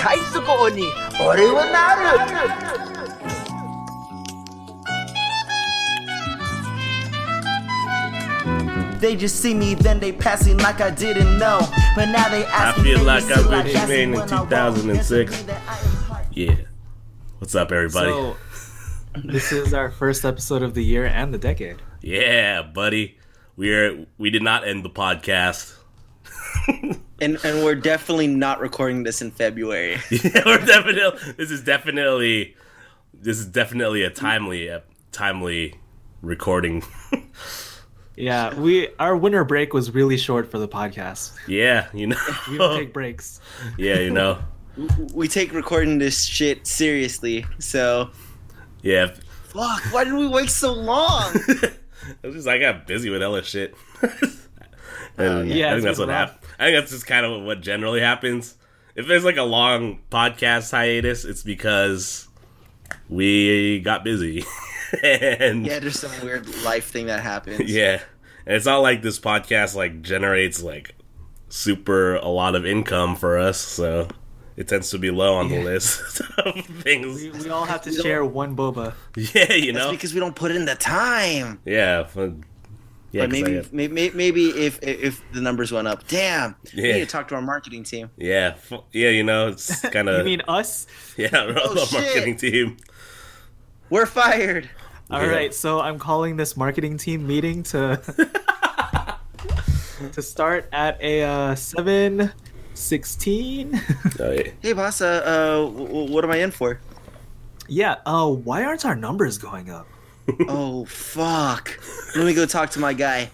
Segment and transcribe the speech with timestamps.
[0.00, 0.84] 返す棒に
[1.20, 3.16] 俺はなる
[9.00, 11.60] They just see me, then they passing like I didn't know.
[11.94, 13.94] But now they I ask me, feel then like you I see really ask me
[13.96, 14.48] been in when I walk.
[14.48, 15.32] 2006.
[15.32, 16.54] Answer me that I am part- Yeah.
[17.38, 18.10] What's up, everybody?
[18.10, 18.36] So,
[19.22, 21.82] this is our first episode of the year and the decade.
[22.00, 23.18] yeah, buddy.
[23.56, 24.06] We are.
[24.18, 25.74] We did not end the podcast.
[27.21, 29.97] And and we're definitely not recording this in February.
[30.11, 31.33] yeah, we're definitely.
[31.37, 32.55] This is definitely.
[33.13, 34.81] This is definitely a timely, uh,
[35.11, 35.75] timely
[36.21, 36.83] recording.
[38.17, 41.31] Yeah, we our winter break was really short for the podcast.
[41.47, 42.17] yeah, you know.
[42.51, 43.39] We don't take breaks.
[43.77, 44.37] yeah, you know.
[45.13, 47.45] we take recording this shit seriously.
[47.59, 48.11] So
[48.83, 49.15] Yeah.
[49.45, 51.31] fuck, why did we wait so long?
[51.35, 51.79] It
[52.23, 53.73] was just I got busy with hella shit.
[55.17, 56.39] And uh, yeah, I think that's what been happened.
[56.59, 58.55] I think that's just kind of what generally happens.
[58.95, 62.27] If there's like a long podcast hiatus, it's because
[63.09, 64.43] we got busy.
[65.03, 67.71] and yeah, there's some weird life thing that happens.
[67.71, 68.01] yeah.
[68.45, 70.95] And it's not like this podcast like generates like
[71.49, 74.07] super a lot of income for us, so
[74.57, 77.21] it tends to be low on the list of things.
[77.21, 78.93] We, we all have to share one boba.
[79.15, 79.91] Yeah, you That's know.
[79.91, 81.59] because we don't put in the time.
[81.65, 82.07] yeah.
[83.13, 86.07] But, yeah, But 'cause I maybe, have- maybe, maybe if if the numbers went up,
[86.07, 88.09] damn, we need to talk to our marketing team.
[88.17, 88.55] yeah,
[88.93, 90.87] yeah, you know, it's kind of You mean us?
[91.17, 92.01] Yeah, Oh, the shit.
[92.01, 92.77] marketing team.
[93.89, 94.69] We're fired.
[95.09, 95.27] All Yeah.
[95.29, 97.99] right, so I'm calling this marketing team meeting to
[100.13, 102.31] to start at a uh, seven
[102.73, 103.79] sixteen.
[104.19, 104.51] Oh, yeah.
[104.61, 105.01] Hey, boss.
[105.01, 106.79] Uh, uh, w- w- what am I in for?
[107.67, 107.95] yeah.
[108.05, 109.87] Uh, why aren't our numbers going up?
[110.47, 111.79] Oh fuck.
[112.15, 113.29] Let me go talk to my guy.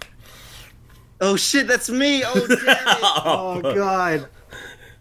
[1.19, 2.23] Oh shit, that's me.
[2.25, 2.77] Oh damn it.
[3.25, 4.27] Oh God.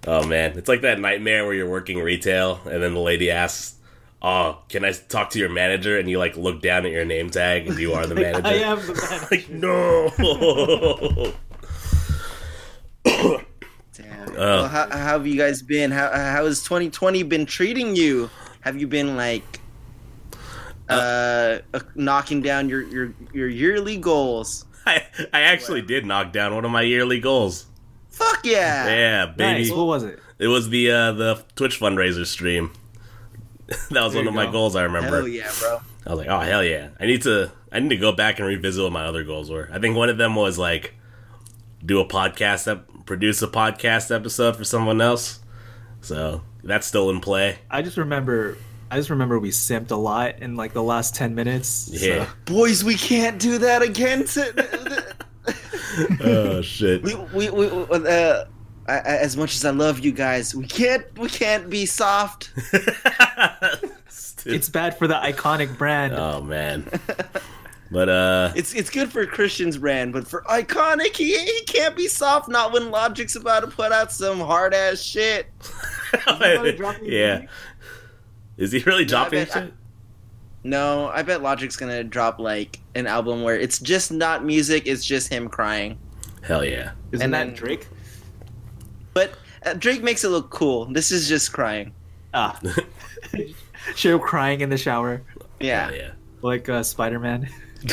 [0.06, 3.74] Oh man, it's like that nightmare where you're working retail and then the lady asks,
[4.22, 7.28] "Oh, can I talk to your manager?" And you like look down at your name
[7.30, 8.46] tag and you are the manager.
[8.46, 9.26] I am the man.
[9.30, 11.32] Like no.
[13.94, 14.30] Damn.
[14.30, 14.36] Oh.
[14.36, 15.90] Well, how, how have you guys been?
[15.90, 18.30] How how has 2020 been treating you?
[18.60, 19.60] Have you been like
[20.88, 24.64] uh, uh knocking down your your your yearly goals?
[24.86, 25.02] I
[25.32, 27.66] I actually did knock down one of my yearly goals.
[28.10, 28.88] Fuck yeah.
[28.88, 29.64] Yeah, baby.
[29.64, 29.70] Nice.
[29.70, 30.18] What was it?
[30.38, 32.72] It was the uh, the Twitch fundraiser stream.
[33.68, 34.76] that was There one you of my goals.
[34.76, 35.16] I remember.
[35.16, 35.80] Hell yeah, bro.
[36.06, 36.90] I was like, oh hell yeah!
[37.00, 39.68] I need to I need to go back and revisit what my other goals were.
[39.72, 40.94] I think one of them was like
[41.84, 45.40] do a podcast, ep- produce a podcast episode for someone else.
[46.00, 47.58] So that's still in play.
[47.70, 48.56] I just remember.
[48.90, 51.88] I just remember we simped a lot in like the last ten minutes.
[51.92, 52.26] Yeah.
[52.26, 54.24] so- Boys, we can't do that again.
[54.26, 55.14] To,
[56.24, 57.02] oh shit.
[57.02, 58.44] we we, we uh,
[58.88, 62.52] I, I, as much as I love you guys, we can't we can't be soft.
[64.48, 66.14] It's bad for the iconic brand.
[66.14, 66.88] oh man.
[67.90, 72.06] But uh, It's it's good for Christian's brand, but for iconic, he he can't be
[72.06, 72.48] soft.
[72.48, 75.46] Not when Logic's about to put out some hard ass shit.
[77.02, 77.42] yeah.
[78.56, 78.76] Music?
[78.78, 79.72] Is he really dropping bet- shit?
[80.64, 85.04] No, I bet Logic's gonna drop like an album where it's just not music; it's
[85.04, 85.98] just him crying.
[86.42, 86.92] Hell yeah.
[87.12, 87.86] Isn't and that then- Drake?
[89.14, 89.32] But
[89.64, 90.86] uh, Drake makes it look cool.
[90.86, 91.92] This is just crying.
[92.34, 92.58] Ah,
[93.94, 95.22] Cheryl crying in the shower
[95.60, 95.86] Yeah.
[95.86, 96.10] Hell yeah.
[96.42, 97.48] like uh, Spider Man.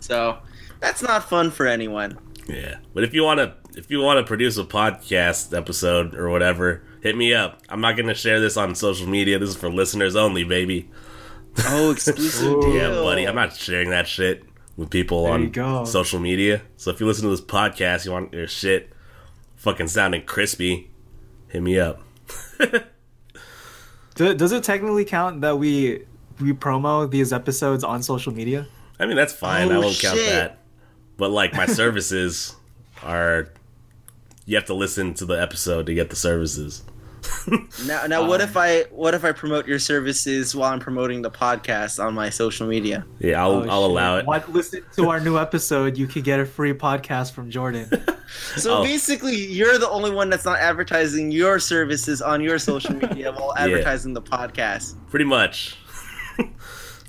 [0.00, 0.38] So
[0.80, 2.18] that's not fun for anyone.
[2.46, 6.28] Yeah, but if you want to, if you want to produce a podcast episode or
[6.28, 7.60] whatever, hit me up.
[7.68, 9.38] I'm not gonna share this on social media.
[9.38, 10.90] This is for listeners only, baby.
[11.66, 12.74] Oh, exclusive deal.
[12.74, 13.26] Yeah, buddy.
[13.28, 14.42] I'm not sharing that shit
[14.76, 16.62] with people There on social media.
[16.76, 18.90] So if you listen to this podcast, you want your shit
[19.54, 20.90] fucking sounding crispy,
[21.48, 22.00] hit me up.
[24.14, 26.04] Do, does it technically count that we
[26.40, 28.66] we promo these episodes on social media?
[28.98, 29.70] I mean, that's fine.
[29.70, 30.58] I Oh, won't count that.
[31.16, 32.54] But like my services
[33.02, 33.48] are,
[34.46, 36.82] you have to listen to the episode to get the services.
[37.86, 41.30] Now, now, what if I what if I promote your services while I'm promoting the
[41.30, 43.04] podcast on my social media?
[43.18, 43.90] Yeah, I'll Oh, I'll shit.
[43.90, 44.26] allow it.
[44.26, 45.96] Want listen to our new episode?
[45.98, 47.90] You could get a free podcast from Jordan.
[48.56, 48.82] So Oh.
[48.82, 53.54] basically, you're the only one that's not advertising your services on your social media while
[53.56, 54.96] advertising the podcast.
[55.10, 55.76] Pretty much.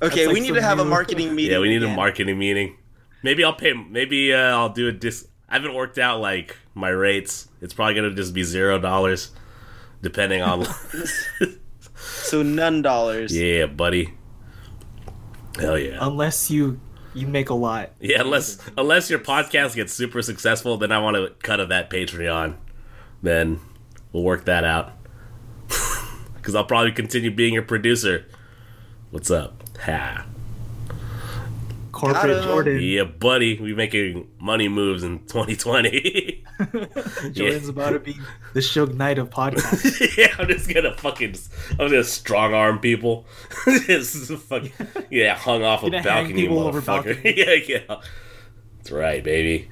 [0.04, 1.54] Okay, like we need to have a marketing meeting.
[1.54, 2.76] Yeah, we need a marketing meeting.
[3.24, 3.74] Maybe I'll pay.
[3.74, 5.28] Maybe uh, I'll do a dis.
[5.50, 7.48] I haven't worked out like my rates.
[7.62, 9.32] It's probably gonna just be zero dollars,
[10.06, 10.66] depending on.
[11.98, 13.36] So none dollars.
[13.36, 14.14] yeah, buddy.
[15.60, 15.98] Hell yeah.
[16.02, 16.80] Unless you
[17.14, 17.92] you make a lot.
[18.00, 21.90] yeah, unless unless your podcast gets super successful, then I want to cut of that
[21.90, 22.56] Patreon.
[23.22, 23.60] Then
[24.12, 24.92] we'll work that out.
[26.36, 28.26] Because I'll probably continue being your producer.
[29.10, 29.64] What's up?
[29.86, 30.28] Ha.
[31.92, 32.80] Corporate Jordan.
[32.84, 33.58] Yeah, buddy.
[33.60, 35.90] We making money moves in 2020.
[37.32, 38.18] Jordan's about to be
[38.54, 40.18] the Suge Knight of podcasts.
[40.18, 41.30] yeah, I'm just gonna fucking.
[41.30, 43.26] I'm just gonna strong arm people.
[43.86, 44.72] just fucking
[45.10, 46.86] yeah, hung off a balcony, motherfucker.
[46.86, 47.38] balconies.
[47.38, 48.02] yeah, yeah.
[48.78, 49.70] That's right, baby.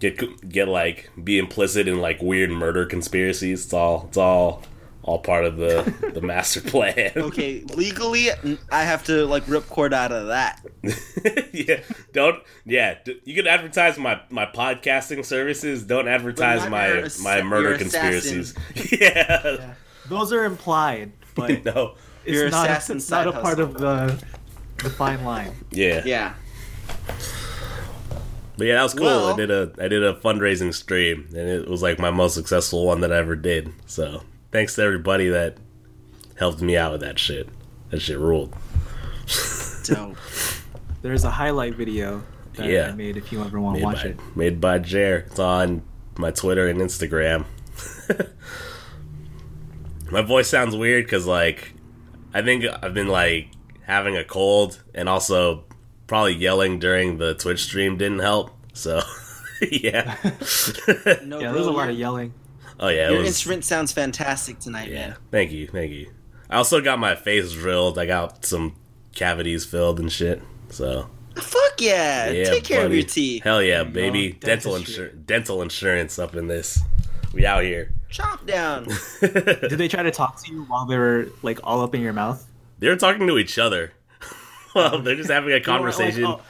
[0.00, 3.64] Get get like be implicit in like weird murder conspiracies.
[3.64, 4.62] It's all it's all
[5.08, 7.12] all part of the the master plan.
[7.16, 8.28] Okay, legally,
[8.70, 10.60] I have to like rip cord out of that.
[11.52, 11.80] yeah,
[12.12, 12.42] don't.
[12.66, 15.84] Yeah, you can advertise my my podcasting services.
[15.84, 18.54] Don't advertise my ass- my murder conspiracies.
[18.76, 18.98] assassin.
[19.00, 19.74] yeah.
[20.08, 21.94] Those are implied, but no.
[22.24, 24.22] it's Your not, assassin it's not a side part of the
[24.82, 25.54] the fine line.
[25.70, 26.02] Yeah.
[26.04, 26.34] Yeah.
[28.56, 29.06] But yeah, that was cool.
[29.06, 32.34] Well- I did a I did a fundraising stream, and it was like my most
[32.34, 33.72] successful one that I ever did.
[33.86, 35.56] So thanks to everybody that
[36.36, 37.48] helped me out with that shit.
[37.90, 38.54] That shit ruled.
[39.84, 40.16] Dope.
[41.02, 42.22] There's a highlight video
[42.56, 42.88] that Yeah.
[42.88, 44.20] I made if you ever want to watch by it.
[44.36, 45.24] made by Jer.
[45.26, 45.82] It's on
[46.16, 47.44] my Twitter and Instagram.
[50.10, 51.72] my voice sounds weird because like
[52.34, 53.48] I think I've been like
[53.82, 55.64] having a cold and also
[56.06, 58.50] probably yelling during the Twitch stream didn't help.
[58.74, 59.00] So
[59.70, 60.16] yeah.
[61.24, 62.32] No, Yeah, bro, there's a lot of yelling.
[62.80, 63.10] Oh yeah.
[63.10, 65.16] Your was, instrument sounds fantastic tonight, Yeah, man.
[65.30, 66.10] thank you, thank you.
[66.50, 67.98] I also got my face drilled.
[67.98, 68.74] I got some
[69.14, 70.42] cavities filled and shit.
[70.70, 72.30] So Fuck yeah!
[72.30, 73.42] yeah, Take care of your teeth.
[73.44, 73.90] Hell yeah, go.
[73.90, 74.32] baby!
[74.32, 75.04] Dental Dentistry.
[75.04, 76.80] insurance, dental insurance up in this.
[77.32, 77.92] We out here.
[78.10, 78.86] Chop down.
[79.20, 82.12] Did they try to talk to you while they were like all up in your
[82.14, 82.44] mouth?
[82.78, 83.92] They're talking to each other.
[84.74, 86.24] well, they're just having a They weren't, like, conversation.
[86.24, 86.40] oh-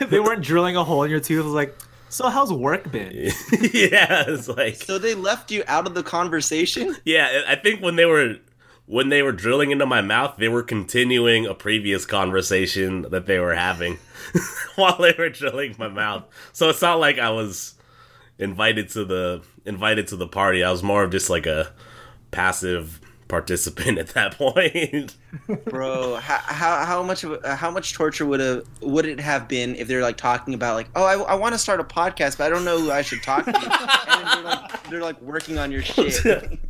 [0.06, 1.40] they weren't drilling a hole in your tooth.
[1.40, 1.76] It was like,
[2.12, 3.10] so how's work been?
[3.72, 6.96] yeah, it's like so they left you out of the conversation.
[7.04, 7.42] yeah.
[7.48, 8.36] I think when they were
[8.86, 13.38] when they were drilling into my mouth, they were continuing a previous conversation that they
[13.38, 13.98] were having
[14.76, 16.24] while they were drilling my mouth.
[16.52, 17.74] So it's not like I was
[18.38, 20.62] invited to the invited to the party.
[20.62, 21.72] I was more of just like a
[22.30, 23.00] passive
[23.32, 25.16] participant at that point.
[25.64, 29.74] Bro, how, how how much of how much torture would have would it have been
[29.76, 32.44] if they're like talking about like, oh, I, I want to start a podcast, but
[32.44, 35.72] I don't know who I should talk to, and they're like they're like working on
[35.72, 36.60] your shit.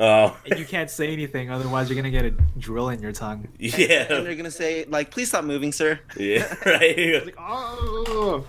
[0.00, 3.48] Oh And you can't say anything, otherwise you're gonna get a drill in your tongue.
[3.58, 3.70] Yeah.
[3.72, 5.98] And yeah, they're gonna say like, please stop moving, sir.
[6.16, 7.34] yeah, right.
[7.36, 8.46] Oh,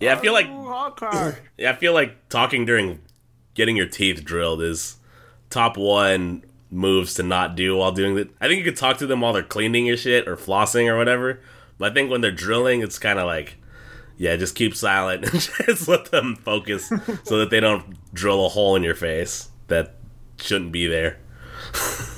[0.00, 1.38] Yeah, I feel like oh, hard.
[1.56, 3.00] Yeah, I feel like talking during
[3.54, 4.96] getting your teeth drilled is
[5.48, 8.30] top one moves to not do while doing it.
[8.40, 10.96] I think you could talk to them while they're cleaning your shit or flossing or
[10.96, 11.40] whatever.
[11.78, 13.56] But I think when they're drilling, it's kind of like,
[14.16, 16.88] yeah, just keep silent and just let them focus
[17.24, 19.96] so that they don't drill a hole in your face that
[20.38, 21.18] shouldn't be there.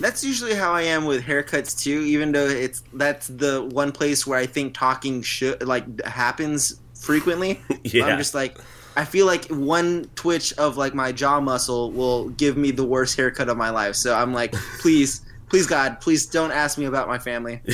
[0.00, 2.00] That's usually how I am with haircuts too.
[2.00, 7.60] Even though it's that's the one place where I think talking should like happens frequently.
[7.84, 8.06] Yeah.
[8.06, 8.58] I'm just like,
[8.96, 13.16] I feel like one twitch of like my jaw muscle will give me the worst
[13.16, 13.96] haircut of my life.
[13.96, 17.60] So I'm like, please, please God, please don't ask me about my family.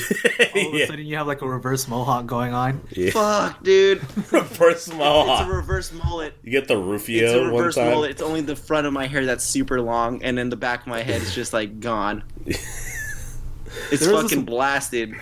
[0.54, 2.80] All of a sudden you have like a reverse mohawk going on.
[2.90, 3.10] yeah.
[3.10, 3.98] Fuck, dude.
[4.32, 5.42] Reverse mohawk.
[5.42, 6.34] It's a reverse mullet.
[6.42, 7.90] You get the It's a Rufio one reverse time.
[7.90, 8.10] mullet.
[8.12, 10.86] It's only the front of my hair that's super long, and then the back of
[10.86, 12.24] my head is just like gone.
[12.46, 15.14] It's There fucking this- blasted.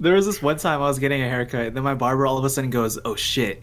[0.00, 2.36] There was this one time I was getting a haircut, and then my barber all
[2.36, 3.62] of a sudden goes, "Oh shit!"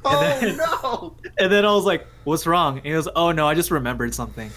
[0.04, 1.16] Oh then- no!
[1.38, 4.14] And then I was like, "What's wrong?" And he goes, "Oh no, I just remembered
[4.14, 4.50] something."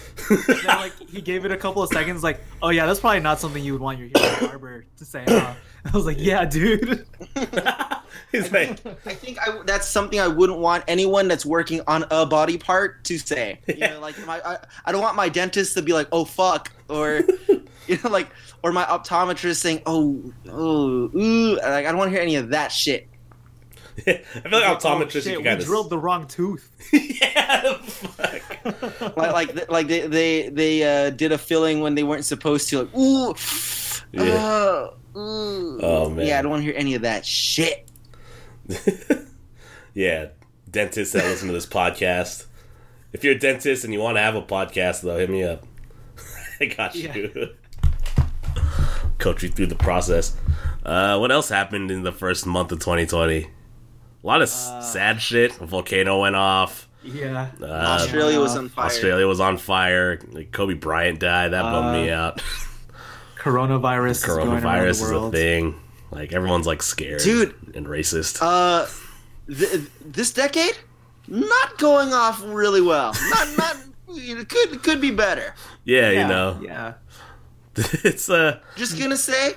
[0.46, 3.40] Then, like he gave it a couple of seconds, like, "Oh yeah, that's probably not
[3.40, 4.08] something you would want your
[4.40, 5.54] barber to say." Huh?
[5.84, 7.06] I was like, "Yeah, dude."
[8.32, 12.24] He's like, I think I, that's something I wouldn't want anyone that's working on a
[12.26, 13.60] body part to say.
[13.68, 16.72] You know, like my, I, I don't want my dentist to be like, "Oh fuck,"
[16.88, 17.22] or
[17.86, 18.28] you know, like,
[18.62, 22.50] or my optometrist saying, "Oh, oh, ooh," like I don't want to hear any of
[22.50, 23.08] that shit.
[23.96, 24.14] I feel
[24.50, 26.68] like Oh, optometrists shit, you we kind of drilled the wrong tooth.
[26.92, 29.16] yeah, fuck.
[29.16, 32.80] Like, like, like they they they uh, did a filling when they weren't supposed to.
[32.82, 33.34] Like, ooh,
[34.12, 34.34] Yeah.
[34.34, 35.80] uh, ooh.
[35.82, 36.26] Oh, man.
[36.26, 37.88] Yeah, I don't want to hear any of that shit.
[39.94, 40.28] yeah,
[40.70, 42.46] dentists that listen to this podcast.
[43.12, 45.64] If you're a dentist and you want to have a podcast, though, hit me up.
[46.60, 47.54] I got you.
[49.18, 50.36] Coach you through the process.
[50.84, 53.48] Uh, what else happened in the first month of 2020?
[54.24, 55.60] A lot of s sad shit.
[55.60, 56.88] A volcano went off.
[57.02, 57.50] Yeah.
[57.60, 58.86] Uh, Australia was on fire.
[58.86, 60.16] Australia was on fire.
[60.50, 61.52] Kobe Bryant died.
[61.52, 62.42] That bummed me Uh, out.
[63.38, 64.10] Coronavirus.
[64.10, 65.80] is going Coronavirus the is a thing.
[66.10, 67.54] Like everyone's like scared, Dude.
[67.74, 68.38] and racist.
[68.40, 68.86] Uh,
[69.52, 70.78] th- this decade,
[71.28, 73.12] not going off really well.
[73.28, 73.76] Not not
[74.08, 75.54] it could could be better.
[75.84, 76.94] Yeah, Yeah, you know, Yeah.
[77.76, 79.54] it's a Just gonna say,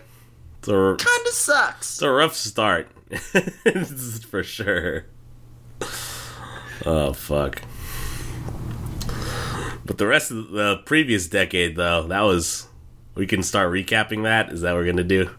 [0.60, 1.94] it's a, kind of sucks.
[1.94, 2.90] it's a rough start
[4.30, 5.06] for sure.
[6.86, 7.62] Oh fuck.
[9.86, 12.68] But the rest of the previous decade, though, that was.
[13.16, 14.52] We can start recapping that.
[14.52, 15.30] Is that what we're gonna do?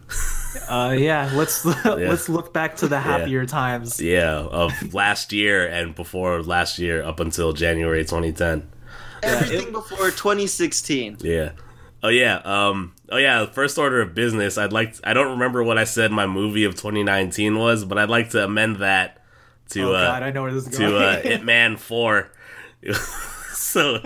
[0.67, 1.31] Uh, yeah.
[1.33, 4.01] Let's let's look back to the happier times.
[4.01, 8.67] Yeah, of last year and before last year up until January 2010.
[9.23, 11.17] Everything before 2016.
[11.21, 11.51] Yeah.
[12.03, 12.41] Oh yeah.
[12.43, 12.95] Um.
[13.11, 13.45] Oh yeah.
[13.47, 14.57] First order of business.
[14.57, 14.95] I'd like.
[15.03, 18.43] I don't remember what I said my movie of 2019 was, but I'd like to
[18.43, 19.23] amend that
[19.69, 20.91] to Oh uh God, I know where this is going.
[20.91, 22.31] to uh, Ip Man Four.
[23.53, 24.01] so,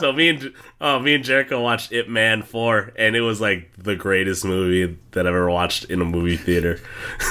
[0.00, 3.70] so me and oh me and Jericho watched Ip Man Four, and it was like
[3.76, 6.80] the greatest movie that I've ever watched in a movie theater.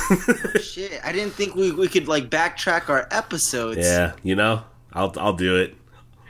[0.62, 3.80] Shit, I didn't think we, we could like backtrack our episodes.
[3.80, 5.76] yeah, you know, I'll I'll do it.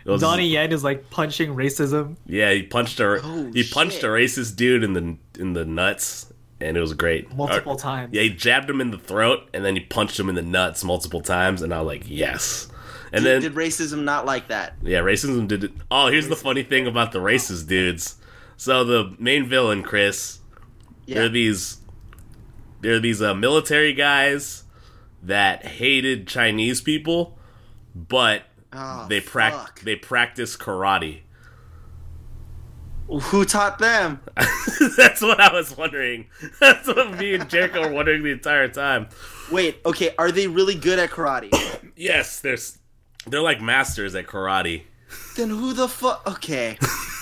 [0.07, 2.15] It was- Donnie Yen is like punching racism.
[2.25, 6.31] Yeah, he punched a Oh, he punched a racist dude in the in the nuts,
[6.61, 7.35] and it was great.
[7.35, 8.13] Multiple Or- times.
[8.13, 10.83] Yeah, he jabbed him in the throat, and then he punched him in the nuts
[10.83, 12.69] multiple times, and I was like, yes.
[13.11, 14.75] And Did, then did racism not like that?
[14.81, 15.71] yeah, racism did it.
[15.91, 18.15] Oh, here's the funny thing about the racist dudes.
[18.57, 20.39] So the main villain, Chris,
[21.05, 21.19] Yeah.
[21.19, 21.77] they're these
[22.81, 24.63] they're these uh, military guys
[25.23, 27.37] that hated Chinese people,
[27.95, 28.43] but
[28.73, 31.21] Oh, they prac they practice karate.
[33.07, 34.19] Who taught them?
[34.97, 36.25] That's what I was wondering.
[36.59, 39.07] That's what me and Jericho were wondering the entire time.
[39.49, 41.49] Wait, okay, are they really good at karate?
[41.99, 42.77] Yes, there's
[43.25, 44.83] they're like masters at karate.
[45.35, 46.21] then who the fuck?
[46.27, 46.77] Okay.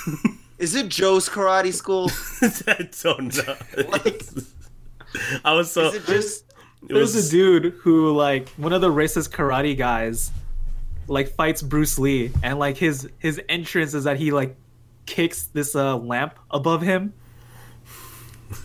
[0.60, 2.12] Is it Joe's karate school?
[2.68, 3.56] I don't know.
[3.90, 4.22] Like-
[5.46, 6.44] I was so Is it just
[6.90, 10.30] it There's was a dude who like one of the racist karate guys
[11.08, 14.56] like fights Bruce Lee and like his his entrance is that he like
[15.06, 17.14] kicks this uh lamp above him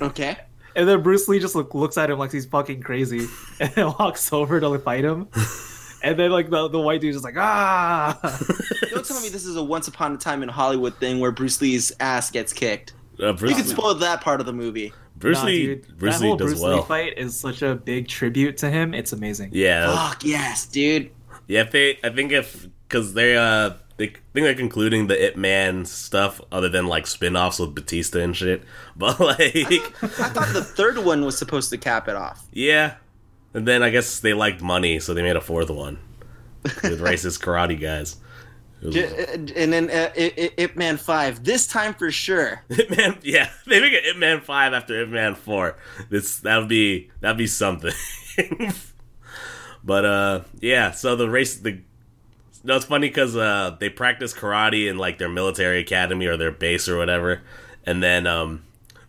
[0.00, 0.36] okay?
[0.76, 3.26] and then Bruce Lee just look, looks at him like he's fucking crazy
[3.60, 5.28] and then walks over to like, fight him
[6.02, 8.18] and then like the, the white dude's just like ah
[8.90, 11.60] Don't tell me this is a once upon a time in Hollywood thing where Bruce
[11.60, 12.92] Lee's ass gets kicked.
[13.22, 14.92] uh, Bruce, You can spoil that part of the movie.
[15.16, 15.66] Bruce Nah, Lee.
[15.66, 16.76] dude, Bruce that Lee whole does Bruce well.
[16.78, 21.10] Lee fight is such a big tribute to him it's amazing Yeah, Fuck yes, dude.
[21.50, 21.62] Yeah.
[21.62, 25.84] If they, I think if because they uh they think they're concluding the Ip Man
[25.84, 28.62] stuff other than like spin-offs with Bautista and shit.
[28.96, 29.40] But like,
[30.02, 32.46] I thought the third one was supposed to cap it off.
[32.52, 32.94] yeah.
[33.52, 35.98] And then I guess they liked money, so they made a fourth one
[36.62, 38.16] with racist karate guys.
[38.80, 42.62] Was- And then uh, I- I- Ip Man 5, this time for sure.
[42.70, 45.76] Ip Man, yeah, they make an Ip Man five after Ip Man four.
[46.10, 47.92] This that would be that'd be something.
[49.84, 50.90] But uh, yeah.
[50.90, 51.80] So the race, the
[52.62, 56.50] no, it's funny because uh, they practice karate in like their military academy or their
[56.50, 57.42] base or whatever,
[57.84, 58.62] and then um,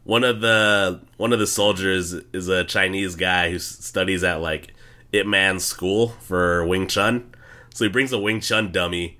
[0.03, 4.73] one of the one of the soldiers is a Chinese guy who studies at like
[5.11, 7.33] Ip Man school for Wing Chun.
[7.73, 9.19] So he brings a Wing Chun dummy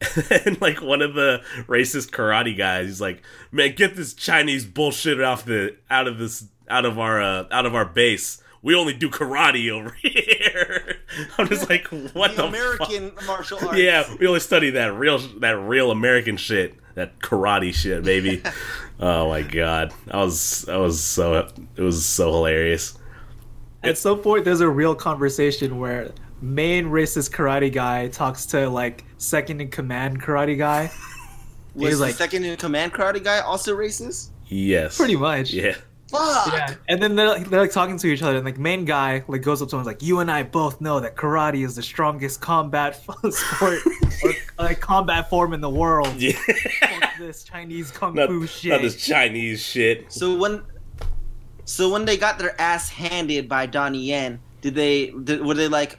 [0.44, 5.20] and like one of the racist karate guys he's like man get this chinese bullshit
[5.20, 8.94] off the out of this out of our uh, out of our base we only
[8.94, 10.79] do karate over here
[11.38, 13.78] i'm just like what the, The American martial arts.
[13.78, 18.42] yeah we only study that real that real american shit that karate shit baby
[19.00, 22.94] oh my god i was i was so it was so hilarious
[23.82, 26.10] At some point, there's a real conversation where
[26.42, 30.90] main racist karate guy talks to like second in command karate guy.
[31.74, 34.28] Was He's the like- second in command karate guy also racist?
[34.48, 35.52] yes Pretty much.
[35.54, 35.76] yeah
[36.10, 36.52] Fuck!
[36.52, 36.74] Yeah.
[36.88, 39.42] And then they're like, they're like talking to each other, and like main guy like
[39.42, 41.76] goes up to him and is like, "You and I both know that karate is
[41.76, 42.96] the strongest combat
[43.30, 43.78] sport
[44.24, 46.14] or like combat form in the world.
[46.16, 50.62] yeah Fuck this Chinese kung not, fu not shit." this chinese shit So when,
[51.64, 55.06] so when they got their ass handed by Donnie Yen, did they?
[55.10, 55.98] Did, were they like,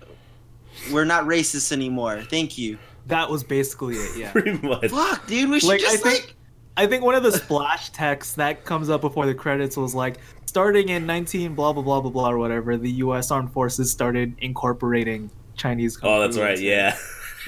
[0.91, 2.22] "We're not racist anymore.
[2.30, 2.77] Thank you."
[3.08, 4.18] That was basically it.
[4.18, 4.32] Yeah.
[4.34, 5.50] pretty much Fuck, dude.
[5.50, 6.36] We should Like, I just think- like.
[6.81, 10.17] I think one of the splash texts that comes up before the credits was like,
[10.45, 13.29] starting in 19 blah blah blah blah blah or whatever, the U.S.
[13.31, 15.95] Armed Forces started incorporating Chinese.
[15.97, 16.97] kung oh that's right into- yeah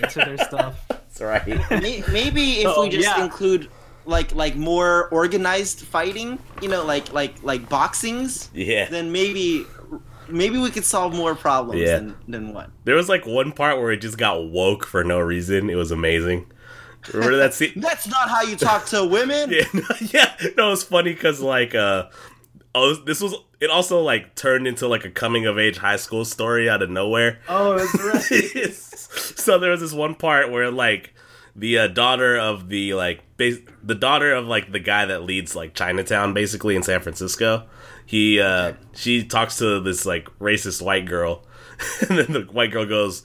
[0.01, 0.75] Into their stuff.
[0.87, 1.45] that's right
[2.11, 3.23] Maybe if Oh, we just yeah.
[3.23, 3.69] include
[4.05, 9.65] like like more organized fighting, you know, like like like boxings, yeah then maybe
[10.29, 11.97] maybe we could solve more problems Yeah.
[11.97, 12.69] than than what.
[12.85, 15.69] There was like one part where it just got woke for no reason.
[15.69, 16.45] It was amazing.
[17.12, 17.74] Remember that scene?
[17.75, 19.51] That's not how you talk to women.
[19.51, 20.36] yeah, no, yeah.
[20.57, 22.10] No, it was funny because like, uh,
[22.75, 23.36] oh, this was.
[23.60, 26.89] It also like turned into like a coming of age high school story out of
[26.89, 27.39] nowhere.
[27.48, 28.03] Oh, that's
[28.63, 28.74] right.
[28.74, 31.13] so there was this one part where like
[31.55, 35.55] the uh, daughter of the like bas- the daughter of like the guy that leads
[35.55, 37.65] like Chinatown basically in San Francisco.
[38.05, 41.45] He uh she talks to this like racist white girl
[42.10, 43.24] and then the white girl goes,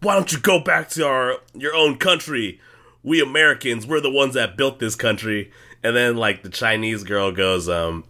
[0.00, 2.60] "Why don't you go back to our your own country?
[3.06, 5.50] We Americans, we're the ones that built this country."
[5.82, 8.04] And then like the Chinese girl goes, um,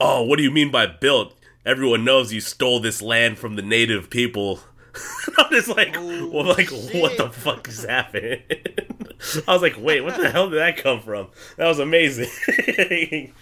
[0.00, 1.34] "Oh, what do you mean by built?
[1.66, 4.60] Everyone knows you stole this land from the native people."
[5.38, 8.42] I'm just like, well, like, what the fuck is happening?
[9.48, 11.28] I was like, wait, what the hell did that come from?
[11.56, 12.30] That was amazing.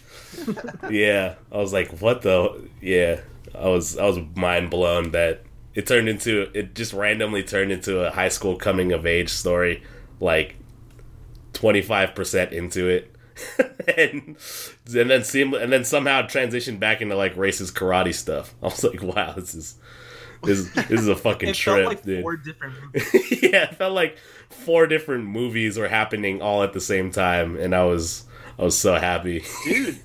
[0.91, 2.69] yeah, I was like, what the?
[2.81, 3.21] Yeah,
[3.55, 5.43] I was, I was mind blown that
[5.75, 9.83] it turned into, it just randomly turned into a high school coming of age story,
[10.21, 10.57] like
[11.53, 13.11] 25% into it.
[13.99, 14.37] and
[14.95, 18.55] and then seem and then somehow transitioned back into like racist karate stuff.
[18.63, 19.75] I was like, wow, this is
[20.45, 22.23] this, this is a fucking It trip, felt like dude.
[22.23, 23.43] four different movies.
[23.43, 24.19] yeah, it felt like
[24.51, 28.25] four different movies were happening all at the same time, and I was
[28.57, 29.43] I was so happy.
[29.65, 29.99] Dude,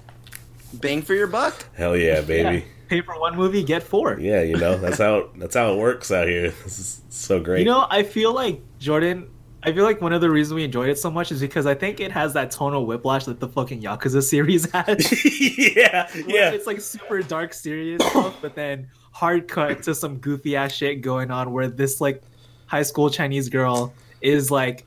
[0.73, 1.65] bang for your buck.
[1.75, 2.57] Hell yeah, baby.
[2.59, 2.63] Yeah.
[2.87, 4.17] Pay for one movie, get four.
[4.19, 6.49] Yeah, you know that's how that's how it works out here.
[6.63, 7.59] This is so great.
[7.59, 9.29] You know, I feel like Jordan.
[9.63, 11.75] I feel like one of the reasons we enjoyed it so much is because I
[11.75, 14.99] think it has that tonal whiplash that the fucking Yakuza series had.
[15.25, 20.55] yeah, yeah, It's like super dark, serious stuff, but then hard cut to some goofy
[20.55, 22.21] ass shit going on where this like
[22.67, 24.85] high school Chinese girl is like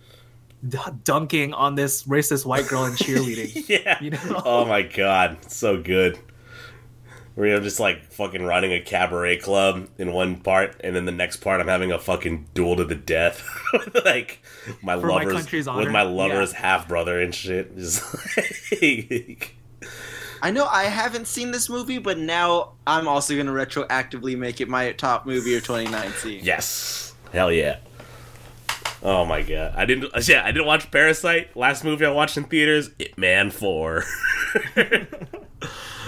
[0.66, 3.68] d- dunking on this racist white girl in cheerleading.
[3.68, 4.02] yeah.
[4.02, 4.42] You know?
[4.44, 6.18] Oh my god, so good.
[7.34, 11.12] Where you're just like fucking running a cabaret club in one part, and then the
[11.12, 14.42] next part I'm having a fucking duel to the death, with like
[14.82, 16.58] my For my lover's country's with my lover's Yeah.
[16.60, 17.74] half brother and shit.
[17.78, 18.02] Just
[18.82, 19.54] like,
[20.42, 24.68] I know I haven't seen this movie, but now I'm also gonna retroactively make it
[24.68, 26.44] my top movie of 2019.
[26.44, 27.78] yes, hell yeah.
[29.04, 30.12] Oh my god, I didn't.
[30.28, 31.56] Yeah, I didn't watch Parasite.
[31.56, 34.04] Last movie I watched in theaters, Ip Man Four.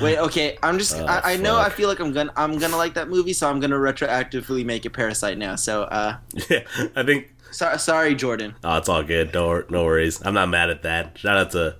[0.02, 2.76] Wait, okay, I'm just Oh, I, I know I feel like I'm gonna I'm gonna
[2.76, 5.54] like that movie, so I'm gonna retroactively make it Parasite now.
[5.56, 6.16] So uh,
[6.50, 6.60] yeah,
[6.96, 8.54] I think so, sorry, Jordan.
[8.64, 9.32] Oh, it's all good.
[9.32, 10.20] No, no worries.
[10.24, 11.16] I'm not mad at that.
[11.18, 11.76] Shout out to,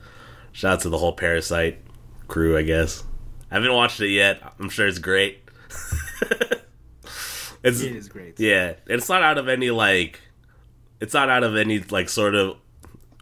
[0.52, 1.78] shout out to the whole Parasite
[2.28, 2.56] crew.
[2.56, 3.02] I guess
[3.50, 4.40] I haven't watched it yet.
[4.60, 5.40] I'm sure it's great.
[7.64, 8.38] it's It is great.
[8.38, 8.74] yeah.
[8.86, 10.20] It's not out of any like,
[11.04, 12.56] it's not out of any like sort of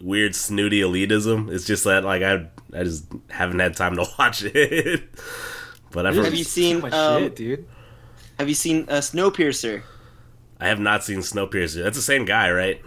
[0.01, 1.51] weird snooty elitism.
[1.53, 5.03] It's just that like I I just haven't had time to watch it.
[5.91, 7.67] but I've Have you seen much um, shit, dude.
[8.39, 9.83] Have you seen uh, Snowpiercer?
[10.61, 11.83] I have not seen Snowpiercer.
[11.83, 12.81] That's the same guy, right?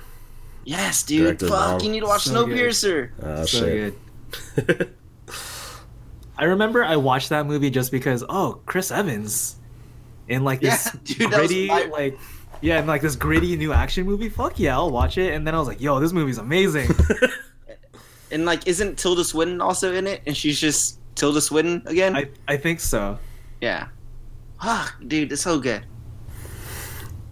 [0.64, 1.24] Yes, dude.
[1.24, 1.82] Directed Fuck, Bong.
[1.82, 2.58] you need to watch So good.
[2.58, 3.12] Snowpiercer.
[3.22, 3.94] Oh so shit.
[4.56, 4.96] good.
[6.38, 9.58] I remember I watched that movie just because oh Chris Evans
[10.28, 12.18] in like this Yeah, dude, that was gritty like
[12.62, 14.30] yeah and like this gritty new action movie.
[14.30, 15.34] Fuck yeah, I'll watch it.
[15.34, 16.90] And then I was like, yo, this movie's amazing.
[18.32, 20.22] And like, isn't Tilda Swinton also in it?
[20.26, 22.16] And she's just Tilda Swinton again?
[22.18, 23.20] I I think so.
[23.62, 23.88] yeah.
[24.62, 25.86] Fuck, dude, it's so good.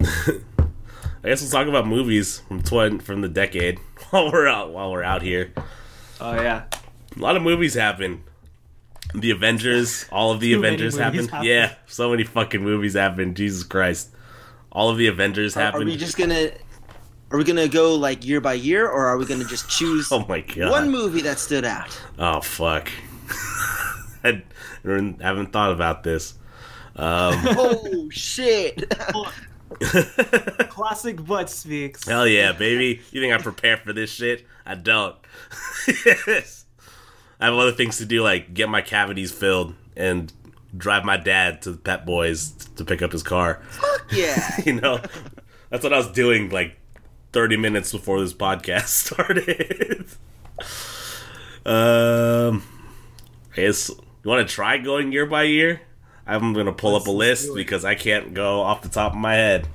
[0.00, 3.78] I guess we'll talk about movies from tw- from the decade
[4.10, 5.52] while we're out while we're out here.
[6.20, 6.64] Oh yeah.
[7.16, 8.22] A lot of movies happen.
[9.14, 11.30] The Avengers, all of the Too Avengers movies happened.
[11.30, 11.46] happen.
[11.46, 13.36] Yeah, so many fucking movies happened.
[13.36, 14.13] Jesus Christ,
[14.74, 16.50] all of the Avengers Are, are we just gonna?
[17.30, 20.24] Are we gonna go like year by year, or are we gonna just choose oh
[20.28, 20.70] my god!
[20.70, 21.98] one movie that stood out?
[22.18, 22.90] oh fuck!
[24.24, 24.42] I
[24.84, 26.34] haven't thought about this.
[26.96, 28.84] Um, oh shit!
[30.68, 32.06] Classic butt speaks.
[32.06, 33.00] hell yeah, baby!
[33.10, 34.46] You think I prepare for this shit?
[34.66, 35.16] I don't.
[36.26, 36.64] Yes.
[37.40, 40.32] I have other things to do, like get my cavities filled and
[40.76, 43.60] drive my dad to Pep Boys to pick up his car.
[44.12, 44.60] yeah.
[44.66, 45.00] you know
[45.70, 46.76] that's what i was doing like
[47.32, 50.06] 30 minutes before this podcast started
[51.66, 52.62] um
[53.52, 55.80] i guess you want to try going year by year
[56.26, 57.56] i'm gonna pull up a Let's list do it.
[57.56, 59.68] because i can't go off the top of my head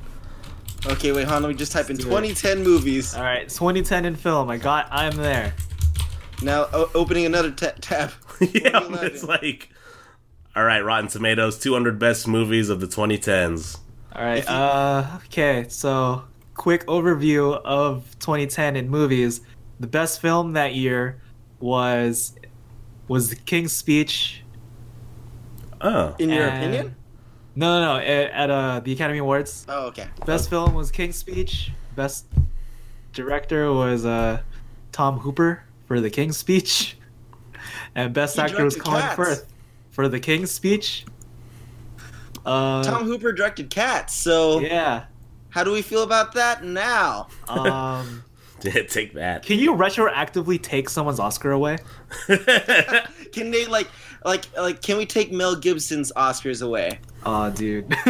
[0.89, 1.41] Okay, wait, hold on.
[1.43, 2.05] Let me just type in do it.
[2.05, 3.13] 2010 movies.
[3.13, 4.49] All right, 2010 in film.
[4.49, 4.87] I got.
[4.89, 5.53] I'm there.
[6.41, 8.11] Now o- opening another ta- tab.
[8.39, 9.67] yeah it's like
[10.55, 13.77] all right rotten tomatoes 200 best movies of the 2010s
[14.15, 14.43] All right.
[14.43, 15.65] You- Uh, okay.
[15.69, 16.23] So,
[16.55, 19.41] quick overview of 2010 in movies.
[19.79, 21.21] The best film that year
[21.59, 22.33] was
[23.07, 24.43] was The King's Speech.
[25.81, 26.95] oh In your and- opinion?
[27.55, 27.99] No, no, no.
[27.99, 30.07] At, at uh, the Academy Awards, Oh, okay.
[30.25, 31.71] best film was King's Speech.
[31.95, 32.25] Best
[33.13, 34.41] director was uh,
[34.91, 36.97] Tom Hooper for The King's Speech,
[37.95, 39.15] and best He actor was Colin Cats.
[39.15, 39.45] Firth
[39.89, 41.05] for The King's Speech.
[42.45, 45.05] Uh, Tom Hooper directed Cats, so yeah.
[45.49, 47.27] how do we feel about that now?
[47.47, 48.23] Um,
[48.59, 49.43] Take that.
[49.45, 51.77] Can you retroactively take someone's Oscar away?
[53.31, 53.87] Can they like
[54.25, 56.99] like like can we take Mel Gibson's Oscars away?
[57.25, 57.85] Oh, dude.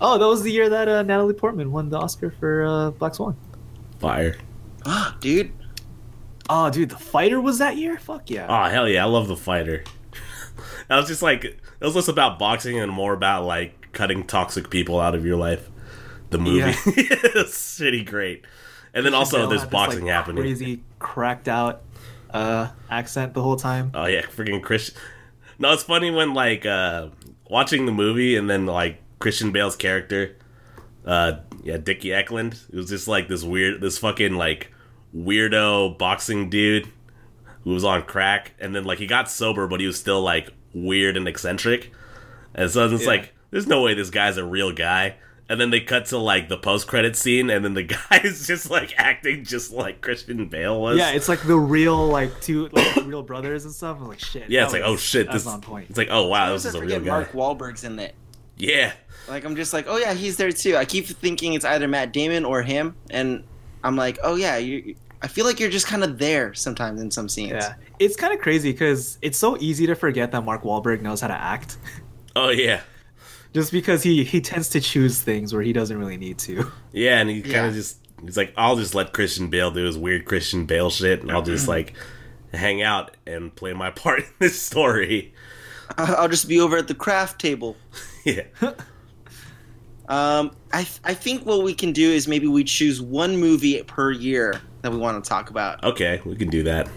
[0.00, 3.14] oh, that was the year that uh, Natalie Portman won the Oscar for uh, Black
[3.14, 3.36] Swan.
[3.98, 4.36] Fire.
[4.84, 5.52] Ah, dude,
[6.54, 7.98] Oh, dude, the fighter was that year.
[7.98, 8.46] Fuck yeah.
[8.46, 9.84] Oh hell yeah, I love the fighter.
[10.90, 14.68] I was just like, it was less about boxing and more about like cutting toxic
[14.68, 15.70] people out of your life.
[16.28, 16.74] The movie, Yeah.
[16.86, 18.44] it's shitty great.
[18.92, 20.42] And then also there's had this, boxing like, happening.
[20.42, 21.82] Crazy cracked out
[22.30, 23.90] uh, accent the whole time.
[23.94, 24.96] Oh yeah, freaking Christian.
[25.58, 27.08] No, it's funny when like uh
[27.48, 30.36] watching the movie and then like Christian Bale's character,
[31.06, 32.58] uh yeah, Dickie Eklund.
[32.70, 34.71] It was just like this weird, this fucking like
[35.14, 36.88] weirdo boxing dude
[37.64, 40.50] who was on crack, and then like he got sober, but he was still like
[40.74, 41.92] weird and eccentric.
[42.54, 43.08] And so it's Yeah.
[43.08, 45.16] like, there's no way this guy's a real guy.
[45.48, 48.46] And then they cut to like the post credit scene, and then the guy is
[48.46, 50.96] just like acting just like Christian Bale was.
[50.98, 53.98] Yeah, it's like the real like two like real brothers and stuff.
[54.00, 54.48] I'm like shit.
[54.48, 55.90] yeah, that it's like, oh shit, that's this on point.
[55.90, 57.06] It's like, oh wow, this is a real guy.
[57.06, 58.14] Mark Wahlberg's in it.
[58.56, 58.92] Yeah,
[59.28, 60.76] Like I'm just like, oh yeah, he's there too.
[60.76, 63.44] I keep thinking it's either Matt Damon or him, and
[63.84, 64.94] I'm like, oh yeah, you.
[65.22, 67.52] I feel like you're just kind of there sometimes in some scenes.
[67.52, 71.20] Yeah, it's kind of crazy because it's so easy to forget that Mark Wahlberg knows
[71.20, 71.78] how to act,
[72.36, 72.80] oh yeah,
[73.54, 76.70] just because he he tends to choose things where he doesn't really need to.
[76.92, 77.66] yeah, and he kind Yeah.
[77.66, 81.22] of just he's like, I'll just let Christian Bale do his weird Christian Bale shit,
[81.22, 81.52] and I'll Mm-hmm.
[81.52, 81.94] just like
[82.52, 85.32] hang out and play my part in this story.
[85.96, 87.76] I- I'll just be over at the craft table.
[88.24, 88.42] Yeah,
[90.08, 93.82] Um, I th- I think what we can do is maybe we choose one movie
[93.84, 96.88] per year that we want to talk about, okay, we can do that.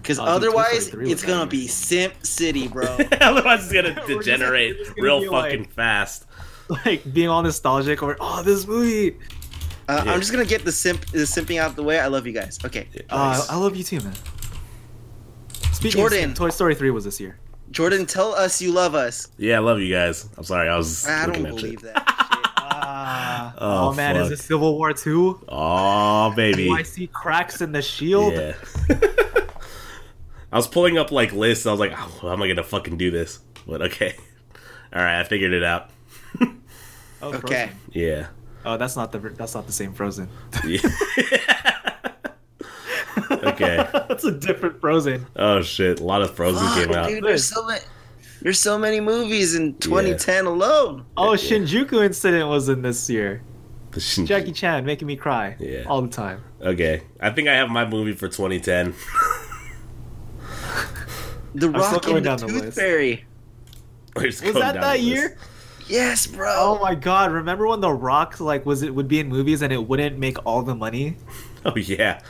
[0.00, 1.66] because otherwise it's gonna be.
[1.68, 2.86] Simp City, bro.
[3.20, 6.26] Otherwise, it's gonna We're just- degenerate it's gonna real be like- fucking fast.
[6.86, 9.16] like being all nostalgic over oh this movie.
[9.88, 10.12] Uh, Yeah.
[10.12, 11.98] I'm just gonna get the simp the simping out of the way.
[12.00, 12.58] I love you guys.
[12.64, 14.14] Okay, Uh, I love you too, man.
[15.72, 16.30] Speaking Jordan.
[16.30, 17.38] of Toy Story three was this year.
[17.70, 19.28] Jordan, tell us you love us.
[19.38, 20.28] Yeah, I love you guys.
[20.36, 21.88] I'm sorry, I was I looking don't at believe you.
[21.92, 22.08] that.
[23.04, 24.26] Ah, Oh, oh, man, fuck.
[24.26, 25.42] is it Civil War two?
[25.48, 28.34] Oh baby, Do I see cracks in the shield?
[28.34, 28.54] yeah.
[30.52, 31.66] I was pulling up like lists.
[31.66, 33.40] I was like, oh, how am I gonna fucking do this?
[33.66, 34.14] But okay,
[34.94, 35.90] all right, I figured it out.
[36.40, 37.38] Oh, Okay.
[37.38, 37.70] Frozen.
[37.92, 38.26] Yeah.
[38.64, 40.28] Oh, that's not the that's not the same Frozen.
[40.66, 40.80] Yeah.
[43.30, 43.86] okay.
[43.92, 45.26] that's a different Frozen.
[45.36, 46.00] Oh shit!
[46.00, 47.08] A lot of Frozen Fuck, came out.
[47.08, 47.80] dude, there's so many.
[48.42, 51.04] There's so many movies in 2010 alone.
[51.16, 53.42] Oh, Shinjuku incident was in this year.
[53.92, 55.84] The Shin- Jackie Chan making me cry Yeah.
[55.86, 56.42] all the time.
[56.60, 58.94] Okay, I think I have my movie for 2010.
[61.54, 62.78] The Rock going and the down the Tooth list.
[62.78, 63.24] Fairy.
[64.16, 65.36] Was that that year?
[65.86, 66.48] Yes, bro.
[66.56, 67.30] Oh my god!
[67.30, 70.38] Remember when The Rock like was it would be in movies and it wouldn't make
[70.46, 71.16] all the money?
[71.64, 72.20] Oh yeah,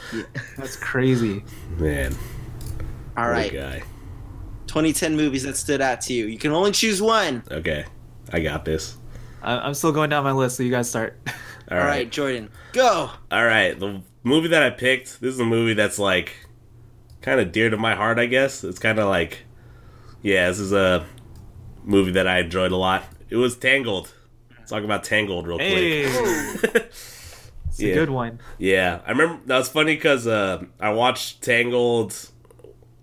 [0.59, 1.42] That's crazy.
[1.79, 2.12] man.
[3.16, 3.83] All What a right, guy.
[4.73, 6.27] 2010 movies that stood out to you.
[6.27, 7.43] You can only choose one.
[7.51, 7.85] Okay,
[8.33, 8.97] I got this.
[9.43, 11.21] I- I'm still going down my list, so you guys start.
[11.27, 11.33] All
[11.73, 11.87] All right.
[11.89, 13.11] right, Jordan, go.
[13.31, 15.21] All right, the movie that I picked.
[15.21, 16.33] This is a movie that's like
[17.21, 18.19] kind of dear to my heart.
[18.19, 19.45] I guess it's kind of like,
[20.23, 21.05] yeah, this is a
[21.85, 23.05] movie that I enjoyed a lot.
[23.29, 24.11] It was Tangled.
[24.59, 26.09] Let's talk about Tangled real hey,
[26.59, 26.75] quick.
[27.67, 28.41] it's a good one.
[28.59, 32.31] Yeah, I remember that was funny because uh, I watched Tangled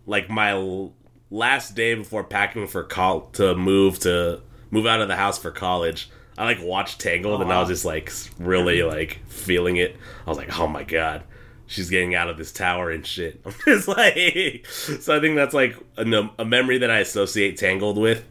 [0.07, 0.93] like my l-
[1.31, 5.51] last day before packing for col- to move to move out of the house for
[5.51, 6.09] college.
[6.37, 9.95] I like watched Tangled and I was just like really like feeling it.
[10.25, 11.23] I was like, oh my god,
[11.65, 13.41] she's getting out of this tower and shit.
[13.45, 17.97] I'm just like, so I think that's like a, a memory that I associate Tangled
[17.97, 18.25] with.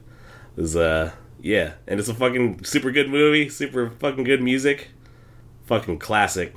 [0.56, 4.88] Is uh yeah, and it's a fucking super good movie, super fucking good music,
[5.66, 6.54] fucking classic.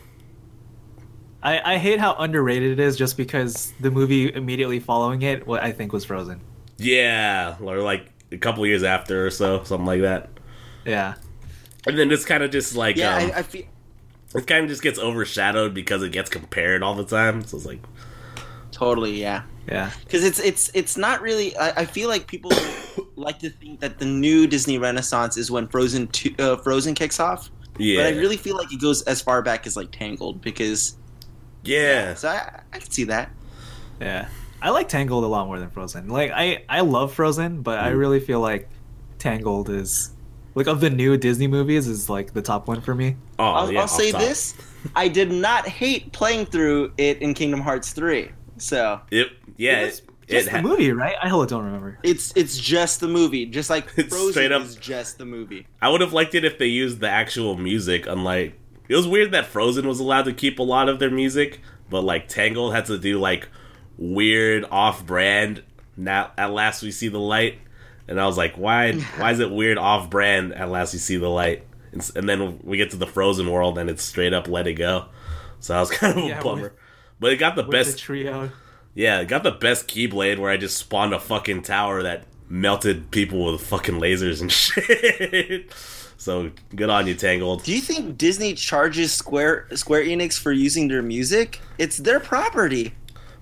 [1.44, 5.64] I, I hate how underrated it is just because the movie immediately following it, what
[5.64, 6.42] I think was Frozen.
[6.78, 10.30] Yeah, or like a couple years after or so, something like that.
[10.86, 11.16] Yeah.
[11.88, 13.64] And then it's kind of just like Yeah, um, I, I feel
[14.34, 17.44] it kind of just gets overshadowed because it gets compared all the time.
[17.44, 17.82] So it's like,
[18.72, 19.20] totally.
[19.20, 19.92] Yeah, Yeah.
[20.04, 21.56] because it's it's it's not really.
[21.58, 22.52] I, I feel like people
[23.16, 27.20] like to think that the new Disney Renaissance is when Frozen two, uh, Frozen kicks
[27.20, 27.50] off.
[27.78, 30.98] yeah, But I really feel like it goes as far back as like Tangled because
[31.64, 33.32] yeah, so I, I can see that.
[34.00, 34.28] Yeah.
[34.62, 36.10] I like Tangled a lot more than Frozen.
[36.10, 37.98] Like I I love Frozen, but I mm.
[37.98, 38.70] really feel like
[39.18, 40.12] Tangled is
[40.54, 43.18] like of the new Disney movies is like the top one for me.
[43.40, 44.22] Oh, I'll, yeah, I'll say top.
[44.22, 44.54] this:
[44.96, 48.32] I did not hate playing through it in Kingdom Hearts three.
[48.58, 51.16] So yep, yeah, It was it, just it the movie, right?
[51.22, 51.98] I hella don't remember.
[52.04, 55.66] it's it's just the movie, just like It's Frozen straight up- is just the movie.
[55.82, 58.60] I would have liked it if they used the actual music, unlike
[58.92, 62.02] it was weird that Frozen was allowed to keep a lot of their music, but
[62.04, 63.48] like Tangled had to do like
[63.98, 65.64] weird off-brand.
[65.98, 67.60] Now at last we see the light,
[68.08, 68.94] and I was like, why?
[69.18, 70.54] why is it weird off-brand?
[70.54, 73.78] At last we see the light, and, and then we get to the Frozen world,
[73.78, 75.06] and it's straight up Let It Go.
[75.60, 76.62] So I was kind of a bummer.
[76.64, 76.72] with-
[77.20, 78.50] but it got the best the trio.
[78.96, 83.12] yeah, it got the best Keyblade where I just spawned a fucking tower that melted
[83.12, 85.72] people with fucking lasers and shit.
[86.22, 87.64] So good on you, Tangled.
[87.64, 91.60] Do you think Disney charges Square Square Enix for using their music?
[91.78, 92.94] It's their property.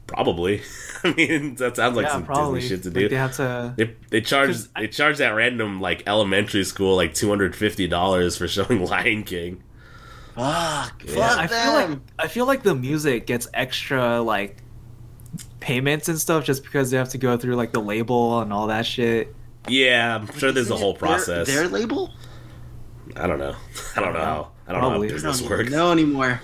[0.07, 0.61] Probably.
[1.03, 2.61] I mean, that sounds like yeah, some probably.
[2.61, 3.09] Disney shit to Like, do.
[3.09, 3.73] they have to.
[3.77, 7.55] They they charge 'Cause I- they charge that random like elementary school like two hundred
[7.55, 9.61] fifty dollars for showing Lion King.
[10.35, 11.03] Fuck.
[11.05, 11.49] Yeah, Fuck I them.
[11.49, 14.57] feel like I feel like the music gets extra like
[15.59, 18.67] payments and stuff just because they have to go through like the label and all
[18.67, 19.35] that shit.
[19.67, 21.47] Yeah, I'm sure there's a whole Their- process.
[21.47, 22.11] Their, label?
[23.19, 23.55] I don't know.
[23.95, 24.51] I don't know how.
[24.67, 25.07] I don't Probably.
[25.09, 25.71] know I how don't works.
[25.71, 26.41] know anymore.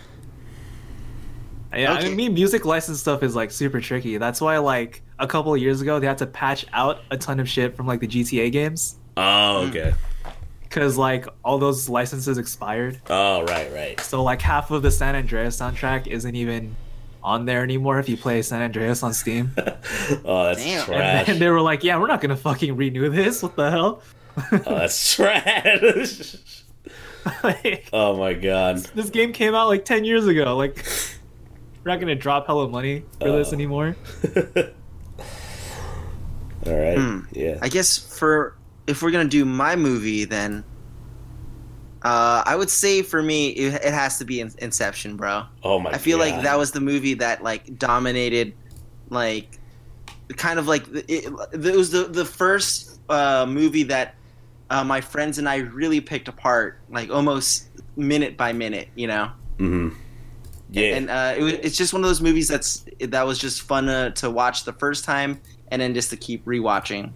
[1.75, 4.17] Yeah, I mean, music license stuff is like super tricky.
[4.17, 7.39] That's why like a couple of years ago they had to patch out a ton
[7.39, 9.69] of shit from like the GTA games Oh, hmm.
[9.69, 9.93] okay.
[10.63, 13.01] because like all those licenses expired.
[13.09, 13.99] Oh, right, right.
[13.99, 16.75] So like half of the San Andreas soundtrack isn't even
[17.21, 19.51] on there anymore if you play San Andreas on Steam.
[20.23, 20.77] Oh, that's Damn.
[20.79, 21.25] and trash.
[21.27, 23.41] then they were like, "Yeah, we're not gonna fucking renew this.
[23.43, 24.01] What the hell?"
[24.37, 26.35] Oh, that's trash.
[27.43, 28.77] like, oh my god.
[28.95, 30.55] this game came out like 10 years ago.
[30.57, 30.85] Like,
[31.83, 33.53] we're not gonna drop hella money for this Oh.
[33.53, 33.95] anymore.
[36.65, 36.97] All right.
[36.97, 37.19] Hmm.
[37.31, 37.59] Yeah.
[37.61, 38.55] I guess for
[38.87, 40.63] if we're gonna do my movie, then
[42.03, 45.43] uh, I would say for me it, it has to be In- Inception, bro.
[45.63, 45.91] oh my.
[45.91, 46.31] I feel god.
[46.31, 48.53] like that was the movie that like dominated,
[49.09, 49.59] like,
[50.37, 54.15] kind of like it, it was the the first uh, movie that
[54.69, 59.31] uh, my friends and I really picked apart, like almost minute by minute, you know.
[59.57, 59.89] hmm
[60.71, 60.95] Yeah.
[60.95, 63.85] And uh, it was, it's just one of those movies that's that was just fun
[63.85, 67.11] to, to watch the first time, and then just to keep rewatching.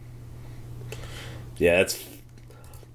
[1.58, 1.82] yeah.
[1.82, 2.04] It's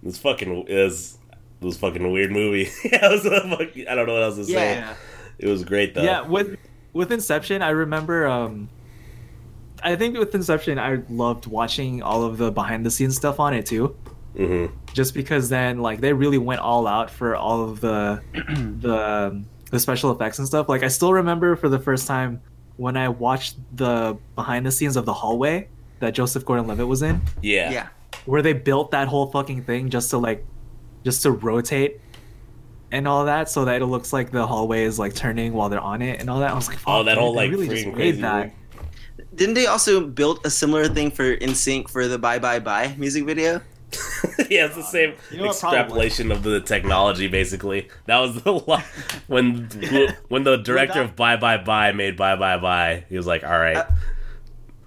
[0.05, 1.19] it's fucking is
[1.61, 2.71] it was fucking a weird movie.
[2.85, 3.23] yeah, it was
[3.59, 4.53] fucking, I don't know what else to say.
[4.77, 4.95] Yeah.
[5.39, 6.03] It was great though.
[6.03, 6.57] Yeah, with
[6.93, 8.27] with Inception, I remember.
[8.27, 8.69] um
[9.83, 13.53] I think with Inception, I loved watching all of the behind the scenes stuff on
[13.53, 13.95] it too.
[14.37, 19.43] Hmm Just because then, like, they really went all out for all of the the
[19.71, 20.69] the special effects and stuff.
[20.69, 22.41] Like, I still remember for the first time
[22.77, 25.69] when I watched the behind the scenes of the hallway
[26.01, 27.21] that Joseph Gordon-Levitt was in.
[27.43, 27.71] Yeah.
[27.71, 27.89] Yeah.
[28.27, 30.45] where they built that whole fucking thing just to like
[31.05, 32.01] just to rotate
[32.93, 35.81] and all that so that it looks like the hallway is like turning while they're
[35.81, 36.51] on it and all that.
[36.51, 38.21] I was like, Oh, that dude, whole like really just made crazy.
[38.23, 38.53] that.
[39.35, 43.25] Didn't they also build a similar thing for NSYNC for the Bye Bye Bye music
[43.25, 43.61] video?
[44.51, 47.29] yeah, it's the same You know extrapolation of the technology.
[47.29, 48.79] Basically, that was the lo-
[49.27, 49.69] when
[50.29, 53.05] when the director Without- of Bye Bye Bye made Bye Bye Bye.
[53.09, 53.87] He was like, "All right, uh,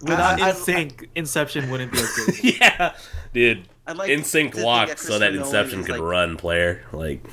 [0.01, 2.43] Without I- I- NSYNC, Inception wouldn't be as good.
[2.59, 2.93] yeah,
[3.33, 6.83] dude." I'd like In to sync think so that Inception could like- run, player.
[6.91, 7.23] Like,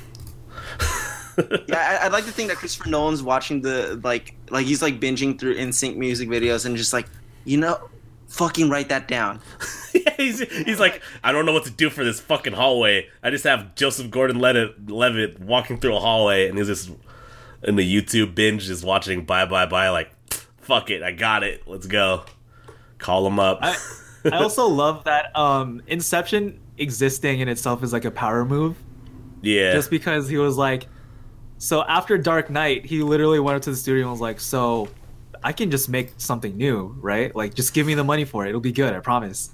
[1.67, 5.01] Yeah, I, I'd like to think that Christopher Nolan's watching the like like he's like
[5.01, 7.07] binging through NSYNC music videos and just like
[7.43, 7.89] you know,
[8.35, 9.39] fucking write that down.
[9.93, 13.09] yeah, he's, he's like, I don't know what to do for this fucking hallway.
[13.23, 16.91] I just have Joseph Gordon-Levitt Levitt walking through a hallway, and he's just
[17.63, 19.89] in the YouTube binge, just watching Bye Bye Bye.
[19.89, 20.11] Like,
[20.57, 21.63] fuck it, I got it.
[21.65, 22.23] Let's go.
[22.97, 23.59] Call him up.
[23.61, 23.75] I,
[24.25, 28.75] I also love that um, Inception existing in itself is like a power move.
[29.41, 30.87] yeah, just because he was like
[31.57, 34.89] so after dark knight he literally went up to the studio and was like so
[35.45, 38.49] i can just make something new right like just give me the money for it
[38.49, 39.51] it'll be good i promise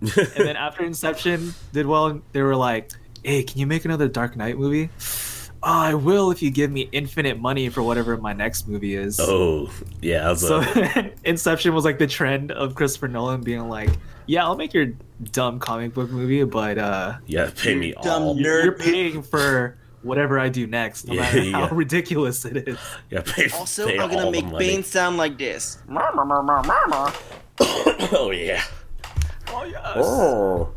[0.00, 2.90] and then after inception did well they were like
[3.22, 6.88] hey can you make another dark knight movie oh, i will if you give me
[6.90, 9.70] infinite money for whatever my next movie is oh,
[10.02, 10.28] yeah.
[10.28, 13.90] Was so a, inception was like the trend of christopher nolan being like
[14.26, 14.88] yeah i'll make your
[15.32, 18.34] dumb comic book movie but uh yeah, pay me dumb all.
[18.34, 18.42] nerd.
[18.42, 21.68] you're, you're paying for whatever I do next, no Yeah, matter yeah.
[21.68, 22.78] how ridiculous it is.
[23.10, 24.48] Yeah, pay, Also, pay I'm gonna make.
[24.58, 25.78] Bane sound like this.
[25.88, 27.12] Mama, mama, mama.
[28.12, 28.62] oh yeah.
[29.48, 29.80] Oh yes.
[29.96, 30.70] Oh.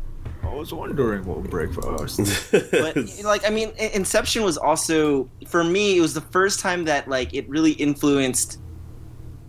[0.44, 2.50] I was wondering what would break breakfast.
[2.70, 5.96] But like, I mean, Inception was also for me.
[5.96, 8.58] It was the first time that like it really influenced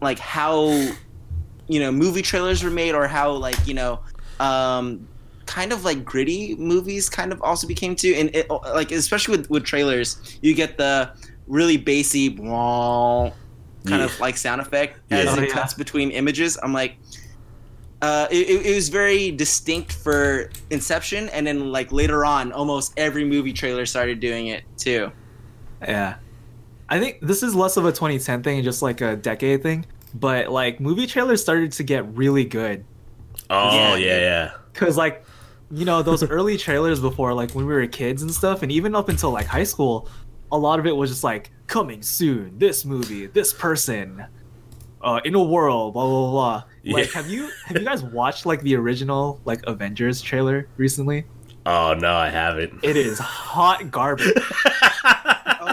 [0.02, 0.68] like how
[1.68, 4.00] you know movie trailers were made, or how like you know.
[4.40, 5.08] um
[5.46, 9.50] kind of like gritty movies kind of also became too and it, like especially with
[9.50, 11.12] with trailers you get the
[11.48, 13.34] really bassy kind
[13.86, 14.06] Yeah.
[14.06, 15.34] of like sound effect as Yeah.
[15.34, 15.54] it Oh, yeah.
[15.54, 16.96] cuts between images i'm like
[18.02, 22.92] uh, it, it- it was very distinct for Inception, and then like later on, almost
[22.98, 25.10] every movie trailer started doing it too.
[25.82, 26.16] yeah.
[26.90, 29.86] I think this is less of a 2010 thing and just like a decade thing.
[30.14, 32.84] But like movie trailers started to get really good
[33.50, 33.96] Oh Yeah.
[33.96, 34.52] yeah, yeah.
[34.74, 35.24] because like
[35.74, 38.96] you know those early trailers before like when we were kids and stuff and even
[38.96, 40.08] up until like high school
[40.52, 44.24] a lot of it was just like coming soon this movie this person
[45.02, 47.14] uh in a world blah blah blah like Yeah.
[47.22, 51.26] have you have you guys watched like the original like avengers trailer recently
[51.66, 52.84] Oh no, I haven't.
[52.84, 54.34] it is hot garbage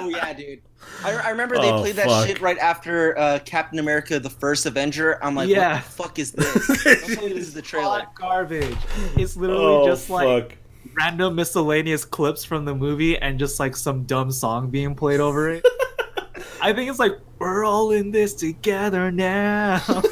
[0.04, 0.60] Oh yeah, dude.
[1.04, 2.26] I, I remember they Oh, played that fuck.
[2.26, 5.22] shit right after uh, Captain America: The First Avenger.
[5.24, 5.74] I'm like, Yeah.
[5.76, 6.84] what the fuck is this?
[6.84, 8.06] Don't tell me this is the trailer.
[8.14, 8.76] garbage
[9.16, 10.58] it's literally oh just like fuck.
[10.94, 15.48] random miscellaneous clips from the movie and just like some dumb song being played over
[15.50, 15.64] it.
[16.62, 19.82] I think it's like we're all in this together now.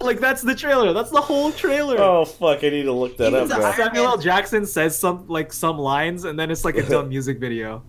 [0.00, 0.92] like that's the trailer.
[0.92, 1.96] That's the whole trailer.
[1.98, 2.64] Oh fuck!
[2.64, 3.48] I need to look that Even up.
[3.48, 3.64] the bro.
[3.66, 4.18] Iron Samuel L.
[4.18, 7.82] Jackson says some like some lines and then it's like a dumb music video.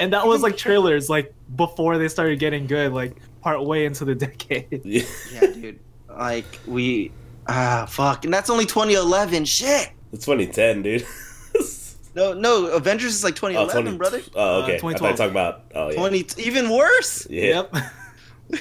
[0.00, 4.04] And that was like trailers like before they started getting good, like part way into
[4.04, 4.80] the decade.
[4.84, 5.02] Yeah.
[5.32, 5.78] Yeah, dude.
[6.08, 7.12] Like we,
[7.46, 9.44] ah, fuck, and that's only 2011.
[9.44, 9.90] Shit.
[10.12, 11.06] It's 2010, dude.
[12.12, 14.20] No, no, Avengers is like 2011, 20 brother.
[14.34, 14.72] Oh, okay.
[14.72, 15.16] Uh, I thought you were 2012.
[15.16, 15.62] talking about.
[15.76, 15.96] Oh, yeah.
[15.96, 17.24] 20, even worse.
[17.30, 17.66] Yeah.
[17.70, 17.74] Yep.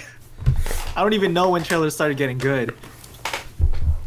[0.96, 2.76] I don't even know when trailers started getting good.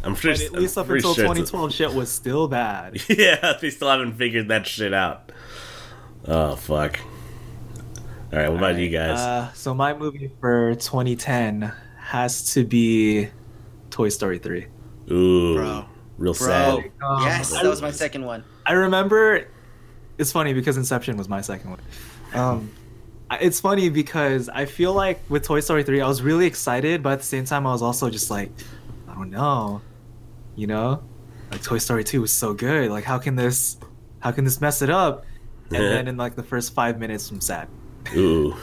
[0.01, 0.31] I'm sure.
[0.31, 3.01] But at least I'm up until sure it's- 2012 shit was still bad.
[3.09, 5.33] Yeah, they still haven't figured that shit out.
[6.25, 6.99] Oh fuck.
[8.33, 9.19] All right, what about you guys?
[9.19, 13.29] Uh, so my movie for 2010 has to be
[13.91, 14.65] Toy Story 3.
[15.11, 15.85] Ooh, Bro.
[16.17, 16.33] real Bro.
[16.33, 16.91] sad.
[17.03, 18.43] Um, yes, that was my second one.
[18.65, 19.45] I remember.
[20.17, 21.79] It's funny because Inception was my second one.
[22.33, 22.71] Um,
[23.39, 27.13] it's funny because I feel like with Toy Story 3, I was really excited, but
[27.13, 28.49] at the same time, I was also just like,
[29.07, 29.79] I don't know,
[30.55, 31.03] you know,
[31.51, 32.89] like Toy Story 2 was so good.
[32.89, 33.77] Like, how can this,
[34.21, 35.23] how can this mess it up?
[35.71, 35.89] And Yeah.
[35.89, 37.67] then in like the first five minutes, I'm sad.
[38.15, 38.55] Ooh,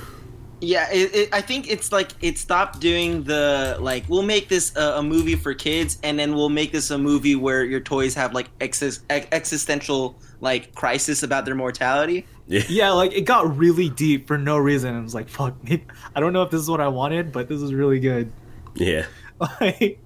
[0.60, 4.76] Yeah, it, it, I think it's like it stopped doing the like we'll make this
[4.76, 8.14] a, a movie for kids, and then we'll make this a movie where your toys
[8.14, 12.26] have like exis, ex- existential like crisis about their mortality.
[12.46, 14.94] yeah, yeah, like it got really deep for no reason.
[14.96, 17.48] I was like, fuck, maybe, I don't know if this is what I wanted, but
[17.48, 18.30] this is really good.
[18.74, 19.06] yeah.
[19.58, 19.98] Like,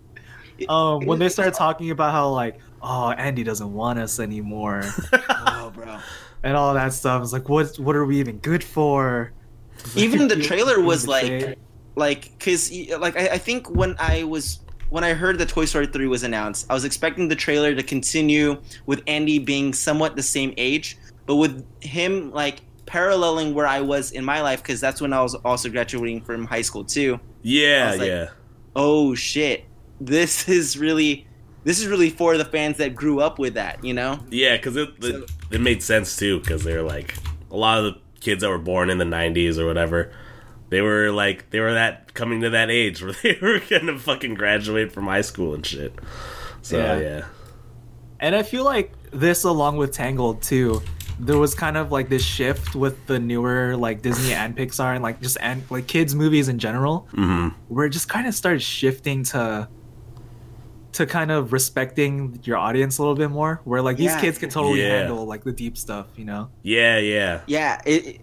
[0.68, 4.84] um, when they started talking about how like, oh, Andy doesn't want us anymore,
[5.28, 5.98] Oh, bro.
[6.44, 7.16] And all that stuff.
[7.16, 9.32] I was like, what, what are we even good for?
[9.96, 11.58] Even the trailer was like,
[11.96, 15.86] like, cause like I, I think when I was when I heard that Toy Story
[15.88, 20.22] 3 was announced, I was expecting the trailer to continue with Andy being somewhat the
[20.22, 25.00] same age, but with him like paralleling where I was in my life, because that's
[25.00, 27.18] when I was also graduating from high school too.
[27.42, 28.28] Yeah, I was like- yeah.
[28.76, 29.64] oh shit
[30.00, 31.26] this is really
[31.64, 34.76] this is really for the fans that grew up with that you know Yeah, because
[34.76, 36.40] it, So- it made sense too.
[36.40, 37.14] Because they're like
[37.50, 40.12] a lot of the kids that were born in the '90s or whatever.
[40.70, 44.34] They were like they were that coming to that age where they were gonna fucking
[44.34, 45.94] graduate from high school and shit.
[46.62, 46.98] So Yeah.
[47.00, 47.24] yeah,
[48.20, 50.80] And I feel like this, along with Tangled too,
[51.20, 55.02] there was kind of like this shift with the newer like Disney and Pixar and
[55.02, 58.62] like just and like kids movies in general, hmm where it just kind of started
[58.62, 59.68] shifting to
[60.94, 63.60] to kind of respecting your audience a little bit more.
[63.64, 64.20] Where like these Yeah.
[64.20, 64.98] kids can totally Yeah.
[65.00, 66.50] handle like the deep stuff, you know.
[66.62, 67.40] yeah, yeah.
[67.46, 68.20] yeah it, it-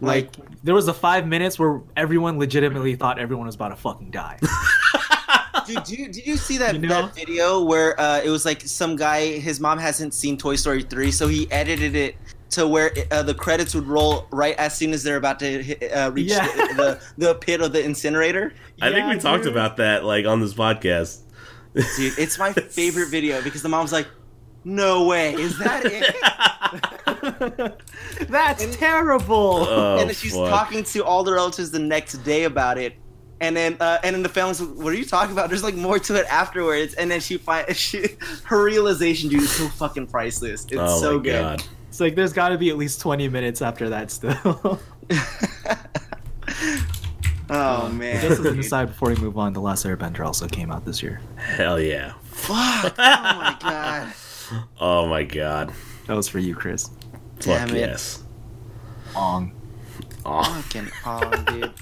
[0.00, 0.30] Like
[0.62, 4.38] there was a five minutes where everyone legitimately thought everyone was about to fucking die.
[5.66, 7.06] dude, did you, did you see that, You know?
[7.06, 10.82] that video where uh, it was like some guy his mom hasn't seen toy story
[10.82, 12.14] 3 so he edited it
[12.50, 15.82] to where uh, the credits would roll right as soon as they're about to hit,
[15.92, 16.46] uh, reach Yeah.
[16.46, 20.26] the, the, the pit of the incinerator I think we Yeah, talked about that like
[20.26, 21.22] on this podcast.
[21.96, 24.08] Dude it's my favorite video because the mom's like
[24.64, 26.14] no way is that it
[28.28, 29.66] That's terrible.
[29.68, 30.48] Oh, and then she's fuck.
[30.50, 32.96] talking to all the relatives the next day about it.
[33.40, 35.74] And then, uh, and then the family's like, "What are you talking about?" There's like
[35.74, 36.94] more to it afterwards.
[36.94, 40.64] And then she find she her realization, dude, is so fucking priceless.
[40.64, 41.42] It's oh so my good.
[41.42, 41.64] god.
[41.88, 44.80] It's like there's got to be at least 20 minutes after that still.
[47.48, 50.48] Oh um, man, Just as an aside, before we move on, The Last Airbender also
[50.48, 51.20] came out this year.
[51.36, 52.14] Hell yeah.
[52.22, 52.94] fuck!
[52.98, 54.12] Oh my god,
[54.80, 55.72] Oh my god.
[56.06, 56.88] That was for you, Chris.
[57.40, 57.80] Damn Fuck it.
[57.80, 58.22] yes.
[59.16, 59.52] Ong.
[60.24, 61.72] Oh, fucking oh, dude.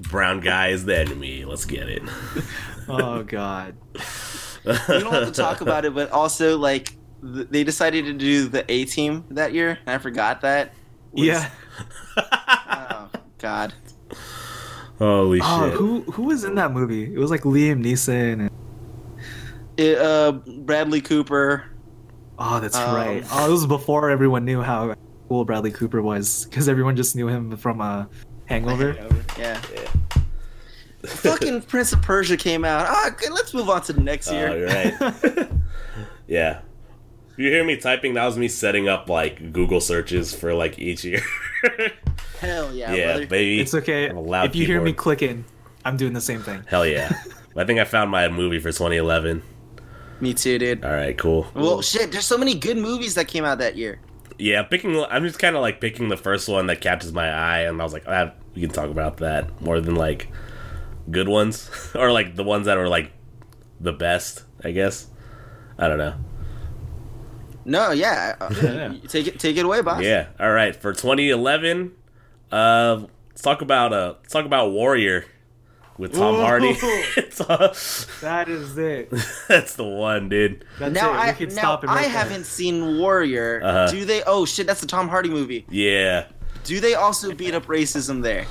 [0.00, 1.44] brown guy is the enemy.
[1.44, 2.02] Let's get it.
[2.88, 3.74] Oh God.
[4.64, 8.48] We don't have to talk about it, but also like th- they decided to do
[8.48, 9.78] the A Team that year.
[9.86, 10.72] And I forgot that.
[11.12, 11.50] Was- Yeah.
[12.16, 13.74] Oh god.
[15.02, 15.76] Holy Oh, shit.
[15.78, 17.04] who who was in that movie?
[17.12, 18.32] It was like Liam Neeson.
[18.46, 18.50] And...
[19.76, 21.64] It, uh, Bradley Cooper.
[22.38, 23.24] Oh, that's Um, right.
[23.32, 24.94] Oh, this was before everyone knew how
[25.28, 28.04] cool Bradley Cooper was because everyone just knew him from uh,
[28.46, 28.96] Hangover.
[29.38, 29.60] Yeah.
[31.04, 32.86] Fucking Prince of Persia came out.
[32.88, 34.56] Ah, okay, let's move on to the next Oh, year.
[34.58, 35.48] you're right.
[36.28, 36.60] yeah.
[37.36, 38.14] You hear me typing?
[38.14, 41.22] That was me setting up like Google searches for like each year.
[42.40, 43.26] Hell yeah, yeah, brother.
[43.26, 43.60] baby.
[43.60, 45.44] It's okay I'm a loud if you hear me clicking.
[45.84, 46.64] I'm doing the same thing.
[46.66, 47.22] Hell yeah.
[47.56, 49.42] I think I found my movie for 2011.
[50.20, 50.84] Me too, dude.
[50.84, 51.46] All right, cool.
[51.54, 54.00] Well, shit, there's so many good movies that came out that year.
[54.38, 55.04] Yeah, picking.
[55.04, 57.84] I'm just kind of like picking the first one that catches my eye, and I
[57.84, 60.28] was like, ah, we can talk about that more than like
[61.10, 63.12] good ones or like the ones that are like
[63.80, 64.44] the best.
[64.64, 65.08] I guess.
[65.78, 66.14] I don't know.
[67.64, 68.36] No, yeah.
[68.40, 68.94] uh, Yeah.
[69.08, 70.02] Take it take it away, boss.
[70.02, 70.28] Yeah.
[70.40, 70.74] All right.
[70.74, 71.92] For 2011,
[72.50, 75.24] uh, let's talk about uh, let's talk about Warrior
[75.98, 76.40] with Tom Ooh.
[76.40, 76.74] Hardy.
[77.16, 77.38] it's,
[78.20, 79.10] That is it.
[79.48, 80.64] that's the one, dude.
[80.78, 81.16] That's Now it.
[81.16, 83.60] I can now stop I haven't seen Warrior.
[83.62, 83.90] Uh-huh.
[83.90, 84.22] Do they?
[84.24, 85.64] Oh shit, that's the Tom Hardy movie.
[85.68, 86.26] Yeah.
[86.64, 88.46] Do they also beat up racism there?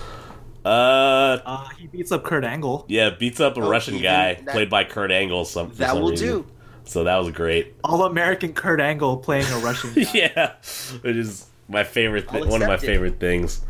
[0.64, 2.86] Uh, Uh, he beats up Kurt Angle.
[2.88, 5.45] yeah, beats up a Oh, Russian guy that- played by Kurt Angle.
[5.45, 6.28] Some for That some will reason.
[6.28, 6.45] do.
[6.86, 7.75] So that was great.
[7.84, 10.09] All American Kurt Angle playing a Russian guy.
[10.13, 10.53] yeah,
[11.01, 12.88] which is my favorite, thi- one of my accept it.
[12.88, 13.61] favorite things.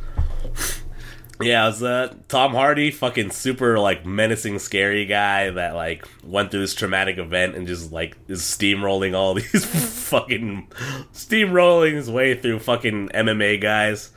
[1.41, 6.51] Yeah, it was uh, Tom Hardy, fucking super like menacing, scary guy that like went
[6.51, 9.65] through this traumatic event and just like is steamrolling all these
[10.07, 10.67] fucking
[11.13, 14.11] steamrolling his way through fucking MMA guys.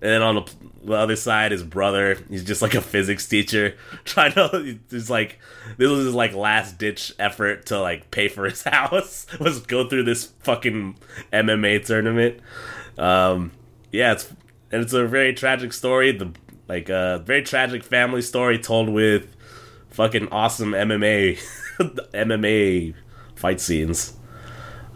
[0.00, 0.54] And then on the,
[0.88, 4.78] the other side, his brother, he's just like a physics teacher trying to.
[4.90, 5.38] He's like,
[5.76, 9.88] this was his like last ditch effort to like pay for his house was go
[9.88, 10.96] through this fucking
[11.32, 12.40] MMA tournament.
[12.96, 13.52] Um,
[13.92, 14.30] yeah, it's
[14.70, 16.12] and it's a very tragic story.
[16.12, 16.32] The
[16.68, 19.34] like a very tragic family story told with
[19.90, 21.38] fucking awesome MMA
[21.78, 22.94] MMA
[23.34, 24.14] fight scenes.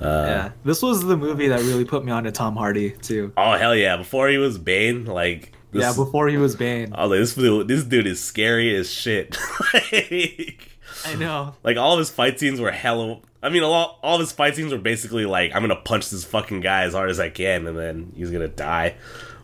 [0.00, 0.50] Uh, yeah.
[0.64, 3.32] This was the movie that really put me onto Tom Hardy too.
[3.36, 3.96] Oh hell yeah!
[3.96, 6.92] Before he was Bane, like this, yeah, before he was Bane.
[6.94, 9.36] I was like, this dude, this dude is scary as shit.
[9.72, 11.54] like, I know.
[11.64, 13.20] like all of his fight scenes were hella.
[13.42, 16.24] I mean, all all of his fight scenes were basically like, I'm gonna punch this
[16.24, 18.96] fucking guy as hard as I can, and then he's gonna die.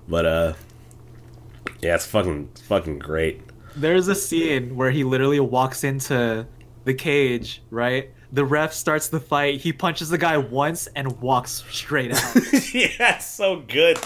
[0.07, 0.53] But uh,
[1.81, 3.43] yeah, it's fucking it's fucking great.
[3.75, 6.47] There's a scene where he literally walks into
[6.85, 8.11] the cage, right?
[8.33, 9.61] The ref starts the fight.
[9.61, 12.35] He punches the guy once and walks straight out.
[12.75, 13.99] yeah, it's so good.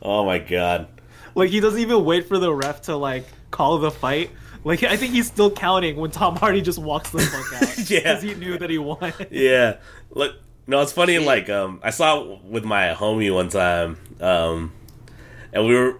[0.00, 0.88] Oh my god.
[1.38, 4.30] Like he doesn't even wait for the ref to like call the fight.
[4.64, 7.68] Like I think he's still counting when Tom Hardy just walks the fuck out.
[7.88, 8.00] Yeah.
[8.00, 9.12] because he knew that he won.
[9.30, 9.76] yeah.
[10.10, 10.34] Look,
[10.66, 11.18] no, it's funny.
[11.18, 14.72] Like, um, I saw it with my homie one time, um,
[15.52, 15.98] and we were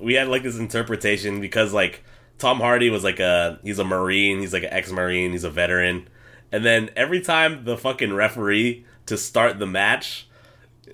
[0.00, 2.04] we had like this interpretation because like
[2.38, 5.50] Tom Hardy was like a he's a marine, he's like an ex marine, he's a
[5.50, 6.08] veteran,
[6.52, 10.26] and then every time the fucking referee to start the match,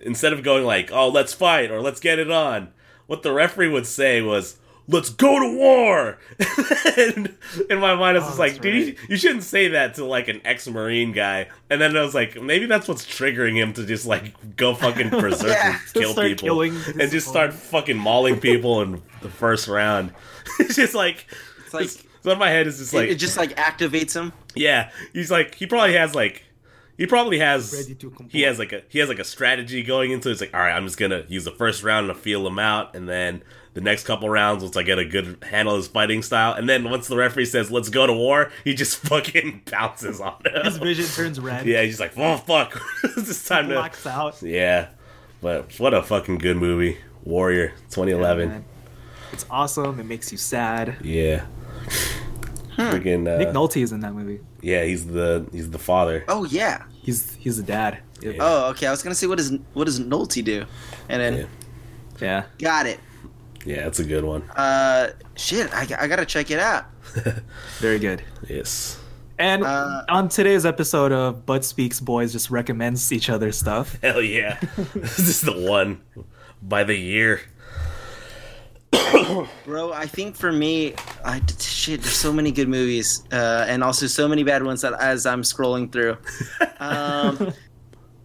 [0.01, 2.73] instead of going like, "Oh, let's fight" or "Let's get it on,"
[3.11, 4.57] what the referee would say was.
[4.89, 6.19] Let's go to war.
[6.97, 7.37] and
[7.69, 10.05] in my mind, I was Oh, like, that's dude, you, you shouldn't say that to
[10.05, 11.47] like an ex-marine guy.
[11.69, 15.11] And then I was like, maybe that's what's triggering him to just like go fucking
[15.21, 19.29] berserk Yeah, and kill people killing and his just start fucking mauling people in the
[19.29, 20.13] first round.
[20.59, 21.25] it's just like,
[21.65, 21.89] It's like
[22.23, 24.33] so in my head, it's just it, like, it just like activates him.
[24.57, 26.43] yeah, he's like, he probably has like,
[27.01, 28.29] he probably has, Ready to comply.
[28.31, 30.29] he has like a, he has like a strategy going into.
[30.29, 30.33] it.
[30.33, 32.95] It's like, all right, I'm just gonna use the first round to feel him out,
[32.95, 33.43] and then
[33.73, 36.69] the next couple rounds, once I get a good handle of his fighting style, and
[36.69, 40.63] then once the referee says, "Let's go to war," he just fucking bounces on him.
[40.63, 41.65] His vision turns red.
[41.65, 43.77] Yeah, he's like, oh fuck, it's time to.
[43.77, 44.43] blacks out.
[44.43, 44.89] Yeah,
[45.41, 48.49] but what a fucking good movie, Warrior, 2011.
[48.51, 48.65] Man.
[49.33, 49.99] It's awesome.
[49.99, 50.99] It makes you sad.
[51.03, 51.47] Yeah.
[52.93, 54.41] Freaking uh, Nick Nolte is in that movie.
[54.63, 56.25] yeah, he's the he's the father.
[56.29, 56.85] Oh yeah.
[57.03, 57.99] He's he's the dad.
[58.23, 58.35] Yep.
[58.37, 58.41] Yeah.
[58.43, 58.87] Oh okay.
[58.87, 60.65] I was gonna say what does what does Nolte do,
[61.09, 61.47] and then Yeah.
[62.21, 62.45] Yeah.
[62.59, 63.01] got it.
[63.67, 64.43] Yeah, it's a good one.
[64.57, 65.73] Uh, shit.
[65.75, 66.87] I, I gotta check it out.
[67.79, 68.23] Very good.
[68.49, 68.99] Yes.
[69.39, 73.99] And Uh, on today's episode of Bud Speaks Boys just recommends each other stuff.
[74.03, 74.59] Hell yeah.
[74.95, 76.01] this is the one
[76.63, 77.41] by the year.
[79.65, 82.03] Bro, I think for me, I shit.
[82.03, 85.43] There's so many good movies, uh, and also so many bad ones that as I'm
[85.43, 86.17] scrolling through.
[86.83, 87.53] Um,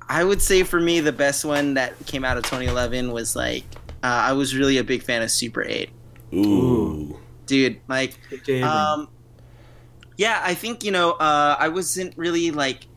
[0.08, 3.66] I would say for me, the best one that came out of 2011 was like
[4.02, 5.90] uh, I was really a big fan of Super 8,
[6.36, 7.20] Ooh.
[7.48, 7.82] dude.
[7.90, 8.18] Like,
[8.64, 9.10] um,
[10.16, 12.88] yeah, I think you know, uh, I wasn't really like,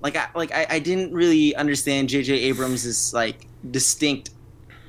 [0.00, 2.34] like, I, like I, I didn't really understand J.J.
[2.34, 4.30] Abrams' like distinct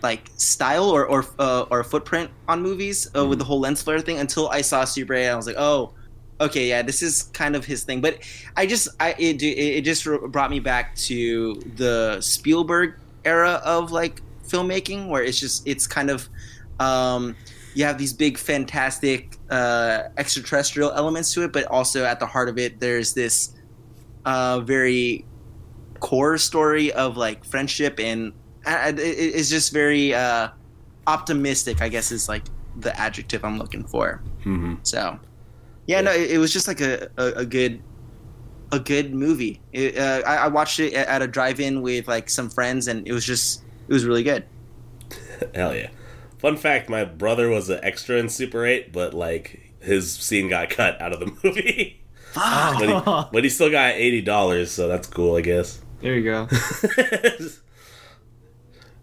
[0.03, 3.99] like style or or uh, or footprint on movies uh, with the whole lens flare
[3.99, 5.29] thing until I saw Super 8.
[5.29, 5.93] I was like, oh,
[6.39, 8.01] okay, yeah, this is kind of his thing.
[8.01, 8.19] But
[8.57, 14.21] I just I it it just brought me back to the Spielberg era of like
[14.47, 16.27] filmmaking where it's just it's kind of
[16.79, 17.35] um,
[17.75, 22.49] you have these big fantastic uh, extraterrestrial elements to it, but also at the heart
[22.49, 23.53] of it, there's this
[24.25, 25.25] uh, very
[25.99, 28.33] core story of like friendship and
[28.65, 30.49] it's just very uh,
[31.07, 31.81] optimistic.
[31.81, 32.43] I guess is like
[32.77, 34.21] the adjective I'm looking for.
[34.43, 35.19] hmm So,
[35.87, 37.81] yeah, no, it, it was just like a, a, a good
[38.71, 39.59] a good movie.
[39.73, 43.07] It, uh, I, I watched it at at a drive-in with like some friends, and
[43.07, 44.45] it was just it was really good.
[45.55, 45.89] Hell yeah.
[46.37, 50.69] Fun fact: My brother was an extra in Super Eight, but like his scene got
[50.77, 52.01] cut out of the movie.
[52.33, 55.81] but, he, but he still got eighty dollars, so that's cool, I guess.
[56.01, 56.47] There you go.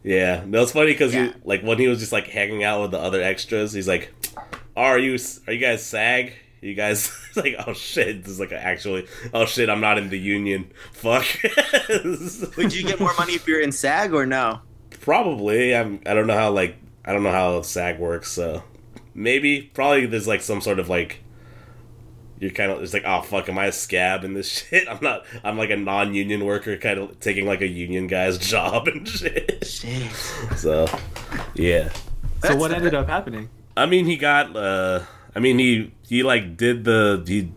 [0.02, 1.32] Yeah, no, it's funny because Yeah.
[1.44, 4.12] like when he was just like hanging out with the other extras, he's like,
[4.76, 6.32] oh, "Are you are you guys SAG?
[6.60, 8.22] You guys it's like oh shit?
[8.24, 10.70] This is like actually oh shit, I'm not in the union.
[10.92, 11.26] Fuck."
[12.56, 14.60] Would you get more money if you're in SAG or no?
[15.00, 15.74] Probably.
[15.74, 16.00] I'm.
[16.06, 18.30] I don't know how like I don't know how SAG works.
[18.30, 18.62] So
[19.14, 21.20] maybe probably there's like some sort of like
[22.40, 24.88] you're kind of it's like oh fuck am I a scab in this shit?
[24.88, 25.24] I'm not.
[25.44, 29.66] I'm like a non-union worker, kind of taking like a union guy's job and shit.
[29.66, 30.12] Shit.
[30.56, 30.86] So
[31.54, 31.90] yeah.
[32.42, 33.48] so what ended up happening?
[33.76, 34.54] I mean he got.
[34.56, 35.02] uh
[35.34, 37.52] I mean he he like did the he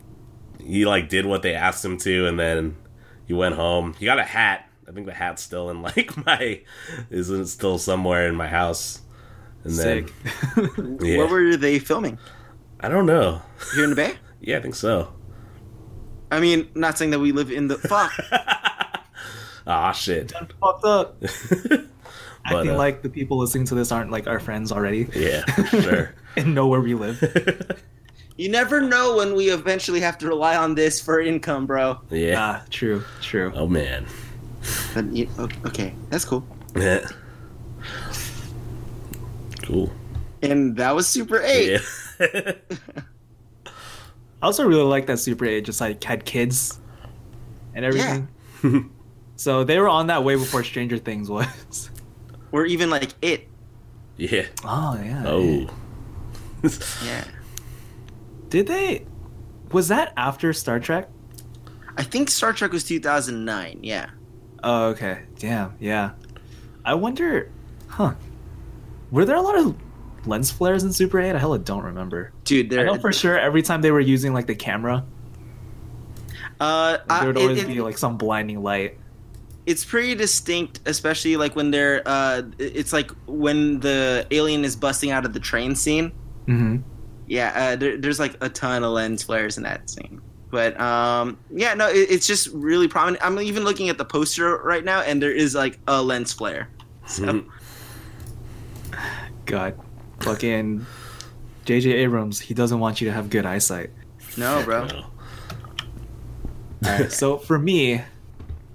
[0.64, 2.78] he like did what they asked him to, and then
[3.26, 3.94] he went home.
[3.98, 4.68] He got a hat.
[4.88, 6.62] I think the hat's still in like my
[7.10, 9.02] isn't still somewhere in my house.
[9.64, 10.12] And Sick.
[10.56, 11.18] then yeah.
[11.18, 12.18] What were they filming
[12.80, 13.42] I don't know.
[13.76, 14.16] here in the Bay?
[14.42, 15.14] Yeah, I think so.
[16.32, 18.12] I mean, not saying that we live in the fuck.
[19.68, 20.32] Ah, shit.
[20.60, 21.20] Fucked up.
[21.22, 21.88] but
[22.46, 26.16] Acting uh, like the people listening to this aren't like our friends already yeah, sure.
[26.36, 27.22] and know where we live.
[28.36, 32.00] you never know when we eventually have to rely on this for income, bro.
[32.10, 32.36] yeah.
[32.38, 33.52] ah, true, true.
[33.56, 34.08] Oh man.
[34.96, 35.06] But
[35.68, 36.44] okay, that's cool.
[36.76, 37.08] Yeah.
[39.62, 39.92] Cool.
[40.42, 41.80] And that was Super Eight.
[42.20, 42.54] Yeah.
[44.42, 46.80] I also really like that Super 8 just like had kids
[47.76, 48.28] and everything.
[48.64, 48.80] Yeah.
[49.36, 51.90] so they were on that way before Stranger Things was.
[52.54, 53.48] Or even like it.
[54.18, 54.46] yeah.
[54.66, 55.24] Oh yeah.
[55.26, 55.70] Oh.
[57.06, 57.24] Yeah.
[58.50, 59.06] Did they?
[59.72, 61.08] Was that after Star Trek?
[61.96, 63.80] I think Star Trek was 2009.
[63.84, 64.10] Yeah.
[64.66, 65.22] Oh okay.
[65.40, 65.76] Damn.
[65.80, 66.12] Yeah.
[66.84, 67.50] I wonder.
[67.88, 68.16] Huh.
[69.12, 69.76] Were there a lot of
[70.26, 71.36] lens flares in Super 8?
[71.36, 72.32] I hella don't remember.
[72.44, 75.04] Dude, I know for sure every time they were using like the camera,
[76.60, 78.98] Uh, there would always it- be like some blinding light.
[79.66, 82.02] it's pretty distinct, especially like when they're.
[82.06, 86.12] Uh, it's like when the alien is busting out of the train scene.
[86.48, 86.78] Mm-hmm.
[87.28, 90.22] Yeah, uh, there, there's like a ton of lens flares in that scene.
[90.50, 93.24] But um, yeah, no, it, it's just really prominent.
[93.26, 96.68] I'm even looking at the poster right now, and there is like a lens flare.
[97.08, 97.44] So,
[99.46, 99.80] God,
[100.22, 100.86] fucking
[101.66, 101.92] J.J.
[101.92, 102.40] Abrams.
[102.40, 103.90] He doesn't want you to have good eyesight.
[104.38, 104.86] no, bro.
[104.88, 105.06] No.
[106.86, 108.02] Alright, so for me,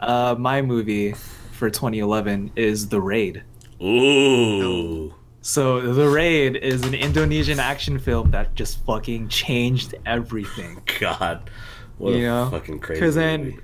[0.00, 1.12] uh, my movie
[1.52, 3.42] for 2011 is The Raid.
[3.82, 5.14] Ooh.
[5.42, 10.82] So The Raid is an Indonesian action film that just fucking changed everything.
[11.00, 11.50] God.
[11.98, 12.50] What You a know?
[12.50, 13.00] fucking crazy.
[13.00, 13.58] 'Cause then- movie.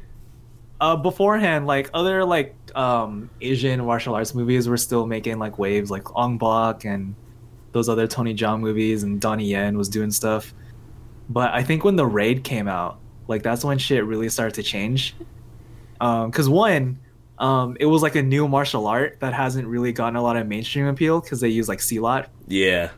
[0.80, 5.92] Uh, beforehand, like other like um, Asian martial arts movies were still making like waves,
[5.92, 7.14] like Ong Bak and
[7.72, 10.54] those other Tony Jaa movies, and Donnie Yen was doing stuff.
[11.28, 12.98] But I think when The Raid came out,
[13.28, 15.14] like that's when shit really started to change.
[15.98, 16.98] Because one,
[17.38, 20.46] um, it was like a new martial art that hasn't really gotten a lot of
[20.46, 22.90] mainstream appeal because they use like Silat Yeah.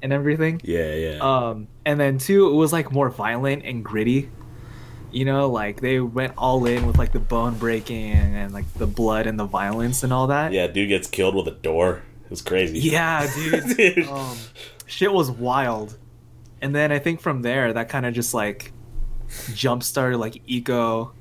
[0.00, 0.60] and everything.
[0.64, 1.18] Yeah, yeah.
[1.18, 4.30] Um, and then two, it was like more violent and gritty.
[5.10, 8.86] You know, like they went all in with like the bone breaking and like the
[8.86, 10.52] blood and the violence and all that.
[10.52, 12.02] yeah, dude gets killed with a door.
[12.32, 12.78] It was crazy.
[12.78, 13.76] Yeah, dude.
[13.76, 14.06] Dude.
[14.08, 14.34] um,
[14.86, 15.98] shit was wild.
[16.62, 18.72] And then I think from there, that kind of just like
[19.52, 21.12] jump started like Iko,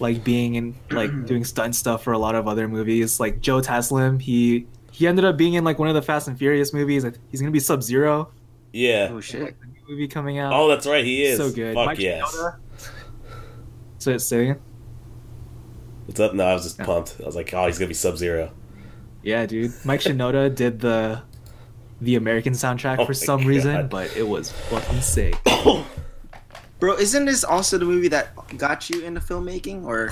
[0.00, 3.18] like being in like doing stunt stuff for a lot of other movies.
[3.18, 6.36] Like Joe Taslim, he he ended up being in like one of the Fast and
[6.38, 7.06] Furious movies.
[7.30, 8.30] He's gonna be Sub Zero.
[8.74, 9.08] yeah.
[9.10, 9.58] Oh shit.
[9.60, 10.52] The new movie coming out.
[10.52, 11.02] Oh, that's right.
[11.06, 11.38] He is.
[11.38, 11.74] so good.
[11.74, 12.36] Fuck Mike yes.
[12.36, 12.56] Shinoda.
[13.96, 14.60] So it's saying,
[16.04, 16.34] What's up?
[16.34, 16.84] No, I was just Yeah.
[16.84, 17.16] pumped.
[17.22, 18.52] I was like, oh, he's gonna be Sub Zero.
[19.22, 19.72] Yeah, dude.
[19.84, 21.22] Mike Shinoda did the
[22.00, 25.36] the American soundtrack Oh for some reason, but it was fucking sick.
[26.78, 30.06] Bro, isn't this also the movie that got you into filmmaking, or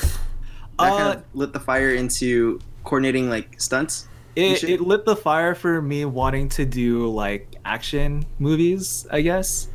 [0.78, 4.06] that Uh, kind of lit the fire into coordinating like stunts?
[4.36, 9.68] It, it lit the fire for me wanting to do like action movies, I guess,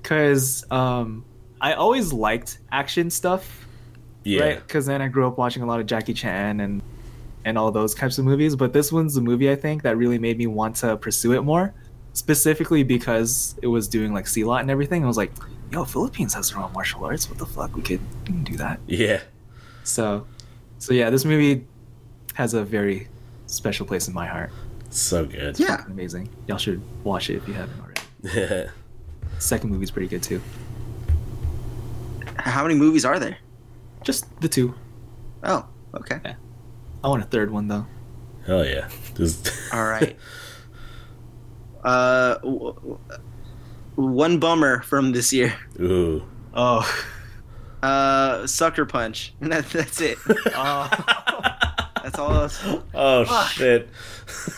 [0.00, 1.24] because um,
[1.60, 3.66] I always liked action stuff,
[4.24, 4.42] Yeah.
[4.44, 4.56] right?
[4.66, 6.80] Because then I grew up watching a lot of Jackie Chan and
[7.48, 8.54] and all those types of movies.
[8.54, 11.40] But this one's the movie I think that really made me want to pursue it
[11.40, 11.74] more,
[12.12, 15.02] specifically because it was doing like Silat and everything.
[15.02, 15.32] I was like,
[15.72, 17.28] yo, Philippines has their own martial arts.
[17.28, 17.74] What the fuck?
[17.74, 18.80] We could, we can do that.
[18.86, 19.22] Yeah.
[19.82, 20.26] So,
[20.78, 21.66] so yeah, this movie
[22.34, 23.08] has a very
[23.46, 24.50] special place in my heart.
[24.90, 25.58] So good.
[25.58, 25.84] Yeah.
[25.86, 26.28] Amazing.
[26.46, 28.68] Y'all should watch it if you haven't already.
[29.38, 30.42] Second movie's pretty good too.
[32.36, 33.38] How many movies are there?
[34.04, 34.74] Just the two.
[35.42, 36.20] Oh, okay.
[37.02, 37.86] I want a third one though.
[38.46, 38.88] Hell yeah.
[39.14, 40.16] Just All right.
[41.84, 42.98] uh, w- w-
[43.94, 45.54] one bummer from this year.
[45.80, 46.22] Ooh.
[46.54, 46.88] Oh.
[47.82, 49.34] Uh, Sucker Punch.
[49.40, 50.18] That, that's it.
[50.54, 50.90] oh.
[52.02, 52.32] That's all.
[52.32, 52.64] Else.
[52.94, 53.48] Oh Fuck.
[53.50, 53.88] shit.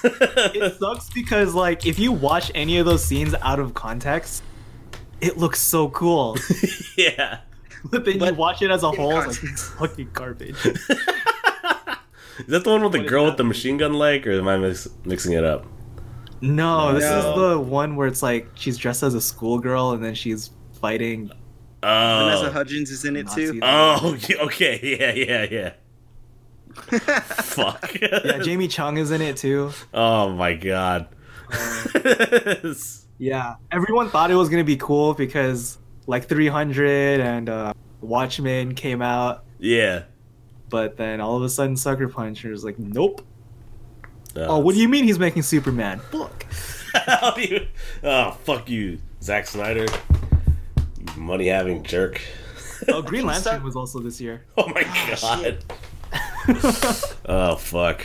[0.04, 4.42] it sucks because like if you watch any of those scenes out of context,
[5.20, 6.36] it looks so cool.
[6.96, 7.40] yeah.
[7.84, 10.56] but then you watch it as a whole, it's like it's fucking garbage.
[12.40, 14.32] Is that the one with the What is girl with the machine gun leg, or
[14.32, 15.66] am I mix- mixing it up?
[16.40, 20.14] No, this is the one where it's like she's dressed as a schoolgirl and then
[20.14, 21.30] she's fighting
[21.82, 22.24] Oh.
[22.24, 22.52] Vanessa.
[22.52, 23.52] Hudgens is in it Nazis.
[23.52, 23.60] too.
[23.62, 24.78] Oh, okay.
[24.82, 25.72] Yeah, yeah, yeah.
[27.20, 27.94] Fuck.
[28.00, 29.70] Yeah, Jamie Chung is in it too.
[29.94, 31.08] oh my god.
[33.22, 35.76] Yeah, everyone thought it was gonna be cool because
[36.06, 40.04] like 300 and uh, Watchmen came out, yeah.
[40.70, 43.20] But then all of a sudden Sucker Punch was like, nope.
[44.36, 45.98] Uh, Oh, what do you mean he's making Superman?
[46.10, 46.46] Fuck.
[47.38, 47.66] You?
[48.02, 49.86] Oh, fuck you, Zack Snyder.
[50.98, 52.20] You money having jerk.
[52.88, 54.44] Oh, Green Lantern was also this year.
[54.56, 55.40] Oh my Ah, god.
[55.40, 57.16] shit.
[57.26, 58.04] Oh fuck.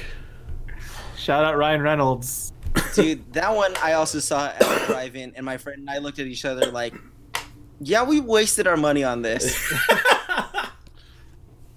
[1.18, 2.54] Shout out Ryan Reynolds.
[2.94, 6.20] Dude, that one I also saw at the drive-in, and my friend and I looked
[6.20, 6.94] at each other like,
[7.80, 9.74] "Yeah, we wasted our money on this."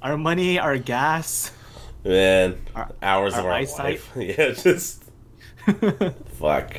[0.02, 1.52] Our money, our gas.
[2.04, 4.00] Man, Our- hours of our our eyesight.
[4.00, 4.10] life.
[4.16, 5.02] Yeah, just
[6.38, 6.76] fuck.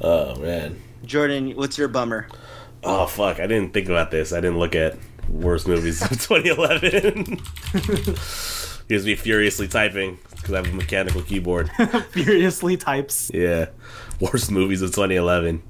[0.00, 0.80] Oh man.
[1.04, 2.28] Jordan, what's your bummer?
[2.84, 3.40] Oh fuck!
[3.40, 4.32] I didn't think about this.
[4.32, 4.96] I didn't look at
[5.28, 7.40] worst movies of 2011.
[8.88, 11.70] Here's me furiously typing because I have a mechanical keyboard.
[12.10, 13.30] Furiously types.
[13.34, 13.66] Yeah,
[14.20, 15.62] worst movies of 2011.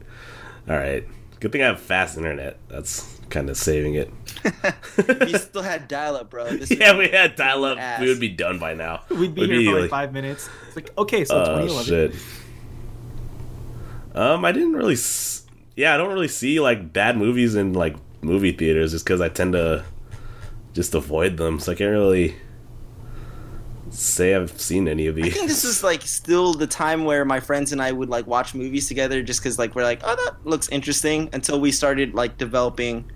[0.69, 1.05] All right,
[1.41, 2.59] good thing I have fast internet.
[2.69, 4.13] That's kind of saving it.
[4.99, 6.49] If you still had dial-up, bro.
[6.51, 7.79] This yeah, we had dial up.
[7.79, 8.01] Ass.
[8.01, 9.03] We would be done by now.
[9.11, 10.49] We'd be We'd here for like like- five minutes.
[10.67, 12.13] It's like, okay, so Oh 2011.
[12.13, 12.23] shit.
[14.15, 14.95] Um, I didn't really.
[14.95, 19.21] S- yeah, I don't really see like bad movies in like movie theaters just because
[19.21, 19.85] I tend to
[20.75, 21.61] just avoid them.
[21.61, 22.35] So I can't really
[23.91, 25.27] say I've seen any of these.
[25.27, 28.27] I think this is like still the time where my friends and I would like
[28.27, 31.31] watch movies together just because like we're like, oh, that looks interesting.
[31.33, 33.11] Until we started like developing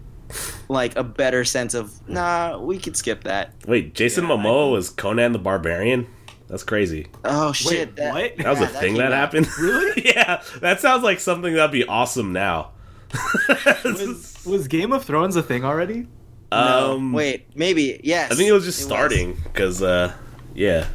[0.69, 3.53] like a better sense of, nah, we could skip that.
[3.67, 6.07] Wait, Jason Yeah, I Momoa think- was Conan the Barbarian.
[6.49, 7.07] That's crazy.
[7.25, 7.71] Oh shit!
[7.89, 8.37] Wait, that, what?
[8.37, 9.19] That was Yeah, a that thing came that out.
[9.19, 9.49] happened.
[9.59, 10.03] Really?
[10.05, 12.73] yeah, that sounds like something that'd be awesome now.
[13.85, 16.07] Was, was Game of Thrones a thing already?
[16.51, 18.31] No, um, wait, maybe yes.
[18.33, 20.13] I think it was just It starting because, uh,
[20.55, 20.87] yeah,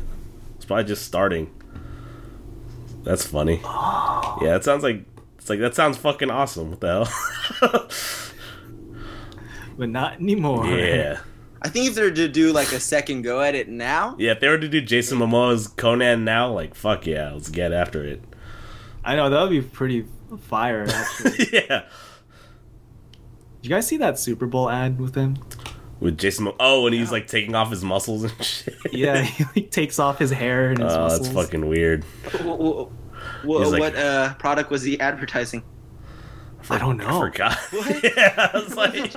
[0.55, 1.49] it's probably just starting.
[3.03, 3.61] That's funny.
[4.41, 5.03] Yeah, it sounds like
[5.39, 6.69] it's like that sounds fucking awesome.
[6.69, 7.05] What the
[7.61, 7.89] hell?
[9.77, 10.65] But not anymore.
[10.67, 11.19] yeah,
[11.61, 14.31] I think if they were to do like a second go at it now, yeah.
[14.31, 18.03] If they were to do Jason Momoa's Conan now, like fuck yeah, let's get after
[18.03, 18.23] it.
[19.03, 20.05] I know that would be pretty
[20.41, 20.85] fire.
[20.89, 21.83] Actually, yeah,
[23.61, 25.37] did you guys see that Super Bowl ad with him?
[25.99, 26.45] with Jason.
[26.45, 28.75] Mo- oh, and he's like taking off his muscles and shit.
[28.91, 31.33] Yeah, he like, takes off his hair and his Oh, muscles.
[31.33, 32.03] that's fucking weird.
[32.43, 32.91] like-
[33.43, 35.63] what uh, product was he advertising?
[36.69, 37.19] I don't I know.
[37.19, 37.57] forgot.
[37.71, 38.03] What?
[38.03, 39.11] yeah, I was like, Did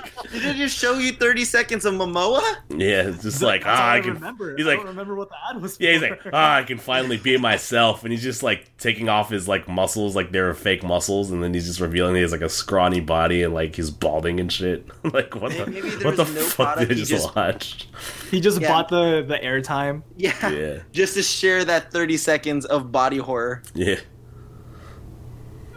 [0.45, 2.41] it just show you 30 seconds of Momoa?
[2.69, 4.13] yeah, it's just like That's all ah, I I can.
[4.13, 4.55] remember.
[4.55, 5.77] He's I like, don't remember what the ad was.
[5.79, 9.29] Yeah, he's like, ah, I can finally be myself, and he's just like taking off
[9.29, 12.41] his like muscles, like they're fake muscles, and then he's just revealing he has like
[12.41, 14.87] a scrawny body and like he's balding and shit.
[15.13, 17.87] like, what the, Maybe what the no fuck did product, I he just, just- watch?
[18.29, 18.67] he just Yeah.
[18.69, 20.03] bought the the airtime.
[20.17, 20.49] Yeah.
[20.49, 23.63] Yeah, Just to share that 30 seconds of body horror.
[23.73, 23.95] yeah.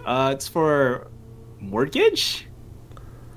[0.05, 1.09] Uh, it's for
[1.71, 2.47] mortgage.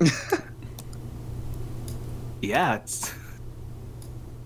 [2.42, 3.12] yeah, it's.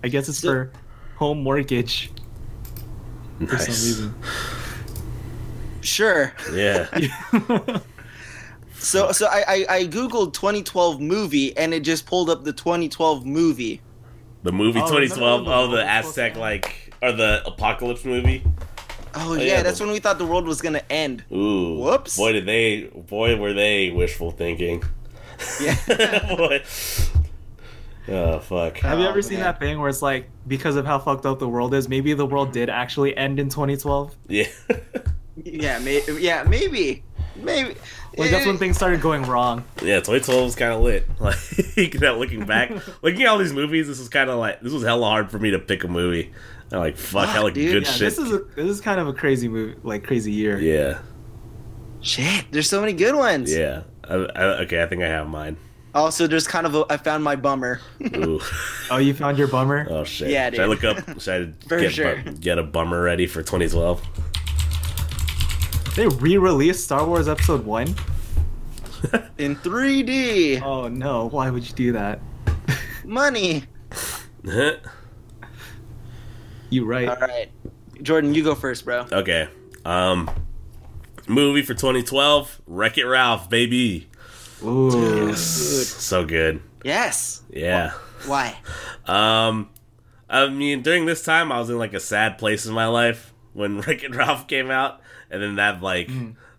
[0.03, 0.71] I guess it's for
[1.15, 2.11] home mortgage
[3.37, 3.65] for Nice.
[3.65, 4.15] some reason.
[5.81, 6.33] Sure.
[6.51, 6.87] Yeah,
[8.75, 13.25] So so I, I, I googled 2012 movie and it just pulled up the 2012
[13.25, 13.81] movie.
[14.43, 15.41] the movie Oh, 2012.
[15.41, 18.43] remember the Oh, the Aztec like or the apocalypse movie.
[19.15, 21.23] Oh, oh, yeah, yeah, that's the- when we thought the world was gonna end.
[21.31, 22.17] Ooh, Whoops.
[22.17, 22.83] Boy, did they?
[22.83, 24.83] Boy, were they wishful thinking.
[25.61, 25.75] Yeah.
[26.35, 26.61] boy.
[28.09, 28.77] Oh fuck.
[28.79, 29.43] Have you Oh, ever seen man.
[29.45, 32.25] that thing where it's like because of how fucked up the world is, maybe the
[32.25, 34.15] world did actually end in 2012?
[34.27, 34.45] Yeah.
[35.45, 37.03] Yeah, may- yeah, maybe,
[37.35, 37.73] maybe.
[38.15, 39.63] Like that's when things started going wrong.
[39.81, 41.07] yeah, 2012 was kind of lit.
[41.19, 44.71] Like, now looking back, looking at all these movies, this was kind of like this
[44.71, 46.31] was hella hard for me to pick a movie.
[46.73, 47.71] I'm like, fuck, Fuck, hella dude.
[47.71, 47.99] good Yeah, shit.
[47.99, 50.59] this is a, this is kind of a crazy movie, like crazy year.
[50.59, 50.99] yeah,
[52.01, 53.53] Shit, there's so many good ones.
[53.55, 53.83] yeah.
[54.03, 55.55] I, I, okay, I think I have mine.
[55.95, 56.85] Also, there's kind of a.
[56.89, 57.79] I found my bummer.
[58.15, 58.41] Ooh.
[58.91, 59.87] Oh, you found your bummer?
[59.89, 60.29] Oh shit.
[60.29, 60.97] Yeah, Should I look up?
[61.21, 62.21] Should I For get, sure.
[62.23, 64.01] bu- get a bummer ready for 2012?
[65.95, 67.87] They re-released Star Wars Episode One.
[69.37, 71.29] In 3D, Oh no!
[71.29, 72.19] Why would you do that?
[73.05, 73.63] money.
[76.73, 77.07] You right?
[77.07, 77.49] All right,
[78.01, 79.05] Jordan, you go first, bro.
[79.11, 79.47] okay.
[79.85, 80.29] Um,
[81.27, 84.07] movie for 2012, Wreck It Ralph, baby.
[84.63, 85.33] Ooh.
[85.35, 86.61] So good.
[86.83, 87.41] Yes.
[87.51, 87.91] Yeah.
[88.25, 88.57] Why?
[89.05, 89.69] Um,
[90.29, 93.33] I mean, during this time, I was in like a sad place in my life
[93.53, 96.09] when Wreck It Ralph came out, and then that like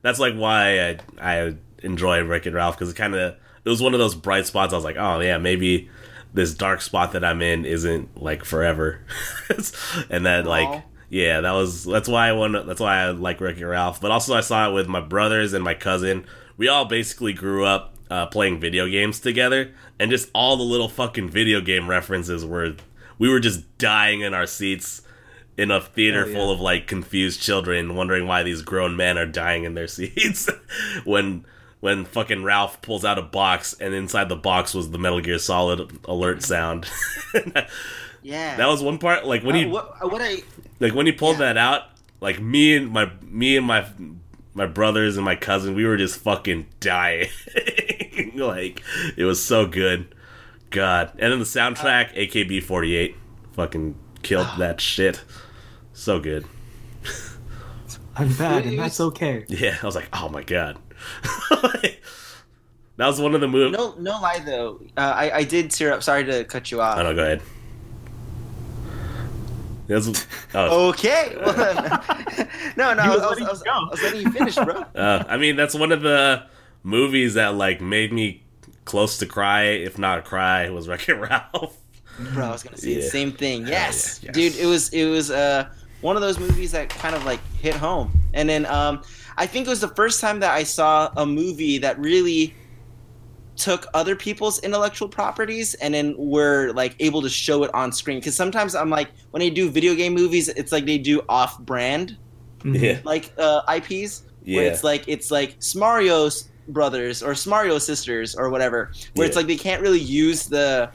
[0.03, 3.35] that's like why I I enjoy Wreck It Ralph because it kind of
[3.65, 4.73] it was one of those bright spots.
[4.73, 5.89] I was like, oh yeah, maybe
[6.35, 9.01] this dark spot that I'm in isn't like forever,
[10.11, 10.85] and that like.
[11.11, 14.01] Yeah, that was that's why I want that's why I like Wreck It Ralph.
[14.01, 16.25] But also I saw it with my brothers and my cousin.
[16.57, 20.89] We all basically grew up uh, playing video games together, and just all the little
[20.89, 22.75] fucking video game references were
[23.19, 25.03] we were just dying in our seats
[25.57, 26.35] in a theater yeah.
[26.35, 30.49] full of like confused children wondering why these grown men are dying in their seats
[31.05, 31.45] when
[31.85, 35.39] when fucking Ralph pulls out a box and inside the box was the Metal Gear
[35.39, 36.89] Solid alert sound.
[38.27, 38.57] Yeah.
[38.57, 40.39] that was one part like when Uh, he what, uh, what I
[40.81, 41.53] like when he pulled Yeah.
[41.53, 41.83] that out,
[42.23, 43.85] like me and my me and my
[44.55, 47.29] my brothers and my cousin, we were just fucking dying.
[48.35, 48.83] like
[49.19, 50.15] it was so good.
[50.71, 51.13] God.
[51.19, 53.15] And then the soundtrack, AKB forty eight,
[53.53, 55.23] fucking killed that shit.
[55.93, 56.47] So good.
[58.17, 59.45] I'm bad, and that's okay.
[59.49, 60.79] Yeah, I was like, oh my god.
[62.97, 63.77] that was one of the movies.
[63.77, 64.81] no no lie though.
[64.97, 66.03] Uh, I I did tear up.
[66.03, 66.99] Sorry to cut you off.
[66.99, 67.43] Oh no, go ahead.
[69.87, 71.37] That's, oh, Okay.
[71.45, 71.55] Well,
[72.77, 73.03] no, no.
[73.03, 73.71] I was, was I, was, letting I, was, you.
[73.71, 74.85] I was letting you finish, bro.
[74.95, 76.47] Uh, I mean, that's one of the
[76.83, 78.43] movies that like made me
[78.85, 81.77] close to cry, if not cry, was Wreck It Ralph.
[82.33, 83.67] Bro, I was gonna say the same thing.
[83.67, 84.35] Yes, yeah, yes.
[84.35, 84.57] dude.
[84.57, 85.69] It was it was uh
[86.01, 88.13] one of those movies that kind of like hit home.
[88.33, 89.03] And then um
[89.37, 92.55] I think it was the first time that I saw a movie that really
[93.57, 98.19] took other people's intellectual properties and then were like able to show it on screen.
[98.19, 102.17] Because sometimes I'm like when they do video game movies, it's like they do off-brand
[102.65, 104.25] Yeah, like uh, IPs.
[104.45, 109.37] yeah, where it's like it's like Smario's brothers or Smario sisters or whatever, where it's
[109.37, 110.91] like they can't really use the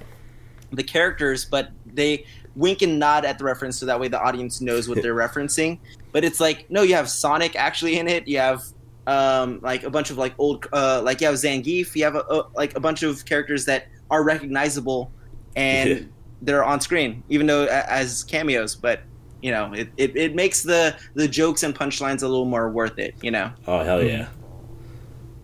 [0.71, 2.25] the characters, but they
[2.55, 5.79] wink and nod at the reference so that way the audience knows what they're referencing.
[6.11, 8.27] But it's like no, you have Sonic actually in it.
[8.27, 8.63] You have
[9.07, 11.95] um, like a bunch of like old uh, like you have Zangief.
[11.95, 15.11] You have a, a, like a bunch of characters that are recognizable
[15.55, 15.99] and Yeah.
[16.41, 18.75] they're on screen, even though as cameos.
[18.75, 19.01] But
[19.41, 22.99] you know, it, it, it makes the the jokes and punchlines a little more worth
[22.99, 23.15] it.
[23.21, 23.51] You know.
[23.67, 24.27] Oh hell yeah!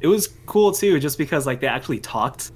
[0.02, 2.52] It was cool too, just because like they actually talked.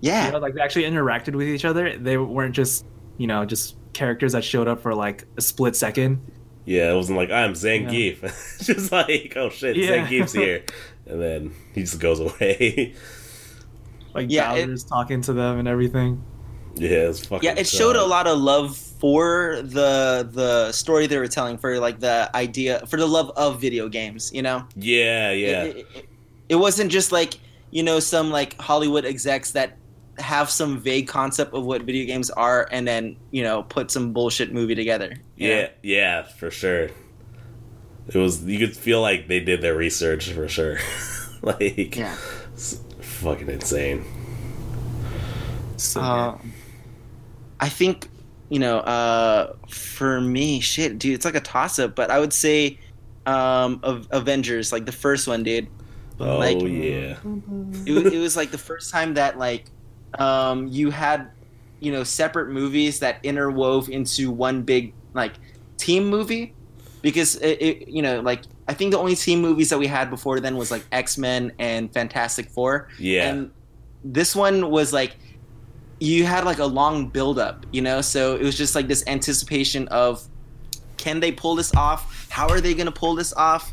[0.00, 0.26] Yeah.
[0.26, 1.96] You know, like they actually interacted with each other.
[1.96, 2.84] They weren't just
[3.18, 6.20] you know just characters that showed up for like a split second.
[6.66, 8.22] Yeah, it wasn't like I'm Zangief.
[8.22, 10.06] It's just like oh shit, Yeah.
[10.06, 10.64] Zangief's here,
[11.06, 12.94] and then he just goes away.
[14.14, 16.22] Like Yeah, it- talking to them and everything.
[16.76, 17.44] yeah, it's fucking.
[17.44, 21.78] yeah, it showed a lot of love for the the story they were telling, for
[21.80, 24.30] like the idea, for the love of video games.
[24.32, 24.64] You know.
[24.76, 26.08] Yeah, yeah, It, it,
[26.50, 27.34] it wasn't just like
[27.72, 29.76] you know some like Hollywood execs that
[30.18, 34.12] have some vague concept of what video games are and then you know put some
[34.12, 35.16] bullshit movie together.
[35.36, 35.54] you know?
[35.60, 36.90] yeah, yeah, for sure.
[38.06, 40.78] It was you could feel like they did their research for sure.
[41.42, 42.16] like, Yeah.
[42.52, 44.04] it's fucking insane.
[45.76, 46.38] So Uh,
[47.60, 48.08] I think
[48.50, 52.32] you know, uh, for me, shit, dude, it's like a toss up, but I would
[52.32, 52.78] say
[53.26, 55.66] um, of Avengers, like the first one, dude.
[56.20, 57.16] Oh Like- yeah,
[57.86, 59.64] It, it was like the first time that like
[60.18, 61.30] um, you had
[61.80, 65.32] you know separate movies that interwove into one big like
[65.76, 66.54] team movie
[67.02, 70.10] because it, it you know like I think the only team movies that we had
[70.10, 72.88] before then was like X Men and Fantastic Four.
[72.98, 73.50] yeah, And
[74.02, 75.16] this one was like
[76.00, 78.00] you had like a long build up, you know?
[78.00, 80.26] So it was just like this anticipation of
[80.96, 82.28] can they pull this off?
[82.30, 83.72] How are they going to pull this off?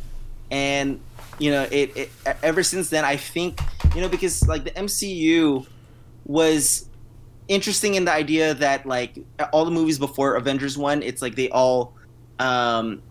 [0.49, 0.99] And
[1.39, 2.11] you know, it, it
[2.43, 3.59] ever since then I think,
[3.95, 5.65] you know, because like the MCU
[6.25, 6.87] was
[7.47, 9.17] interesting in the idea that like
[9.51, 11.93] all the movies before Avengers one, it's like they all
[12.39, 13.01] um,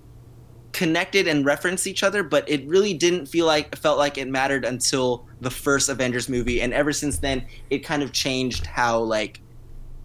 [0.72, 4.64] connected and referenced each other, but it really didn't feel like felt like it mattered
[4.64, 9.40] until the first Avengers movie, and ever since then, it kind of changed how like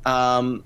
[0.05, 0.63] um,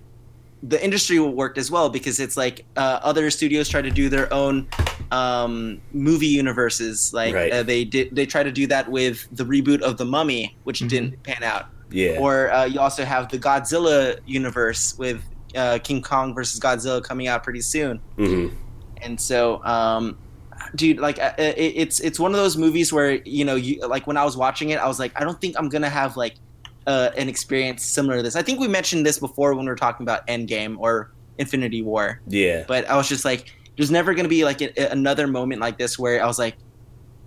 [0.64, 4.32] the industry worked as well because it's like uh, other studios try to do their
[4.34, 4.68] own
[5.12, 7.14] um, movie universes.
[7.14, 7.52] Like Right.
[7.52, 10.82] uh, they did, they try to do that with the reboot of the Mummy, which
[10.82, 10.90] Mhm.
[10.90, 11.68] didn't pan out.
[11.92, 12.18] Yeah.
[12.20, 15.24] Or uh, you also have the Godzilla universe with
[15.56, 17.98] uh, King Kong versus Godzilla coming out pretty soon.
[18.18, 18.48] hmm
[19.02, 20.18] And so, um,
[20.76, 24.06] dude, like uh, it, it's it's one of those movies where you know, you like
[24.08, 26.36] when I was watching it, I was like, I don't think I'm gonna have like
[26.86, 28.36] uh, an experience similar to this.
[28.36, 32.20] I think we mentioned this before when we were talking about Endgame or Infinity War,
[32.28, 32.66] Yeah.
[32.68, 35.98] but I was just like, there's never gonna be like a, another moment like this
[35.98, 36.56] where I was like,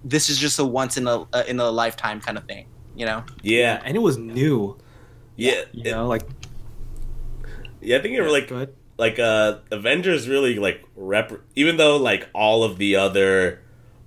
[0.05, 2.67] this is just a once in a uh, in a lifetime kind of thing,
[2.97, 3.25] you know?
[3.43, 3.81] Yeah.
[3.85, 4.79] and it was new.
[5.37, 5.63] Yeah.
[5.73, 6.23] You know, like
[7.81, 7.99] Yeah.
[7.99, 8.75] I think it was like good.
[8.99, 13.61] like uh Avengers really like rep even though like all of the other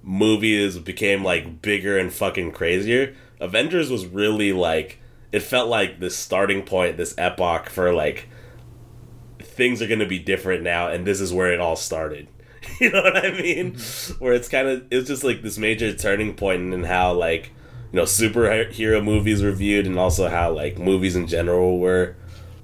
[0.03, 4.99] movies became like bigger and fucking crazier, Avengers was really like
[5.31, 8.29] it felt like this starting point, this epoch for like
[9.41, 12.27] things are gonna be different now and this is where it all started.
[12.79, 13.77] You know what I mean?
[14.19, 17.51] Where it's kind of it's just like this major turning point in how like
[17.95, 22.13] you know superhero movies were viewed and also how like movies in general were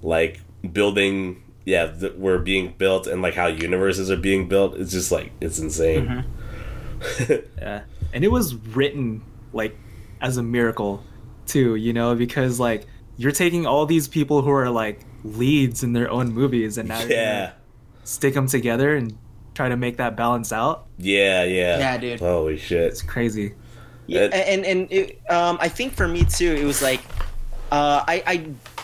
[0.02, 0.42] like
[0.74, 5.10] building yeah th- were being built and like how universes are being built it's just
[5.10, 7.34] like it's insane mm-hmm.
[7.62, 7.84] Yeah.
[8.14, 9.24] And it was written
[9.54, 9.78] like
[10.20, 11.02] as a miracle
[11.46, 15.94] too, you know, because like you're taking all these people who are like leads in
[15.94, 17.52] their own movies and now you're yeah
[18.04, 19.18] stick them together and
[19.54, 20.88] try to make that balance out.
[20.98, 22.20] yeah yeah Yeah, dude.
[22.20, 23.54] holy shit It's crazy.
[24.12, 27.02] Yeah, and and it, um, I think for me too, it was like,
[27.72, 28.36] uh, I, I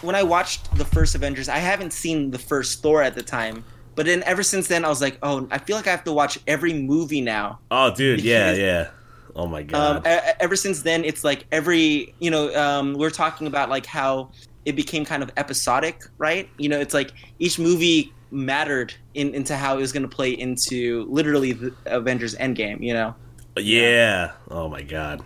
[0.02, 3.64] when I watched the first Avengers, I haven't seen the first Thor at the time,
[3.96, 6.14] but then ever since then, I was like, oh, I feel like I have to
[6.14, 7.60] watch every movie now.
[7.72, 8.90] oh dude yeah yeah
[9.36, 13.10] oh my Um, god e- ever since then, it's like every you know, um, we're
[13.24, 14.32] talking about like how
[14.66, 16.50] it became kind of episodic, right?
[16.58, 20.32] You know, it's like each movie mattered in, into how it was going to play
[20.32, 22.82] into literally the Avengers Endgame.
[22.82, 23.16] You know.
[23.58, 25.22] Yeah oh my god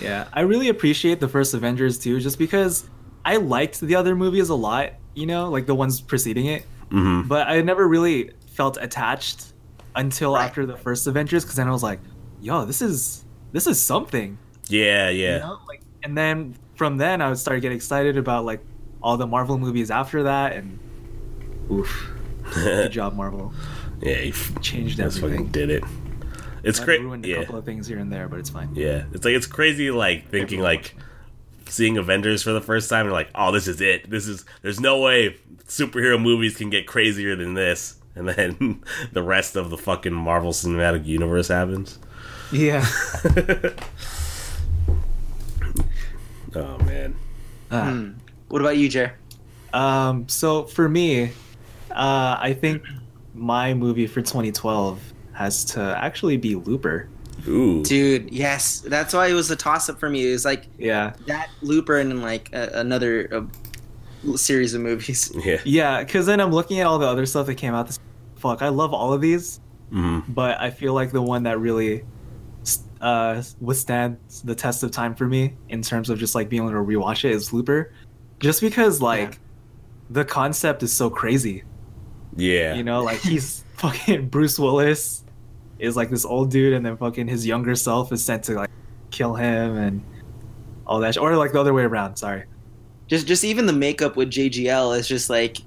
[0.00, 0.26] Yeah.
[0.32, 2.88] I really appreciate the first Avengers too, just because
[3.24, 6.64] I liked the other movies a lot, you know, like the ones preceding it.
[6.90, 9.52] hmm But I never really felt attached
[9.94, 10.44] until Right.
[10.46, 12.00] after the first Avengers, because then I was like,
[12.42, 14.36] yo, this is this is something.
[14.68, 15.58] yeah you yeah know?
[15.68, 18.60] Like, and then from then I would start getting excited about like
[19.00, 20.78] all the Marvel movies after that, and
[21.70, 22.10] oof,
[22.54, 23.52] good job, Marvel.
[24.02, 25.52] yeah you f- Changed just fucking everything.
[25.52, 25.84] did it
[26.64, 28.74] it's Might great Ruined a yeah couple of things here and there, but it's fine.
[28.74, 30.94] Yeah, it's like it's crazy, like thinking like
[31.68, 34.08] seeing Avengers for the first time and like, oh, this is it.
[34.10, 35.36] This is there's no way
[35.66, 37.96] superhero movies can get crazier than this.
[38.16, 41.98] And then the rest of the fucking Marvel Cinematic Universe happens.
[42.52, 42.86] Yeah.
[46.56, 47.16] Oh man.
[47.70, 48.10] Hmm.
[48.48, 49.14] What about you, Jer?
[49.72, 51.32] Um, so for me,
[51.90, 52.84] uh, I think
[53.34, 57.08] my movie for 2012 has to actually be Looper.
[57.48, 60.28] ooh, Dude, yes, that's why it was a toss up for me.
[60.28, 63.28] It was like Yeah, that Looper and like a, another
[64.26, 65.30] uh, series of movies.
[65.44, 67.86] yeah, yeah, because then I'm looking at all the other stuff that came out.
[67.86, 67.98] This
[68.36, 69.60] fuck, I love all of these,
[69.90, 72.04] hmm but I feel like the one that really
[73.00, 76.70] uh, withstands the test of time for me in terms of just like being able
[76.72, 77.92] to rewatch it is Looper,
[78.40, 79.38] just because like Yeah.
[80.10, 81.64] the concept is so crazy.
[82.36, 85.23] yeah, You know, like he's fucking Bruce Willis
[85.78, 88.70] is like this old dude, and then fucking his younger self is sent to like
[89.10, 90.02] kill him and
[90.86, 92.16] all that, sh- or like the other way around.
[92.16, 92.44] Sorry.
[93.06, 95.58] Just just even the makeup with JGL is just like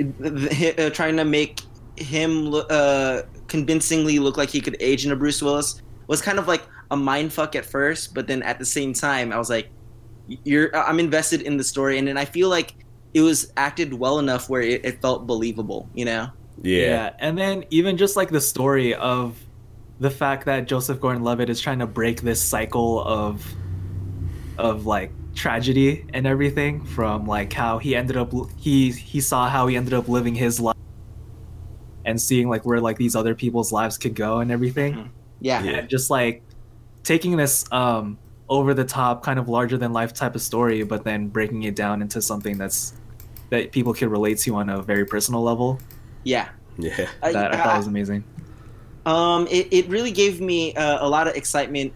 [0.00, 1.60] uh, trying to make
[1.96, 6.62] him uh, convincingly look like he could age into Bruce Willis was kind of like
[6.90, 9.68] a mind fuck at first, but then at the same time, I was like,
[10.26, 12.74] "You're I'm invested in the story," and then I feel like
[13.14, 15.88] it was acted well enough where it, it felt believable.
[15.94, 16.28] You know?
[16.62, 19.38] yeah, and then even just like the story of
[19.98, 23.46] the fact that Joseph Gordon-Levitt is trying to break this cycle of
[24.58, 29.66] of like tragedy and everything from like how he ended up he he saw how
[29.66, 30.76] he ended up living his life
[32.06, 35.10] and seeing like where like these other people's lives could go and everything.
[35.40, 35.62] Yeah.
[35.62, 35.72] Yeah.
[35.72, 36.42] and just like
[37.02, 38.18] taking this um
[38.48, 41.76] over the top kind of larger than life type of story but then breaking it
[41.76, 42.94] down into something that's
[43.50, 45.78] that people can relate to on a very personal level
[46.24, 46.48] Yeah.
[46.78, 48.24] yeah, that I, thought was amazing
[49.06, 51.92] Um, it, it really gave me uh, a lot of excitement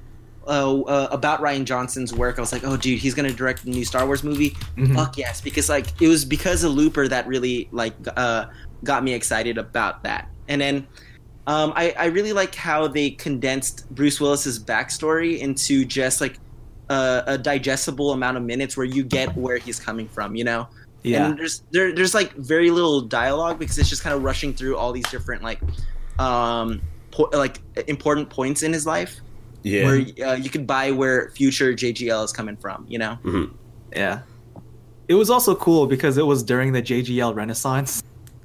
[0.47, 3.71] uh, uh, about Rian Johnson's work, I was like, oh, dude, he's gonna direct a
[3.71, 4.51] new Star Wars movie.
[4.77, 4.95] Mhm.
[4.95, 8.47] Fuck yes, because like it was because of Looper that really like uh,
[8.83, 10.29] got me excited about that.
[10.49, 10.87] And then
[11.47, 16.39] um, I, I really like how they condensed Bruce Willis's backstory into just like
[16.89, 20.35] a, a digestible amount of minutes where you get where he's coming from.
[20.35, 20.69] You know.
[21.03, 21.27] Yeah.
[21.27, 24.77] And there's there, there's like very little dialogue because it's just kind of rushing through
[24.77, 25.61] all these different like
[26.19, 26.81] um
[27.11, 27.59] po- like
[27.89, 29.21] important points in his life
[29.63, 29.85] Yeah.
[29.85, 33.19] where uh, you could buy where future JGL is coming from, you know?
[33.25, 33.53] Mhm.
[33.95, 34.21] Yeah.
[35.09, 38.03] It was also cool because it was during the JGL Renaissance.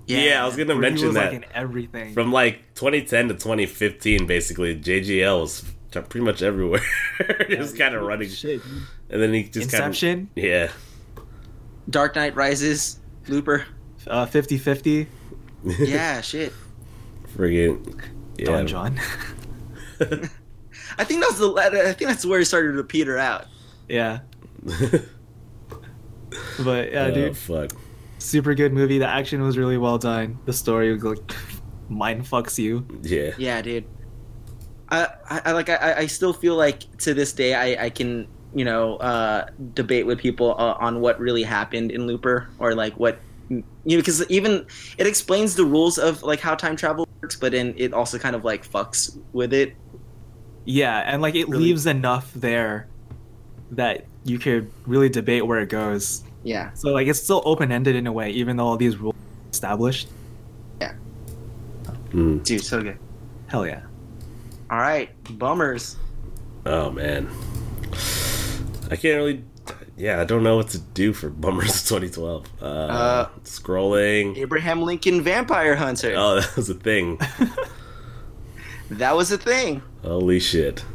[0.07, 1.33] Yeah, I was gonna where he mention was, that.
[1.33, 2.13] like in everything.
[2.13, 6.81] From like 2010 to 2015, basically, JGL was pretty much everywhere.
[7.49, 8.61] just kind of running, Shit.
[9.09, 10.69] and then he just kind of Inception, yeah,
[11.89, 13.65] Dark Knight Rises, Looper.
[14.07, 15.07] uh, 50-50,
[15.79, 16.51] Yeah, shit.
[17.35, 17.99] friggin'
[18.37, 18.45] yeah.
[18.45, 18.99] Don John.
[20.97, 23.45] I think that's the I think that's where it started to peter out.
[23.87, 24.19] yeah.
[26.63, 27.71] But yeah, oh, dude, fuck.
[28.17, 28.99] super good movie.
[28.99, 30.37] The action was really well done.
[30.45, 31.31] The story was like
[31.89, 32.85] mind fucks you.
[33.01, 33.85] Yeah, Yeah, dude.
[34.89, 38.27] I, I, I like I, I still feel like to this day I, I can
[38.53, 42.93] you know uh, debate with people uh, on what really happened in Looper or like
[42.99, 43.19] what
[43.49, 44.65] you know because even
[44.97, 48.35] it explains the rules of like how time travel works, but then it also kind
[48.35, 49.75] of like fucks with it.
[50.65, 51.65] Yeah, and like it Really?
[51.65, 52.87] leaves enough there
[53.71, 56.23] that you could really debate where it goes.
[56.43, 56.73] Yeah.
[56.73, 59.49] So like it's still open ended in a way, even though all these rules are
[59.51, 60.07] established.
[62.11, 62.43] Mm.
[62.45, 62.97] Dude, so good.
[63.47, 63.81] Hell yeah.
[64.69, 65.97] All right, bummers.
[66.65, 67.29] Oh man,
[68.89, 69.43] I can't really.
[69.97, 72.45] Yeah, I don't know what to do for Bummers 2012.
[72.61, 74.37] Uh, Uh, scrolling.
[74.37, 76.13] Abraham Lincoln Vampire Hunter.
[76.17, 77.19] Oh, that was a thing.
[78.91, 79.81] That was a thing.
[80.03, 80.85] Holy shit.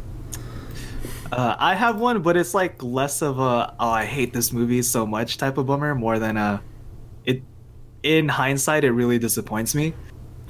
[1.33, 4.83] Uh, I have one, but it's like less of a oh I hate this movie
[4.83, 6.63] so much type of bummer, more than a
[7.25, 7.43] it.
[8.05, 9.93] In hindsight, it really disappoints me,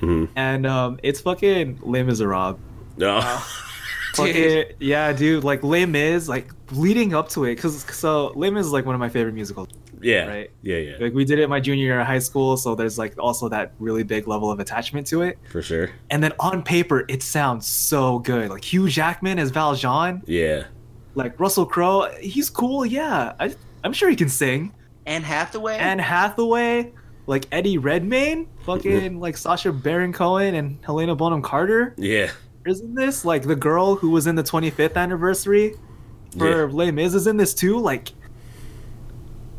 [0.00, 2.58] hmm and um, it's fucking Les Miserables.
[2.98, 3.20] No.
[4.16, 5.44] Fucking yeah, dude.
[5.44, 8.94] Like Les Mis, like leading up to it, cause so Les Mis is like one
[8.94, 9.68] of my favorite musicals.
[10.02, 10.26] yeah.
[10.26, 10.50] Right.
[10.62, 10.96] Yeah, yeah.
[11.00, 13.72] Like we did it my junior year of high school, so there's like also that
[13.78, 15.38] really big level of attachment to it.
[15.50, 15.90] For sure.
[16.10, 18.50] And then on paper, it sounds so good.
[18.50, 20.64] Like Hugh Jackman as Valjean, Yeah.
[21.14, 22.84] like Russell Crowe, he's cool.
[22.86, 23.54] Yeah, I,
[23.84, 24.72] I'm sure he can sing.
[25.06, 25.76] Anne Hathaway.
[25.76, 26.92] Anne Hathaway,
[27.26, 31.94] like Eddie Redmayne, fucking like Sacha Baron Cohen and Helena Bonham Carter.
[31.98, 32.30] Yeah.
[32.66, 35.74] Isn't this like the girl who was in the 25th anniversary
[36.36, 36.72] for Yeah.
[36.72, 37.78] Les Mis is in this too?
[37.78, 38.12] Like,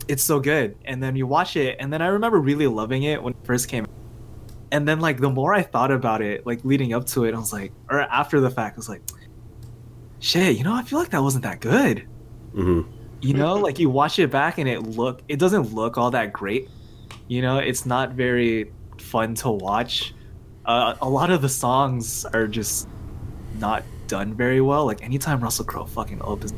[0.08, 0.76] it's so good.
[0.86, 3.68] And then you watch it, and then I remember really loving it when it first
[3.68, 3.86] came.
[4.72, 7.38] And then like the more I thought about it, like leading up to it, I
[7.38, 9.02] was like, or after the fact, I was like,
[10.20, 12.08] shit, you know, I feel like that wasn't that good.
[12.54, 12.82] hmm
[13.22, 16.32] You know, like you watch it back and it look, it doesn't look all that
[16.32, 16.70] great.
[17.28, 20.14] You know, it's not very fun to watch.
[20.66, 22.88] Uh, a lot of the songs are just
[23.60, 24.86] not done very well.
[24.86, 26.54] Like anytime Russell Crowe fucking opens,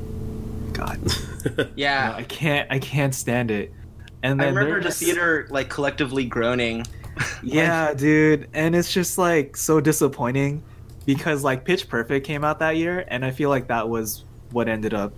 [0.74, 1.00] God,
[1.76, 2.14] yeah.
[2.16, 3.74] I can't, I can't stand it.
[4.22, 6.86] And I remember the just- theater like collectively groaning.
[7.44, 10.64] Yeah, dude, and it's just like so disappointing
[11.06, 14.68] because like Pitch Perfect came out that year, and I feel like that was what
[14.68, 15.14] ended up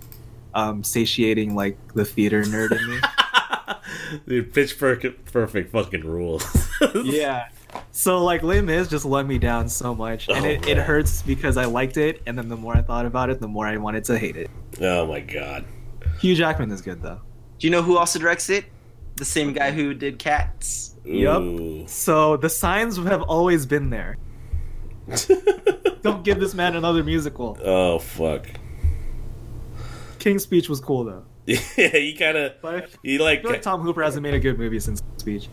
[0.52, 2.98] um, satiating like the theater nerd in me.
[4.28, 6.44] Dude, pitch perfect, perfect fucking rules.
[7.02, 7.48] yeah.
[7.92, 11.22] So like Lim is just let me down so much, and Oh, it, it hurts
[11.22, 13.76] because I liked it, and then the more I thought about it, the more I
[13.78, 14.50] wanted to hate it.
[14.80, 15.64] Oh my god.
[16.20, 17.20] Hugh Jackman is good though.
[17.58, 18.66] Do you know who also directs it?
[19.16, 20.94] The same guy who did Cats.
[21.04, 21.40] Yup.
[21.42, 21.86] Ooh.
[21.86, 24.16] So the signs have always been there.
[26.02, 27.56] Don't give this man another musical.
[27.64, 28.46] oh fuck.
[30.18, 31.56] King's Speech was cool though, Yeah,
[31.88, 34.58] he kind of but I he like, feel like Tom Hooper hasn't made a good
[34.58, 35.48] movie since Speech.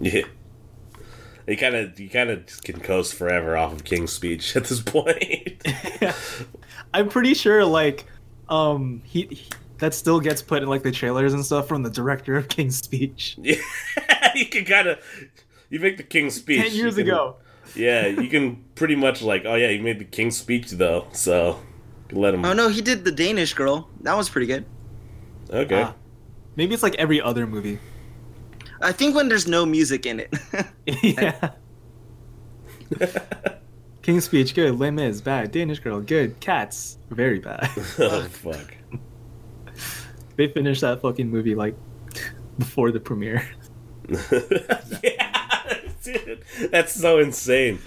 [0.00, 0.22] yeah.
[1.46, 4.80] He kind of he kind of can coast forever off of King's Speech at this
[4.80, 5.62] point.
[6.94, 8.04] I'm pretty sure like
[8.48, 11.90] um he, he that still gets put in like the trailers and stuff from the
[11.90, 13.36] director of King's Speech.
[13.42, 13.56] yeah,
[14.34, 14.98] you can kind of
[15.70, 17.36] you make the King's Speech Ten years can- ago.
[17.74, 21.60] Yeah, you can pretty much like, oh yeah, you made the King's Speech though, so
[22.12, 22.44] let him.
[22.44, 23.88] Oh no, he did the Danish girl.
[24.02, 24.64] That was pretty good.
[25.50, 25.82] Okay.
[25.82, 25.94] Ah.
[26.54, 27.78] Maybe it's like every other movie.
[28.86, 30.32] I think when there's no music in it.
[31.02, 31.50] yeah.
[34.02, 34.78] King's Speech, good.
[34.78, 35.50] Les Mis, bad.
[35.50, 36.38] Danish Girl, good.
[36.38, 37.68] Cats, very bad.
[37.98, 38.76] oh fuck.
[40.36, 41.74] they finished that fucking movie like
[42.60, 43.48] before the premiere.
[45.02, 47.80] yeah, dude, that's so insane.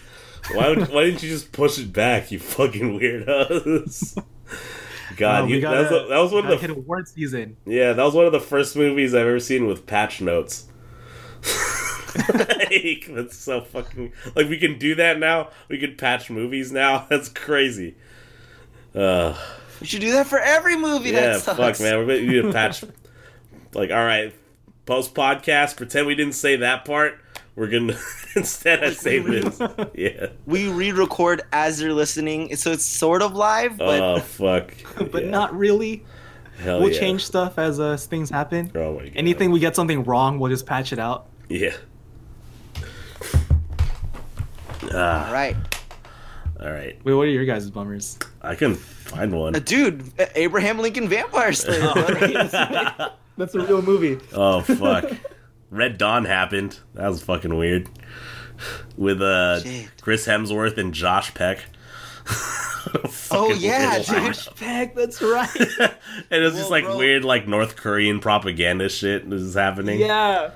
[0.51, 4.21] Why would, why didn't you just push it back, you fucking weirdos?
[5.15, 7.55] god, Oh, you, that, was, that was one gotta of hit the award season.
[7.65, 10.68] yeah, that was one of the first movies I've ever seen with patch notes.
[12.33, 15.49] Like, that's so fucking like we can do that now.
[15.67, 17.05] We can patch movies now.
[17.09, 17.95] That's crazy.
[18.95, 19.35] Uh,
[19.81, 21.09] We should do that for every movie.
[21.11, 21.57] yeah, that sucks.
[21.57, 22.05] fuck, man.
[22.05, 22.83] We're need to patch.
[23.73, 24.33] like, all right,
[24.85, 25.77] post podcast.
[25.77, 27.19] Pretend we didn't say that part.
[27.55, 27.97] We're gonna
[28.35, 29.61] instead I say this.
[29.93, 30.27] Yeah.
[30.45, 34.73] We re-record as they're listening, so it's sort of live, but Oh fuck.
[35.11, 35.29] but Yeah.
[35.29, 36.05] not really.
[36.59, 36.99] Hell we'll yeah.
[36.99, 38.71] change stuff as uh, things happen.
[38.75, 39.11] Oh my god.
[39.15, 41.27] Anything we get something wrong, we'll just patch it out.
[41.49, 41.73] Yeah.
[44.83, 45.55] All Ah, right,
[46.61, 46.97] all right.
[47.03, 48.17] Wait, what are your guys' bummers?
[48.41, 49.55] I can find one.
[49.55, 50.03] Uh, dude.
[50.35, 51.81] Abraham Lincoln Vampire Slayer.
[51.95, 52.33] buddy.
[53.37, 54.17] That's a real movie.
[54.33, 55.09] Oh fuck.
[55.71, 56.79] Red Dawn happened.
[56.95, 57.87] That was fucking weird.
[58.97, 59.89] With uh Shit.
[60.01, 61.59] Chris Hemsworth and Josh Peck.
[63.31, 64.35] oh yeah, weird.
[64.35, 64.55] dude.
[64.57, 65.49] Peck, that's right.
[65.79, 65.93] and
[66.29, 66.97] it was just like bro.
[66.97, 69.99] weird like North Korean propaganda shit is happening.
[69.99, 70.51] yeah.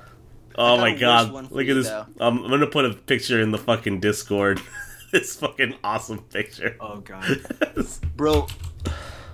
[0.58, 1.52] Oh my god.
[1.52, 1.90] Look at this.
[1.90, 4.62] Um, I'm gonna put a picture in the fucking Discord.
[5.12, 6.78] this fucking awesome picture.
[6.80, 7.42] Oh god.
[8.16, 8.48] bro.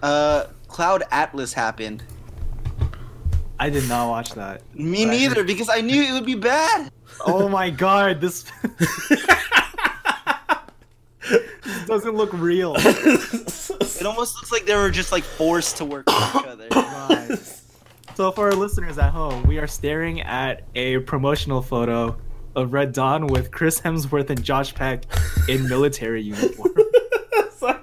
[0.01, 2.03] Uh, Cloud Atlas happened.
[3.59, 4.61] I did not watch that.
[4.73, 6.89] Me But I neither, because I knew it would be bad.
[7.25, 8.49] Oh my god, this,
[11.29, 12.75] this doesn't look real.
[12.77, 16.69] It almost looks like they were just like forced to work with each other.
[16.69, 17.39] God.
[18.19, 22.17] So for our listeners at home, we are staring at a promotional photo
[22.53, 25.05] of Red Dawn with Chris Hemsworth and Josh Peck
[25.47, 26.73] in military uniform.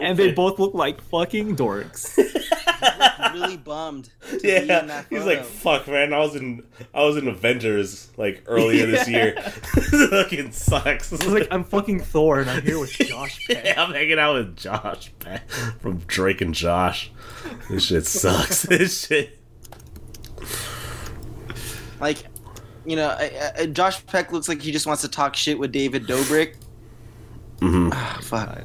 [0.00, 2.16] and they both look like fucking dorks.
[3.34, 4.10] really bummed.
[4.30, 6.12] To be in Yeah, that he's like, "Fuck, man!
[6.12, 6.64] I was in,
[6.94, 9.34] I was in Avengers like earlier this year.
[9.74, 13.64] this fucking sucks." It's like I'm fucking Thor and I'm here with Josh Peck.
[13.64, 15.50] Yeah, I'm hanging out with Josh Peck
[15.80, 17.10] from Drake and Josh.
[17.68, 18.62] This shit sucks.
[18.62, 19.40] this shit.
[22.00, 22.24] Like,
[22.84, 25.72] you know, I, I, Josh Peck looks like he just wants to talk shit with
[25.72, 26.54] David Dobrik.
[27.58, 27.90] Mhm.
[27.92, 28.60] Ah, fuck.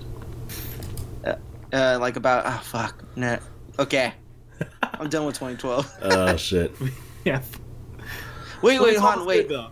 [1.23, 1.35] Uh,
[1.73, 3.03] uh, like about ah fuck.
[3.15, 3.37] Nah.
[3.79, 4.13] Okay.
[4.81, 5.97] I'm done with 2012.
[6.03, 6.71] Oh shit.
[7.25, 7.41] Yeah.
[8.63, 9.47] Wait, wait, It's hold on, wait.
[9.47, 9.67] good.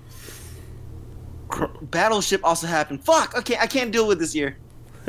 [1.82, 3.04] Battleship also happened.
[3.04, 3.36] Fuck.
[3.38, 4.58] Okay, I can't deal with this year.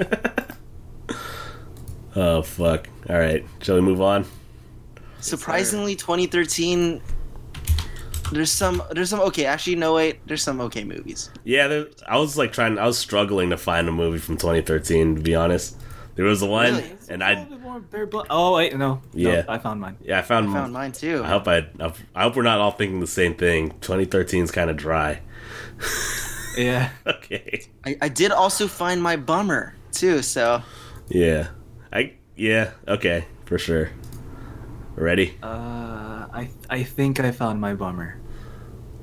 [2.17, 2.89] Oh fuck.
[3.09, 4.25] All right, shall we move on?
[5.21, 7.01] Surprisingly, 2013.
[8.33, 8.83] There's some.
[8.93, 9.21] There's some.
[9.21, 10.27] Okay, actually, no wait.
[10.27, 11.31] There's some okay movies.
[11.45, 12.79] Yeah, there, I was like trying.
[12.79, 15.17] I was struggling to find a movie from 2013.
[15.17, 15.77] To be honest,
[16.15, 16.97] there was one, Really?
[17.09, 17.47] and I
[18.31, 19.03] Oh wait, no.
[19.13, 19.43] Yeah.
[19.43, 19.97] No, I found mine.
[20.03, 20.51] yeah I found.
[20.51, 21.23] I found mine too.
[21.25, 21.67] I hope I.
[22.15, 23.71] I hope we're not all thinking the same thing.
[23.81, 25.21] 2013 is kind of dry.
[26.59, 26.91] Yeah.
[27.07, 27.65] okay.
[27.87, 30.21] I, I did also find my bummer too.
[30.21, 30.63] So
[31.09, 31.49] Yeah.
[31.93, 32.15] I.
[32.37, 32.73] Yeah.
[32.89, 33.25] Okay.
[33.45, 33.91] For sure.
[35.01, 35.35] Ready?
[35.43, 35.47] Uh,
[36.33, 38.21] I I think I found my bummer.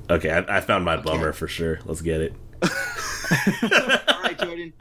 [0.08, 0.30] Okay.
[0.30, 1.80] I, I found my bummer for sure.
[1.84, 2.34] Let's get it.
[2.62, 4.72] all right, Jordan.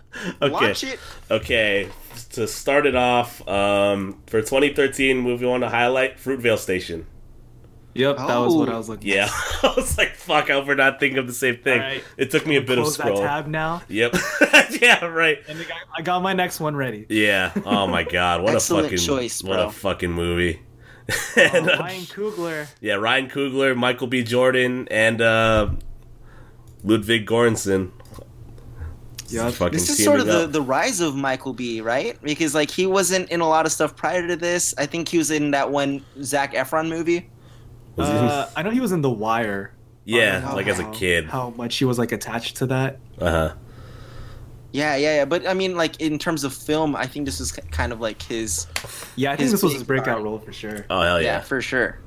[0.41, 0.51] Okay.
[0.51, 0.99] Watch it.
[1.30, 1.89] Okay,
[2.32, 7.05] to start it off, um, for 2013 movie I want to highlight Fruitvale Station.
[7.93, 8.74] Yep, that was what Oh.
[8.74, 9.09] I was looking.
[9.11, 9.15] For.
[9.18, 11.80] Yeah, I was like, fuck, I hope we're not thinking of the same thing.
[11.82, 12.03] Alright.
[12.15, 13.22] It took me a bit of Close that scroll.
[13.22, 13.82] tab now.
[13.89, 14.15] Yep.
[14.82, 15.39] yeah, right.
[15.47, 15.65] And
[15.97, 17.07] I got, my next one ready.
[17.09, 17.51] Yeah.
[17.65, 20.61] Oh my god, what a fucking choice, what a fucking movie.
[21.38, 22.67] Oh, and, uh, Ryan Coogler.
[22.82, 24.24] yeah, Ryan Coogler, Michael B.
[24.24, 25.70] Jordan, and uh,
[26.84, 27.92] Ludwig Göransson.
[29.29, 29.54] Yep.
[29.54, 30.51] Fucking This is sort of the, up.
[30.54, 32.17] the rise of Michael B, right?
[32.21, 34.74] Because like he wasn't in a lot of stuff prior to this.
[34.78, 37.29] I think he was in that one Zac Efron movie.
[37.97, 39.74] Uh, I know he was in The Wire.
[40.05, 41.25] yeah, how- like as a kid.
[41.25, 43.00] How much he was like attached to that.
[43.20, 43.54] Uh huh.
[44.72, 45.26] Yeah, yeah, yeah.
[45.26, 48.22] But I mean, like in terms of film, I think this was kind of like
[48.22, 48.68] his.
[49.16, 50.86] Yeah, I think His this was his breakout role for sure.
[50.89, 51.42] Oh hell Yeah, yeah.
[51.42, 52.00] for sure.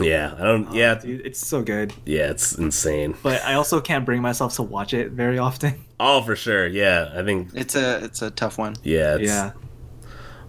[0.00, 0.72] Yeah, I don't.
[0.72, 1.92] yeah, oh, Dude, it's so good.
[2.06, 3.14] yeah, it's insane.
[3.22, 5.84] But I also can't bring myself to watch it very often.
[6.04, 6.66] Oh, for sure.
[6.66, 7.50] Yeah, I think.
[7.54, 8.74] It's a it's a tough one.
[8.82, 9.52] Yeah, it's, yeah.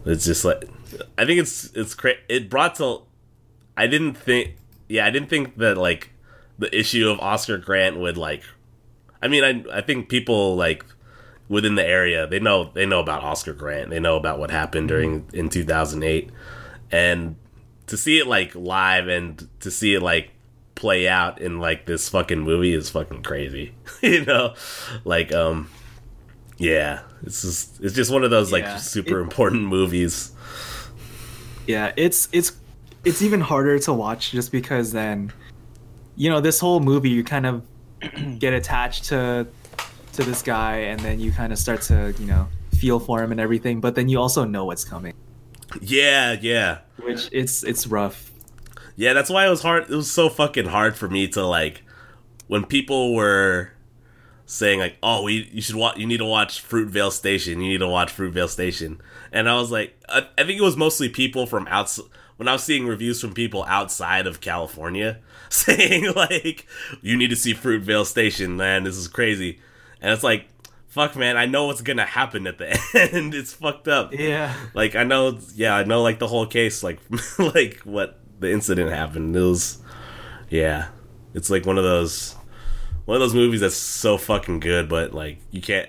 [0.04, 0.68] It's just like
[1.16, 3.04] I think it's it's cra- it brought to.
[3.78, 4.56] I didn't think.
[4.90, 6.10] Yeah, I didn't think that like
[6.58, 8.42] the issue of Oscar Grant would like.
[9.24, 10.86] I mean, I I think people like
[11.50, 13.90] within the area they know they know about Oscar Grant.
[13.90, 16.30] They know about what happened during in two thousand eight,
[16.92, 17.36] and
[17.88, 20.30] to see it like live and to see it like
[20.76, 23.74] play out in like this fucking movie is fucking crazy.
[24.02, 24.54] you know,
[25.06, 25.70] like um,
[26.58, 28.78] yeah, it's just it's just one of those like Yeah.
[28.78, 30.32] super It- important movies.
[31.68, 32.54] Yeah, it's it's
[33.06, 35.32] it's even harder to watch just because then
[36.16, 37.64] you know, this whole movie you kind of
[38.40, 39.48] get attached to
[40.14, 42.48] to this guy and then you kind of start to, you know,
[42.78, 45.14] feel for him and everything, but then you also know what's coming,
[45.82, 46.80] Yeah, yeah.
[47.02, 48.32] which it's it's rough.
[48.96, 49.84] Yeah, that's why it was hard.
[49.90, 51.82] It was so fucking hard for me to like
[52.48, 53.72] when people were
[54.46, 55.98] saying like, "Oh, we you should watch.
[55.98, 57.60] You need to watch Fruitvale Station.
[57.62, 59.02] You need to watch Fruitvale Station."
[59.32, 62.06] And I was like, I, I think it was mostly people from outside.
[62.44, 66.68] When I was seeing reviews from people outside of California saying like,
[67.02, 68.84] "You need to see Fruitvale Station, man.
[68.84, 69.60] This is crazy,"
[70.02, 70.48] and it's like,
[70.90, 71.38] "Fuck, man.
[71.38, 72.72] I know what's gonna happen at the
[73.14, 73.34] end.
[73.34, 74.54] it's fucked up." Yeah.
[74.74, 77.00] like I know, yeah, I know like the whole case, like
[77.40, 79.34] like what the incident happened.
[79.38, 79.82] It was,
[80.50, 80.90] yeah,
[81.34, 82.36] it's like one of those
[83.06, 85.88] one of those movies that's so fucking good, but like you can't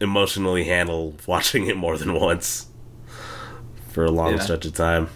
[0.00, 2.66] emotionally handle watching it more than once
[3.88, 4.38] for a long Yeah.
[4.40, 5.08] stretch of time.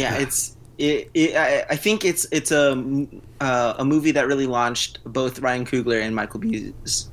[0.00, 4.26] Yeah it's it, it I, I think it's it's a m- uh, a movie that
[4.32, 7.10] really launched both Ryan Coogler and Michael B's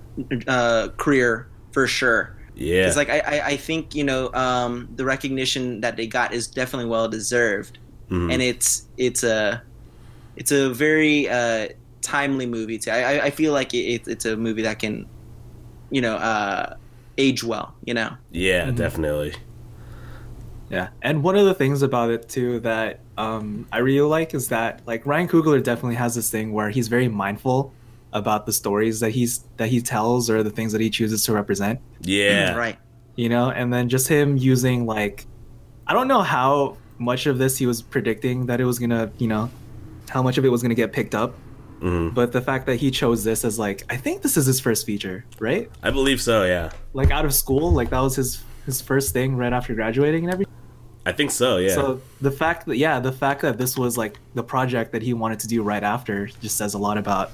[0.48, 2.24] uh, career for sure.
[2.58, 6.34] Yeah, It's like I, I I think you know um, the recognition that they got
[6.34, 7.80] is definitely well deserved,
[8.10, 8.32] Mhm.
[8.32, 9.62] and it's it's a
[10.40, 11.68] it's a very uh,
[12.02, 12.92] timely movie too.
[12.92, 15.06] I, I- I feel like it, it, it's a movie that can
[15.92, 16.76] you know uh,
[17.18, 17.74] age well.
[17.84, 18.12] You know.
[18.32, 18.76] yeah, Mhm.
[18.78, 19.34] definitely.
[20.70, 24.50] Yeah, and one of the things about it too that um, I really like is
[24.50, 27.72] that like Ryan Coogler definitely has this thing where he's very mindful
[28.14, 31.34] about the stories that he's that he tells or the things that he chooses to
[31.34, 31.80] represent.
[32.02, 32.78] Yeah, Right.
[33.16, 35.26] You know, and then just him using like
[35.88, 39.28] I don't know how much of this he was predicting that it was gonna you
[39.28, 39.50] know
[40.10, 41.36] how much of it was gonna get picked up,
[41.80, 44.60] hmm but the fact that he chose this as like I think this is his
[44.60, 45.70] first feature, right?
[45.84, 46.44] I believe so.
[46.46, 50.24] Yeah, Like out of school, like that was his his first thing right after graduating
[50.24, 50.55] and everything.
[51.06, 51.58] I think so.
[51.58, 55.02] Yeah, So the fact that yeah, the fact that this was like the project that
[55.04, 57.32] he wanted to do right after just says a lot about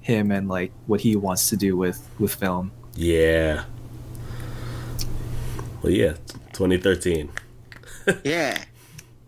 [0.00, 2.72] him and like what he wants to do with with film.
[2.96, 3.64] yeah.
[5.82, 6.14] Well, yeah,
[6.52, 7.30] 2013.
[8.24, 8.62] Yeah.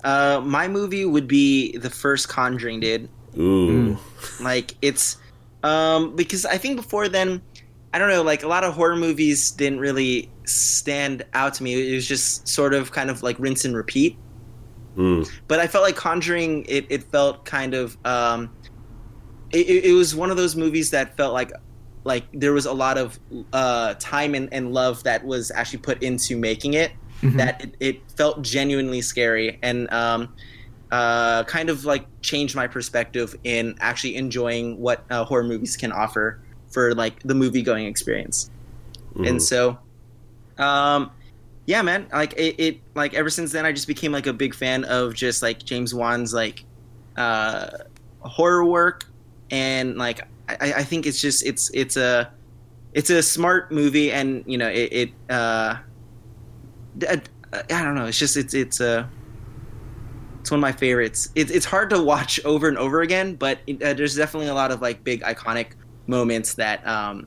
[0.02, 3.08] Uh, my movie would be the first Conjuring, dude.
[3.38, 3.96] Ooh,
[4.40, 5.16] Like it's
[5.62, 7.40] um because I think before then
[7.92, 11.92] I don't know, like a lot of horror movies didn't really stand out to me.
[11.92, 14.16] It was just sort of kind of like rinse and repeat.
[14.96, 15.28] Mm.
[15.48, 18.50] But I felt like Conjuring it, it felt kind of um
[19.52, 21.52] it, it it was one of those movies that felt like
[22.04, 23.18] like there was a lot of
[23.52, 26.92] uh time and, and love that was actually put into making it
[27.22, 30.34] that it, it felt genuinely scary and um,
[30.92, 35.90] uh, kind of like changed my perspective in actually enjoying what uh, horror movies can
[35.90, 36.38] offer
[36.70, 38.50] for like the movie going experience
[39.16, 39.28] Mhm.
[39.28, 39.78] and so
[40.58, 41.10] um
[41.66, 42.06] yeah man.
[42.12, 45.14] Like it, it like ever since then i just became like a big fan of
[45.14, 46.64] just like james wan's like
[47.16, 47.68] uh
[48.20, 49.06] horror work.
[49.50, 52.30] And like i i think it's just it's it's a
[52.92, 55.76] it's a smart movie and you know it, it uh
[57.08, 57.20] I,
[57.52, 58.06] I don't know.
[58.06, 59.06] It's just it's it's uh
[60.40, 61.30] it's one of my favorites.
[61.34, 64.54] It, it's hard to watch over and over again but it, uh, there's definitely a
[64.54, 65.72] lot of like big iconic
[66.06, 67.26] moments that um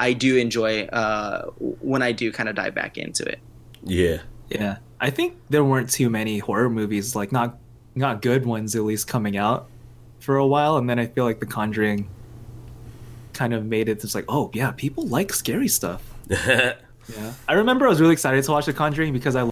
[0.00, 3.38] i do enjoy uh when i do kind of dive back into it
[3.84, 4.18] yeah,
[4.50, 4.78] Yeah.
[5.00, 7.56] I think there weren't too many horror movies, like not
[7.94, 9.68] not good ones at least coming out
[10.18, 12.08] for a while, and then I feel like The Conjuring
[13.32, 16.02] kind of made it just like, oh yeah, people like scary stuff.
[17.16, 17.32] Yeah.
[17.48, 19.48] I remember I was really excited to watch The Conjuring because I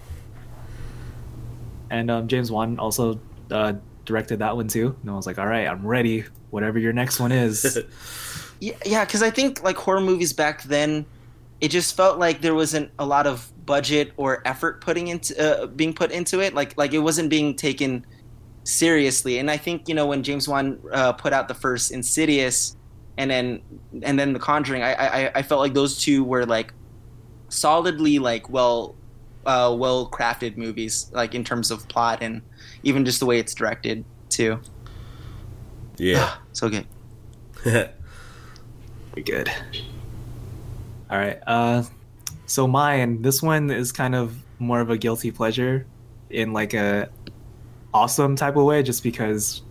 [1.90, 3.18] and um, James Wan also
[3.50, 3.74] uh,
[4.04, 6.24] directed that one too, and I was like, all right, I'm ready.
[6.50, 7.78] Whatever your next one is.
[8.60, 11.04] yeah yeah because i think like horror movies back then
[11.60, 15.66] it just felt like there wasn't a lot of budget or effort putting into uh,
[15.66, 16.54] being put into it.
[16.54, 18.04] Like like it wasn't being taken
[18.64, 19.38] seriously.
[19.38, 22.76] And i think you know when james wan uh, put out the first insidious
[23.16, 23.62] and then
[24.02, 26.74] and then the conjuring i i, I felt like those two were like
[27.48, 28.96] solidly like well
[29.46, 32.42] uh, well crafted movies like in terms of plot and
[32.82, 34.60] even just the way it's directed too.
[35.96, 36.34] Yeah.
[36.52, 36.86] so good
[39.16, 39.50] Very good.
[41.10, 41.38] All right.
[41.46, 41.84] Uh,
[42.44, 45.86] so mine, this one is kind of more of a guilty pleasure
[46.28, 47.08] in like a
[47.94, 49.62] awesome type of way, just because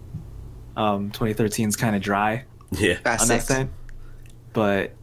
[0.75, 2.95] um, 2013 is kind of dry yeah.
[2.97, 3.47] Fast on that Six.
[3.47, 3.71] sense.
[4.53, 4.93] But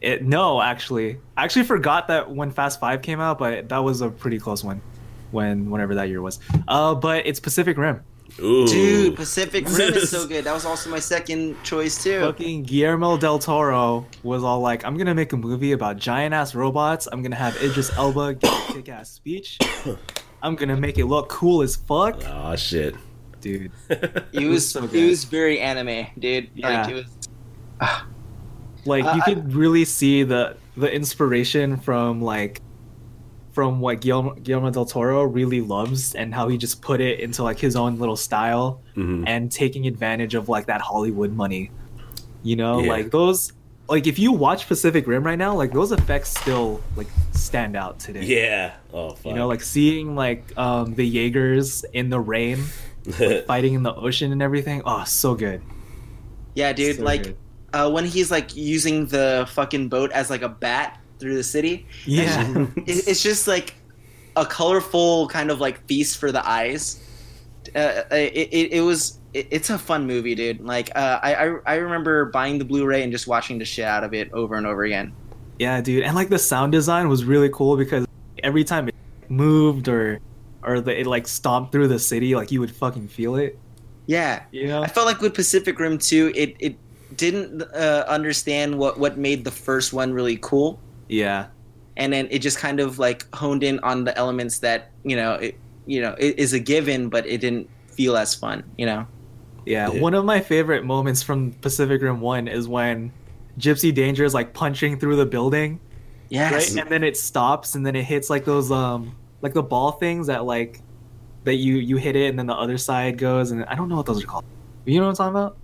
[0.00, 4.02] it no, actually, I actually forgot that when Fast Five came out, but that was
[4.02, 4.82] a pretty close one.
[5.30, 6.38] When whenever that year was.
[6.68, 8.02] Uh, but it's Pacific Rim.
[8.40, 8.66] Ooh.
[8.66, 10.44] Dude, Pacific Rim is so good.
[10.44, 12.20] That was also my second choice too.
[12.20, 16.54] Fucking Guillermo del Toro was all like, "I'm gonna make a movie about giant ass
[16.54, 17.06] robots.
[17.12, 19.58] I'm gonna have Idris Elba give a kick ass speech.
[20.42, 22.96] I'm gonna make it look cool as fuck, Oh shit.
[23.40, 23.70] dude."
[24.32, 25.08] It was so it good.
[25.10, 26.50] was very anime, dude.
[26.54, 26.82] Yeah.
[26.82, 27.06] Like it was.
[28.84, 32.60] Like Uh, you I- could really see the the inspiration from like
[33.54, 37.42] from what Guillermo, Guillermo del Toro really loves and how he just put it into
[37.44, 39.24] like his own little style Mhm.
[39.26, 41.70] and taking advantage of like that Hollywood money.
[42.42, 42.90] You know, Yeah.
[42.90, 43.52] like those
[43.88, 47.98] like if you watch Pacific Rim right now, like those effects still like stand out
[48.00, 48.24] today.
[48.24, 48.72] Yeah.
[48.92, 49.26] Oh fuck.
[49.26, 52.58] You know, like seeing like um the Jaegers in the rain
[53.46, 54.82] fighting in the ocean and everything.
[54.84, 55.60] Oh, so good.
[56.54, 56.96] Yeah, dude.
[56.96, 57.36] So like good.
[57.72, 61.86] uh, when he's like using the fucking boat as like a bat through the city.
[62.06, 62.66] Yeah.
[62.76, 63.74] It, it's just like
[64.36, 67.00] a colorful kind of like feast for the eyes.
[67.74, 70.60] Uh, it, it, it was it, it's a fun movie, dude.
[70.60, 74.04] Like uh, I, I I remember buying the Blu-ray and just watching the shit out
[74.04, 75.12] of it over and over again.
[75.58, 78.06] Yeah, dude, and like the sound design was really cool because
[78.42, 78.94] every time it
[79.28, 80.20] moved or
[80.62, 83.58] or the, it like stomped through the city, like you would fucking feel it.
[84.06, 84.82] Yeah, You know?
[84.82, 86.76] I felt like with Pacific Rim 2, it it
[87.16, 90.78] didn't uh, understand what what made the first one really cool,
[91.14, 91.46] Yeah,
[91.96, 95.34] and then it just kind of like honed in on the elements that you know
[95.34, 98.64] it you know it is a given, but it didn't feel as fun.
[98.76, 99.06] You know.
[99.66, 99.90] yeah.
[99.92, 100.00] Yeah.
[100.00, 103.12] One of my favorite moments from Pacific Rim One is when
[103.58, 105.78] Gypsy Danger is like punching through the building,
[106.28, 106.52] Yes.
[106.52, 106.82] right?
[106.82, 110.26] And then it stops, and then it hits like those um like the ball things
[110.26, 110.80] that like
[111.44, 113.96] that you you hit it, and then the other side goes, and I don't know
[113.96, 114.44] what those are called.
[114.86, 115.56] You know what I'm talking about?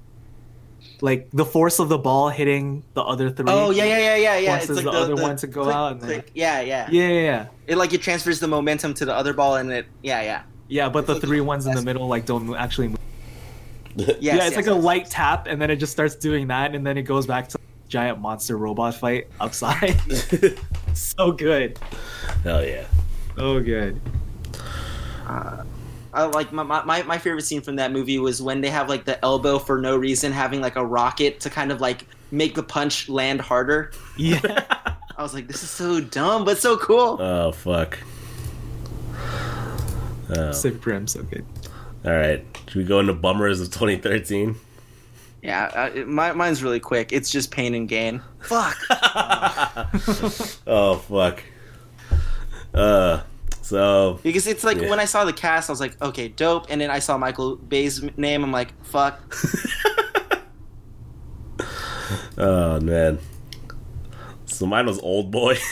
[1.03, 3.47] Like the force of the ball hitting the other three.
[3.49, 4.59] Oh yeah, yeah, yeah, yeah, yeah.
[4.59, 6.31] Forces the other one to go click, out and click.
[6.35, 7.47] Yeah, yeah, Yeah, yeah, yeah.
[7.67, 9.87] It like it transfers the momentum to the other ball, and it.
[10.03, 10.43] Yeah, yeah.
[10.69, 12.99] Yeah, but the like three in the middle like don't actually move.
[13.97, 14.85] Yes, yeah, it's yes, like a yes.
[14.85, 17.59] light tap, and then it just starts doing that, and then it goes back to
[17.89, 20.01] giant monster robot fight outside.
[20.95, 21.79] so good.
[22.45, 22.87] Hell yeah.
[23.37, 24.01] Oh, good.
[25.27, 25.65] Uh,
[26.13, 29.05] I like my, my my favorite scene from that movie was when they have like
[29.05, 32.63] the elbow for no reason, having like a rocket to kind of like make the
[32.63, 33.93] punch land harder.
[34.17, 34.41] Yeah.
[35.17, 37.19] I was like, this is so dumb, but so cool.
[37.21, 37.99] Oh fuck.
[40.31, 40.49] Oh.
[40.49, 41.45] Pacific Rim, so good.
[42.05, 42.45] All right.
[42.69, 44.55] Should we go into bummers of 2013?
[45.43, 47.13] Yeah, uh, it- my, mine's really quick.
[47.13, 48.23] It's just pain and gain.
[48.41, 48.77] Fuck.
[50.67, 51.43] Oh fuck.
[52.73, 53.23] Uh.
[53.71, 54.91] So Because it's like Yeah.
[54.91, 56.67] when I saw the cast, I was like, okay, dope.
[56.71, 58.43] And then I saw Michael Bay's name.
[58.43, 59.37] I'm like, fuck.
[62.39, 63.19] Oh man.
[64.47, 65.57] So mine was Old Boy.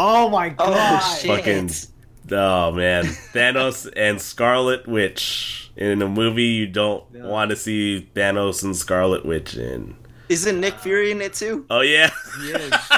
[0.00, 1.00] Oh my Oh god.
[1.00, 1.26] shit.
[1.28, 1.70] Fucking.
[2.30, 3.04] Oh man,
[3.34, 7.26] Thanos and Scarlet Witch in a movie you don't Yeah.
[7.26, 9.96] want to see Thanos and Scarlet Witch in.
[10.28, 11.66] Isn't Nick Fury in it too?
[11.68, 12.10] Oh yeah.
[12.46, 12.88] Yes.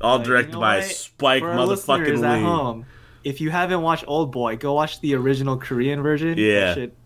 [0.00, 0.84] All But you directed know by what?
[0.86, 2.42] Spike For our listeners motherfucking at Lee.
[2.42, 2.86] home,
[3.24, 6.38] if you haven't watched Old Boy, go watch the original Korean version.
[6.38, 6.74] Yeah.
[6.74, 6.96] Shit,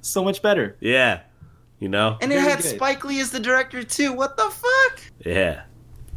[0.00, 0.76] so much better.
[0.80, 1.20] Yeah.
[1.78, 2.18] You know?
[2.20, 2.76] And it Very had good.
[2.76, 4.12] Spike Lee as the director too.
[4.12, 5.00] What the fuck?
[5.24, 5.62] Yeah.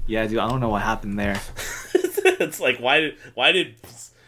[0.07, 1.39] Yeah, dude, I don't know what happened there.
[1.93, 3.75] it's like why did why did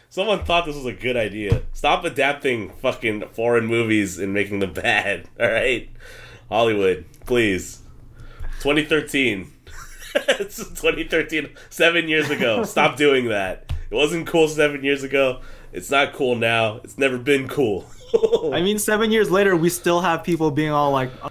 [0.08, 1.62] someone thought this was a good idea?
[1.72, 5.28] Stop adapting fucking foreign movies and making them bad.
[5.38, 5.90] All right,
[6.48, 7.80] Hollywood, please.
[8.60, 9.52] 2013.
[10.14, 12.64] It's 2013, seven years ago.
[12.64, 13.72] Stop doing that.
[13.90, 15.40] It wasn't cool seven years ago.
[15.72, 16.80] It's not cool now.
[16.84, 17.86] It's never been cool.
[18.52, 21.30] I mean, seven years later, we still have people being all like, "Uh,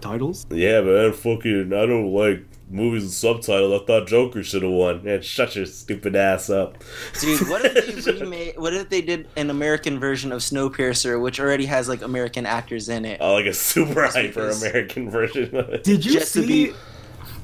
[0.00, 0.46] titles?
[0.50, 3.80] yeah, man, fucking, I don't like movies with subtitles.
[3.82, 5.02] I thought Joker should have won.
[5.04, 6.78] Man, shut your stupid ass up.
[7.20, 8.58] Dude, what if they remade?
[8.58, 12.88] What if they did an American version of Snowpiercer, which already has like American actors
[12.88, 13.18] in it?
[13.20, 15.84] Oh, like a super hyper American version of it.
[15.84, 16.72] Did you Just to see?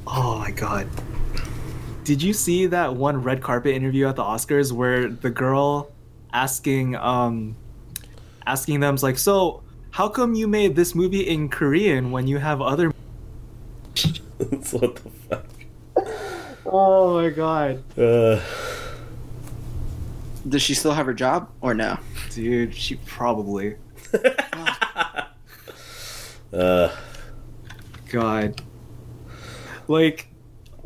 [0.05, 0.89] Be- Oh my god!
[2.05, 5.91] Did you see that one red carpet interview at the Oscars where the girl
[6.33, 7.57] asking um
[8.47, 12.61] asking them like, so how come you made this movie in Korean when you have
[12.61, 12.93] other?
[14.73, 15.47] What the fuck.
[16.67, 18.41] Oh my god, Uh,
[20.49, 21.99] Does she still have her job or no?
[22.31, 23.77] dude, she probably.
[26.53, 26.95] uh,
[28.11, 28.61] God.
[29.93, 30.29] Like,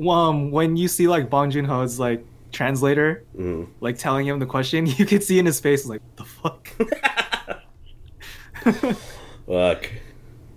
[0.04, 3.68] um, when you see like Bong Joon Ho's like translator, mm.
[3.80, 6.68] like telling him the question, you could see in his face like, the fuck.
[9.46, 9.90] fuck,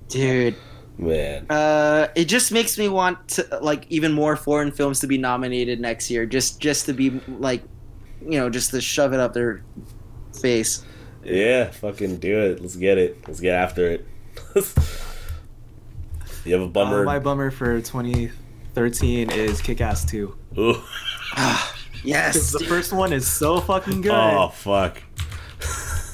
[0.07, 0.55] Dude,
[0.97, 1.45] man.
[1.51, 5.79] uh, it just makes me want to like even more foreign films to be nominated
[5.79, 7.61] next year, just just to be like,
[8.21, 9.63] you know, just to shove it up their
[10.41, 10.83] face.
[11.23, 12.61] Yeah, fucking do it.
[12.61, 13.27] Let's get it.
[13.27, 14.07] Let's get after it.
[16.45, 17.01] you have a bummer.
[17.01, 17.79] Uh, my bummer for
[18.87, 20.35] 2013 is Kick Ass 2.
[20.57, 20.81] Ooh.
[22.01, 24.11] Yes, The first one is so fucking good.
[24.13, 25.03] Oh fuck.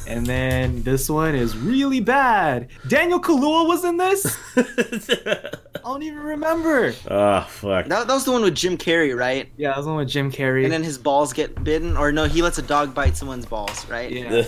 [0.08, 2.70] And then this one is really bad.
[2.88, 4.36] Daniel Kaluuya was in this.
[4.58, 5.52] I
[5.84, 6.92] don't even remember.
[7.08, 7.86] oh fuck.
[7.86, 9.48] That, that was the one with Jim Carrey, right?
[9.58, 10.64] Yeah, that was the one with Jim Carrey.
[10.64, 13.88] And then his balls get bitten, or no, he lets a dog bite someone's balls,
[13.88, 14.12] right?
[14.12, 14.44] yeah.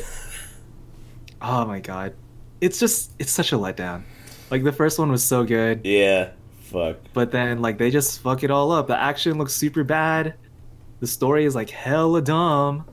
[1.39, 2.15] Oh my god,
[2.61, 4.01] it's just it's such a letdown.
[4.49, 6.31] Like the first one was so good, yeah.
[6.71, 6.97] Fuck.
[7.13, 8.87] but then like they just fuck it all up.
[8.87, 10.33] The action looks super bad.
[10.99, 12.85] The story is like hella dumb.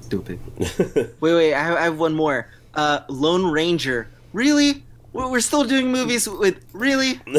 [0.00, 0.38] Stupid.
[1.20, 2.48] Wait, wait, I have, I have one more.
[2.74, 4.08] Uh, Lone Ranger.
[4.32, 4.84] Really?
[5.12, 7.20] We're we're still doing movies with really?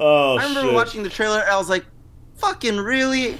[0.00, 0.72] oh I remember shit.
[0.74, 1.40] watching the trailer.
[1.40, 1.84] and I was like,
[2.36, 3.38] "Fucking really?"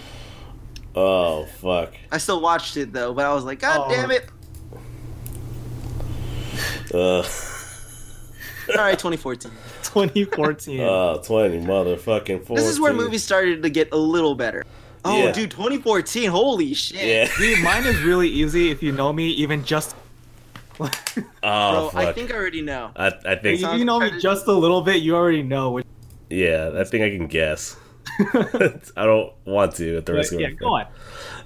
[0.94, 1.94] Oh fuck.
[2.10, 3.90] I still watched it though, but I was like, "God Oh.
[3.90, 4.28] damn it!"
[6.92, 7.22] Uh,
[8.76, 9.50] All right, 2014.
[9.82, 10.80] 2014.
[10.80, 12.56] uh, 20 motherfucking 14.
[12.56, 14.64] This is where movies started to get a little better.
[15.04, 15.32] Oh, Yeah.
[15.32, 16.30] dude, 2014.
[16.30, 17.04] Holy shit.
[17.04, 17.28] Yeah.
[17.38, 19.96] Dude, mine is really easy if you know me, even just.
[20.80, 20.88] Oh,
[21.42, 21.94] Bro, fuck.
[21.96, 22.92] I think I already know.
[22.94, 25.72] I, I think, if you know me just a little bit, you already know.
[25.72, 25.86] Which,
[26.30, 27.76] yeah, I think I can guess.
[28.20, 30.86] I don't want to at the risk of yeah, go on.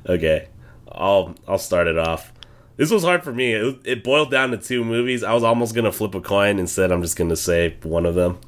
[0.07, 0.49] Okay,
[0.91, 2.33] I'll I'll start it off.
[2.77, 3.53] This was hard for me.
[3.55, 5.23] It, it boiled down to two movies.
[5.23, 6.59] I was almost gonna flip a coin.
[6.59, 8.39] Instead, I'm just gonna say one of them.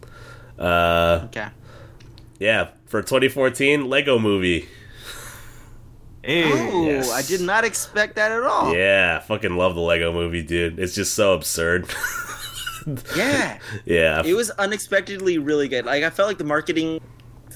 [0.59, 1.47] Uh, Okay.
[2.39, 4.69] yeah, for 2014, Lego Movie.
[6.23, 7.11] Hey, Oh, Yes.
[7.13, 8.75] I did not expect that at all.
[8.77, 10.79] Yeah, I fucking love the Lego Movie, dude.
[10.79, 11.87] It's just so absurd.
[13.17, 13.59] Yeah.
[13.87, 15.87] yeah, It was unexpectedly really good.
[15.87, 17.01] Like I felt like the marketing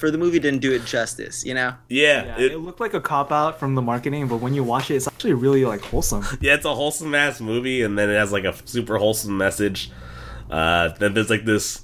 [0.03, 1.73] for the movie didn't do it justice, you know?
[1.89, 4.65] yeah, yeah, it- it looked like a cop out from the marketing, but when you
[4.65, 6.25] watch it, it's actually really like wholesome.
[6.41, 9.93] yeah, it's a wholesome ass movie, and then it has like a super wholesome message.
[10.51, 11.83] Uh, then there's like this,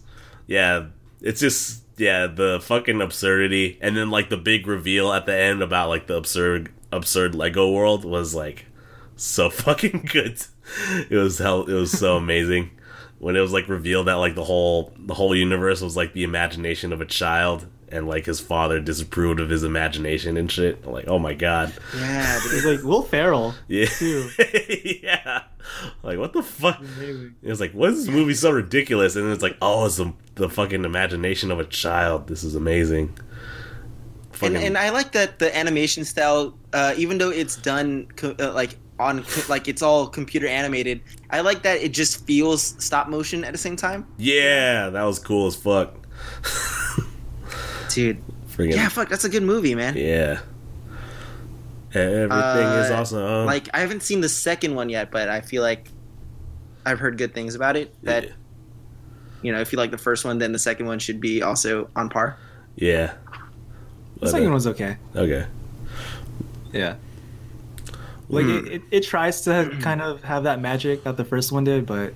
[0.48, 0.86] yeah,
[1.20, 5.62] it's just yeah, the fucking absurdity, and then like the big reveal at the end
[5.62, 8.66] about like the absurd, absurd Lego world was like
[9.14, 10.42] so fucking good.
[11.08, 12.70] It was hell, it was so amazing
[13.20, 16.24] when it was like revealed that like the whole the whole universe was like the
[16.24, 17.66] imagination of a child.
[17.90, 20.82] And like his father disapproved of his imagination and shit.
[20.86, 21.72] I'm like, oh my god.
[21.96, 22.76] Yeah, It's dude.
[22.78, 23.54] like Will Ferrell.
[23.68, 23.86] Yeah.
[23.86, 24.28] Too.
[25.02, 25.42] yeah.
[26.02, 26.78] Like, what the fuck?
[26.80, 27.34] Amazing.
[27.42, 29.16] It was like, what is this movie so ridiculous?
[29.16, 32.26] And then it's like, oh, it's the, the fucking imagination of a child.
[32.28, 33.08] This is amazing.
[33.18, 38.36] and, Fucking, and I like that the animation style, uh, even though it's done co-
[38.38, 41.00] uh, like on like it's all computer animated,
[41.30, 44.06] I like that it just feels stop motion at the same time.
[44.16, 45.94] yeah, that was cool as fuck.
[47.90, 49.96] Dude, Friggin' yeah, fuck, that's a good movie, man.
[49.96, 50.40] yeah.
[51.94, 53.46] Everything is Uh, awesome.
[53.46, 55.88] Like I haven't seen the second one yet, but I feel like
[56.84, 57.94] I've heard good things about it.
[58.04, 58.30] That yeah.
[59.42, 61.88] you know, if you like the first one, then the second one should be also
[61.96, 62.36] on par.
[62.76, 63.14] yeah.
[64.14, 64.96] The But, second uh, was okay.
[65.14, 65.46] okay.
[66.72, 66.96] Yeah.
[68.28, 68.50] Like Hmm.
[68.66, 71.86] it, it, it tries to kind of have that magic that the first one did,
[71.86, 72.12] but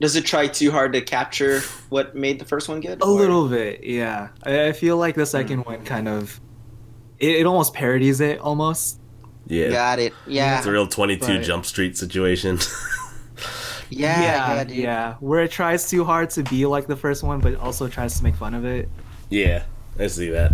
[0.00, 3.00] Does it try too hard to capture what made the first one good?
[3.00, 4.28] a or- little bit, yeah.
[4.42, 6.38] I, I feel like the second one kind of
[7.18, 8.98] it, it almost parodies it almost.
[9.46, 9.70] Yeah.
[9.70, 10.12] Got it.
[10.26, 10.58] Yeah.
[10.58, 12.58] It's a real 22 But- Jump Street situation.
[13.90, 14.20] yeah.
[14.22, 14.54] Yeah.
[14.54, 15.14] yeah, yeah.
[15.20, 18.22] Where it tries too hard to be like the first one, but also tries to
[18.24, 18.88] make fun of it.
[19.30, 19.64] yeah,
[19.98, 20.52] I see that.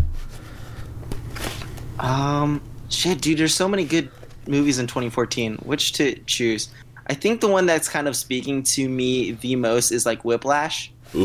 [1.98, 3.38] Um, shit, dude.
[3.38, 4.10] There's so many good
[4.46, 5.56] movies in 2014.
[5.64, 6.68] Which to choose?
[7.08, 10.92] I think the one that's kind of speaking to me the most is like Whiplash.
[11.14, 11.18] Ooh.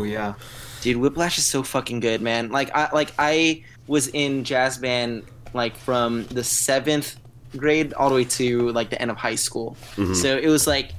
[0.00, 0.34] Ooh, yeah.
[0.80, 2.50] Dude, Whiplash is so fucking good, man.
[2.50, 7.16] Like I like I was in jazz band like from the seventh
[7.56, 9.76] grade all the way to like the end of high school.
[10.14, 10.90] So it was like,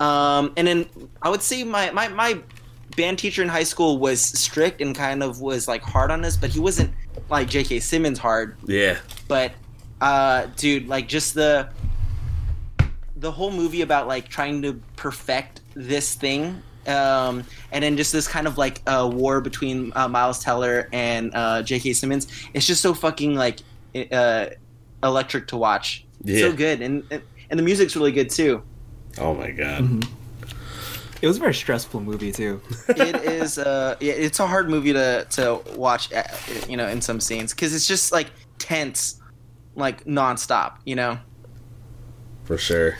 [0.00, 0.86] um, and then
[1.22, 2.40] I would say my my my
[2.96, 6.36] band teacher in high school was strict and kind of was like hard on us,
[6.36, 6.92] but he wasn't
[7.30, 7.80] like J.K.
[7.80, 8.56] Simmons hard.
[8.66, 8.98] Yeah.
[9.28, 9.52] But
[10.00, 11.68] uh, dude, like just the
[13.22, 18.26] the whole movie about like trying to perfect this thing um, and then just this
[18.26, 21.92] kind of like uh, war between uh, Miles Teller and uh, J.K.
[21.92, 22.26] Simmons.
[22.54, 23.60] It's just so fucking like
[24.10, 24.46] uh,
[25.02, 26.04] electric to watch.
[26.20, 26.48] It's Yeah.
[26.48, 27.04] So good, and
[27.50, 28.62] and the music's really good too.
[29.18, 29.82] Oh my god.
[29.82, 30.08] Mhm.
[31.20, 32.60] It was a very stressful movie too.
[32.88, 36.24] It is, uh, yeah, it's a hard movie to to watch, uh,
[36.68, 38.26] you know, in some scenes because it's just like
[38.58, 39.20] tense,
[39.76, 41.18] like nonstop, you know.
[42.44, 42.98] For sure.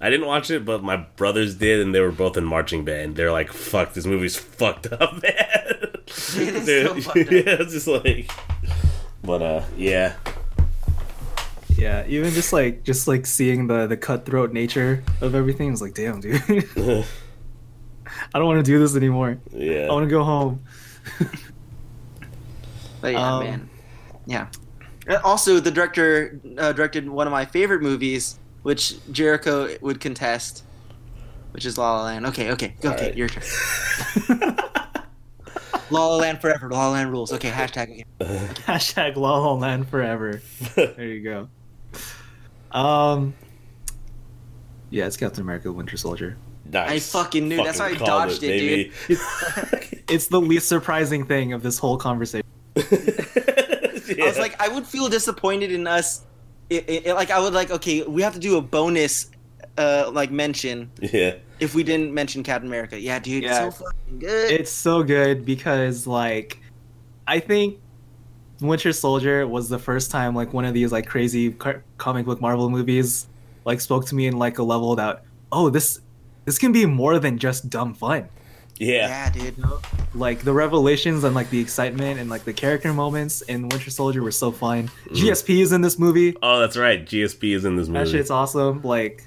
[0.00, 3.16] I didn't watch it, but my brothers did, and they were both in marching band.
[3.16, 5.22] They're like, "Fuck, this movie's fucked up, man."
[6.06, 7.30] It is so fucked up.
[7.30, 8.30] yeah, it's just like,
[9.22, 10.14] but uh, yeah,
[11.76, 15.92] Yeah, even just like just like seeing the the cutthroat nature of everything was like,
[15.94, 16.40] damn, dude.
[18.34, 19.38] I don't want to do this anymore.
[19.52, 19.86] yeah.
[19.88, 20.62] I want to go home.
[23.00, 23.70] But yeah, Um, man,
[24.26, 24.46] yeah.
[25.08, 30.64] Uh, Also, the director uh, directed one of my favorite movies, which Jericho would contest,
[31.52, 32.26] which is La La Land.
[32.26, 33.16] Okay, okay, okay, Alright.
[33.16, 33.42] your turn.
[35.90, 36.68] La La Land forever.
[36.70, 37.32] La La Land rules.
[37.32, 37.92] Okay, hashtag.
[37.92, 38.06] again.
[38.20, 40.40] Hashtag La La Land forever.
[40.76, 41.48] There you go.
[42.78, 43.34] Um.
[44.90, 46.36] Yeah, it's Captain America: Winter Soldier.
[46.66, 47.14] Nice.
[47.14, 47.64] I fucking knew.
[47.64, 48.92] That's why I dodged it, baby.
[50.08, 52.44] It's the least surprising thing of this whole conversation.
[52.76, 52.82] I
[54.18, 56.22] was like, I would feel disappointed in us.
[56.70, 59.30] It, it, it- like I would like, okay, we have to do a bonus,
[59.76, 62.98] uh, like mention yeah, if we didn't mention Captain America.
[62.98, 63.66] Yeah, dude, Yeah.
[63.66, 64.50] it's so fucking good.
[64.52, 66.58] It's so good because, like,
[67.26, 67.78] I think
[68.60, 72.40] Winter Soldier was the first time like one of these like crazy car- comic book
[72.40, 73.26] Marvel movies
[73.64, 75.22] like spoke to me in like a level that
[75.52, 76.00] oh this
[76.44, 78.28] this can be more than just dumb fun.
[78.80, 79.64] Yeah, yeah, dude.
[80.14, 84.22] like the revelations and like the excitement and like the character moments in Winter Soldier
[84.22, 84.90] were so fun.
[85.08, 85.16] Mm.
[85.16, 86.34] GSP is in this movie.
[86.42, 87.04] Oh, that's right.
[87.04, 88.04] GSP is in this movie.
[88.04, 88.80] That shit's awesome.
[88.80, 89.26] Like,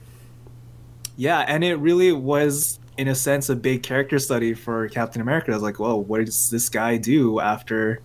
[1.17, 5.51] yeah, and it really was in a sense a big character study for Captain America.
[5.51, 8.01] I was like, whoa, what does this guy do after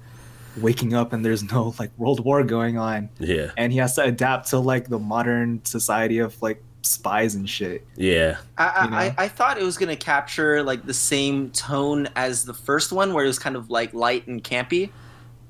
[0.60, 4.02] waking up and there's no like world war going on, yeah, and he has to
[4.02, 7.86] adapt to like the modern society of like spies and shit.
[7.96, 8.96] yeah, I, you know?
[8.96, 12.92] I, I, I thought it was gonna capture like the same tone as the first
[12.92, 14.90] one, where it was kind of like light and campy.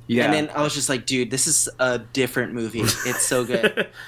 [0.06, 2.80] Yeah, And then I was just like, dude, this is a different movie.
[2.80, 3.88] It's so good.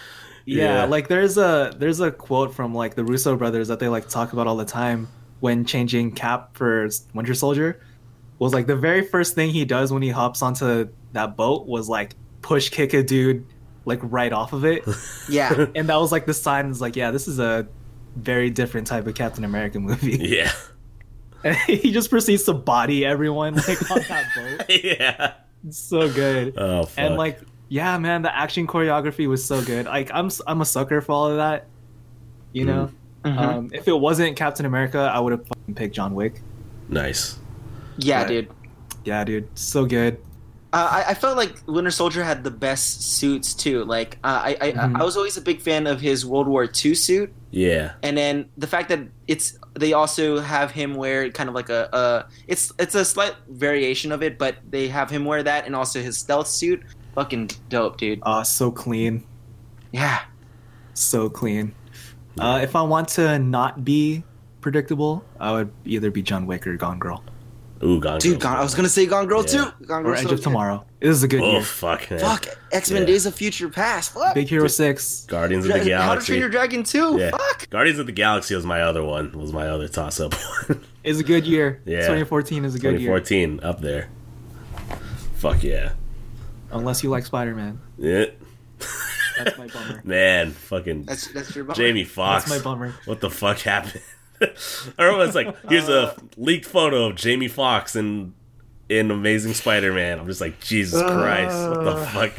[0.46, 0.84] Yeah, Yeah.
[0.86, 4.32] like there's a there's a quote from like the Russo brothers that they like talk
[4.32, 5.06] about all the time
[5.40, 7.80] when changing Cap for Winter Soldier.
[8.38, 11.90] Was like the very first thing he does when he hops onto that boat was
[11.90, 13.44] like push kick a dude
[13.84, 14.84] like right off of it,
[15.28, 15.66] yeah.
[15.74, 16.66] and that was like the sign.
[16.70, 17.66] Is like, yeah, this is a
[18.16, 20.16] very different type of Captain America movie.
[20.20, 20.52] yeah,
[21.44, 24.66] And he just proceeds to body everyone like on that boat.
[24.84, 25.34] yeah.
[25.66, 26.54] It's so good.
[26.56, 26.98] Oh, fuck.
[26.98, 27.40] and like
[27.72, 31.12] yeah man the action choreography was so good like i'm s- i'm a sucker for
[31.12, 31.66] all of that
[32.52, 32.90] you know
[33.24, 33.38] Mhm.
[33.38, 36.40] um if it wasn't captain america i would have fucking picked john wick
[36.88, 37.38] nice.
[37.96, 38.26] yeah, Right.
[38.28, 38.48] dude.
[39.04, 40.18] yeah dude so good
[40.72, 43.84] Uh, I, I felt like Winter Soldier had the best suits too.
[43.84, 45.00] Like uh, I, I, Mhm.
[45.00, 48.48] I was always a big fan of his World War II suit, Yeah, and then
[48.56, 52.72] the fact that it's they also have him wear kind of like a, a it's
[52.78, 56.16] it's a slight variation of it, but they have him wear that and also his
[56.18, 56.82] stealth suit.
[57.16, 58.20] Fucking dope, dude.
[58.22, 59.24] uh so clean
[59.90, 60.20] Yeah.
[60.94, 61.74] so clean
[62.38, 64.22] uh if i want to not be
[64.60, 67.24] predictable i would either be john wick or gone girl
[67.82, 69.64] ooh, Gone Dude, Girl's Gone, I was gonna say Gone Girl Yeah.
[69.78, 69.84] too.
[69.86, 70.42] Gone or edge so of good.
[70.42, 71.48] tomorrow this is a good year.
[71.48, 72.20] Oh year fuck, man.
[72.20, 73.06] Fuck X Men Yeah.
[73.06, 74.12] Days of Future Past.
[74.14, 74.34] Fuck.
[74.34, 76.38] big hero 6 Guardians of the Dra- How to Train Galaxy.
[76.38, 77.16] Your Dragon 2.
[77.18, 77.70] Yeah, Fuck.
[77.70, 79.32] Guardians of the Galaxy was my other one.
[79.32, 80.34] Was my other toss up
[80.68, 80.84] one.
[81.04, 82.00] is a good year Yeah.
[82.02, 84.08] 2014 is a good year 2014 up there.
[85.36, 85.92] Fuck yeah.
[86.72, 88.26] unless you like spider-man Yeah.
[89.38, 91.74] that's my bummer Man, fucking That's that's your bummer.
[91.76, 92.44] Jamie Foxx.
[92.44, 94.02] that's my bummer What the fuck happened?
[94.98, 98.34] Everyone's like, here's a leaked photo of Jamie Foxx in
[98.88, 100.18] in Amazing Spider-Man.
[100.18, 102.32] I'm just like, Jesus Christ, what the fuck?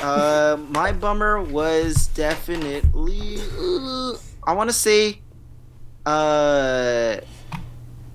[0.00, 3.38] Uh, my bummer was definitely.
[3.58, 4.14] Uh,
[4.44, 5.20] I want to say,
[6.06, 7.18] uh,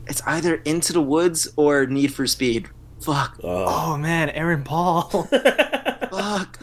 [0.08, 2.68] it's either Into the Woods or Need for Speed.
[3.02, 3.40] Fuck.
[3.44, 5.04] Oh, oh man aaron paul
[6.12, 6.60] Fuck.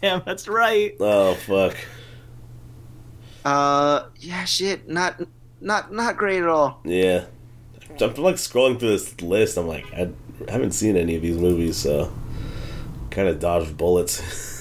[0.00, 0.96] Damn, that's right.
[0.98, 1.76] oh fuck.
[3.44, 4.88] Uh, yeah, shit.
[4.88, 5.20] Not,
[5.62, 6.80] not, not great at all.
[6.84, 7.24] Yeah.
[8.00, 9.56] I'm like scrolling through this list.
[9.56, 10.10] I'm like, I
[10.48, 12.12] haven't seen any of these movies, so
[13.10, 14.40] kind of dodged bullets.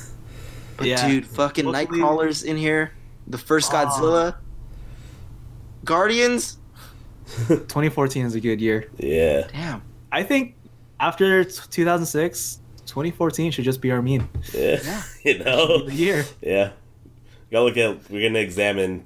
[0.77, 1.07] But Yeah.
[1.07, 2.91] dude, fucking Hopefully- Nightcrawler's in here.
[3.27, 3.71] The first.
[3.71, 4.35] Godzilla.
[5.85, 6.57] Guardians.
[7.47, 8.89] 2014 is a good year.
[8.97, 9.47] yeah.
[9.51, 9.81] Damn.
[10.11, 10.55] I think
[10.99, 14.27] after 2006, 2014 should just be our mean.
[14.53, 14.79] Yeah.
[14.83, 15.03] Yeah.
[15.23, 15.85] you know?
[15.85, 16.25] The year.
[16.41, 16.71] Yeah.
[17.51, 19.05] Gotta look at, we're gonna examine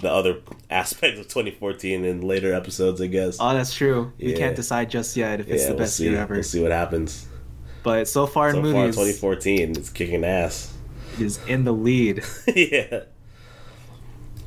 [0.00, 0.38] the other
[0.70, 3.36] aspects of 2014 in later episodes, I guess.
[3.40, 4.12] Oh, that's true.
[4.18, 6.04] We can't decide just yet if it's yeah, the we'll best see.
[6.10, 6.34] year ever.
[6.34, 7.26] We'll see what happens.
[7.82, 10.76] But so far So in far, movies, 2014 is kicking ass.
[11.18, 12.22] Is in the lead.
[12.54, 13.04] yeah.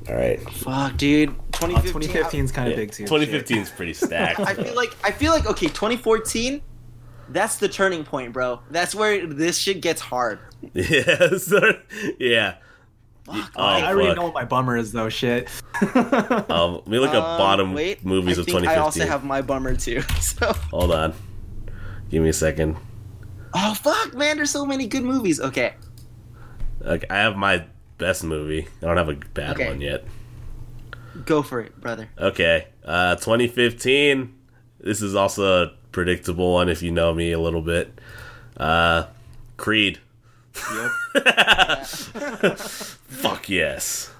[0.09, 0.39] All right.
[0.51, 1.29] Fuck, dude.
[1.29, 2.01] Uh, 2015.
[2.01, 3.03] 2015 is kind of Yeah, big too.
[3.05, 4.39] 2015 is pretty stacked.
[4.39, 6.61] I feel like I feel like okay, 2014.
[7.29, 8.59] That's the turning point, bro.
[8.69, 10.39] That's where this shit gets hard.
[10.73, 11.37] yeah.
[11.37, 11.79] so-
[12.19, 12.55] yeah.
[13.25, 13.51] Fuck.
[13.55, 14.17] Oh, I already fuck.
[14.17, 15.09] know what my bummer is though.
[15.09, 15.49] Shit.
[15.83, 18.69] Um, let me look up Um, bottom wait, movies I of 2015.
[18.69, 20.01] I also have my bummer too.
[20.21, 21.13] So, Hold on.
[22.09, 22.77] Give me a second.
[23.53, 25.39] oh fuck, man, there's so many good movies.
[25.41, 25.73] Okay,
[26.85, 27.65] Okay, I have my
[27.97, 28.67] best movie.
[28.81, 29.67] I don't have a bad Okay.
[29.67, 30.05] one yet.
[31.25, 32.09] go for it, brother.
[32.17, 32.67] Okay.
[32.85, 34.33] Uh, 2015.
[34.79, 37.99] This is also a predictable one if you know me a little bit.
[38.57, 39.05] Uh,
[39.57, 39.99] Creed,
[40.55, 40.91] Yep.
[42.57, 44.11] Fuck yes.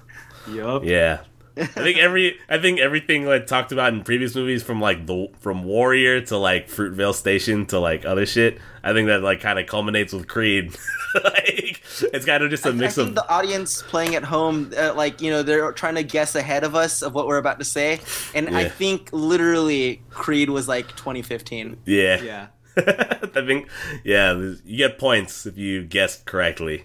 [0.48, 0.84] Yup.
[0.84, 1.20] Yeah.
[1.56, 5.28] I think every I think everything like talked about in previous movies from like the
[5.38, 8.58] from Warrior to like Fruitvale Station to like other shit.
[8.82, 10.76] I think that like kind of culminates with Creed.
[11.14, 11.80] like
[12.12, 14.72] it's kind of just a I mix I think of the audience playing at home,
[14.76, 17.60] uh, like you know, they're trying to guess ahead of us of what we're about
[17.60, 18.00] to say,
[18.34, 21.76] and I think literally Creed was like 2015.
[21.84, 22.20] yeah.
[22.20, 22.46] Yeah.
[23.34, 23.68] I think
[24.04, 24.32] yeah,
[24.64, 26.84] you get points if you guess correctly.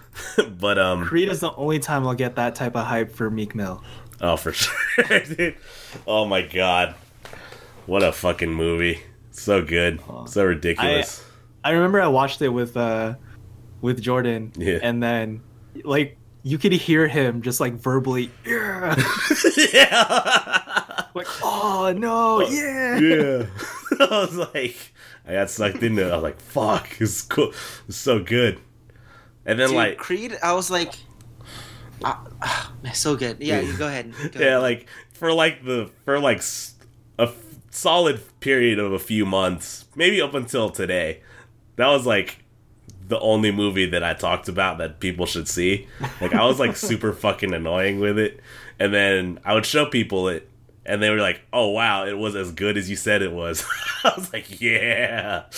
[0.58, 3.54] but um Creed is the only time I'll get that type of hype for Meek
[3.54, 3.82] Mill.
[4.20, 5.56] Oh, for sure, dude.
[6.06, 6.94] Oh my god,
[7.86, 9.00] what a fucking movie!
[9.30, 11.24] So good, so ridiculous.
[11.62, 13.14] I remember I watched it with uh
[13.80, 14.78] with Jordan, Yeah.
[14.82, 15.42] and then
[15.84, 18.96] like you could hear him just like verbally, yeah,
[19.72, 22.98] yeah, like oh no, yeah.
[22.98, 23.46] yeah.
[24.00, 24.76] I was like,
[25.28, 26.10] I got sucked into it.
[26.10, 27.52] I was like, fuck, it's cool,
[27.86, 28.60] it's so good.
[29.44, 30.94] And then Dude, like, Creed, I was like,
[32.02, 33.38] man, so good.
[33.40, 34.12] Yeah, you go ahead.
[34.12, 34.62] Go yeah, ahead.
[34.62, 36.42] like for like the for like
[37.18, 37.36] a f-
[37.70, 41.22] solid period of a few months, maybe up until today,
[41.76, 42.44] that was like
[43.08, 45.88] the only movie that I talked about that people should see.
[46.20, 48.40] Like I was like super fucking annoying with it,
[48.78, 50.48] and then I would show people it,
[50.88, 53.64] and they were like, "Oh wow, it was as good as you said it was."
[54.04, 55.44] I was like, "Yeah."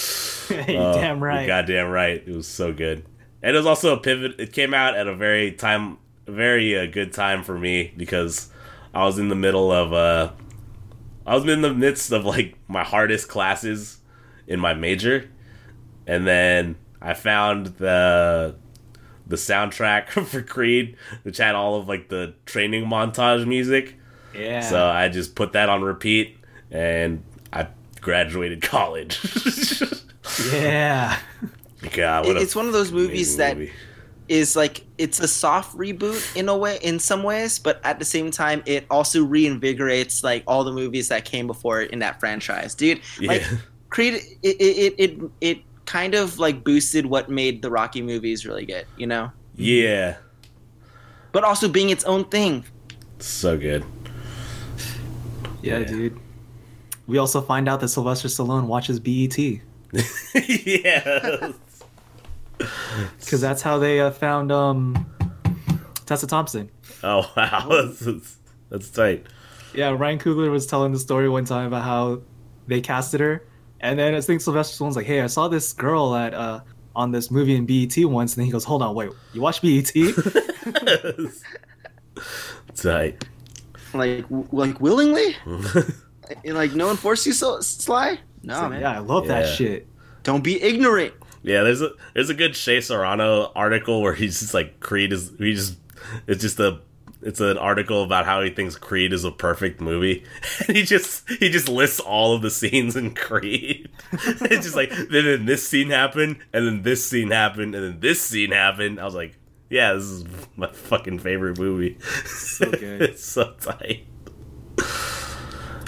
[0.52, 1.46] Oh, damn you're right.
[1.46, 2.24] Goddamn right.
[2.26, 3.04] It was so good.
[3.40, 4.34] And it was also a pivot.
[4.40, 8.50] It came out at a very time, very uh, good time for me because
[8.92, 10.32] I was in the middle of uh,
[11.24, 13.98] I was in the midst of like my hardest classes
[14.48, 15.30] in my major,
[16.04, 18.56] and then I found the
[19.24, 23.94] the soundtrack for Creed, which had all of like the training montage music.
[24.34, 24.60] Yeah.
[24.60, 26.36] So I just put that on repeat,
[26.70, 27.66] and I
[28.00, 29.18] graduated college.
[30.52, 31.18] yeah.
[31.92, 33.72] God, what a it's one of those movies amazing that movie.
[34.28, 38.04] is like it's a soft reboot in a way in some ways but at the
[38.04, 42.20] same time it also reinvigorates like all the movies that came before it in that
[42.20, 43.56] franchise dude like Yeah.
[43.88, 48.44] creed it it, it it it kind of like boosted what made the rocky movies
[48.44, 50.16] really good you know Yeah,
[51.32, 52.66] but also being its own thing
[53.20, 53.84] so good.
[55.62, 55.84] Yeah, Yeah.
[55.86, 56.18] dude.
[57.06, 59.36] We also find out that Sylvester Stallone watches BET
[60.34, 61.50] yeah,
[63.18, 65.06] because that's how they uh, found um
[66.06, 66.70] Tessa Thompson.
[67.02, 68.36] oh wow, that's, that's,
[68.68, 69.26] that's tight.
[69.74, 72.20] Yeah, Ryan Coogler was telling the story one time about how
[72.68, 73.44] they casted her,
[73.80, 76.60] and then I think Sylvester Stallone's like, "Hey, I saw this girl at uh
[76.94, 79.60] on this movie in BET once," and then he goes, "Hold on, wait, you watch
[79.62, 79.90] BET?"
[82.76, 83.24] tight.
[83.94, 85.36] Like w- like willingly
[86.44, 89.88] And, like no one forced you so sly no man yeah, I love that shit.
[90.22, 94.54] don't be ignorant Yeah, there's a there's a good Shea Serrano article where he's just
[94.54, 95.76] like Creed is he just
[96.26, 96.80] it's just a
[97.22, 100.24] it's an article about how he thinks Creed is a perfect movie,
[100.66, 103.90] and he just he just lists all of the scenes in Creed.
[104.12, 108.00] it's just like then, then this scene happened, and then this scene happened, and then
[108.00, 108.98] this scene happened.
[108.98, 109.36] I was like,
[109.70, 110.24] yeah, this is
[110.56, 111.96] my fucking favorite movie.
[112.26, 113.02] So good.
[113.02, 114.06] it's so tight.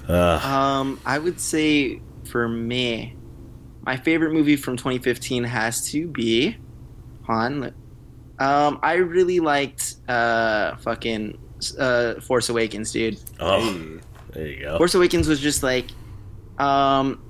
[0.09, 2.01] Uh, Um, I would say
[2.31, 3.17] for me,
[3.83, 6.57] my favorite movie from 2015 has to be
[7.27, 7.73] Han.
[8.39, 11.39] Um, I really liked uh fucking
[11.79, 13.19] uh Force Awakens, dude.
[13.39, 13.99] oh,
[14.33, 14.79] there you go.
[14.79, 15.87] Force Awakens was just like,
[16.59, 17.23] um,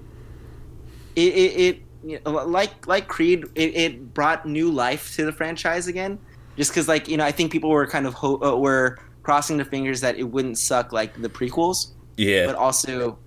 [1.16, 5.32] it it, it you know, like like Creed, it, it brought new life to the
[5.32, 6.18] franchise again.
[6.56, 9.56] Just because, like you know, I think people were kind of ho- uh, were crossing
[9.56, 13.18] their fingers that it wouldn't suck like the prequels Yeah, but also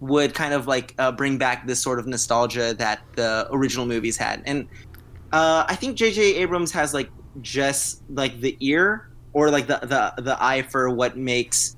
[0.00, 4.16] would kind of like uh, bring back this sort of nostalgia that the original movies
[4.16, 4.42] had.
[4.46, 4.68] And
[5.32, 6.36] uh, I think J.J.
[6.36, 11.16] Abrams has like just like the ear or like the the, the eye for what
[11.16, 11.76] makes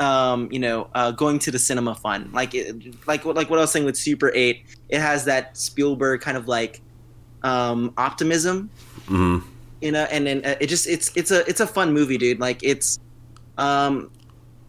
[0.00, 2.30] um, you know uh, going to the cinema fun.
[2.32, 5.56] Like it, like what like what I was saying with Super Eight, it has that
[5.56, 6.80] Spielberg kind of like
[7.42, 8.70] um, optimism
[9.06, 9.38] hmm
[9.80, 12.40] you know and then uh, it just it's it's a it's a fun movie dude
[12.40, 12.98] like it's
[13.58, 14.10] um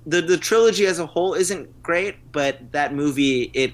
[0.06, 3.74] the the trilogy as a whole isn't great but that movie it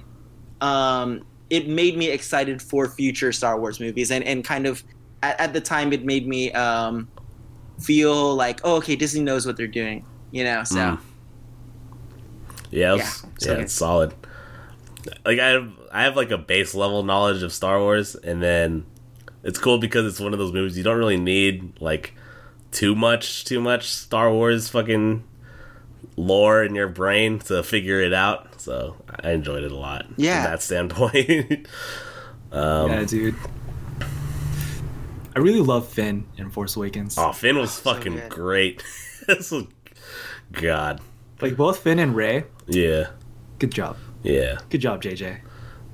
[0.61, 4.83] um it made me excited for future star wars movies and and kind of
[5.23, 7.07] at, at the time it made me um
[7.79, 10.99] feel like oh okay disney knows what they're doing you know so Mm.
[12.71, 14.13] Yeah, it was- Yeah, so yeah, it's solid.
[15.23, 18.85] Like I have, I have like a base level knowledge of Star Wars, and then
[19.45, 22.13] it's cool because it's one of those movies you don't really need like
[22.71, 25.23] too much, too much Star Wars fucking
[26.17, 28.59] lore in your brain to figure it out.
[28.59, 30.05] So I enjoyed it a lot.
[30.17, 30.41] Yeah.
[30.43, 31.67] from that standpoint.
[32.51, 33.35] um, yeah, dude.
[35.35, 37.17] I really love Finn in Force Awakens.
[37.17, 38.29] Oh, Finn was so fucking good.
[38.29, 38.83] great.
[39.27, 39.65] this was,
[40.53, 41.01] God,
[41.41, 42.45] Like both Finn and Rey.
[42.67, 43.07] yeah,
[43.59, 43.97] Good job.
[44.23, 45.39] yeah, Good job, JJ.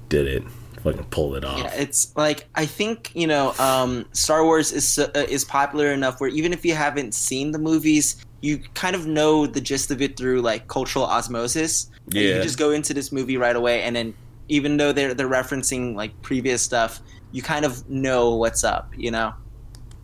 [0.10, 0.44] did it.
[0.84, 1.60] Fucking pulled it off.
[1.60, 6.20] Yeah, it's like I think you know, um, Star Wars is uh, is popular enough
[6.20, 10.02] where even if you haven't seen the movies, you kind of know the gist of
[10.02, 11.90] it through like cultural osmosis.
[12.08, 14.14] Like, you can just go into this movie right away, and then
[14.50, 17.00] even though they're they're referencing like previous stuff,
[17.32, 18.92] you kind of know what's up.
[18.98, 19.34] You know.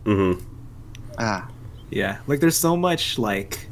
[0.04, 0.32] hmm
[1.18, 1.48] Ah.
[1.90, 3.66] Yeah, like there's so much like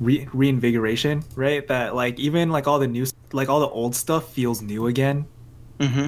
[0.00, 1.66] re- reinvigoration, right?
[1.68, 5.26] That like even like all the new, like all the old stuff feels new again.
[5.78, 6.06] Mm-hmm.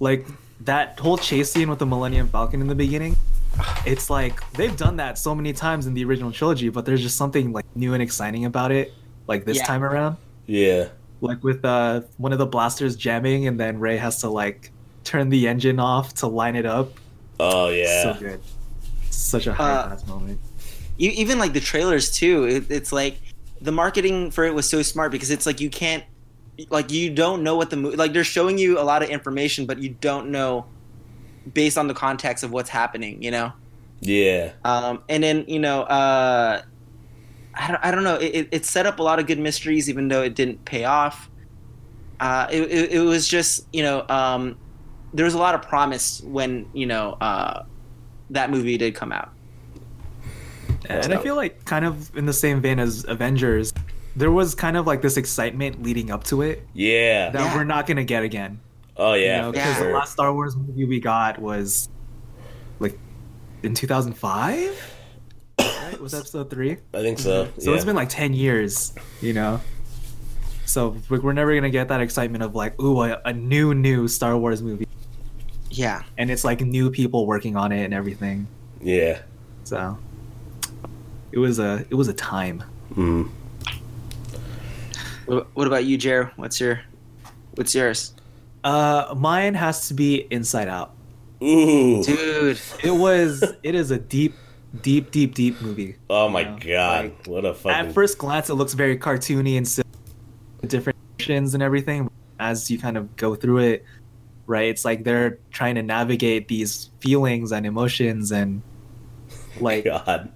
[0.00, 0.26] Like
[0.60, 3.16] that whole chase scene with the Millennium Falcon in the beginning.
[3.86, 7.16] It's like they've done that so many times in the original trilogy, but there's just
[7.16, 8.92] something like new and exciting about it.
[9.28, 9.64] Like this Yeah.
[9.64, 10.16] time around,
[10.46, 10.88] Yeah.
[11.20, 14.72] like with uh one of the blasters jamming, and then Rey has to like
[15.04, 16.92] turn the engine off to line it up.
[17.40, 18.02] Oh yeah.
[18.02, 18.40] So good.
[19.10, 20.38] Such a high Uh, class moment.
[20.98, 23.18] you, even like the trailers too it, it's like
[23.60, 26.04] the marketing for it was so smart because it's like you can't
[26.70, 29.66] like you don't know what the movie like they're showing you a lot of information
[29.66, 30.64] but you don't know
[31.52, 33.52] based on the context of what's happening you know?
[34.00, 34.52] Yeah.
[34.64, 36.62] um, and then you know uh,
[37.54, 39.88] I, don't, I don't know it, it- it set up a lot of good mysteries
[39.88, 41.30] even though it didn't pay off.
[42.20, 44.56] Uh, it, it, it was just you know um,
[45.14, 47.62] there was a lot of promise when you know uh,
[48.30, 49.30] that movie did come out.
[50.88, 53.72] And I feel like kind of in the same vein as Avengers,
[54.16, 57.30] there was kind of like this excitement leading up to it Yeah.
[57.30, 57.54] that Yeah.
[57.56, 58.60] we're not gonna get again.
[58.96, 59.36] Oh yeah.
[59.36, 59.84] you know, for because Yeah.
[59.88, 61.88] the last Star Wars movie we got was
[62.80, 62.98] like
[63.62, 64.92] in 2005.
[65.58, 66.00] Right?
[66.00, 66.78] Was episode three?
[66.94, 67.48] I think so.
[67.58, 67.76] So yeah.
[67.76, 69.60] it's been like 10 years, you know.
[70.64, 74.08] So we- we're never gonna get that excitement of like, ooh, a, a new new
[74.08, 74.86] Star Wars movie,
[75.70, 78.46] yeah and it's like new people working on it and everything.
[78.80, 79.18] yeah.
[79.64, 79.98] So
[81.32, 82.64] it was a it was a time.
[82.94, 83.28] Mm.
[85.26, 86.32] What, what about you Jer?
[86.36, 86.80] what's your
[87.54, 88.14] what's yours
[88.64, 90.92] Uh, mine has to be Inside Out.
[91.42, 92.02] Ooh.
[92.02, 93.44] dude It was.
[93.62, 94.34] it is a deep,
[94.82, 95.96] deep, deep, deep movie.
[96.10, 96.58] Oh my Yeah.
[96.58, 97.04] god.
[97.04, 97.88] Like, what a fucking.
[97.88, 99.86] At first glance, it looks very cartoony and silly,
[100.66, 102.10] different actions and everything.
[102.40, 103.84] As you kind of go through it,
[104.46, 104.68] right?
[104.68, 108.62] It's like they're trying to navigate these feelings and emotions and
[109.60, 110.30] like God.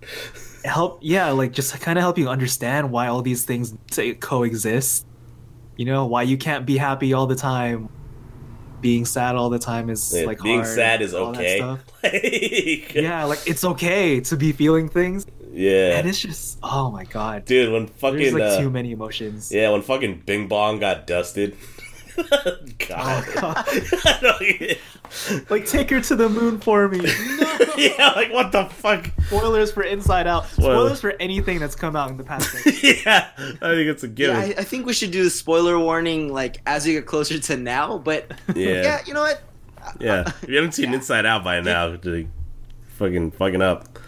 [0.65, 0.99] Help.
[1.03, 3.75] Yeah, like just kind of help you understand why all these things
[4.21, 5.07] coexist.
[5.77, 7.89] You know why you can't be happy all the time.
[8.81, 11.61] Being sad all the time is Yeah, like being sad is okay.
[12.03, 15.99] Like, yeah, like it's okay to be feeling things, Yeah.
[15.99, 19.53] and it's just oh my god, Dude, when fucking there's like uh, too many emotions.
[19.53, 21.57] yeah, when fucking Bing Bong got dusted.
[22.89, 23.25] God.
[23.37, 24.77] Oh, God.
[25.51, 27.01] Like take her to the moon for me.
[27.77, 29.11] yeah, like what the fuck?
[29.27, 30.47] Spoilers for Inside Out.
[30.47, 30.77] Spoilers.
[30.77, 32.55] Spoilers for anything that's come out in the past.
[32.81, 34.39] yeah, I think it's a yeah.
[34.39, 37.57] I, I think we should do the spoiler warning like as we get closer to
[37.57, 38.83] now but Yeah.
[38.83, 39.43] yeah you know what
[39.99, 40.97] Yeah, if you haven't seen Yeah.
[40.97, 42.29] Inside Out by now, like,
[42.97, 43.99] fucking fucking up.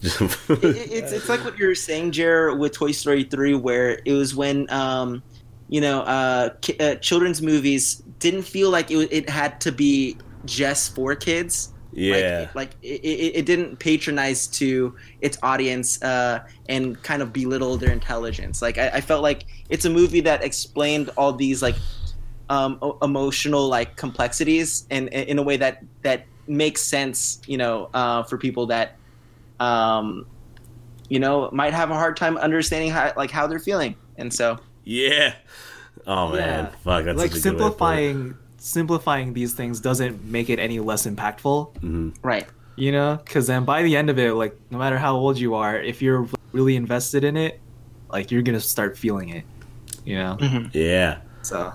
[0.00, 4.00] Just- it, it's it's like what you were saying, Jer, with Toy Story three, where
[4.04, 5.20] it was when um,
[5.68, 10.16] you know, uh, ki- uh, children's movies didn't feel like it it had to be
[10.44, 11.72] just for kids.
[11.92, 17.32] yeah, like, like it, it, it didn't patronize to its audience uh, and kind of
[17.32, 18.62] belittle their intelligence.
[18.62, 21.76] Like I, I felt like it's a movie that explained all these like
[22.48, 27.90] um, o- emotional like complexities and in a way that that makes sense, you know,
[27.94, 28.96] uh, for people that
[29.60, 30.26] um,
[31.08, 33.96] you know might have a hard time understanding how like how they're feeling.
[34.16, 34.58] And so
[34.88, 35.34] yeah.
[36.06, 36.66] Oh man, Yeah.
[36.84, 37.04] fuck.
[37.04, 37.72] That's like such a good way to put it.
[37.76, 41.74] simplifying simplifying these things doesn't make it any less impactful.
[41.80, 42.14] Mhm.
[42.22, 42.46] right,
[42.76, 45.54] You know, because then by the end of it, like no matter how old you
[45.54, 47.60] are, if you're really invested in it,
[48.10, 49.44] like you're gonna start feeling it.
[50.04, 50.38] You know,
[50.72, 51.72] Yeah, so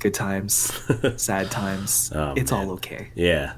[0.00, 0.72] good times,
[1.16, 2.66] sad times, Oh, it's man.
[2.66, 3.08] all okay.
[3.14, 3.52] yeah.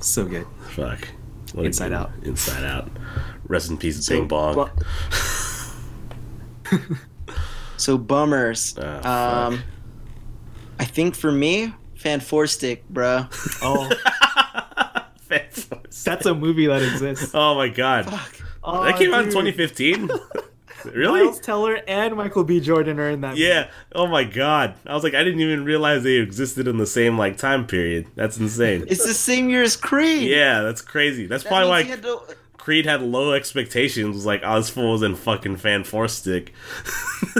[0.00, 0.46] So good.
[0.70, 1.08] Fuck.
[1.54, 2.10] What Inside Out.
[2.22, 2.90] Inside Out.
[3.48, 4.54] Rest in peace, So, Bing Bong.
[4.54, 4.84] bu-
[7.76, 8.76] so bummers.
[8.78, 9.62] Oh, um,
[10.78, 13.28] I think for me, Fan Four Stick, bruh.
[13.62, 13.88] Oh,
[15.22, 15.48] Fan
[16.06, 17.32] that's a movie that exists.
[17.34, 18.06] Oh my god.
[18.62, 20.08] Oh, that came out in 2015?
[20.92, 21.24] really?
[21.24, 22.60] Miles Teller and Michael B.
[22.60, 23.36] Jordan are in that.
[23.36, 23.70] Yeah.
[23.94, 24.74] Oh my god.
[24.86, 28.06] I was like, I didn't even realize they existed in the same like time period.
[28.14, 28.84] That's insane.
[28.88, 30.28] It's the same year as Creed.
[30.28, 31.26] Yeah, that's crazy.
[31.26, 31.82] That's That probably why
[32.68, 34.14] means he had to- Creed had low expectations.
[34.16, 36.52] Was like, oh, this fool was in fucking fan four stick.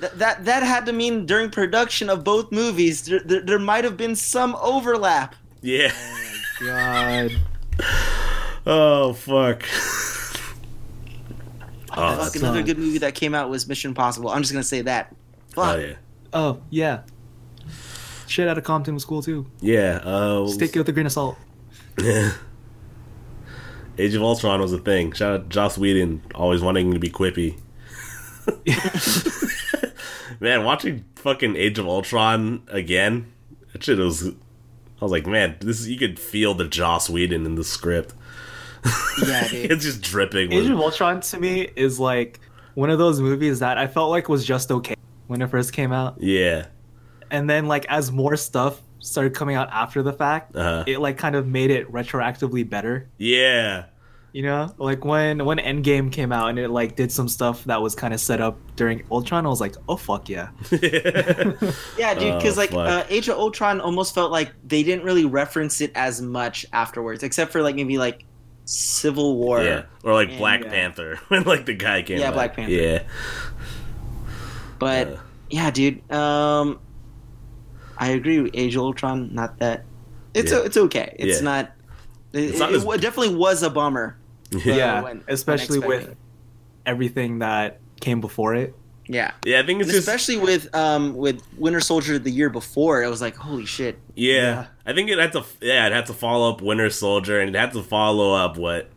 [0.00, 3.84] that, that that had to mean during production of both movies, there, there, there might
[3.84, 5.34] have been some overlap.
[5.60, 5.92] Yeah.
[5.94, 7.30] Oh God.
[8.64, 9.64] Oh fuck.
[11.90, 12.64] Oh, Fuck, another son.
[12.64, 14.30] good movie that came out was Mission Impossible.
[14.30, 15.14] I'm just gonna say that.
[15.48, 15.76] Fuck.
[15.76, 15.94] oh yeah.
[16.32, 17.00] Oh yeah.
[18.28, 19.46] Shit out of Compton was cool too.
[19.60, 20.00] Yeah.
[20.04, 21.36] Uh, Just take it with a grain of salt.
[23.98, 25.12] Age of Ultron was a thing.
[25.12, 27.58] Shout out Joss Whedon, always wanting to be quippy.
[30.40, 33.32] man, watching fucking Age of Ultron again,
[33.72, 34.28] that shit was.
[34.28, 38.14] I was like, man, this is, you could feel the Joss Whedon in the script.
[39.26, 39.70] Yeah, dude.
[39.72, 40.52] it's just dripping.
[40.52, 42.40] Age With, of Ultron to me is like
[42.74, 44.94] one of those movies that I felt like was just okay
[45.26, 46.66] when it first came out, yeah,
[47.30, 50.84] and then like as more stuff started coming out after the fact, Uh-huh.
[50.86, 53.08] it like kind of made it retroactively better.
[53.18, 53.86] yeah,
[54.32, 57.82] You know, like when when Endgame came out and it like did some stuff that
[57.82, 60.48] was kind of set up during Ultron, I was like, oh fuck yeah.
[61.98, 65.24] Yeah, dude, because Oh, like uh, Age of Ultron almost felt like they didn't really
[65.26, 68.24] reference it as much afterwards, except for like maybe like
[68.64, 69.62] Civil War.
[69.62, 70.70] yeah, or like And, Black yeah.
[70.70, 72.18] Panther when like the guy came.
[72.18, 72.34] Yeah, out.
[72.34, 72.72] Black Panther.
[72.72, 73.02] Yeah,
[74.78, 75.16] But Uh.
[75.50, 76.78] yeah, dude, um,
[78.02, 79.32] I agree with Age of Ultron.
[79.32, 79.84] Not that
[80.34, 80.62] it's Yeah.
[80.64, 81.14] it's okay.
[81.18, 81.44] It's Yeah.
[81.44, 81.72] not.
[82.32, 84.16] It, It's not it- as- it definitely was a bummer.
[84.64, 86.14] yeah, when- when especially with
[86.84, 88.74] everything that came before it.
[89.06, 89.60] Yeah, yeah.
[89.60, 93.20] I think it's just especially with um with Winter Soldier the year before, it was
[93.20, 93.98] like holy shit.
[94.14, 94.64] Yeah, Yeah.
[94.86, 95.44] I think it had to.
[95.60, 98.88] Yeah, it had to follow up Winter Soldier, and it had to follow up what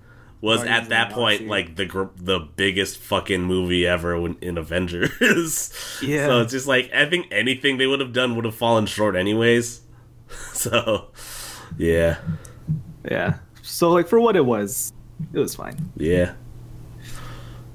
[0.45, 1.47] was Guardians at that point Galaxy.
[1.49, 5.09] like the gr- the biggest fucking movie ever when, in Avengers.
[6.01, 6.27] Yeah.
[6.27, 9.15] So it's just like I think anything they would have done would have fallen short
[9.15, 9.81] anyways.
[10.53, 11.11] So,
[11.77, 12.17] yeah,
[13.09, 13.35] Yeah.
[13.61, 14.91] So like for what it was,
[15.33, 15.77] it was fine.
[15.97, 16.33] yeah,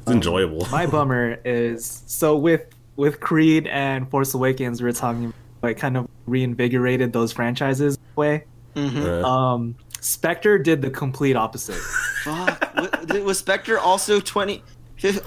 [0.03, 0.67] it's enjoyable.
[0.71, 2.67] My bummer is so with
[2.97, 5.33] with Creed and Force Awakens, we are talking
[5.63, 8.45] like kind of reinvigorated those franchises way.
[8.75, 9.03] Mm-hmm.
[9.03, 11.81] Uh, Um, Spectre did the complete opposite.
[12.25, 12.75] Fuck.
[13.09, 14.63] was, was Spectre also twenty?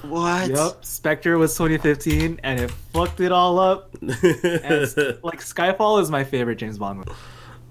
[0.04, 0.52] What?
[0.52, 3.96] yep, Spectre was 2015, and it fucked it all up.
[4.04, 4.12] And
[5.24, 7.12] like Skyfall is my favorite James Bond movie,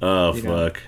[0.02, 0.56] oh you know.
[0.68, 0.82] fuck.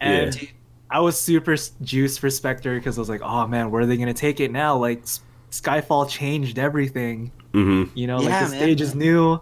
[0.00, 0.48] and Dude,
[0.90, 3.96] I was super juiced for Spectre because I was like, oh man, where are they
[3.96, 4.76] gonna take it now?
[4.76, 5.04] Like
[5.52, 7.30] Skyfall changed everything.
[7.52, 8.60] hmm You know, Yeah, like the man.
[8.60, 9.40] stage is new.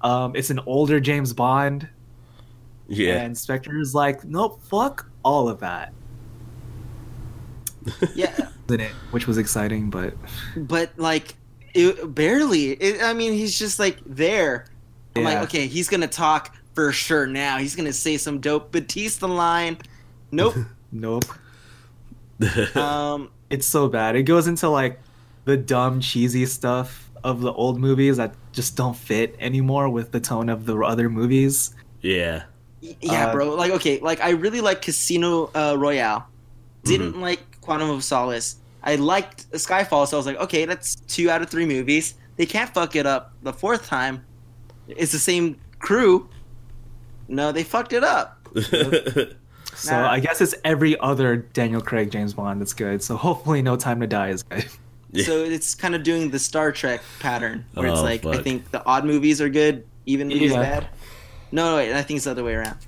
[0.00, 1.86] Um, it's an older James Bond.
[2.88, 3.16] Yeah.
[3.22, 5.92] And Spectre is like, nope, fuck all of that
[8.14, 10.14] yeah, in it, which was exciting, but
[10.56, 11.34] but like
[11.74, 12.70] it, barely.
[12.72, 14.66] It, I mean, he's just like there.
[15.14, 15.28] I'm Yeah.
[15.28, 17.58] like, okay, he's gonna talk for sure now.
[17.58, 19.78] He's gonna say some dope Bautista line.
[20.30, 20.54] Nope.
[20.92, 21.24] nope.
[22.76, 24.16] um, It's so bad.
[24.16, 25.00] It goes into like
[25.44, 30.20] the dumb, cheesy stuff of the old movies that just don't fit anymore with the
[30.20, 31.74] tone of the other movies.
[32.02, 32.44] yeah.
[32.80, 33.54] yeah, Uh, bro.
[33.54, 36.26] Like, okay, like I really like Casino uh, Royale.
[36.84, 38.56] Didn't like Quantum of Solace.
[38.82, 42.14] I liked Skyfall, so I was like, okay, that's two out of three movies.
[42.36, 44.24] They can't fuck it up the fourth time.
[44.88, 46.28] It's the same crew.
[47.28, 48.38] No, they fucked it up.
[49.74, 50.10] So Nah.
[50.10, 53.02] I guess it's every other Daniel Craig James Bond that's good.
[53.02, 54.64] So hopefully, No Time to Die is good.
[55.24, 58.70] So it's kind of doing the Star Trek pattern, where it's Oh, like I think
[58.70, 60.62] the odd movies are good, even movies Yeah.
[60.62, 60.88] bad.
[61.52, 62.78] No, no, wait, I think it's the other way around.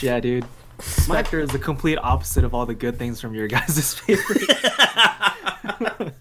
[0.00, 0.44] yeah, dude.
[0.82, 4.48] Spectre is the complete opposite of all the good things from your guys' favorite.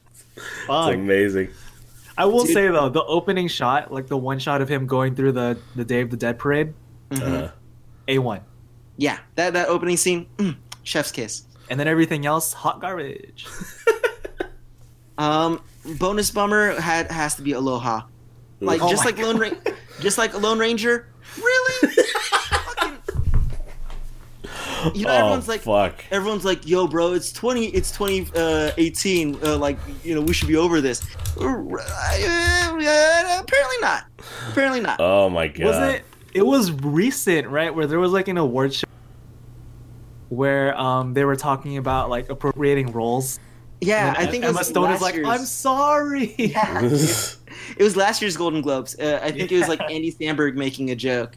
[0.73, 1.49] It's amazing.
[2.17, 2.53] I will Dude.
[2.53, 5.83] say though, the opening shot, like the one shot of him going through the the
[5.83, 6.73] Day of the Dead parade,
[7.11, 7.49] Uh,
[8.07, 8.41] a one,
[8.97, 11.43] Yeah, that that opening scene, mm, chef's kiss.
[11.69, 13.47] and then everything else, hot garbage.
[15.17, 15.61] Um,
[15.99, 18.03] bonus bummer had has to be Aloha.
[18.59, 21.07] Like Oh just my like Lone Ra- just like Lone Ranger.
[21.37, 21.93] Really?
[24.83, 26.03] Fucking- You know, oh everyone's like, fuck.
[26.11, 29.37] everyone's like, "Yo, bro, it's twenty, it's twenty uh, eighteen.
[29.43, 31.01] Uh, like, you know, we should be over this."
[31.37, 31.45] Uh,
[33.41, 34.03] apparently not.
[34.49, 34.99] Apparently not.
[34.99, 35.65] Oh my god.
[35.65, 36.03] Was it?
[36.33, 37.73] It was recent, right?
[37.73, 38.87] Where there was like an award show
[40.29, 43.39] where um they were talking about like appropriating roles.
[43.81, 46.79] yeah, And I think it Emma was Stone last is like, year's- "I'm sorry." Yeah.
[46.85, 48.97] it was last year's Golden Globes.
[48.97, 51.35] Uh, I think it was like Andy Samberg making a joke.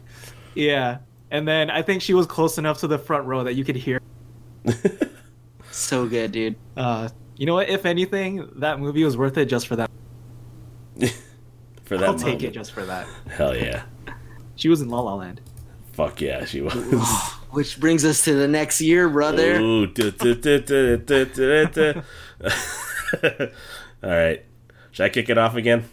[0.53, 0.99] yeah,
[1.35, 3.75] and then I think she was close enough to the front row that you could
[3.75, 3.99] hear.
[5.71, 6.55] So good, dude.
[6.77, 7.67] Uh, you know what?
[7.67, 9.91] If anything, that movie was worth it just for that.
[11.83, 13.05] For that I'll take it just for that.
[13.29, 13.83] Hell yeah.
[14.55, 15.41] She was in La La Land.
[15.91, 16.73] Fuck yeah, she was.
[17.51, 19.59] Which brings us to the next year, brother.
[19.59, 19.85] Ooh.
[24.01, 24.45] All right.
[24.91, 25.89] Should I kick it off again?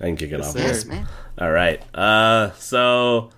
[0.00, 0.56] I can kick it Yes, off.
[0.56, 1.08] Yes, man.
[1.38, 1.82] All right.
[1.92, 3.30] Uh, so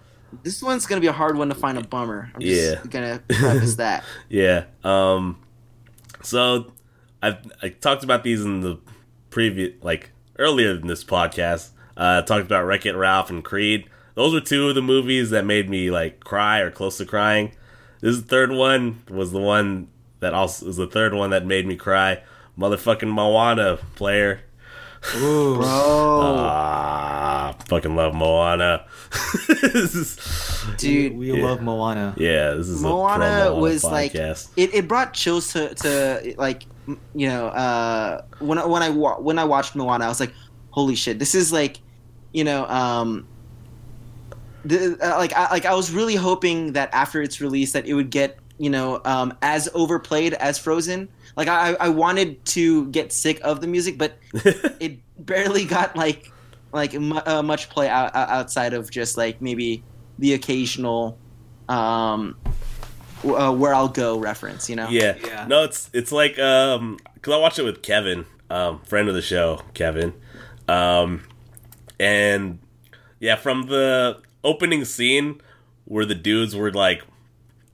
[0.43, 2.31] This one's gonna be a hard one to find a bummer.
[2.35, 2.91] I'm just Yeah.
[2.91, 4.05] gonna preface that.
[4.29, 4.65] Yeah.
[4.85, 5.39] Um.
[6.23, 6.73] So,
[7.23, 8.79] I I talked about these in the
[9.31, 11.71] previous, like earlier in this podcast.
[11.97, 13.89] Uh, I talked about Wreck It Ralph and Creed.
[14.15, 17.53] Those were two of the movies that made me like cry or close to crying.
[18.01, 19.89] This third one was the one
[20.21, 22.23] that also is the third one that made me cry.
[22.59, 24.41] Motherfucking Moana player.
[25.17, 25.57] Ooh.
[25.57, 28.85] Bro, Ah, fucking love Moana.
[29.49, 31.45] This is- dude, we Yeah.
[31.47, 32.15] love Moana.
[32.17, 36.67] yeah, this is a Moana pro was like it, it brought chills to, to like
[37.15, 40.33] you know uh when I, when I wa- when I watched Moana I was like
[40.71, 41.81] holy shit this is like
[42.33, 43.27] you know um
[44.65, 47.95] the, uh, like I, like I was really hoping that after its release that it
[47.95, 53.13] would get you know um as overplayed as Frozen like I I wanted to get
[53.13, 54.19] sick of the music but
[54.81, 56.33] it barely got like
[56.73, 59.83] like mu- uh, much play out, out- outside of just like maybe
[60.19, 61.19] the occasional
[61.69, 62.37] um
[63.25, 64.89] uh, where I'll go reference, you know.
[64.89, 65.17] Yeah.
[65.25, 65.47] Yeah.
[65.49, 69.23] No, it's it's like um cuz I watched it with Kevin, um friend of the
[69.23, 70.13] show, Kevin.
[70.69, 71.23] Um
[71.99, 72.59] and
[73.21, 75.41] yeah, from the opening scene
[75.87, 77.03] where the dudes were like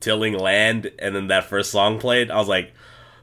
[0.01, 2.73] tilling land and then that first song played, I was like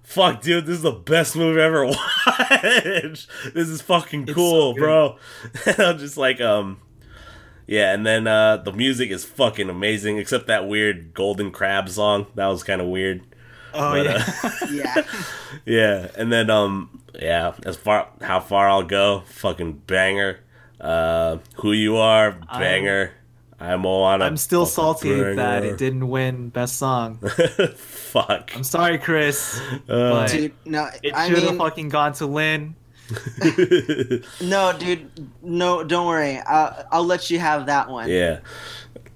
[0.10, 3.28] Fuck, dude, this is the best movie I ever watched.
[3.54, 5.18] this is fucking cool, so bro.
[5.78, 6.80] I'm just like, um,
[7.68, 12.26] yeah, and then uh, the music is fucking amazing, except that weird Golden Crab song.
[12.34, 13.22] That was kind of weird.
[13.72, 14.34] Oh But, yeah.
[14.44, 15.04] uh, Yeah.
[15.68, 20.40] yeah, and then um, yeah, as far how far I'll go, fucking banger.
[20.82, 23.12] Uh, who you are, banger.
[23.60, 24.24] I'm, Moana.
[24.26, 24.74] I'm still fucking
[25.12, 27.18] salty that it didn't win best song.
[27.76, 28.52] Fuck.
[28.56, 29.60] I'm sorry, Chris.
[29.60, 32.76] Uh, but Dude, no, it I should have mean, fucking gone to Lin.
[34.42, 35.10] no, dude,
[35.42, 36.38] no, don't worry.
[36.38, 38.10] I'll, I'll let you have that one.
[38.10, 38.40] yeah.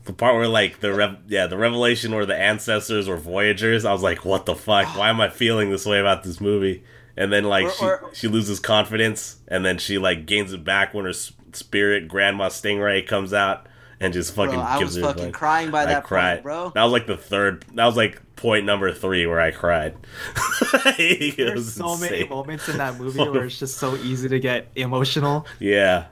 [0.05, 3.93] The part where like the rev- yeah the revelation where the ancestors were voyagers, I
[3.93, 4.97] was like, what the fuck?
[4.97, 6.83] Why am I feeling this way about this movie?
[7.15, 10.65] And then like Or- she or- she loses confidence, and then she like gains it
[10.65, 13.67] back when her spirit Grandma Stingray comes out
[14.03, 16.35] and just fucking Bro, I gives was her fucking like, crying by I that cried,
[16.35, 16.71] point, bro.
[16.75, 17.65] That was like the third.
[17.75, 19.95] That was like point number three where I cried.
[20.97, 24.67] There's was so many moments in that movie where it's just so easy to get
[24.75, 25.47] emotional.
[25.59, 26.07] Yeah,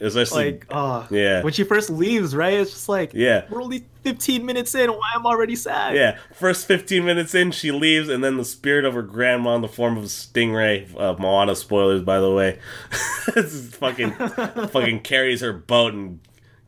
[0.00, 1.42] especially Like, oh, Yeah.
[1.42, 2.54] When she first leaves, right?
[2.54, 3.44] It's just like, Yeah.
[3.50, 4.90] we're only 15 minutes in.
[4.90, 5.94] Why am I already sad?
[5.94, 9.62] Yeah, first 15 minutes in, she leaves, and then the spirit of her grandma in
[9.62, 12.58] the form of a stingray, uh, Moana spoilers, by the way,
[13.34, 16.20] this is fucking, fucking carries her boat and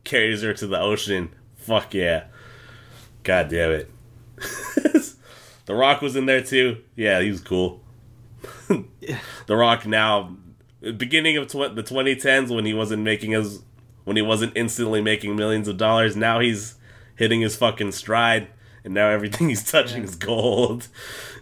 [0.07, 1.29] carries her to the ocean.
[1.55, 2.25] Fuck yeah.
[3.23, 3.91] God damn it.
[5.65, 6.77] the Rock was in there too.
[6.95, 7.81] Yeah, he was cool.
[8.67, 10.35] the Rock now,
[10.81, 13.61] beginning of tw- the 2010s when he wasn't making his,
[14.05, 16.75] when he wasn't instantly making millions of dollars, now he's
[17.15, 18.47] hitting his fucking stride,
[18.83, 20.87] and now everything he's touching is gold,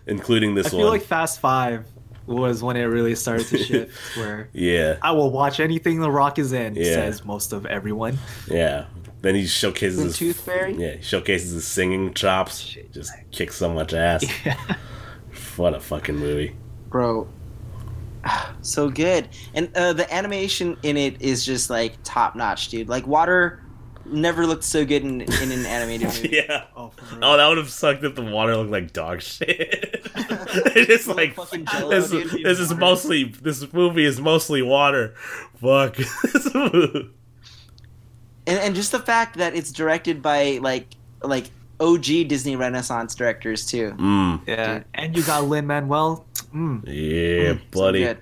[0.07, 0.97] including this one I feel one.
[0.99, 1.85] like Fast Five
[2.27, 3.93] was when it really started to shift.
[4.18, 6.84] where yeah, I will watch anything The Rock is in, Yeah.
[6.95, 8.18] says most of everyone.
[8.47, 8.85] yeah.
[9.22, 10.76] Then he showcases The his Tooth Fairy?
[10.76, 12.76] Yeah, he showcases his singing chops.
[12.91, 14.23] Just kicks so much ass.
[14.45, 14.56] Yeah.
[15.57, 16.56] What a fucking movie.
[16.89, 17.27] bro.
[18.61, 22.89] So good, and uh, the animation in it is just like top notch, dude.
[22.89, 23.61] Like water
[24.06, 26.30] never looked so good in, in an animated movie.
[26.48, 26.65] Yeah.
[26.76, 26.91] Oh.
[27.22, 29.49] Oh, that would have sucked if the water looked like dog shit.
[30.15, 32.30] it's just Like like this, dude.
[32.44, 35.15] this is mostly this movie is mostly water.
[35.61, 35.98] Fuck.
[38.48, 40.88] and and just the fact that it's directed by like
[41.23, 41.49] like
[41.80, 43.91] OG Disney Renaissance directors too.
[43.98, 46.26] mm, Yeah, and you got Lin Manuel.
[46.53, 46.84] Mm.
[46.88, 47.99] yeah, So buddy.
[48.03, 48.18] good.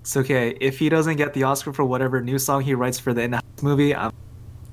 [0.00, 3.12] It's okay if he doesn't get the Oscar for whatever new song he writes for
[3.12, 3.94] the In the Heights movie.
[3.94, 4.12] I'm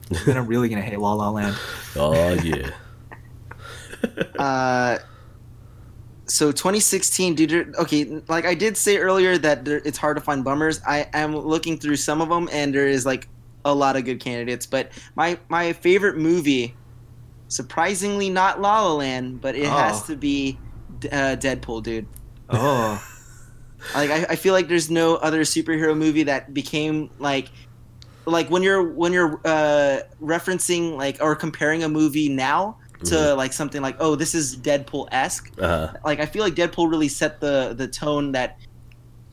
[0.09, 1.55] then I'm really gonna hate La La Land.
[1.97, 2.71] Oh yeah.
[4.37, 4.99] Uh,
[6.25, 7.75] so 2016, dude.
[7.75, 10.79] Okay, like I did say earlier that there, it's hard to find bummers.
[10.87, 13.27] I am looking through some of them, and there is like
[13.63, 14.65] a lot of good candidates.
[14.65, 16.75] But my my favorite movie,
[17.47, 20.07] surprisingly not La La Land, but it has Oh.
[20.07, 20.57] to be
[21.11, 22.07] uh, Deadpool, dude.
[22.49, 23.03] Oh,
[23.95, 27.49] Like I, I feel like there's no other superhero movie that became like
[28.25, 33.53] like when you're when you're uh, referencing like or comparing a movie now to like
[33.53, 35.51] something like oh this is Deadpool esque.
[35.59, 38.57] Uh, Like I feel like Deadpool really set the the tone that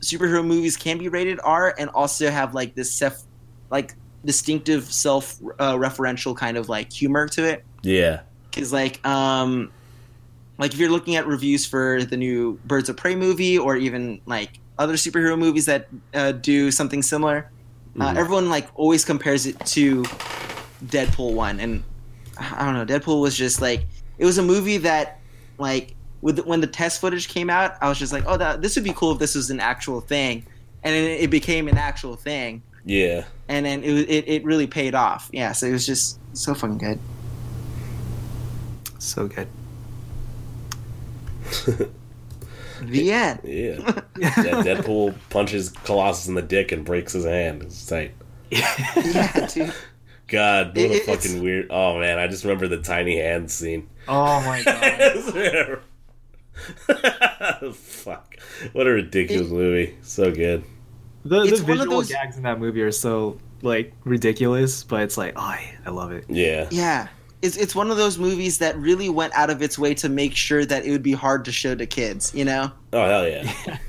[0.01, 3.23] superhero movies can be rated R and also have like this self
[3.69, 3.95] like
[4.25, 8.21] distinctive self uh, referential kind of like humor to it yeah.
[8.49, 9.71] because like um
[10.57, 14.21] like if you're looking at reviews for the new birds of prey movie or even
[14.25, 17.49] like other superhero movies that uh, do something similar
[17.99, 18.15] uh, Mhm.
[18.17, 20.03] everyone like always compares it to
[20.85, 21.83] deadpool 1 and
[22.37, 22.85] I don't know.
[22.85, 23.85] Deadpool was just like
[24.17, 25.19] it was a movie that
[25.57, 28.75] like with when the test footage came out, I was just like, oh, that this
[28.75, 30.45] would be cool if this was an actual thing,
[30.83, 33.25] and then it became an actual thing, Yeah.
[33.49, 35.29] and then it it it really paid off.
[35.33, 36.99] Yeah, so it was just so fucking good.
[38.99, 39.47] So good.
[42.91, 43.39] The end.
[43.43, 43.75] Yeah.
[44.15, 47.63] Dead- Deadpool punches Colossus in the dick and breaks his hand.
[47.63, 48.13] It's tight.
[48.51, 49.73] yeah, dude.
[50.27, 51.67] God, what It- a it- it's- fucking weird.
[51.69, 53.89] Oh man, I just remember the tiny hand scene.
[54.07, 55.79] Oh my god.
[57.73, 58.35] Fuck.
[58.73, 59.97] What a ridiculous It- movie.
[60.01, 60.63] So good.
[61.25, 65.17] The, It's the visual those- gags in that movie are so like ridiculous, but it's
[65.17, 66.25] like, oh, I, I love it.
[66.29, 66.67] Yeah.
[66.71, 67.07] Yeah.
[67.43, 70.33] It's, it's one of those movies that really went out of its way to make
[70.33, 72.71] sure that it would be hard to show to kids, you know?
[72.93, 73.77] Oh hell yeah.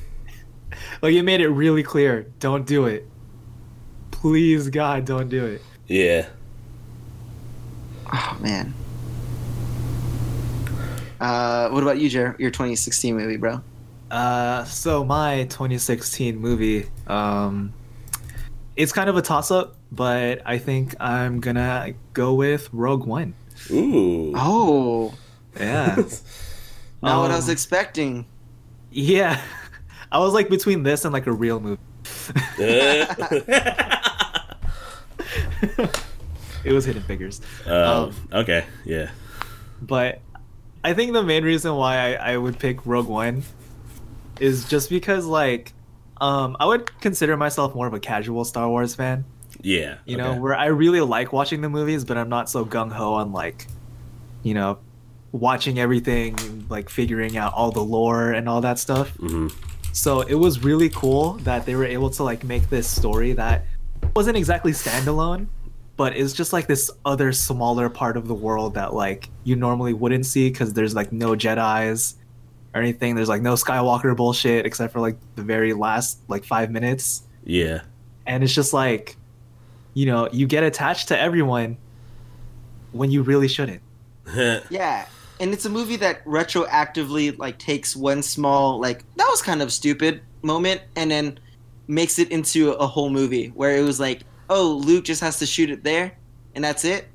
[1.03, 2.27] Like it made it really clear.
[2.41, 3.07] Don't do it.
[4.11, 5.63] Please, God, don't do it.
[5.87, 6.27] Yeah.
[8.11, 8.73] Oh, man.
[11.21, 12.35] Uh, what about you, Jer?
[12.39, 13.61] Your 2016 movie, bro?
[14.11, 17.73] Uh, so my 2016 movie, um,
[18.77, 23.35] it's kind of a toss up, but I think I'm gonna go with Rogue One.
[23.71, 24.33] Ooh.
[24.37, 25.15] Oh,
[25.59, 25.97] Yeah,
[27.03, 28.27] not what I was Um, expecting.
[28.91, 29.41] yeah.
[30.13, 31.81] I was like between this and like a real movie.
[36.65, 37.43] It was Hidden Figures.
[37.67, 38.65] um, okay.
[38.87, 39.11] Yeah.
[39.83, 40.21] But
[40.83, 43.43] I think the main reason why I, I would pick Rogue One
[44.41, 45.73] is just because like
[46.21, 49.27] um I would consider myself more of a casual Star Wars fan.
[49.65, 49.97] Yeah.
[50.05, 53.15] You know, where I really like watching the movies, but I'm not so gung ho
[53.15, 53.67] on like,
[54.43, 54.79] you know,
[55.33, 59.17] watching everything, like figuring out all the lore and all that stuff.
[59.19, 59.53] Mhm.
[59.93, 63.65] So it was really cool that they were able to like make this story that
[64.15, 65.47] wasn't exactly standalone,
[65.97, 69.93] but it's just like this other smaller part of the world that like you normally
[69.95, 72.17] wouldn't see because there's like no Jedi's
[72.75, 73.15] or anything.
[73.15, 77.81] There's like no Skywalker bullshit except for like the very last like five minutes Yeah.
[78.27, 79.17] and it's just like
[79.95, 81.77] you know you get attached to everyone
[82.93, 83.81] when you really shouldn't
[84.71, 85.07] Yeah.
[85.41, 89.73] And it's a movie that retroactively like takes one small like that was kind of
[89.73, 91.39] stupid moment and then
[91.89, 95.47] makes it into a whole movie where it was like, oh, Luke just has to
[95.47, 96.17] shoot it there
[96.55, 97.07] and that's it.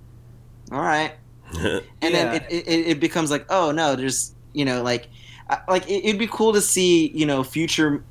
[0.72, 1.14] All right.
[1.58, 2.10] and Yeah.
[2.10, 5.08] then it, it, it becomes like oh no there's you know like
[5.50, 8.04] uh, like it, it'd be cool to see you know future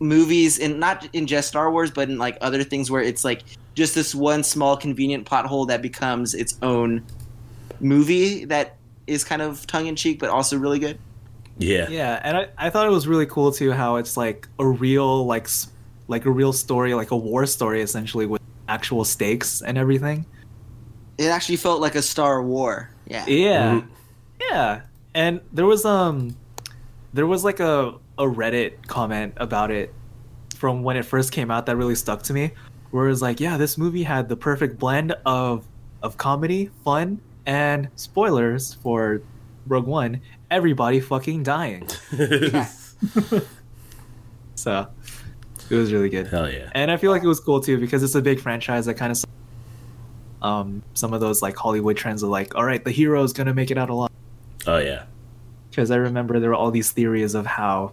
[0.00, 3.44] movies and not in just star wars but in like other things where it's like
[3.74, 7.04] just this one small convenient plot hole that becomes its own
[7.80, 8.76] movie that
[9.06, 10.98] is kind of tongue-in-cheek but also really good.
[11.58, 11.88] Yeah.
[11.88, 15.24] yeah and I, I thought it was really cool too how it's like a real
[15.26, 15.48] like
[16.08, 20.24] like a real story like a war story essentially with actual stakes and everything.
[21.18, 22.90] It actually felt like a star war.
[23.06, 23.24] Yeah.
[23.26, 23.74] Yeah.
[23.74, 23.86] Mhm.
[24.40, 24.80] yeah.
[25.14, 26.36] And there was um
[27.12, 29.92] there was like a a reddit comment about it
[30.56, 32.52] from when it first came out that really stuck to me
[32.94, 35.66] where it was like yeah this movie had the perfect blend of
[36.00, 39.20] of comedy fun and spoilers for
[39.66, 41.88] rogue one everybody fucking dying
[44.54, 44.86] so
[45.70, 46.70] it was really good Hell yeah.
[46.72, 49.10] and I feel like it was cool too because it's a big franchise that kind
[49.10, 49.24] of
[50.40, 53.54] um some of those like Hollywood trends of like, all right, the hero is gonna
[53.54, 54.10] make it out alive.
[54.66, 55.04] Oh yeah.
[55.70, 57.92] Because I remember there were all these theories of how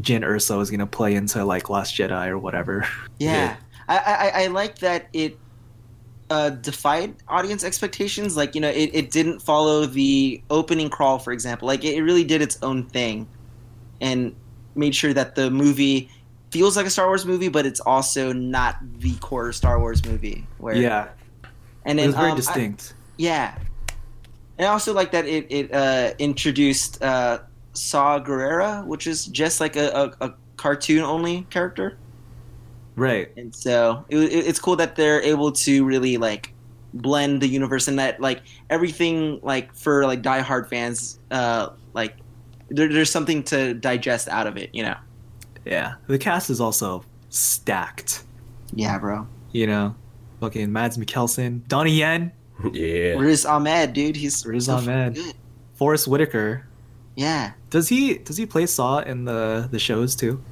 [0.00, 2.86] Jyn Erso is gonna play into like Last Jedi or whatever.
[3.18, 3.56] Yeah,
[3.98, 5.38] I, I I like that it
[6.30, 8.36] uh, defied audience expectations.
[8.36, 11.68] Like you know, it, it didn't follow the opening crawl, for example.
[11.68, 13.28] Like it, it really did its own thing,
[14.00, 14.34] and
[14.74, 16.10] made sure that the movie
[16.50, 20.46] feels like a Star Wars movie, but it's also not the core Star Wars movie.
[20.58, 21.08] Where yeah,
[21.84, 22.94] and it then was very um, I- distinct.
[23.18, 23.58] yeah,
[24.58, 27.40] and I also like that it it uh, introduced uh,
[27.74, 31.98] Saw Gerrera, which is just like a, a, a cartoon only character
[32.96, 33.30] right.
[33.36, 36.52] and so it, it- it's cool that they're able to really like
[36.94, 42.14] blend the universe and that like everything like for like diehard fans uh like
[42.68, 44.96] there, there's something to digest out of it you know
[45.64, 45.94] Yeah.
[46.06, 48.24] The cast is also stacked.
[48.74, 49.94] yeah bro You know,
[50.40, 52.30] fucking Mads Mikkelsen, Donnie Yen,
[52.72, 53.14] Yeah.
[53.18, 55.14] Riz Ahmed dude he's Riz so Ahmed.
[55.14, 55.34] good.
[55.74, 56.66] Forest Whitaker.
[57.16, 60.42] yeah Does he does he play Saw in the the shows too?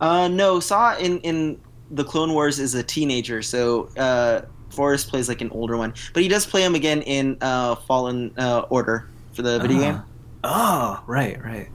[0.00, 1.60] uh no Saw in in
[1.90, 6.22] the Clone Wars is a teenager so uh Forest plays like an older one but
[6.22, 9.80] he does play him again in uh Fallen uh, Order for the video Ah.
[9.80, 10.02] game
[10.44, 11.68] Oh, right, right.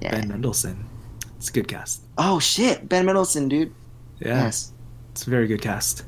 [0.00, 0.84] yeah Ben Mendelsohn.
[1.36, 2.02] It's a good cast.
[2.18, 3.72] oh shit Ben Mendelsohn dude
[4.18, 4.72] Yeah, yes
[5.12, 6.04] it's a very good cast.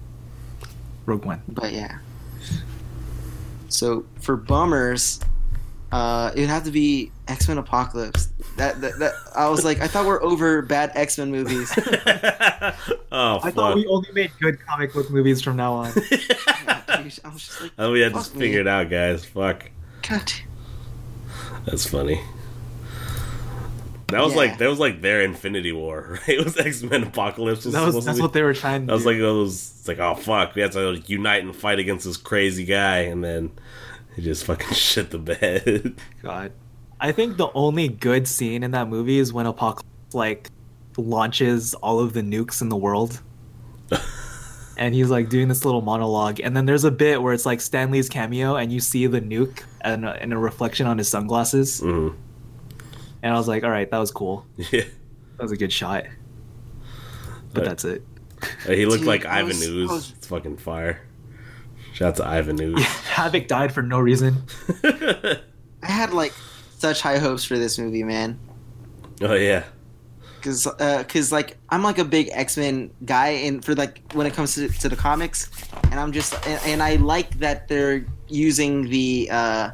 [1.07, 1.43] Rogue One.
[1.49, 1.99] but yeah
[3.69, 5.21] So for bummers,
[5.93, 8.31] uh, it would have to be X Men Apocalypse.
[8.57, 11.73] That, that that I was like, I thought we're over bad X Men movies.
[11.77, 11.83] oh,
[13.13, 13.55] I fuck.
[13.55, 15.93] thought we only made good comic book movies from now on.
[16.89, 17.03] I
[17.33, 18.41] was just like, Oh, we had Fuck this me.
[18.41, 19.25] figured out, guys.
[19.25, 19.71] Fuck.
[20.09, 20.33] God.
[21.67, 22.21] That's funny.
[24.09, 24.39] That was Yeah.
[24.39, 26.39] like that was like their Infinity War, right?
[26.39, 27.65] It was X Men Apocalypse.
[27.65, 29.09] that was that's what they were trying to That was do.
[29.11, 29.55] like those.
[29.79, 32.99] It's like oh fuck, we have to like, unite and fight against this crazy guy,
[32.99, 33.51] and then
[34.17, 35.95] he just fucking shit the bed.
[36.23, 36.53] God.
[37.01, 40.49] I think the only good scene in that movie is when Apocalypse like
[40.97, 43.21] launches all of the nukes in the world.
[44.79, 47.61] and he's like doing this little monologue and then there's a bit where it's like
[47.61, 52.15] Stanley's cameo and you see the nuke and, and a reflection on his sunglasses Mhm.
[53.23, 54.85] and I was like all right that was cool Yeah,
[55.37, 56.05] that was a good shot
[57.53, 58.03] but Uh, that's it
[58.67, 59.91] he looked Dude, like I Ivan was- Ooze.
[59.91, 61.03] Was- It's fucking fire.
[61.93, 62.83] Shout out to Ivan Ooze.
[62.85, 64.43] Havoc died for no reason
[64.85, 65.41] I
[65.83, 66.33] had like
[66.79, 68.39] such high hopes for this movie, man.
[69.21, 69.65] oh yeah,
[70.41, 74.27] Cause, uh, cause like I'm like a big X Men guy, and for like when
[74.27, 75.49] it comes to, to the comics,
[75.91, 79.71] and I'm just and, and I like that they're using the uh,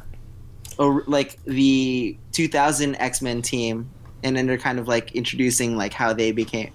[0.77, 3.89] or like the 2000 X Men team,
[4.23, 6.71] and then they're kind of like introducing like how they became.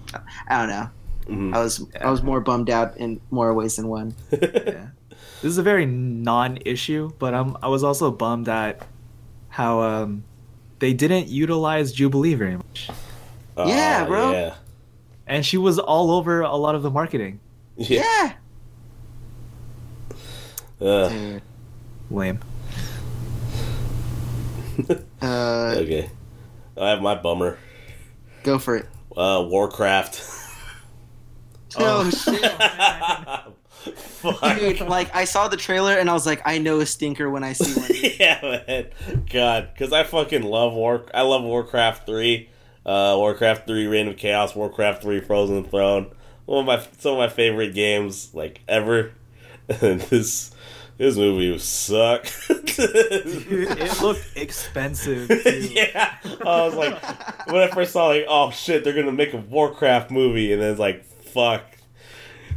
[0.49, 0.89] I don't know.
[1.27, 1.55] Mhm.
[1.55, 4.13] I was I was more bummed out in more ways than one.
[4.41, 4.87] yeah.
[5.41, 8.85] This is a very non-issue, but I'm I was also bummed at
[9.49, 10.23] how um
[10.79, 12.89] they didn't utilize Jubilee very much.
[13.57, 14.31] Yeah, Oh, bro.
[14.31, 14.55] Yeah,
[15.27, 17.39] And she was all over a lot of the marketing.
[17.77, 18.33] yeah.
[20.79, 20.87] Yeah.
[20.87, 21.39] Uh,
[22.11, 22.39] Lame.
[24.89, 24.95] Uh,
[25.77, 26.09] okay,
[26.77, 27.57] I have my bummer.
[28.43, 28.85] go for it.
[29.15, 30.21] Uh, Warcraft.
[31.77, 32.41] Oh, shit.
[33.93, 34.59] Fuck.
[34.59, 37.43] Dude, like I saw the trailer and I was like, I know a stinker when
[37.43, 37.89] I see one.
[38.19, 39.23] yeah, man.
[39.29, 41.05] God, because I fucking love War.
[41.13, 42.49] I love Warcraft three,
[42.85, 46.11] uh, Warcraft three, Reign of Chaos, Warcraft three, Frozen Throne.
[46.45, 49.11] One of my some of my favorite games like ever.
[49.81, 50.51] And this
[50.97, 52.27] this movie was suck.
[52.47, 55.27] Dude, it looked expensive.
[55.27, 55.69] Too.
[55.73, 59.37] yeah, I was like, when I first saw like, oh shit, they're gonna make a
[59.37, 61.63] Warcraft movie, and then it's like, fuck.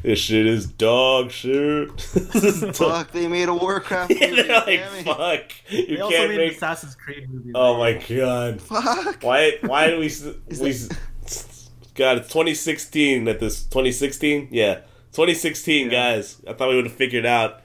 [0.02, 1.88] This shit is dog shit.
[2.14, 4.26] This is dog- Fuck, they made a Warcraft movie.
[4.42, 5.04] They're like, damn it.
[5.04, 5.52] fuck.
[5.70, 7.50] You They can't made make an Assassin's Creed movie.
[7.54, 8.60] Oh my god!
[8.62, 9.22] Fuck.
[9.22, 9.58] Why?
[9.62, 10.06] Why do we?
[10.06, 10.24] s-
[10.60, 10.92] we it-
[11.24, 13.64] s- God, it's 2016 at this.
[13.64, 14.74] 2016, yeah,
[15.12, 15.90] 2016, Yeah.
[15.90, 16.40] guys.
[16.48, 17.60] I thought we would have figured out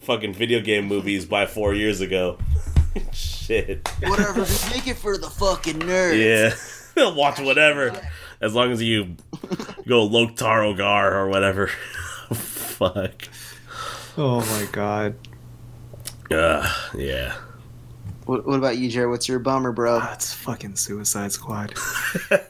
[0.00, 2.38] fucking video game movies by four years ago.
[3.12, 3.88] Shit.
[4.02, 6.92] Whatever, just make it for the fucking nerds.
[6.94, 7.98] Yeah, watch whatever,
[8.42, 9.16] as long as you
[9.86, 11.68] go Loktar Ogar or whatever.
[12.34, 13.28] Fuck.
[14.18, 15.14] Oh my god.
[16.30, 17.34] Uh, yeah.
[18.24, 19.10] What, what about you, Jared?
[19.10, 19.98] What's your bummer, bro?
[19.98, 21.74] That's fucking Suicide Squad.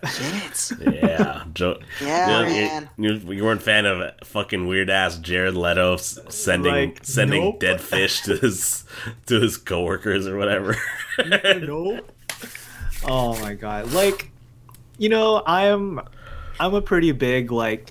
[0.06, 0.72] Shit.
[0.80, 1.44] Yeah.
[1.54, 2.90] Jo- Yeah, you- man.
[2.98, 7.60] You, you weren't a fan of fucking weird ass Jared Leto sending Like, sending nope.
[7.60, 8.84] dead fish to his
[9.26, 10.76] to his coworkers or whatever.
[11.26, 12.10] nope.
[13.04, 13.92] Oh my god.
[13.92, 14.30] Like,
[15.02, 15.98] you know, I'm
[16.60, 17.90] I'm a pretty big like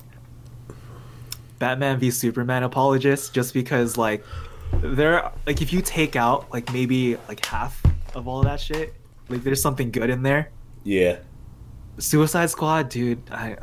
[1.60, 4.24] Batman v Superman apologist just because like
[4.82, 7.84] there like if you take out like maybe like half
[8.16, 8.94] of all that shit,
[9.28, 10.52] like there's something good in there.
[10.86, 11.18] yeah.
[11.98, 13.58] Suicide Squad, dude, I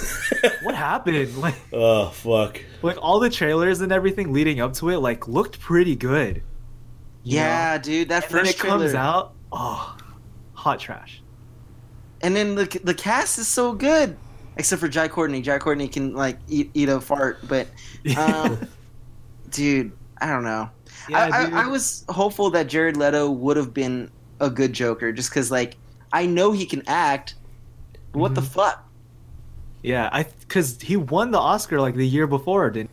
[0.62, 1.36] what happened?
[1.36, 2.58] Like Oh fuck.
[2.80, 6.42] like all the trailers and everything leading up to it like looked pretty good.
[7.22, 7.82] Yeah, know?
[7.82, 9.98] dude, that And then first it comes out, oh,
[10.54, 11.20] hot trash.
[12.26, 14.16] And then the the cast is so good,
[14.56, 15.40] except for Jai Courtney.
[15.40, 17.68] Jai Courtney can like eat eat a fart, but
[18.18, 18.58] um,
[19.50, 20.68] dude, I don't know.
[21.08, 21.44] Yeah, I.
[21.44, 25.50] I, I was hopeful that Jared Leto would have been a good Joker, just because
[25.50, 25.76] like
[26.12, 27.36] I know he can act.
[28.12, 28.46] But what the Mhm.
[28.48, 28.82] fuck?
[29.82, 32.90] Yeah, I because he won the Oscar like the year before, didn't?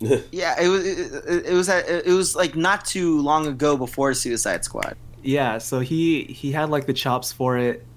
[0.30, 4.62] Yeah, it was it, it was it was like not too long ago before Suicide
[4.64, 4.96] Squad.
[5.22, 7.87] Yeah, so he he had like the chops for it.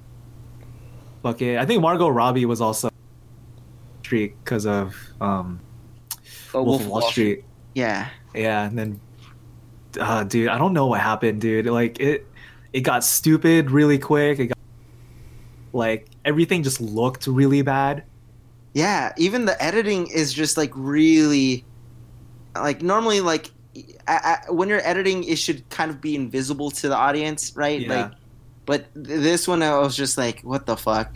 [1.23, 1.57] Fuck it.
[1.57, 2.89] I think Margot Robbie was also
[4.03, 5.59] Street because of um
[6.53, 7.45] Oh, Wolf of Wall Street.
[7.75, 8.99] Yeah, Yeah, and then
[9.99, 11.65] uh dude, I don't know what happened, dude.
[11.67, 12.27] Like it
[12.73, 14.39] it got stupid really quick.
[14.39, 14.57] It got
[15.73, 18.03] like everything just looked really bad.
[18.73, 19.13] yeah.
[19.17, 21.63] Even the editing is just like really,
[22.55, 23.51] like normally like.
[24.07, 27.79] I, I, when you're editing, it should kind of be invisible to the audience, right?
[27.79, 27.95] Yeah.
[27.95, 28.11] Like,
[28.65, 31.15] but this one, I was just like, "What the fuck?"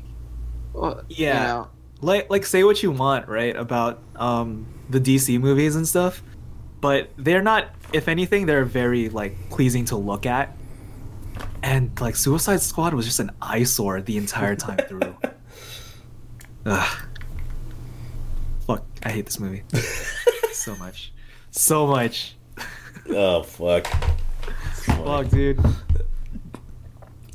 [0.73, 1.43] Well, you Yeah.
[1.45, 1.67] know,
[2.01, 6.21] like like say what you want right about um the dc movies and stuff
[6.81, 10.55] but they're not if anything, they're very like pleasing to look at.
[11.63, 15.15] And like Suicide Squad was just an eyesore the entire time through.
[16.65, 16.97] Ugh.
[18.67, 19.63] Fuck, I hate this movie
[20.51, 21.13] so much,
[21.51, 22.35] so much.
[23.09, 23.87] Oh fuck.
[24.85, 25.59] Fuck, dude.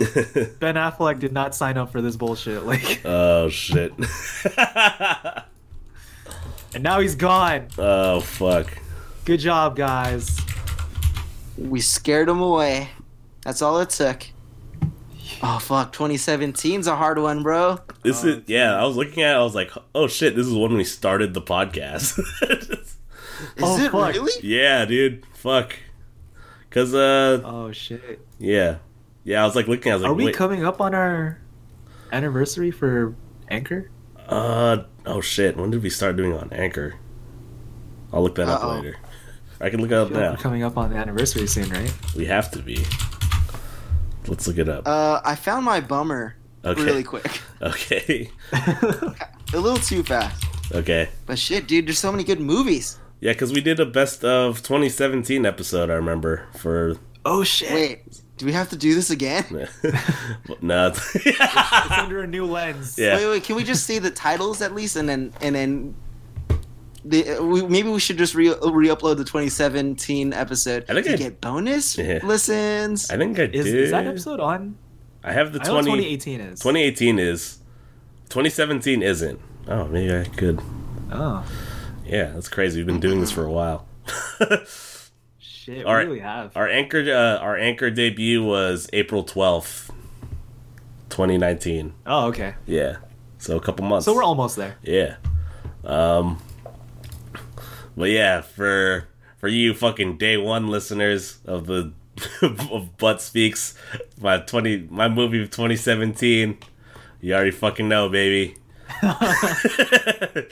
[0.60, 2.64] Ben Affleck did not sign up for this bullshit.
[2.64, 3.92] Like, oh shit.
[6.74, 7.68] and now he's gone.
[7.78, 8.66] oh fuck.
[9.24, 10.38] Good job, guys.
[11.58, 12.88] We scared him away.
[13.44, 14.22] That's all it took.
[15.42, 17.78] Oh fuck, 2017's a hard one, bro.
[18.02, 18.74] This is yeah.
[18.80, 19.32] I was looking at.
[19.34, 20.34] it, I was like, oh shit.
[20.36, 22.18] This is when we started the podcast.
[22.50, 22.96] Is
[23.62, 24.12] Oh, it fuck.
[24.14, 24.32] really?
[24.42, 25.24] yeah, dude.
[25.34, 25.74] Fuck.
[26.70, 28.20] Cause uh, Oh shit.
[28.38, 28.76] yeah,
[29.24, 29.42] yeah.
[29.42, 29.92] I was like looking.
[29.92, 31.38] I was like, Are we wait, coming up on our
[32.12, 33.14] anniversary for
[33.48, 33.90] Anchor?
[34.28, 35.56] uh, oh shit.
[35.56, 36.94] When did we start doing on Anchor?
[38.12, 38.74] I'll look that up Uh-oh.
[38.76, 38.96] later.
[39.60, 41.92] I can look it up We're coming up on the anniversary soon, right?
[42.16, 42.84] We have to be.
[44.26, 44.86] Let's look it up.
[44.86, 46.82] Uh, I found my bummer Okay.
[46.84, 47.40] really quick.
[47.62, 48.30] Okay.
[48.54, 50.44] A little too fast.
[50.72, 51.10] Okay.
[51.26, 52.98] But shit, dude, there's so many good movies.
[53.20, 55.90] Yeah, because we did a best of 2017 episode.
[55.90, 57.70] I remember for oh shit!
[57.72, 59.44] Wait, do we have to do this again?
[60.62, 60.86] no.
[60.88, 62.96] it's- It's under a new lens.
[62.98, 63.16] Yeah.
[63.16, 65.94] Wait, wait, can we just say the titles at least, and then and then.
[67.04, 71.12] The, uh, we, maybe we should just re- re-upload the 2017 episode I think to
[71.14, 72.20] I- get bonus Yeah.
[72.22, 73.10] listens.
[73.10, 73.74] I think I Is, did.
[73.74, 74.76] is that episode on?
[75.24, 76.60] I have the I 20, 2018 is.
[76.60, 77.58] 2018 is.
[78.30, 79.40] 2017 isn't.
[79.68, 80.60] Oh, maybe I could.
[81.12, 81.44] Oh
[82.06, 82.80] Yeah, that's crazy.
[82.80, 83.86] We've been doing this for a while.
[85.76, 85.86] shit!
[85.86, 86.56] All we really have.
[86.56, 89.90] our anchor, uh, our anchor debut was April 12th,
[91.10, 91.94] 2019.
[92.06, 92.54] Oh okay.
[92.66, 92.96] Yeah,
[93.38, 94.04] so a couple months.
[94.04, 94.76] So we're almost there.
[94.82, 95.16] Yeah.
[95.84, 96.38] Um
[97.96, 101.92] But yeah, for for you fucking day one listeners of the
[102.42, 103.74] of Butt Speaks,
[104.20, 106.58] my twenty my movie of twenty seventeen,
[107.20, 108.56] you already fucking know, baby.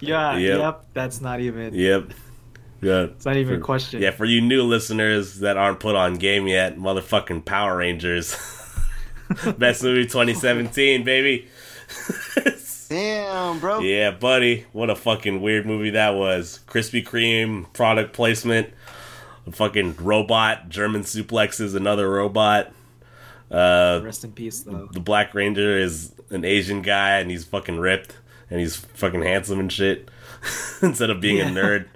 [0.00, 0.36] Yeah.
[0.36, 0.58] Yep.
[0.58, 0.86] Yep.
[0.94, 1.74] That's not even.
[1.74, 2.12] Yep.
[2.82, 3.02] Yeah.
[3.04, 4.00] It's not even a question.
[4.00, 8.34] Yeah, for you new listeners that aren't put on game yet, motherfucking Power Rangers.
[9.58, 11.48] Best movie 2017, baby.
[12.88, 13.78] Damn, bro.
[13.80, 14.66] Yeah, buddy.
[14.72, 16.58] What a fucking weird movie that was.
[16.66, 18.70] Krispy Kreme product placement.
[19.46, 20.68] A fucking robot.
[20.68, 22.72] German suplexes another robot.
[23.48, 24.88] Uh, Rest in peace, though.
[24.92, 28.16] the Black Ranger is an Asian guy and he's fucking ripped
[28.50, 30.08] and he's fucking handsome and shit
[30.82, 31.86] instead of being a nerd.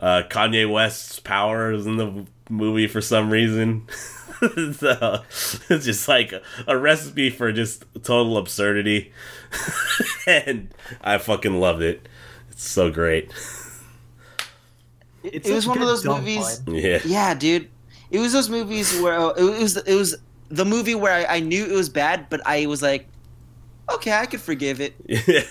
[0.00, 3.86] Uh, Kanye West's power is in the movie for some reason.
[4.72, 5.22] so
[5.68, 9.12] it's just like a, a recipe for just total absurdity.
[10.26, 10.72] and
[11.02, 12.08] I fucking loved it.
[12.50, 13.32] It's so great.
[15.24, 16.74] It's it was one of those movies- fun.
[16.74, 17.00] Yeah.
[17.04, 17.68] Yeah, dude.
[18.10, 20.16] It was those movies where it was it was
[20.48, 23.06] the movie where I, I knew it was bad, but I was like,
[23.94, 24.94] okay, I could forgive it.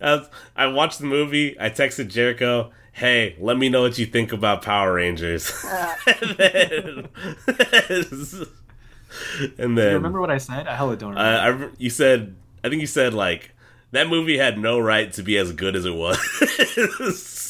[0.00, 0.24] Yeah.
[0.56, 1.58] I, watched the movie.
[1.58, 5.94] I texted Jericho, "Hey, let me know what you think about Power Rangers." Uh.
[6.06, 7.08] and then,
[9.58, 10.66] and Do then you remember what I said?
[10.66, 11.64] I hella don't remember.
[11.64, 13.52] I, I you said, I think you said like
[13.92, 16.18] that movie had no right to be as good as it was.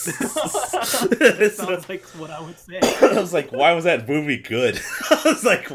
[0.01, 2.81] That sounds like what I would say.
[2.81, 4.81] I was like, why was that movie good?
[5.11, 5.71] I was like,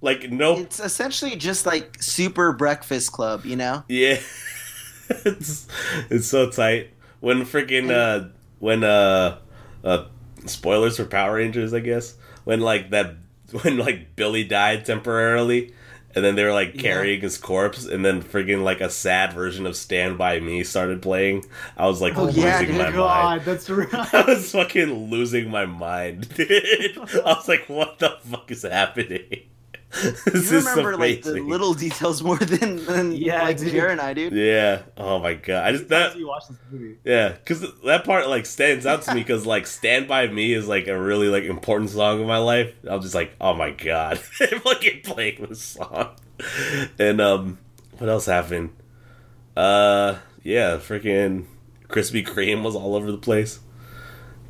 [0.00, 3.84] like no, It's essentially just like Super Breakfast Club, you know?
[3.88, 4.20] Yeah.
[5.10, 5.66] it's
[6.10, 6.90] it's so tight.
[7.20, 9.38] When freaking uh when uh
[9.84, 10.04] uh
[10.46, 12.14] spoilers for Power Rangers, I guess.
[12.44, 13.16] When like that
[13.62, 15.74] when like Billy died temporarily
[16.14, 19.66] and then they were like carrying his corpse and then freaking like a sad version
[19.66, 21.44] of Stand By Me started playing.
[21.76, 22.76] I was like Oh, losing yeah, dude.
[22.76, 22.94] my mind.
[22.94, 23.68] God, that's
[24.14, 26.98] I was fucking losing my mind, dude.
[26.98, 29.42] I was like, what the fuck is happening?
[29.90, 33.70] This You remember like the little details more than, than Yeah, like dude.
[33.72, 34.34] Jared and I, dude.
[34.34, 34.82] Yeah.
[34.98, 35.64] Oh my god.
[35.64, 36.98] I just that you watch this movie.
[37.04, 40.68] yeah, because that part like stands out to me because like "Stand by Me" is
[40.68, 42.72] like a really like important song in my life.
[42.88, 46.10] I'm just like, oh my god, I'm fucking playing this song.
[46.98, 47.58] And um,
[47.96, 48.70] what else happened?
[49.56, 51.46] Uh, yeah, freaking
[51.88, 53.60] Krispy Kreme was all over the place.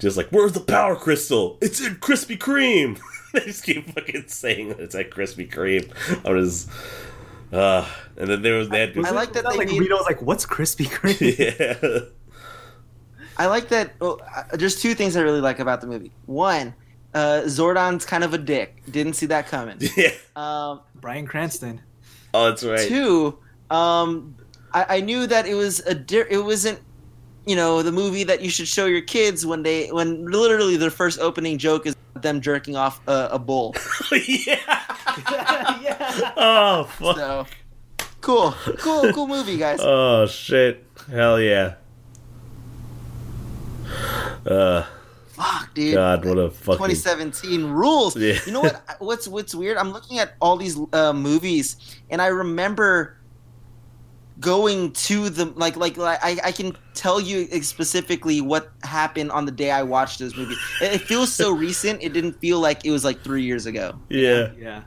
[0.01, 1.59] Just like, where's the power crystal?
[1.61, 3.01] It's in Krispy Kreme.
[3.33, 5.91] they just keep fucking saying that it's at Krispy Kreme.
[6.27, 6.69] I was.
[7.53, 7.87] uh,
[8.17, 8.97] and then there was that.
[8.97, 11.39] I like that they like made- Rito's like, what's Krispy Kreme?
[11.83, 12.01] yeah.
[13.37, 13.95] I like that.
[14.01, 16.11] Oh, uh, there's two things I really like about the movie.
[16.27, 16.75] One,
[17.15, 18.83] uh, Zordon's kind of a dick.
[18.91, 19.79] Didn't see that coming.
[19.97, 20.11] Yeah.
[20.35, 21.81] Um, Bryan Cranston.
[22.35, 22.89] Oh, that's right.
[22.89, 23.39] Two,
[23.71, 24.35] um,
[24.73, 26.81] I, I knew that it was a di- it wasn't,
[27.47, 30.91] you know, the movie that you should show your kids when they when literally their
[30.91, 33.75] first opening joke is them jerking off a, a bull.
[34.13, 34.59] yeah.
[35.83, 36.33] yeah.
[36.37, 37.17] Oh fuck.
[37.17, 37.47] So
[38.21, 39.79] cool, cool, cool movie, guys.
[39.81, 40.85] Oh shit.
[41.11, 41.75] Hell yeah.
[44.47, 44.85] Uh
[45.39, 45.95] Fuck, dude.
[45.95, 48.17] God, what a fucking 2017 rules.
[48.17, 48.41] Yeah.
[48.45, 48.83] You know what?
[48.99, 49.77] What's what's weird?
[49.77, 51.77] I'm looking at all these uh, movies,
[52.11, 53.18] and I remember
[54.41, 59.47] going to the like like, like I, I can tell you specifically what happened on
[59.47, 60.55] the day I watched this movie.
[60.81, 62.03] It, it feels so recent.
[62.03, 63.99] It didn't feel like it was like three years ago.
[64.09, 64.53] Yeah.
[64.59, 64.83] Yeah.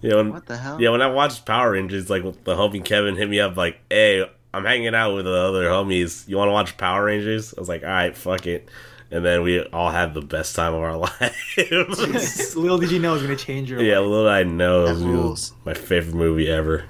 [0.00, 0.80] Yeah, when, What the hell?
[0.82, 4.28] yeah, when I watched Power Rangers, like the homie Kevin hit me up like, "Hey,
[4.52, 6.26] I'm hanging out with the other homies.
[6.28, 8.68] You want to watch Power Rangers?" I was like, "All right, fuck it."
[9.12, 12.56] And then we all had the best time of our lives.
[12.56, 14.08] Little did you know it was gonna change your yeah, life.
[14.08, 16.84] little did I know, it That was my favorite movie ever.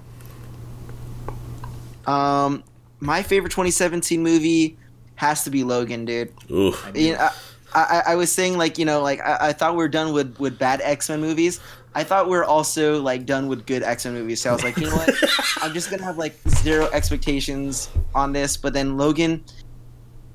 [2.06, 2.64] Um,
[3.00, 4.76] my favorite 2017 movie
[5.16, 6.32] has to be Logan, dude.
[6.50, 7.28] Ooh, You know,
[7.74, 10.12] I, I, I was saying like you know like I, I thought we are done
[10.12, 11.60] with with bad X Men movies.
[11.94, 14.40] I thought we are also like done with good X Men movies.
[14.40, 15.10] So I was like, you know what?
[15.62, 18.56] I'm just gonna have like zero expectations on this.
[18.56, 19.44] But then Logan,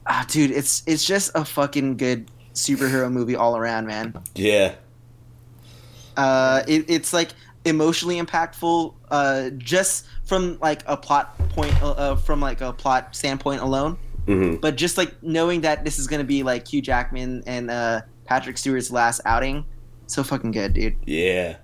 [0.05, 4.13] ah, dude, it's it's just a fucking good superhero movie all around, man.
[4.35, 4.73] yeah,
[6.15, 7.29] Uh, it, it's like
[7.67, 13.15] emotionally impactful, uh, just from like a plot point, uh, uh, from like a plot
[13.15, 13.97] standpoint alone.
[14.25, 18.01] Hmm but just like knowing that this is gonna be like Hugh Jackman and uh,
[18.25, 19.63] Patrick Stewart's last outing,
[20.07, 20.97] so fucking good, dude.
[21.05, 21.55] yeah,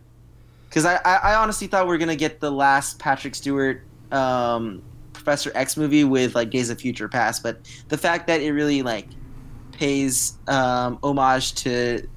[0.70, 3.82] Because I, I, I honestly thought we are gonna get the last Patrick Stewart
[4.14, 4.82] um,
[5.12, 7.60] Professor X movie with like Days of Future Past, but
[7.90, 9.08] the fact that it really like
[9.74, 12.08] pays um, homage to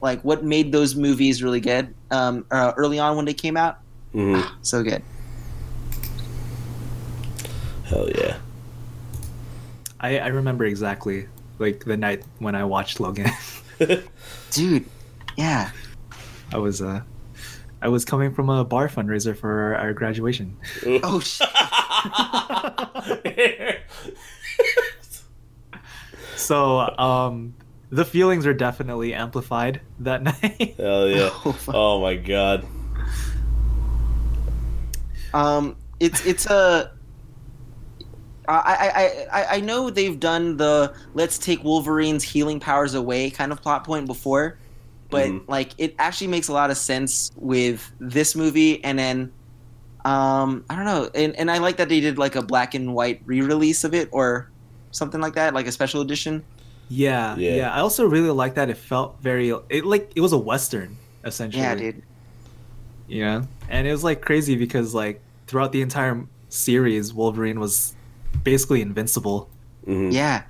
[0.00, 3.78] like what made those movies really good um, uh, early on when they came out,
[4.12, 5.02] hmm so good.
[7.84, 8.36] hell yeah.
[10.00, 11.28] I, I remember exactly
[11.58, 13.30] like the night when I watched Logan.
[14.50, 14.84] Dude,
[15.36, 15.70] yeah.
[16.52, 17.02] I was uh
[17.82, 20.56] I was coming from a bar fundraiser for our, our graduation.
[21.02, 21.48] Oh shit.
[26.36, 27.54] So um
[27.90, 30.74] the feelings are definitely amplified that night.
[30.76, 31.30] hell yeah.
[31.44, 31.74] Oh, fuck.
[31.74, 32.66] Oh my god.
[35.34, 36.92] Um, it's it's a.
[38.48, 43.50] I, I, I, I know they've done the let's take Wolverine's healing powers away kind
[43.50, 44.56] of plot point before,
[45.10, 45.48] but Mhm.
[45.48, 48.84] like it actually makes a lot of sense with this movie.
[48.84, 49.32] And then,
[50.04, 52.94] um, I don't know, and, and I like that they did like a black and
[52.94, 54.48] white re-release of it or
[54.92, 56.44] something like that, like a special edition.
[56.88, 57.56] Yeah, Yeah.
[57.56, 57.72] yeah.
[57.74, 61.62] I also really like that it felt very it like it was a western essentially.
[61.62, 62.02] Yeah, dude.
[63.08, 63.48] You know?
[63.68, 67.94] And it was like crazy because like throughout the entire series Wolverine was
[68.44, 69.48] basically invincible
[69.84, 70.42] hmm Yeah.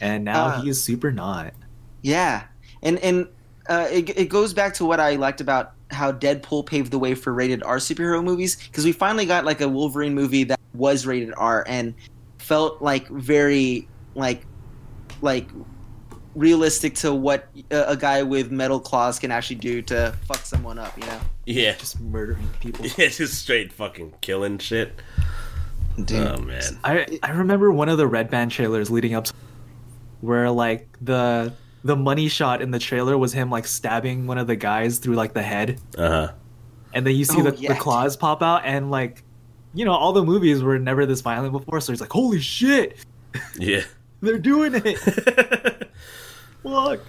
[0.00, 1.54] and now Uh, he is super not.
[2.02, 2.44] Yeah,
[2.82, 3.28] and and
[3.68, 7.14] uh, it it goes back to what I liked about how Deadpool paved the way
[7.14, 11.06] for rated R superhero movies because we finally got like a Wolverine movie that was
[11.06, 11.94] rated R and
[12.38, 14.44] felt like very like
[15.20, 15.48] like
[16.34, 20.78] realistic to what a, a guy with metal claws can actually do to fuck someone
[20.78, 20.96] up.
[20.98, 21.74] You know, Yeah.
[21.76, 22.86] Just murdering people.
[22.96, 25.00] Yeah, just straight fucking killing shit.
[26.04, 26.26] dude.
[26.26, 26.62] Oh man.
[26.84, 29.32] I I remember one of the Red Band trailers leading up to
[30.20, 31.52] where like the
[31.84, 35.16] the money shot in the trailer was him like stabbing one of the guys through
[35.16, 36.32] like the head Uh huh.
[36.94, 37.74] and then you see Oh, the, yeah.
[37.74, 39.24] the claws pop out and like
[39.74, 42.96] you know all the movies were never this violent before so he's like holy shit
[43.58, 43.80] Yeah.
[44.22, 45.90] they're doing it
[46.64, 47.00] look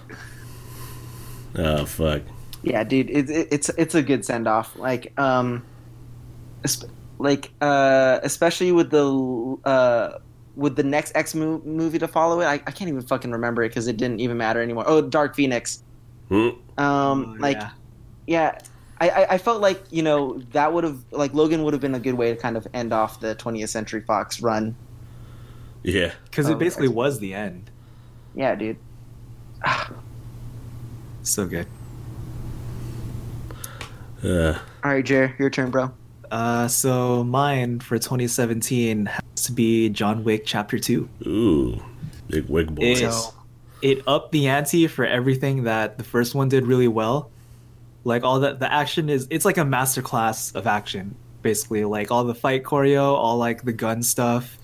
[1.56, 2.22] oh fuck.
[2.62, 4.74] Yeah, dude, it, it, it's it's a good send off.
[4.76, 5.64] Like, um,
[7.18, 10.18] like uh, especially with the uh,
[10.56, 12.46] with the next X mo- movie to follow it.
[12.46, 14.84] I, I can't even fucking remember it because it didn't even matter anymore.
[14.86, 15.82] Oh, Dark Phoenix.
[16.28, 16.34] Hmm.
[16.34, 17.70] Um, Oh, like, yeah.
[18.26, 18.58] yeah,
[18.98, 21.94] I, I I felt like you know that would have like Logan would have been
[21.94, 24.74] a good way to kind of end off the 20th Century Fox run.
[25.82, 26.12] Yeah.
[26.24, 27.70] because Oh, it basically was the end
[28.34, 28.78] Yeah, dude.
[31.22, 31.66] so good
[34.22, 35.90] Uh, All right, Jer, your turn, bro.
[36.30, 41.82] uh so mine for 2017 has to be john wick chapter 2 ooh.
[42.28, 42.82] Big wig boy.
[42.84, 43.34] It, So-
[43.82, 47.30] it upped the ante for everything that the first one did really well.
[48.04, 51.84] Like all that, the action is it's like a masterclass of action, basically.
[51.84, 54.56] Like all the fight choreo, all like the gun stuff,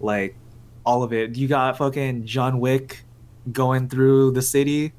[0.00, 0.36] like
[0.86, 1.36] all of it.
[1.36, 3.02] You got fucking John Wick
[3.52, 4.92] going through the city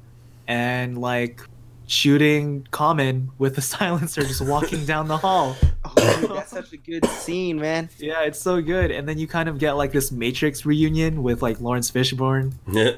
[0.46, 1.40] and like
[1.86, 5.56] shooting Common with a silencer just walking down the hall.
[5.84, 7.88] Oh, dude, that's such a good scene, man.
[7.98, 8.90] Yeah, it's so good.
[8.90, 12.52] And then you kind of get like this Matrix reunion with like Laurence Fishburne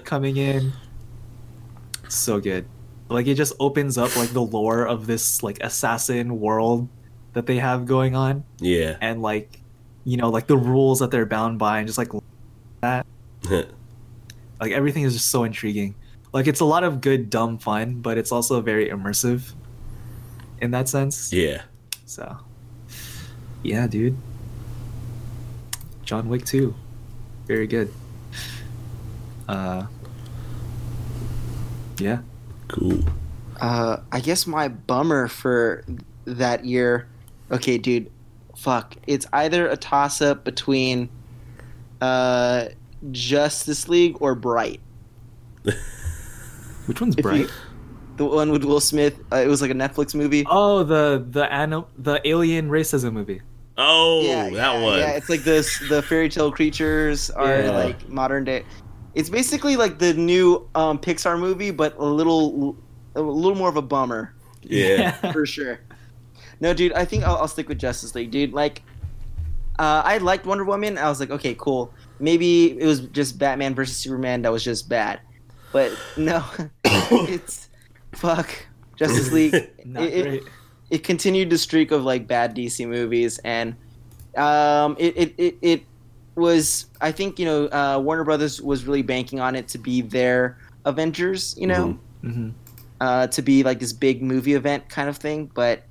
[0.05, 0.73] coming in.
[2.09, 2.67] So good.
[3.09, 6.89] Like it just opens up like the lore of this like assassin world
[7.33, 8.97] that they have going on yeah.
[9.01, 9.61] and like
[10.05, 12.11] you know like the rules that they're bound by and just like
[12.81, 13.07] that
[14.61, 15.95] like everything is just so intriguing
[16.33, 19.53] like it's a lot of good dumb fun but it's also very immersive
[20.61, 21.63] in that sense yeah.
[22.07, 22.37] so
[23.63, 24.17] yeah dude
[26.03, 26.75] john wick 2
[27.47, 27.93] very good
[29.49, 29.85] uh
[31.99, 32.21] yeah
[32.71, 33.01] Cool.
[33.61, 35.85] Uh, I guess my bummer for
[36.25, 37.09] that year.
[37.51, 38.11] Okay, dude,
[38.57, 38.95] fuck.
[39.09, 41.09] It's either a toss up between
[42.01, 42.67] uh,
[43.11, 44.81] Justice League or Bright.
[46.87, 47.49] which one's If bright you-
[48.17, 49.19] the one with Will Smith.
[49.33, 50.45] Uh, it was like a Netflix movie.
[50.51, 53.41] oh the the anim- the alien racism movie
[53.79, 54.99] Oh, yeah, that yeah, one.
[54.99, 55.79] Yeah, it's like this.
[55.89, 57.71] The fairy tale creatures are Yeah.
[57.71, 58.63] like modern day.
[59.15, 62.77] It's basically like the new um, Pixar movie, but a little,
[63.15, 64.35] a little more of a bummer.
[64.63, 65.13] yeah.
[65.33, 65.81] for sure.
[66.61, 68.53] No, dude, I think I'll, I'll stick with Justice League, dude.
[68.53, 68.83] Like,
[69.79, 70.99] uh, I liked Wonder Woman.
[70.99, 71.91] I was like, okay, cool.
[72.21, 75.21] Maybe it was just Batman versus Superman that was just bad,
[75.73, 76.45] but no,
[76.85, 77.69] it's
[78.13, 78.51] fuck
[78.97, 79.53] Justice League.
[79.85, 80.43] not it, it, great
[80.91, 83.77] it continued the streak of like bad DC movies, and
[84.37, 85.83] um, it, it, it, it
[86.35, 86.87] was.
[87.01, 90.59] I think you know uh, Warner Brothers was really banking on it to be their
[90.85, 91.57] Avengers.
[91.59, 92.51] You know hmm
[93.01, 95.51] uh, to be like this big movie event kind of thing.
[95.55, 95.85] But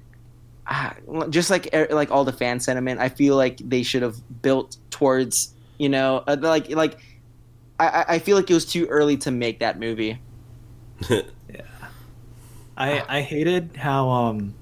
[0.68, 0.92] uh,
[1.30, 4.78] just like er, like all the fan sentiment, I feel like they should have built
[4.92, 7.00] towards you know uh, like like
[7.80, 10.20] I, I- I feel like it was too early to make that movie.
[11.10, 11.62] Yeah,
[12.78, 14.56] I I hated how um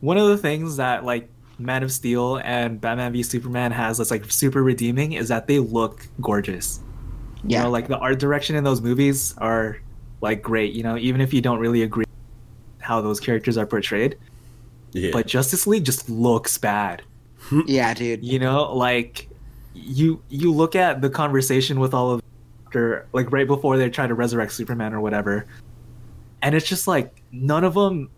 [0.00, 1.28] one of the things that like
[1.58, 5.58] Man of Steel and Batman v Superman has that's like super redeeming is that they
[5.58, 6.80] look gorgeous.
[7.48, 9.78] You Yeah, know, like the art direction in those movies are
[10.20, 12.04] like great, you know, even if you don't really agree
[12.80, 14.16] how those characters are portrayed.
[14.92, 15.10] yeah.
[15.12, 17.02] But Justice League just looks bad.
[17.66, 18.24] yeah, dude.
[18.24, 19.27] You know, like
[19.84, 22.22] you you look at the conversation with all of
[22.66, 25.46] after like right before they try to resurrect Superman or whatever,
[26.42, 28.10] and it's just like none of them,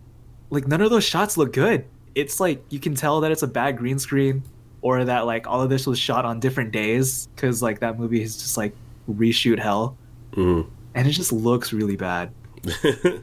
[0.51, 1.85] like none of those shots look good.
[2.15, 4.43] It's like you can tell that it's a bad green screen,
[4.82, 8.23] or that like all of this was shot on different days because like that movie
[8.23, 8.74] is just like
[9.09, 9.97] reshoot hell,
[10.32, 10.66] Mhm.
[10.95, 12.31] and it just looks really bad.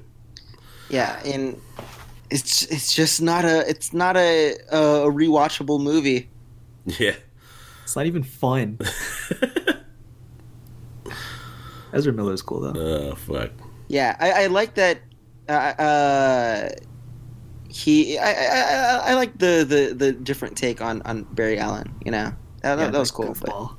[0.90, 1.60] Yeah, and
[2.30, 4.78] it's it's just not a it's not a a
[5.12, 6.30] rewatchable movie.
[6.86, 7.16] yeah.
[7.88, 8.78] It's not even fun.
[11.94, 12.78] Ezra Miller's cool though.
[12.78, 13.52] Oh fuck.
[13.88, 15.00] Yeah, I, I like that.
[15.48, 16.70] Uh, uh,
[17.70, 21.96] he, I, I, I, I like the, the, the different take on, on Barry Allen.
[22.04, 23.34] You know, that, that, that was cool.
[23.40, 23.70] But,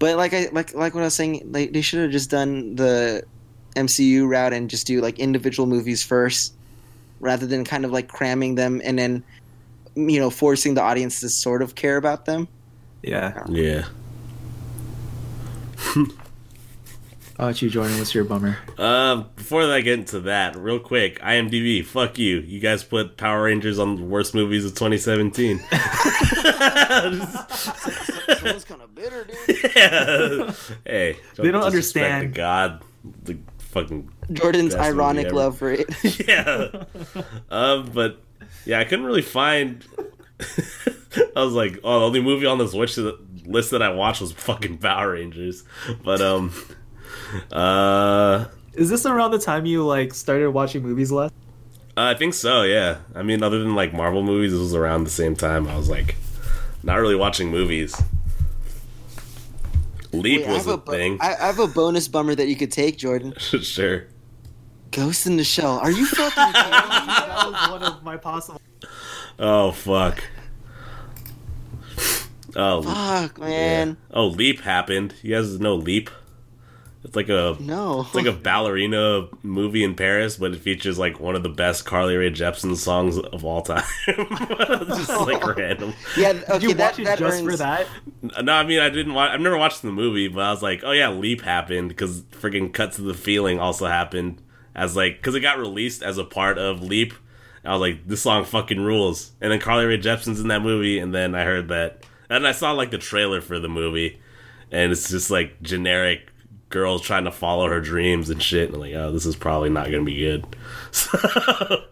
[0.00, 2.74] but like I like like what I was saying, like they should have just done
[2.74, 3.22] the
[3.76, 6.54] MCU route and just do like individual movies first,
[7.20, 9.22] rather than kind of like cramming them and then
[9.94, 12.48] you know forcing the audience to sort of care about them.
[13.02, 13.44] Yeah.
[13.48, 13.84] Yeah.
[17.36, 17.96] How about you, Jordan?
[17.98, 18.58] What's your bummer?
[18.76, 22.38] Uh, before I get into that, real quick, IMDb, fuck you.
[22.40, 25.58] You guys put Power Rangers on the worst movies of 2017.
[28.38, 29.72] Someone's kind of bitter, dude.
[29.74, 30.52] yeah.
[30.84, 32.34] Hey, They don't understand.
[32.34, 32.82] The God,
[33.22, 35.88] the fucking Jordan's ironic love for it.
[36.28, 36.68] yeah.
[37.50, 38.22] um, but
[38.66, 39.82] yeah, I couldn't really find.
[41.36, 44.32] I was like, oh, the only movie on this wish list that I watched was
[44.32, 45.64] fucking Power Rangers.
[46.04, 46.52] But um,
[47.52, 51.30] uh, Is this around the time you like started watching movies less?
[51.96, 52.62] I think so.
[52.62, 52.98] Yeah.
[53.14, 55.66] I mean, other than like Marvel movies, it was around the same time.
[55.68, 56.16] I was like,
[56.82, 58.00] not really watching movies.
[60.12, 61.18] Leap Wait, I was have a a bo- thing.
[61.20, 63.34] I, I have a bonus bummer that you could take, Jordan.
[63.38, 64.06] sure.
[64.90, 65.78] Ghost in the Shell.
[65.78, 68.60] Are you fucking that was one of my possible.
[69.40, 70.22] Oh fuck.
[72.56, 73.96] Oh, Fuck, man.
[74.10, 75.14] oh, Leap happened.
[75.22, 76.10] You guys know Leap?
[77.04, 78.00] It's like a No.
[78.02, 81.86] It's like a ballerina movie in Paris, but it features like one of the best
[81.86, 83.84] Carly Rae Jepsen songs of all time.
[84.06, 85.94] Just like random.
[86.16, 87.86] yeah, Did okay, you that, watch it that just earns, for that?
[88.42, 89.30] No, I mean I didn't watch.
[89.30, 92.72] I've never watched the movie, but I was like, oh yeah, Leap happened because freaking
[92.74, 94.42] Cuts to the Feeling also happened
[94.74, 97.14] as like because it got released as a part of Leap.
[97.64, 99.32] I was like, this song fucking rules.
[99.40, 102.52] And then Carly Rae Jepsen's in that movie, and then I heard that, and I
[102.52, 104.20] saw like the trailer for the movie,
[104.70, 106.30] and it's just like generic
[106.70, 108.68] girl's trying to follow her dreams and shit.
[108.68, 110.46] And I'm like, oh, this is probably not gonna be good.
[110.92, 111.84] So,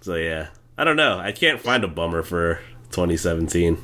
[0.00, 1.18] so yeah, I don't know.
[1.18, 2.60] I can't find a bummer for
[2.90, 3.82] 2017.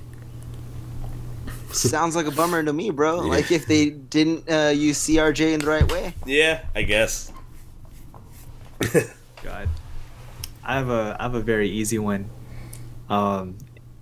[1.73, 3.20] Sounds like a bummer to me, bro.
[3.20, 6.15] Like if they didn't uh, use CRJ in the right way.
[6.27, 7.32] Yeah, I guess.
[9.43, 9.69] God,
[10.71, 12.31] I have a I have a very easy one.
[13.09, 13.59] Um,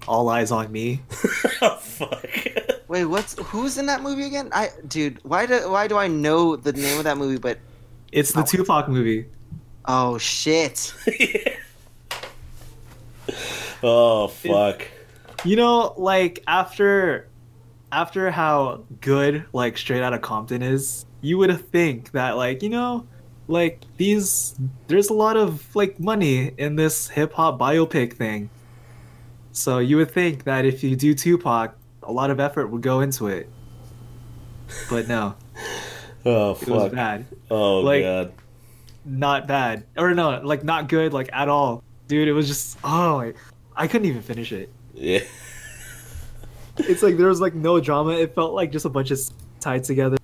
[0.06, 1.00] All Eyez on Me.
[1.62, 2.28] oh fuck.
[2.88, 4.50] Wait, what's who's in that movie again?
[4.52, 7.38] I dude, why do why do I know the name of that movie?
[7.38, 7.58] But
[8.12, 9.24] It's the Tupac movie.
[9.86, 10.92] oh shit,
[13.82, 14.86] oh fuck.
[15.46, 17.28] You know, like after
[17.90, 23.06] after how good like Straight Outta Compton is, you would think that like you know,
[23.48, 24.54] like these
[24.86, 28.50] there's a lot of like money in this hip hop biopic thing.
[29.52, 33.00] So you would think that if you do Tupac, a lot of effort would go
[33.00, 33.48] into it.
[34.90, 35.34] But no,
[36.24, 37.26] Oh it was bad.
[37.50, 38.32] Oh Like- god.
[39.04, 39.84] Not bad.
[39.96, 41.82] Or no, like not good like at all.
[42.08, 43.36] Dude, it was just oh, like,
[43.74, 44.70] I couldn't even finish it.
[44.94, 45.20] Yeah.
[46.78, 48.10] it's like there was like no drama.
[48.12, 49.18] It felt like just a bunch of
[49.60, 50.18] tied together.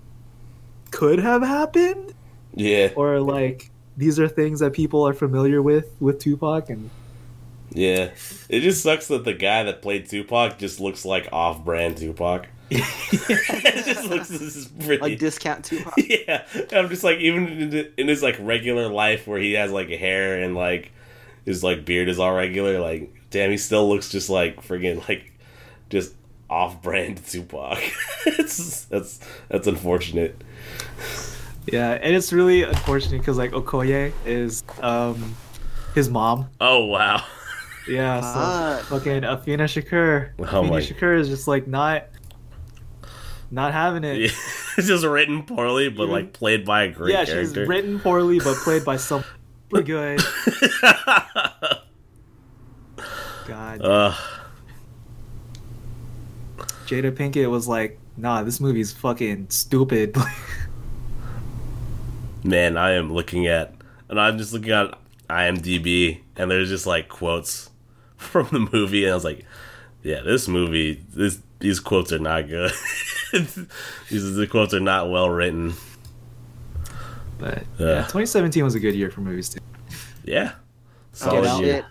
[0.91, 2.14] Could have happened,
[2.55, 2.91] Yeah.
[2.97, 6.91] or like these are things that people are familiar with with Tupac, and
[7.71, 8.11] Yeah.
[8.49, 12.47] It just sucks that the guy that played Tupac just looks like off-brand Tupac.
[12.71, 15.03] it just looks this is pretty.
[15.03, 15.93] like discount Tupac.
[15.99, 19.71] yeah, I'm just like even in, the- in his like regular life where he has
[19.71, 20.91] like hair and like
[21.45, 22.81] his like beard is all regular.
[22.81, 25.33] Like, damn, he still looks just like friggin' like
[25.91, 26.15] just
[26.49, 27.79] off-brand Tupac.
[28.27, 30.43] it's that's that's unfortunate.
[31.67, 35.35] Yeah, and it's really unfortunate because like Okoye is um
[35.95, 36.49] his mom.
[36.61, 37.23] Oh wow.
[37.89, 38.83] Yeah, so Ah.
[38.89, 40.31] fucking Afeni Shakur.
[40.39, 42.05] Oh Afeni my- Shakur is just like not
[43.51, 44.19] not having it.
[44.19, 44.29] Yeah.
[44.77, 47.61] it's just written poorly, but like played by a great yeah, character.
[47.63, 49.25] she's written poorly but played by some
[49.71, 50.21] pretty good.
[53.47, 53.81] God.
[53.83, 54.15] Ugh.
[56.87, 60.17] Jada Pinkett was like, "Nah, this movie's fucking stupid."
[62.45, 63.75] Man, I am looking at,
[64.09, 64.97] and I'm just looking at
[65.31, 67.71] IMDb, and there's just like quotes
[68.17, 69.45] from the movie, and I was like,
[70.03, 72.71] yeah, this movie, this these quotes are not good.
[73.33, 75.73] these the quotes are not well written.
[77.39, 77.87] but Yeah.
[77.87, 79.61] yeah, 2017 was a good year for movies too.
[80.25, 80.53] Yeah,
[81.13, 81.77] solid out year.
[81.77, 81.85] it.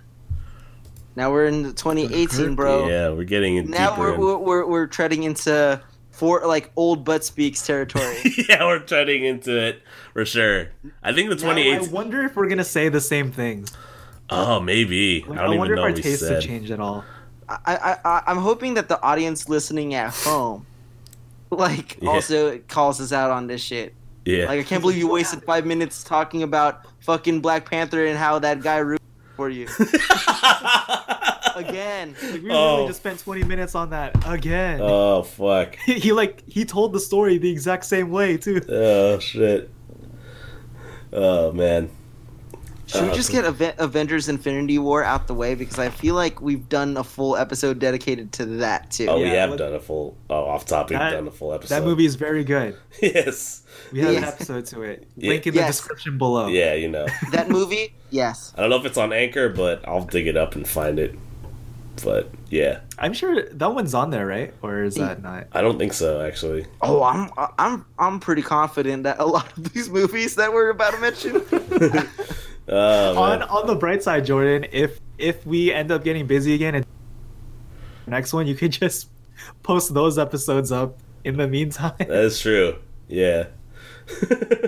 [1.15, 2.87] Now we're in 2018, bro.
[2.87, 4.01] Yeah, we're getting in Now deeper.
[4.01, 5.81] we're, in- we're we're we're treading into
[6.13, 8.15] for like old butt speaks territory.
[8.47, 9.81] yeah, we're treading into it
[10.13, 10.69] for sure.
[11.03, 11.89] I think the twenty eighth.
[11.89, 13.73] I wonder if we're gonna say the same things.
[14.29, 15.25] Oh, maybe.
[15.27, 16.79] Like, I I, don't wonder even know if what our we tastes have changed at
[16.79, 17.03] all.
[17.49, 20.65] I, I, I I'm hoping that the audience listening at home,
[21.51, 22.09] like, Yeah.
[22.11, 23.93] also calls us out on this shit.
[24.25, 28.17] Yeah, Like, I can't believe you wasted five minutes talking about fucking Black Panther and
[28.17, 29.01] how that guy rooted
[29.35, 29.67] for you
[31.69, 32.15] again.
[32.31, 32.75] Like, we Oh.
[32.77, 34.79] really just spent 20 minutes on that again.
[34.81, 35.75] oh fuck.
[35.75, 38.61] he, he like he told the story the exact same way too.
[38.69, 39.69] Oh shit.
[41.11, 41.89] Oh man.
[42.85, 46.15] Should we Uh, just get Aven- Avengers: Infinity War out the way because I feel
[46.15, 49.07] like we've done a full episode dedicated to that too.
[49.07, 50.17] Oh, we have let- done a full.
[50.29, 51.75] Oh, off topic, That- done a full episode.
[51.75, 52.75] That movie is very good.
[53.01, 53.63] Yes.
[53.91, 55.07] We have an episode to it.
[55.15, 55.29] Yeah.
[55.29, 55.77] Link in the Yes.
[55.77, 56.47] description below.
[56.47, 57.07] Yeah, you know.
[57.31, 58.53] That movie, yes.
[58.57, 61.15] I don't know if it's on Anchor, but I'll dig it up and find it.
[62.03, 64.53] But yeah, I'm sure that one's on there, right?
[64.61, 65.23] Or is that mm.
[65.23, 65.47] not?
[65.51, 66.65] I don't think so actually.
[66.81, 70.93] Oh, I'm I'm I'm pretty confident that a lot of these movies that we're about
[70.93, 72.09] to mention.
[72.65, 76.75] Oh On on the bright side, Jordan, if if we end up getting busy again
[76.75, 76.85] and
[78.07, 79.09] next one, you could just
[79.63, 81.93] post those episodes up in the meantime.
[81.97, 82.77] that is true.
[83.07, 83.47] Yeah.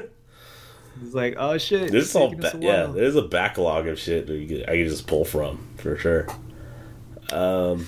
[1.04, 1.92] It's like, oh shit.
[1.92, 2.86] This it's all taking ba- yeah.
[2.86, 6.26] There's a backlog of shit that you could, I could just pull from for sure.
[7.32, 7.88] Um.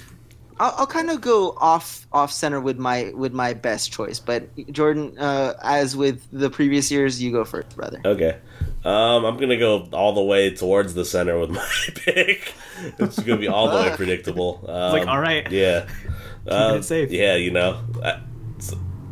[0.60, 4.50] I'll, I'll kind of go off off center with my with my best choice, but
[4.72, 8.02] Jordan, uh, as with the previous years, you go first, brother.
[8.04, 8.40] Okay.
[8.84, 12.54] Um, I'm gonna go all the way towards the center with my pick.
[12.98, 14.66] It's gonna be all the way predictable.
[14.68, 15.50] Um, like, all right.
[15.52, 15.88] Yeah.
[16.50, 17.12] Um, safe.
[17.12, 17.84] Yeah, you know,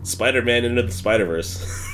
[0.04, 1.86] Spider-Man into the Spider-Verse.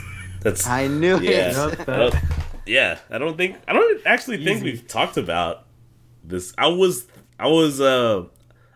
[0.42, 1.68] That's I knew yeah.
[1.68, 1.90] it.
[1.90, 2.22] I
[2.68, 4.66] yeah, I don't think I don't actually think Easy.
[4.66, 5.66] we've talked about
[6.24, 6.54] this.
[6.58, 7.08] I was
[7.42, 8.26] I was uh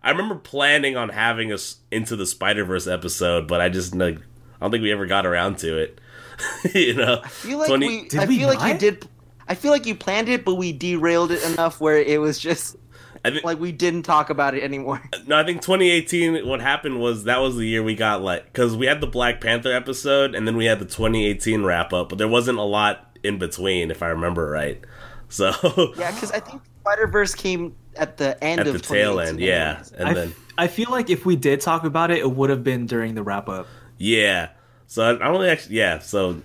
[0.04, 4.22] I remember planning on having us into the Spider-Verse episode, but I just like I
[4.62, 6.02] don't think we ever got around to it.
[6.74, 8.08] you know, I feel like 20 we.
[8.08, 9.08] Did I we feel like you did.
[9.48, 12.76] I feel like you planned it, but we derailed it enough where it was just.
[13.24, 15.02] I think like we didn't talk about it anymore.
[15.28, 16.48] no, I think 2018.
[16.48, 19.42] What happened was that was the year we got like because we had the Black
[19.42, 23.16] Panther episode and then we had the 2018 wrap up, but there wasn't a lot
[23.24, 24.84] in between, if I remember right.
[25.30, 25.52] So
[25.98, 29.40] Yeah, because I think Spider Verse came at the end at of the tail end,
[29.40, 32.32] yeah, and I, then f- I feel like if we did talk about it, it
[32.32, 33.68] would have been during the wrap up.
[33.98, 34.50] yeah.
[34.88, 35.98] So I, I don't really actually, yeah.
[35.98, 36.42] So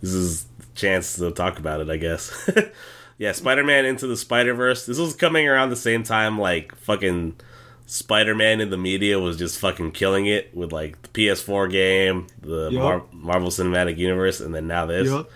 [0.00, 2.50] this is a chance to talk about it, I guess.
[3.18, 4.86] yeah, Spider-Man into the Spider-Verse.
[4.86, 7.36] This was coming around the same time like fucking
[7.84, 12.70] Spider-Man in the media was just fucking killing it with like the PS4 game, the
[12.70, 12.82] Yup.
[12.82, 15.08] Mar- Marvel Cinematic Universe, and then now this.
[15.10, 15.30] Yup.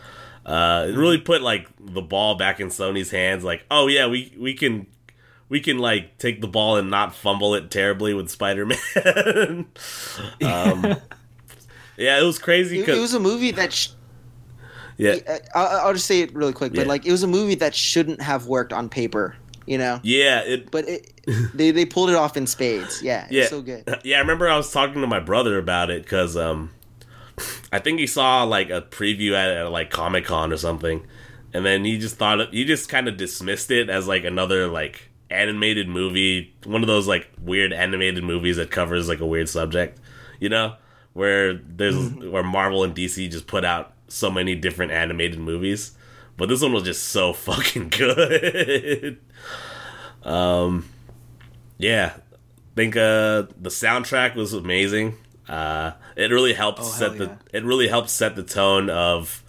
[0.48, 3.44] Uh, it really put like the ball back in Sony's hands.
[3.44, 4.86] Like, oh yeah, we we can
[5.50, 8.78] we can like take the ball and not fumble it terribly with Spider-Man.
[10.44, 10.84] um,
[11.96, 13.72] yeah, it was crazy It, it was a movie that.
[13.72, 13.88] Sh-
[14.96, 15.14] yeah,
[15.54, 16.88] I, I'll just say it really quick, but Yeah.
[16.88, 20.00] like it was a movie that shouldn't have worked on paper, you know.
[20.02, 21.12] yeah, it But it,
[21.54, 23.00] they they pulled it off in spades.
[23.00, 23.84] Yeah, yeah, it's so good.
[24.02, 26.70] Yeah, I remember I was talking to my brother about it because um,
[27.72, 31.06] I think he saw like a preview at, at like Comic Con or something,
[31.52, 35.10] and then he just thought he just kind of dismissed it as like another like
[35.30, 39.98] animated movie, one of those like weird animated movies that covers like a weird subject,
[40.40, 40.74] you know,
[41.12, 45.92] where there's where Marvel and DC just put out so many different animated movies,
[46.36, 49.18] but this one was just so fucking good.
[50.22, 50.88] um,
[51.76, 55.16] yeah, I think uh the soundtrack was amazing.
[55.48, 57.58] Uh it really helped Oh, set hell the yeah.
[57.58, 59.42] it really helped set the tone of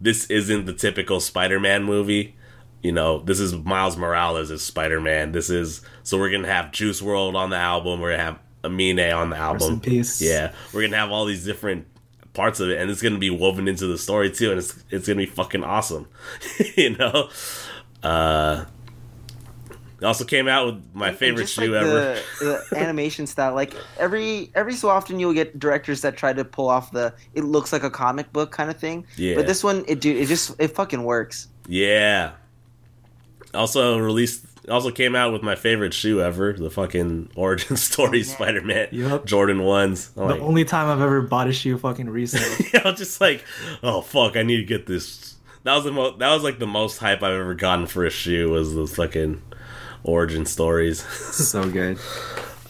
[0.00, 2.34] this isn't the typical Spider-Man movie.
[2.82, 5.30] You know, this is Miles Morales as Spider-Man.
[5.32, 8.24] This is so we're going to have Juice WRLD on the album, we're going to
[8.24, 9.74] have Aminé on the album.
[9.74, 10.20] in peace.
[10.20, 11.86] Yeah, we're going to have all these different
[12.34, 14.72] parts of it and it's going to be woven into the story too and it's
[14.90, 16.08] it's going to be fucking awesome.
[16.76, 17.28] you know?
[18.02, 18.64] Uh
[20.02, 22.20] it also came out with my And favorite just, shoe like, ever.
[22.40, 26.44] The, the animation style, like every every so often you'll get directors that try to
[26.44, 29.06] pull off the it looks like a comic book kind of thing.
[29.16, 29.36] Yeah.
[29.36, 31.46] But this one, it dude, it just it fucking works.
[31.68, 32.32] Yeah.
[33.54, 38.88] Also released also came out with my favorite shoe ever, the fucking origin story Spider-Man
[38.90, 39.24] Yup.
[39.24, 40.10] Jordan ones.
[40.16, 42.42] I'm The like, only time I've ever bought a shoe fucking resale.
[42.84, 43.44] I was just like,
[43.84, 45.36] oh fuck, I need to get this.
[45.62, 46.18] That was the most.
[46.18, 49.40] That was like the most hype I've ever gotten for a shoe was the fucking
[50.04, 51.02] origin stories.
[51.02, 51.98] so good.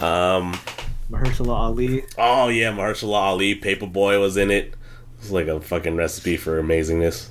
[0.01, 0.59] Um.
[1.13, 2.05] Mahershala Ali.
[2.19, 4.75] Oh yeah, Marshall Ali, Paper Boi was in it.
[5.19, 7.29] It's like a fucking recipe for amazingness.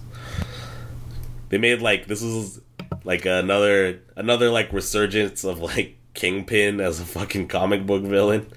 [1.49, 2.61] They made like this is
[3.03, 8.47] like another another like resurgence of like Kingpin as a fucking comic book villain.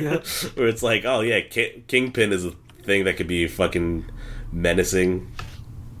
[0.00, 0.26] Yep.
[0.54, 2.52] Where it's like, oh yeah, Ki- Kingpin is a
[2.84, 4.06] thing that could be fucking
[4.52, 5.30] menacing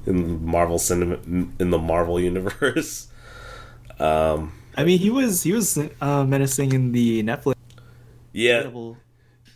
[0.06, 1.16] in Marvel cinema
[1.58, 3.08] in the Marvel universe.
[3.98, 7.54] Um, I mean, he was he was uh, menacing in the Netflix.
[8.32, 8.96] yeah, Incredible.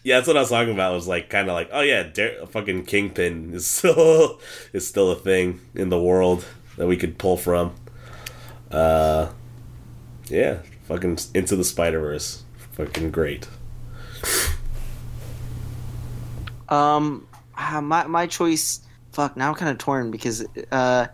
[0.04, 0.92] Yeah, that's what I was talking about.
[0.92, 4.40] It was like kind of like, oh yeah, Dar- fucking Kingpin is still
[4.72, 6.44] is still a thing in the world
[6.76, 7.74] that we could pull from.
[8.70, 9.30] Uh,
[10.28, 13.48] yeah, fucking into the Spider Verse, fucking great.
[16.68, 17.26] Um,
[17.56, 18.80] ah, my my choice.
[19.12, 19.36] Fuck.
[19.36, 21.06] Now I'm kind of torn because uh,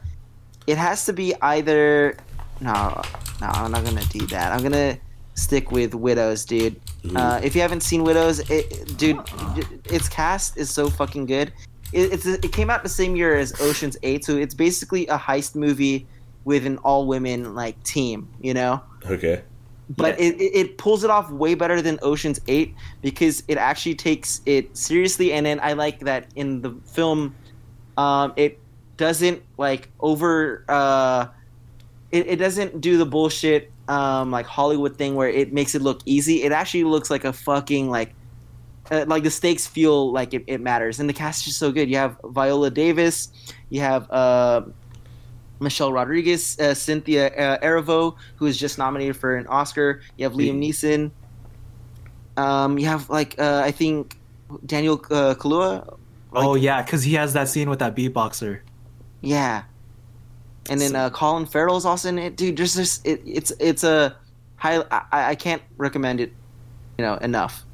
[0.67, 2.17] it has to be either.
[2.61, 3.01] No,
[3.41, 4.53] no, I'm not gonna do that.
[4.53, 4.97] I'm gonna
[5.35, 6.81] stick with Widows, dude.
[7.15, 9.19] Uh, if you haven't seen Widows, it, dude,
[9.87, 11.53] its cast is so fucking good.
[11.93, 15.19] It, it's it came out the same year as Ocean's Eight, so it's basically a
[15.19, 16.07] heist movie
[16.45, 18.29] with an all women like team.
[18.41, 19.43] You know Okay.
[19.97, 23.95] but it, it, it pulls it off way better than Ocean's Eight because it actually
[23.97, 27.35] takes it seriously, and then I like that in the film,
[27.97, 28.59] um, it
[28.97, 31.27] doesn't like over, uh,
[32.15, 36.01] it, it doesn't do the bullshit um, like Hollywood thing where it makes it look
[36.07, 36.45] easy.
[36.45, 38.15] It actually looks like a fucking like.
[38.91, 41.73] Uh, like the stakes feel like it, it matters, and the cast is just so
[41.73, 41.89] good.
[41.89, 43.33] You have Viola Davis,
[43.71, 44.61] you have uh,
[45.59, 50.03] Michelle Rodriguez, uh, Cynthia uh, Erivo, who is just nominated for an Oscar.
[50.19, 51.13] You have Liam Neeson.
[52.37, 54.19] Um, you have like uh, I think
[54.67, 55.87] Daniel uh, Kaluuya.
[56.33, 58.61] Like, oh yeah, because he has that scene with that beatboxer.
[59.23, 59.65] yeah.
[60.71, 62.57] And then uh, Colin Farrell's also in it, dude.
[62.57, 64.17] Just this, it, it's it's a
[64.57, 64.79] high.
[64.91, 66.33] I, I can't recommend it,
[66.99, 67.65] you know, enough.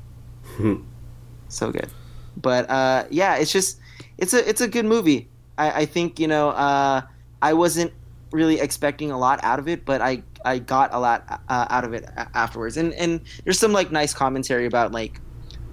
[1.49, 1.89] so good,
[2.37, 3.79] but uh, yeah, it's just
[4.19, 5.29] it's a it's a good movie.
[5.59, 7.03] I, I think you know uh,
[7.43, 7.93] I wasn't
[8.33, 11.85] really expecting a lot out of it, but I I got a lot uh, out
[11.85, 12.77] of it a- afterwards.
[12.77, 15.21] And and there's some like nice commentary about like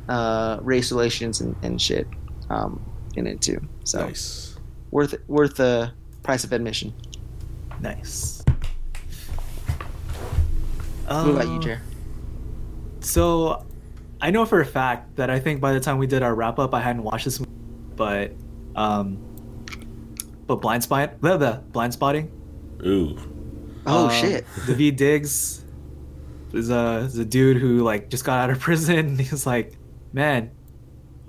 [0.09, 2.07] uh, race relations and, and shit
[2.49, 2.81] um,
[3.15, 3.59] in it too.
[3.83, 4.55] So Nice.
[4.91, 5.91] worth worth the
[6.23, 6.93] price of admission.
[7.81, 8.43] Nice.
[11.07, 11.81] What about you, Um, Jer?
[12.99, 13.65] So,
[14.19, 16.59] I know for a fact that I think by the time we did our wrap
[16.59, 17.51] up, I hadn't watched this, movie,
[17.95, 18.33] but
[18.75, 19.17] um,
[20.47, 22.31] but blind spot, the, the blind spotting.
[22.85, 23.17] Ooh.
[23.85, 24.45] Oh uh, shit.
[24.65, 25.63] Daveed Diggs
[26.53, 29.17] is a is a dude who like just got out of prison.
[29.17, 29.73] He's like,
[30.11, 30.51] man,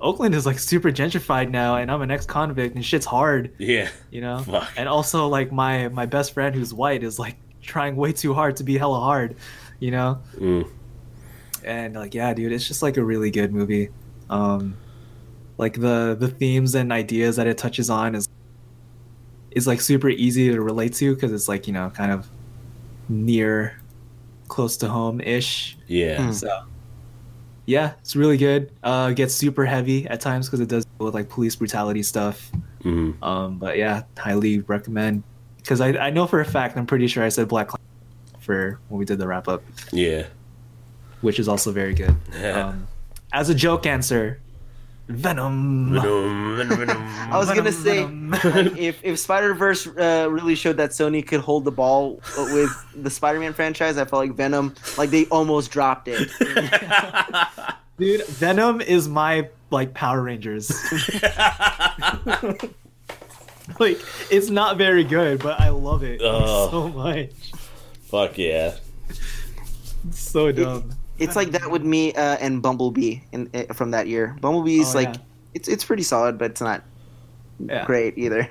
[0.01, 3.89] Oakland is like super gentrified now, and I'm an ex-convict, and shit's hard, Yeah.
[4.11, 4.39] you know.
[4.39, 4.71] Fuck.
[4.77, 8.57] And also, like my my best friend who's white is like trying way too hard
[8.57, 9.37] to be hella hard,
[9.81, 10.21] you know.
[10.39, 10.69] Mm.
[11.65, 13.89] and like yeah dude it's just like a really good movie
[14.31, 14.77] um
[15.59, 18.29] like the the themes and ideas that it touches on is
[19.51, 22.29] is like super easy to relate to because it's like you know kind of
[23.09, 23.77] near
[24.47, 26.19] close to home ish Yeah.
[26.19, 26.33] Mm.
[26.35, 26.49] so
[27.69, 31.15] yeah it's really good uh gets super heavy at times because it does deal with
[31.15, 32.51] like police brutality stuff
[32.83, 33.23] Mhm.
[33.23, 35.23] um but yeah highly recommend
[35.59, 37.81] because I, I know for a fact i'm pretty sure i said black Clown
[38.41, 40.25] for when we did the wrap up Yeah.
[41.21, 42.17] which is also very good.
[42.41, 42.69] Yeah.
[42.69, 42.87] Um,
[43.33, 44.41] as a joke answer,
[45.09, 45.99] Venom.
[46.01, 48.07] I was gonna say
[48.79, 53.09] if if Spider Verse uh, really showed that Sony could hold the ball with the
[53.11, 56.29] Spider Man franchise, I felt like Venom like they almost dropped it.
[57.99, 60.71] Dude, Venom is my like Power Rangers.
[63.81, 66.71] like it's not very good, but I love it Oh.
[66.71, 67.31] so much.
[68.05, 68.77] Fuck yeah.
[70.11, 70.91] So dumb.
[71.19, 74.37] It's like that with me uh, and Bumblebee in, uh, from that year.
[74.41, 75.21] Bumblebee's Oh, like yeah.
[75.55, 76.83] it's it's pretty solid, but it's not
[77.59, 77.85] Yeah.
[77.85, 78.49] great either.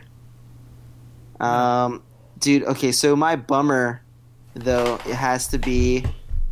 [1.40, 2.04] Um,
[2.40, 2.64] dude.
[2.64, 4.02] Okay, so my bummer
[4.54, 6.04] though it has to be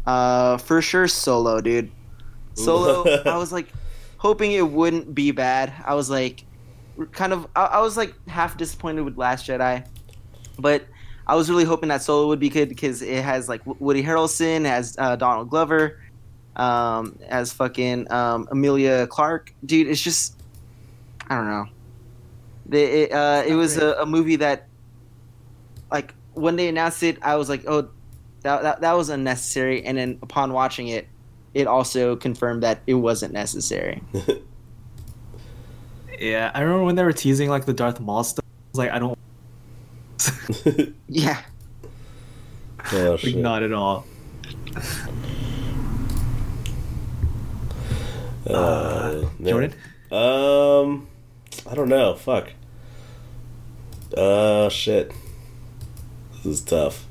[0.05, 1.91] uh for sure Solo, dude.
[2.53, 3.03] Solo.
[3.25, 3.67] I was like
[4.17, 5.73] hoping it wouldn't be bad.
[5.83, 6.43] I was like
[7.11, 9.85] kind of I, I was like half disappointed with Last Jedi,
[10.59, 10.83] but
[11.27, 14.61] I was really hoping that Solo would be good because it has like Woody Harrelson,
[14.61, 15.99] it has uh, Donald Glover,
[16.55, 19.53] um, as fucking um, Emilia Clarke.
[19.65, 20.35] Dude, it's just
[21.29, 21.65] I don't know.
[22.67, 24.67] The, it, uh, it was a, a movie that,
[25.91, 27.89] like, when they announced it, I was like, oh,
[28.41, 29.83] that, that that was unnecessary.
[29.83, 31.07] And then upon watching it,
[31.53, 34.01] it also confirmed that it wasn't necessary.
[36.19, 38.45] Yeah, I remember when they were teasing like the Darth Maul stuff.
[38.45, 39.17] I was like, I don't
[41.09, 41.41] Yeah.
[42.93, 43.35] oh like shit.
[43.35, 44.05] not at all.
[48.47, 49.49] Uh, man.
[49.49, 49.73] Jordan?
[50.11, 51.07] Um,
[51.69, 52.15] I don't know.
[52.15, 52.51] Fuck.
[54.15, 55.11] Uh, shit.
[56.37, 57.05] This is tough.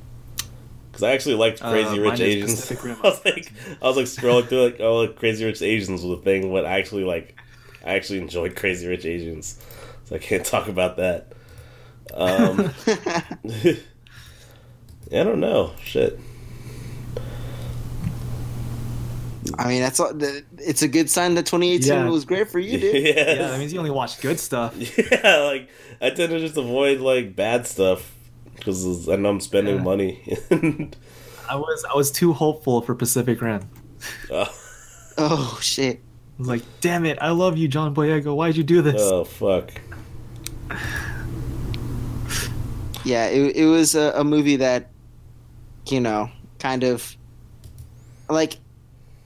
[0.91, 2.71] Because I actually liked Uh, Crazy mine Rich Asians.
[2.85, 6.19] I was like, I was like scrolling through like, oh, like Crazy Rich Asians was
[6.19, 6.51] a thing.
[6.51, 7.37] But I actually like,
[7.85, 9.59] I actually enjoyed Crazy Rich Asians,
[10.05, 11.33] so I can't talk about that.
[12.13, 12.71] Um,
[15.11, 15.73] I don't know.
[15.83, 16.17] Shit.
[19.57, 20.01] I mean, that's
[20.57, 22.09] it's a good sign that 2018 Yeah.
[22.09, 22.93] was great for you, dude.
[23.05, 24.75] yeah, Yeah, that means you only watched good stuff.
[24.97, 25.69] Yeah, like
[26.01, 28.11] I tend to just avoid like bad stuff
[28.55, 29.83] because I know I'm spending Yeah.
[29.83, 30.37] money.
[31.49, 33.69] I was I was too hopeful for Pacific Rim.
[34.31, 34.51] oh,
[35.17, 35.97] Oh shit.
[35.97, 38.35] I was like, damn it, I love you, John Boyega.
[38.35, 38.99] Why'd you do this?
[39.01, 39.71] oh, fuck.
[43.05, 44.89] Yeah, it, it was a, a movie that,
[45.87, 47.15] you know, kind of
[48.27, 48.57] like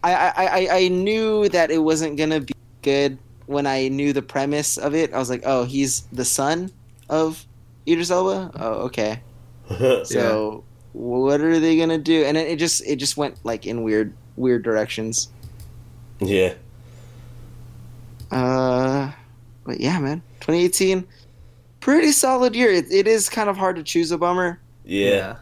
[0.03, 4.21] I, I, I, I knew that it wasn't gonna be good when I knew the
[4.21, 5.13] premise of it.
[5.13, 6.71] I was like, oh, he's the son
[7.09, 7.45] of
[7.87, 8.51] Idris Elba.
[8.55, 9.21] Oh, okay.
[10.05, 10.63] So
[10.93, 12.23] what are they gonna do?
[12.23, 15.29] And it, it just it just went like in weird weird directions.
[16.19, 16.53] yeah.
[18.31, 19.11] Uh,
[19.65, 21.05] but yeah, man, 2018,
[21.79, 22.69] pretty solid year.
[22.71, 25.37] It, it is kind of hard to choose a bummer, Yeah.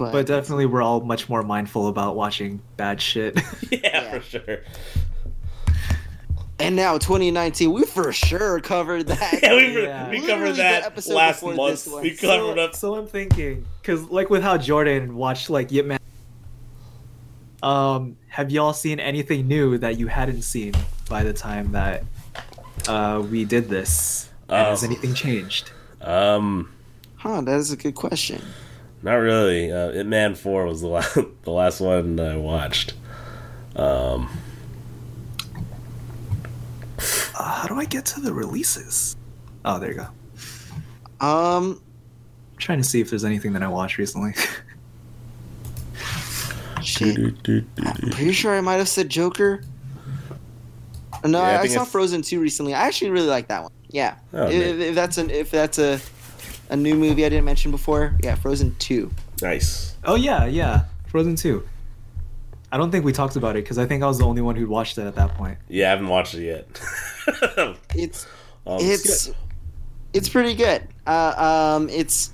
[0.00, 3.38] But, But definitely we're all much more mindful about watching bad shit.
[3.70, 4.18] Yeah, Yeah.
[4.18, 4.58] for sure.
[6.58, 9.38] and now 2019, we for sure covered that.
[9.42, 10.10] Yeah, we, Yeah.
[10.10, 11.72] we covered the that episode last before month.
[11.84, 12.02] this one.
[12.02, 12.74] We covered so, up.
[12.74, 15.98] so I'm thinking, because like with how Jordan watched like Yip Man,
[17.62, 20.74] um, have y'all seen anything new that you hadn't seen
[21.08, 22.04] by the time that
[22.88, 24.28] uh, we did this?
[24.48, 24.86] And has Oh.
[24.86, 25.70] anything changed?
[26.00, 26.72] Um,
[27.16, 28.40] Huh, that is a good question.
[29.02, 29.72] Not really.
[29.72, 32.92] Uh, Ip Man Four was the last the last one I watched.
[33.76, 34.28] Um,
[37.38, 39.16] Uh, how do I get to the releases?
[39.64, 41.26] Oh, there you go.
[41.26, 41.80] Um,
[42.52, 44.34] I'm trying to see if there's anything that I watched recently.
[46.82, 47.16] shit.
[47.18, 49.62] I'm pretty sure I might have said Joker.
[51.24, 52.74] No, Yeah, I I, I think saw it's- Frozen 2 recently.
[52.74, 53.72] I actually really like that one.
[53.88, 54.16] Yeah.
[54.34, 54.86] Oh, if, neat.
[54.88, 55.98] if that's an if that's a
[56.70, 59.10] a new movie I didn't mention before, yeah, Frozen 2.
[59.42, 59.96] Nice.
[60.04, 61.66] Oh yeah, yeah, Frozen Two.
[62.72, 64.54] I don't think we talked about it because I think I was the only one
[64.54, 65.58] who'd watched it at that point.
[65.68, 66.66] Yeah, I haven't watched it yet.
[67.94, 68.26] It's
[68.66, 69.30] Um, it's
[70.12, 70.86] it's pretty good.
[71.06, 72.32] Uh, um, it's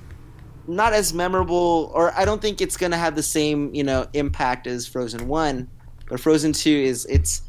[0.66, 4.66] not as memorable, or I don't think it's gonna have the same you know impact
[4.66, 5.68] as Frozen One,
[6.08, 7.42] but Frozen Two is it's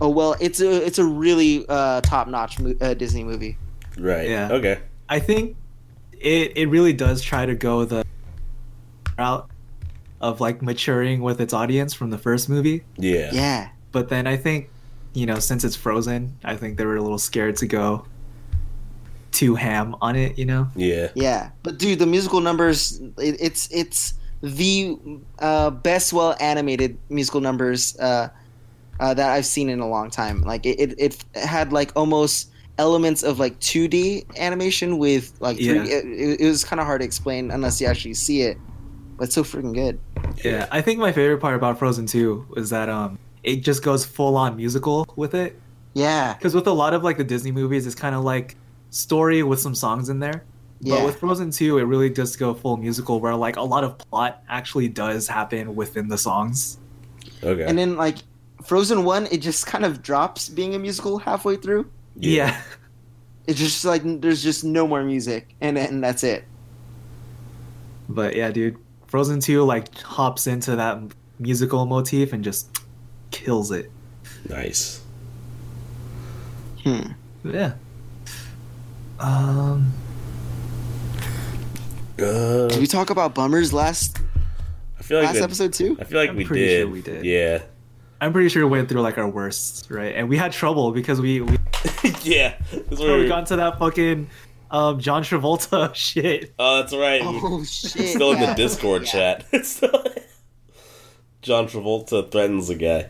[0.00, 3.58] oh well, it's a it's a really uh, top notch mo- uh, Disney movie.
[3.98, 4.28] right.
[4.28, 4.52] Yeah.
[4.52, 4.78] Okay.
[5.08, 5.56] I think
[6.20, 8.04] it it really does try to go the
[9.18, 9.48] route
[10.20, 12.84] of like maturing with its audience from the first movie.
[12.96, 13.30] Yeah.
[13.32, 14.68] Yeah, But then I think,
[15.14, 18.04] you know, since it's frozen, I think they were a little scared to go
[19.30, 20.68] too ham on it, you know?
[20.74, 21.10] Yeah.
[21.14, 21.50] yeah.
[21.62, 24.98] But dude, the musical numbers, it, it's it's the
[25.38, 28.28] uh, best well animated musical numbers uh,
[28.98, 30.42] uh, that I've seen in a long time.
[30.42, 35.86] Like it, it, it had like almost elements of like 2D animation with like 3D.
[35.88, 35.96] Yeah.
[35.98, 38.56] It, it was kind of hard to explain unless you actually see it.
[39.16, 39.98] But it's so freaking good.
[40.44, 40.66] Yeah.
[40.70, 44.36] I think my favorite part about Frozen 2 is that um it just goes full
[44.36, 45.60] on musical with it.
[45.94, 48.56] Yeah, Because with a lot of like the Disney movies, it's kind of like
[48.90, 50.44] story with some songs in there.
[50.80, 50.96] yeah.
[50.96, 53.98] But with Frozen 2, it really does go full musical where like a lot of
[53.98, 56.78] plot actually does happen within the songs.
[57.42, 57.64] Okay.
[57.64, 58.18] and then like
[58.64, 61.90] Frozen One, it just kind of drops being a musical halfway through.
[62.18, 62.60] Yeah.
[63.46, 66.44] It's just like there's just no more music, and and that's it.
[68.08, 70.98] But yeah, dude, Frozen 2 like hops into that
[71.38, 72.68] musical motif and just
[73.30, 73.90] kills it.
[74.48, 75.00] nice.
[76.84, 77.12] Hmm.
[77.44, 77.72] Yeah.
[79.20, 79.92] Um
[82.18, 84.18] Uh, Did we talk about bummers last
[84.98, 85.96] I feel like last we, episode too?
[86.00, 86.80] I feel like I'm we pretty did.
[86.82, 87.24] sure we did.
[87.24, 87.62] Yeah.
[88.20, 90.14] I'm pretty sure we went through like our worst, right?
[90.14, 91.56] And we had trouble because we we,
[92.22, 92.54] yeah.
[92.72, 94.28] That's where we we- got into that fucking
[94.70, 96.52] um John Travolta shit.
[96.58, 97.20] Oh, that's right.
[97.24, 97.96] Oh shit!
[97.96, 98.54] It's still in the.
[98.54, 99.08] Discord Yeah.
[99.08, 99.44] chat.
[99.52, 100.04] It's still...
[101.42, 103.08] John Travolta threatens a guy.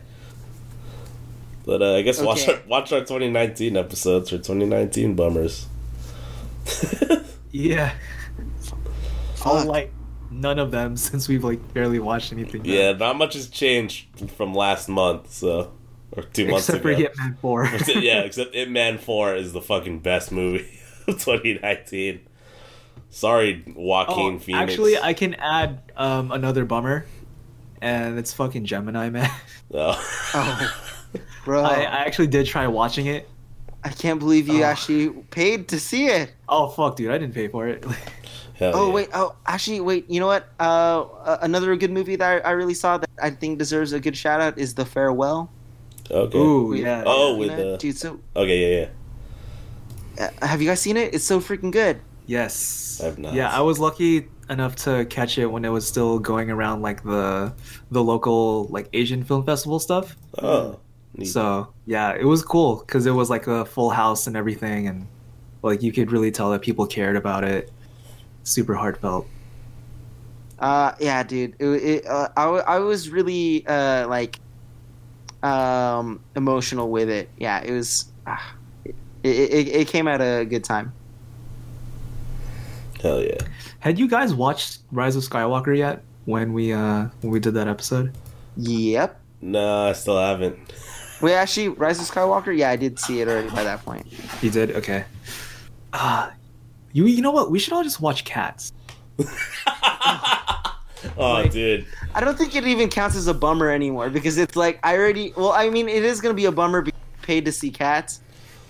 [1.65, 5.67] But uh, I guess watch our, watch our 2019 episodes for 2019 bummers.
[7.51, 7.93] Yeah.
[9.45, 9.65] Oh, Fuck.
[9.65, 9.91] like
[10.31, 12.65] none of them since we've like barely watched anything.
[12.65, 12.75] yet.
[12.75, 15.71] yeah, not much has changed from last month, so
[16.11, 17.01] or two months Except for ago.
[17.03, 17.65] Ip Man 4.
[17.95, 20.67] yeah, except Ip Man 4 is the fucking best movie
[21.07, 22.21] of 2019.
[23.11, 24.71] Sorry, Joaquin Oh, Phoenix.
[24.73, 27.05] actually, I can add um, another bummer,
[27.81, 29.29] and it's fucking Gemini Man.
[29.73, 30.29] Oh.
[30.33, 30.73] Oh,
[31.45, 33.27] bro, I, I, I actually did try watching it.
[33.83, 34.65] I can't believe you Oh.
[34.65, 36.33] actually paid to see it.
[36.47, 37.83] Oh fuck, dude, I didn't pay for it.
[38.59, 38.93] Hell Oh yeah.
[38.93, 40.09] wait, oh actually wait.
[40.09, 40.49] You know what?
[40.59, 43.99] Uh, uh, another good movie that I, I really saw that I think deserves a
[43.99, 45.49] good shout out is The Farewell.
[46.11, 46.37] Okay.
[46.37, 47.03] Ooh, yeah.
[47.05, 47.97] Oh, You with know, the- dude.
[47.97, 48.87] So Okay, yeah,
[50.19, 50.31] yeah.
[50.41, 51.13] uh, have you guys seen it?
[51.13, 52.01] It's so freaking good.
[52.25, 53.01] Yes.
[53.03, 53.33] I've not.
[53.33, 57.03] Yeah, I was lucky enough to catch it when it was still going around like
[57.03, 57.53] the
[57.91, 60.15] the local like Asian film festival stuff.
[60.41, 60.79] Oh.
[61.15, 61.25] neat.
[61.27, 65.07] So yeah, it was cool because it was like a full house and everything, and
[65.63, 67.71] like you could really tell that people cared about it.
[68.43, 69.27] Super heartfelt.
[70.57, 71.55] Uh, yeah, dude.
[71.59, 74.39] It, it, uh, I, w- I was really uh, like
[75.43, 77.29] um, emotional with it.
[77.37, 78.05] Yeah, it was.
[78.27, 80.91] Ah, it, it, it came at a good time.
[83.01, 83.37] Hell yeah.
[83.79, 86.03] Had you guys watched Rise of Skywalker yet?
[86.25, 88.13] When we uh when we did that episode?
[88.57, 89.19] Yep.
[89.41, 90.59] No, I still haven't.
[91.21, 92.55] Wait, actually, Rise of Skywalker.
[92.55, 94.05] Yeah, I did see it already by that point.
[94.41, 94.75] You did?
[94.75, 95.05] Okay.
[95.93, 96.33] Ah,
[96.93, 97.51] you you know what?
[97.51, 98.73] We should all just watch Cats.
[101.17, 101.85] Oh, Like- dude.
[102.13, 105.33] I don't think it even counts as a bummer anymore because it's like I already.
[105.35, 108.19] Well, I mean, it is gonna be a bummer being paid to see cats,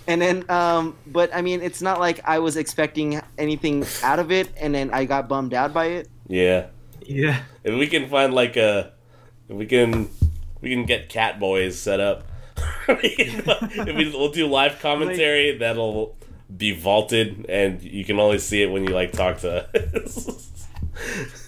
[0.07, 4.31] and then, um, but I mean, it's not like I was expecting anything out of
[4.31, 6.09] it, and then I got bummed out by it.
[6.27, 6.67] Yeah.
[7.01, 7.41] Yeah.
[7.63, 8.91] If we can find like a,
[9.47, 10.09] if we can,
[10.61, 12.27] we can get cat boys set up.
[12.87, 16.15] if we, we'll do live commentary, that'll
[16.55, 19.67] be vaulted, and you can only see it when you like talk to
[20.05, 20.45] us.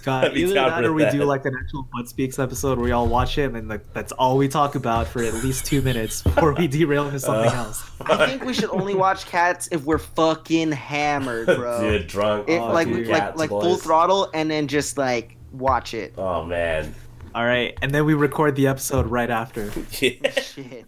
[0.04, 1.12] God, either that or we that.
[1.12, 4.14] do like an actual Butt Speaks episode where we all watch him and like that's
[4.14, 7.56] all we talk about for at least two minutes before we derail into something Uh,
[7.66, 7.92] else.
[8.00, 11.82] I think we should only watch cats if we're fucking hammered, bro.
[12.00, 12.48] Dude, drunk.
[12.48, 16.14] If, oh, like dude, like cats like full throttle, and then just like watch it.
[16.18, 16.96] Oh man.
[17.36, 19.72] All right, and then we record the episode right after.
[20.00, 20.32] Yeah.
[20.42, 20.86] Shit.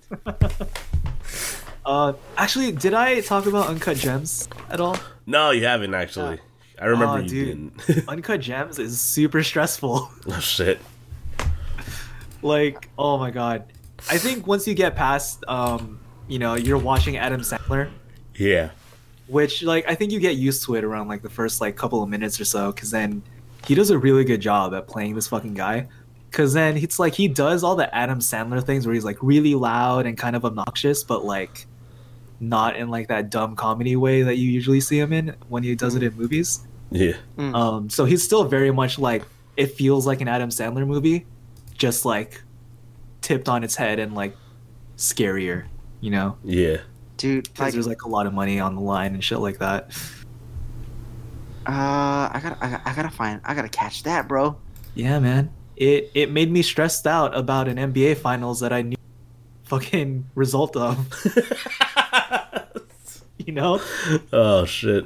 [1.86, 4.98] Uh, actually, did I talk about Uncut Gems at all?
[5.26, 6.40] No, you haven't actually.
[6.80, 7.78] I remember Oh, you dude.
[7.86, 8.08] didn't.
[8.10, 10.10] Uncut Gems is super stressful.
[10.28, 10.80] oh shit.
[12.42, 13.66] like, oh my god.
[14.10, 17.90] I think once you get past, um, you know, you're watching Adam Sandler,
[18.36, 18.72] Yeah.
[19.28, 22.02] which like I think you get used to it around like the first like couple
[22.04, 23.22] of minutes or so, because then
[23.66, 25.88] he does a really good job at playing this fucking guy.
[26.32, 29.54] Cause then it's like he does all the Adam Sandler things where he's like really
[29.54, 31.68] loud and kind of obnoxious, but like
[32.40, 35.76] not in like that dumb comedy way that you usually see him in when he
[35.76, 36.66] does it in movies.
[36.92, 37.14] Yeah.
[37.38, 39.24] Um, so he's still very much like
[39.58, 41.26] it feels like an Adam Sandler movie,
[41.78, 42.42] just like
[43.22, 44.36] tipped on its head and like
[44.98, 45.66] scarier,
[46.02, 46.78] you know, Yeah.
[47.18, 47.44] dude.
[47.46, 49.90] because Like, there's like a lot of money on the line and shit like that.
[51.66, 54.58] uh, I gotta, I gotta, I gotta find, I gotta catch that, bro.
[54.96, 55.52] Yeah, man.
[55.76, 58.96] It it made me stressed out about an NBA finals that I knew
[59.64, 60.98] fucking result of.
[63.38, 63.82] you know?
[64.32, 65.06] Oh shit.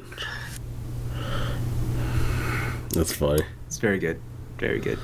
[2.91, 3.43] That's funny.
[3.67, 4.19] It's very good.
[4.57, 4.99] Very good.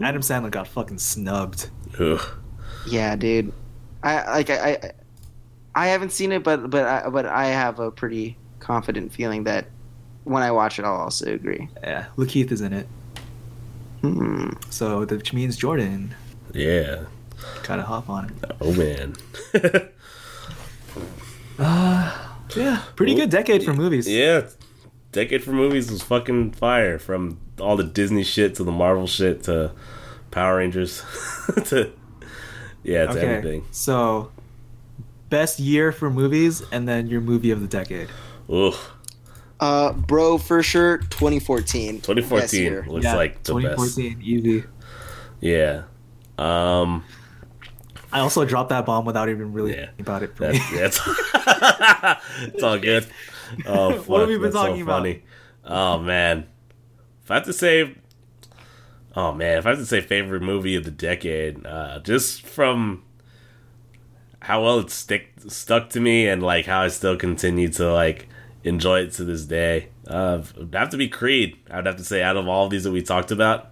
[0.00, 1.70] Adam Sandler got fucking snubbed.
[1.98, 2.20] Ugh.
[2.86, 3.52] Yeah, dude.
[4.02, 4.92] I like, I, I,
[5.74, 9.66] I haven't seen it, but, but, I, but I have a pretty confident feeling that
[10.24, 11.68] when I watch it, I'll also agree.
[11.82, 12.86] Yeah, LaKeith is in it.
[14.02, 14.50] Hmm.
[14.70, 16.14] So which means Jordan
[16.52, 17.04] Yeah.
[17.66, 18.32] Gotta hop on it.
[18.60, 19.14] Oh man.
[22.54, 24.06] Yeah, pretty good decade for movies.
[24.08, 24.48] yeah.
[25.12, 26.98] Decade for movies was fucking fire.
[26.98, 29.72] From all the Disney shit to the Marvel shit to
[30.30, 31.02] Power Rangers
[31.66, 31.92] to
[32.82, 33.20] yeah to Okay.
[33.20, 33.64] everything.
[33.70, 34.30] So
[35.30, 38.08] best year for movies and then your movie of the decade.
[38.50, 38.74] Ugh.
[39.60, 41.96] Uh, bro, for sure, 2014.
[41.96, 42.84] Best 2014 year.
[42.88, 43.96] looks yeah, like the best.
[43.96, 44.64] 2014 easy.
[45.40, 45.82] Yeah.
[46.38, 47.04] Um.
[48.12, 49.86] I also dropped that bomb without even really Yeah.
[49.86, 50.36] thinking about it.
[50.36, 50.52] For.
[50.52, 51.00] That's, yeah, it's,
[52.54, 53.06] it's all good.
[53.66, 54.08] Oh, fuck.
[54.08, 54.98] What have we been talking so about?
[54.98, 55.22] funny.
[55.64, 56.46] Oh man,
[57.24, 57.94] if I have to say,
[59.16, 63.04] oh man, if I have to say favorite movie of the decade, uh, just from
[64.40, 68.28] how well it stick stuck to me and like how I still continue to like
[68.64, 71.56] enjoy it to this day, uh, it'd have to be Creed.
[71.70, 73.68] I'd have to say out of all of these that we talked about,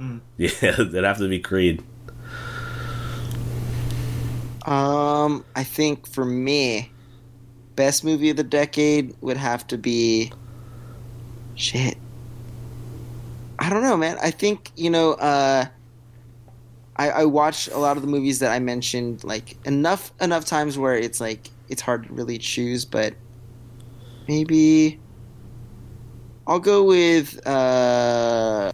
[0.00, 0.20] Mm.
[0.36, 1.82] yeah, it'd have to be Creed.
[4.66, 6.90] Um, I think for me,
[7.76, 10.32] best movie of the decade would have to be
[11.54, 11.96] shit.
[13.58, 14.18] I don't know, man.
[14.22, 15.12] I think you know.
[15.12, 15.66] Uh,
[16.96, 20.76] I I watch a lot of the movies that I mentioned, like enough enough times
[20.78, 23.14] where it's like it's hard to really choose, but
[24.28, 24.98] maybe
[26.46, 27.46] I'll go with.
[27.46, 28.72] Uh,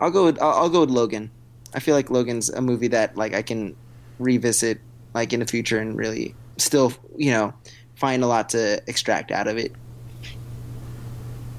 [0.00, 1.30] I'll go with I'll, I'll go with Logan.
[1.74, 3.76] I feel like Logan's a movie that like I can
[4.18, 4.80] revisit
[5.14, 7.54] like in the future and really still you know
[7.94, 9.72] find a lot to extract out of it.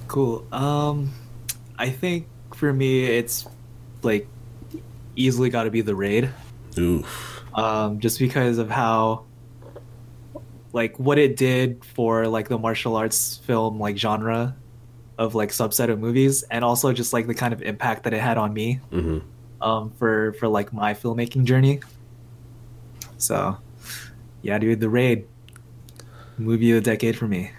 [0.08, 0.46] Cool.
[0.52, 1.14] Um,
[1.78, 3.48] I think for me, it's
[4.02, 4.28] like
[5.16, 6.30] easily got to be the raid.
[6.78, 7.44] Oof.
[7.54, 9.26] Um, just because of how,
[10.74, 14.56] like, what it did for like the martial arts film like genre
[15.18, 18.20] of like subset of movies, and also just like the kind of impact that it
[18.22, 18.76] had on me.
[18.90, 19.20] hmm
[19.62, 21.80] Um, for for like my filmmaking journey.
[23.18, 23.58] So,
[24.42, 25.28] yeah, dude, the raid
[26.38, 27.52] movie of the decade for me.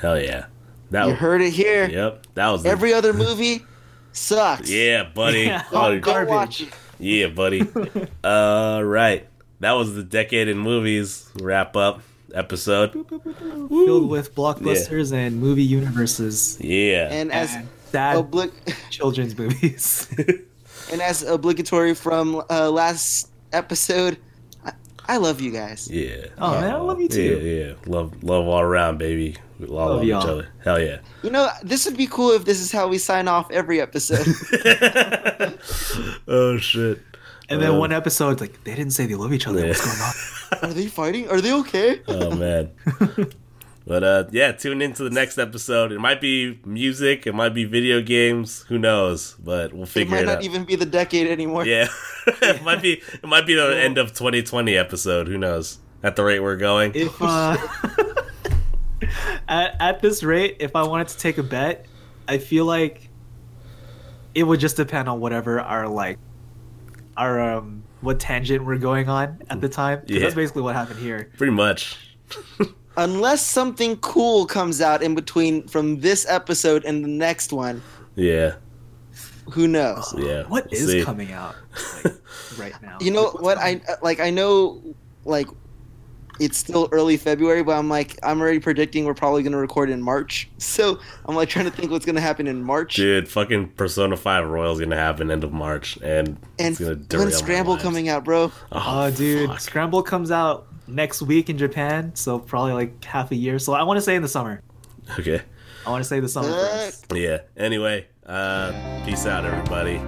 [0.00, 0.46] Hell yeah.
[0.90, 1.88] That You heard it here.
[1.88, 3.64] Yep, that was the- Every other movie
[4.12, 4.70] sucks.
[4.70, 5.42] Yeah, buddy.
[5.42, 5.64] Yeah.
[5.72, 6.68] Oh, Don't, don't watch it.
[6.98, 7.60] yeah, buddy.
[8.24, 9.26] uh, right.
[9.60, 12.00] That was the decade in movies wrap up
[12.34, 12.92] episode.
[12.92, 17.08] filled with blockbusters and movie universes Yeah.
[17.10, 18.52] And as and sad obli-
[18.90, 20.08] children's movies.
[20.92, 24.18] and as obligatory from uh, last episode,
[24.64, 24.72] I,
[25.08, 25.88] I love you guys.
[25.90, 26.26] yeah.
[26.38, 27.22] Oh, man, I love you too.
[27.22, 27.74] Yeah, yeah.
[27.86, 29.36] Love, love all around, baby.
[29.60, 30.22] We all Love love, each y'all.
[30.28, 30.48] other.
[30.64, 30.98] Hell yeah.
[31.22, 34.26] You know, this would be cool if this is how we sign off every episode.
[36.28, 37.00] oh shit.
[37.48, 39.60] and then Uh, one episode, like they didn't say they love each other.
[39.60, 39.68] Yeah.
[39.68, 40.00] What's going
[40.64, 40.70] on?
[40.70, 41.28] Are they fighting?
[41.28, 42.02] Are they okay?
[42.08, 42.70] Oh man.
[43.86, 45.92] But uh yeah, tune into the next episode.
[45.92, 49.34] It might be music, it might be video games, who knows?
[49.38, 50.44] But we'll figure It figure might not out.
[50.44, 51.66] even be the decade anymore.
[51.66, 51.88] Yeah.
[52.26, 55.78] it might be it might be the end of 2020 episode, who knows?
[56.02, 56.92] At the rate we're going.
[56.94, 57.56] If uh,
[59.48, 61.86] at at this rate, if I wanted to take a bet,
[62.28, 63.08] I feel like
[64.34, 66.18] it would just depend on whatever our like
[67.16, 70.00] our um what tangent we're going on at the time.
[70.00, 70.20] 'Cause Yeah.
[70.20, 71.30] That's basically what happened here.
[71.36, 71.98] Pretty much.
[72.96, 77.82] Unless something cool comes out in between from this episode and the next one,
[78.14, 78.54] Yeah.
[79.50, 80.14] who knows?
[80.16, 80.42] Yeah.
[80.48, 81.02] What we'll is see.
[81.04, 81.56] coming out
[82.04, 82.14] like,
[82.58, 82.98] right now?
[83.00, 83.58] You know what's what?
[83.58, 84.20] coming- I like.
[84.20, 84.80] I know,
[85.24, 85.48] like,
[86.40, 90.00] it's still early February, but I'm like, I'm already predicting we're probably gonna record in
[90.02, 90.48] March.
[90.58, 92.94] So I'm like trying to think what's gonna happen in March.
[92.96, 97.26] Dude, fucking Persona 5 Royal's gonna happen end of March and and it's gonna derail
[97.26, 98.50] when's Scramble coming out, bro?
[98.72, 99.60] Oh, oh, dude, fuck.
[99.60, 103.58] Scramble comes out next week in Japan, so probably like half a year.
[103.58, 104.62] So I want to say in the summer.
[105.18, 105.42] Okay.
[105.86, 106.48] I want to say the summer.
[106.48, 107.12] First.
[107.14, 107.40] Yeah.
[107.56, 110.00] Anyway, uh, peace out, everybody.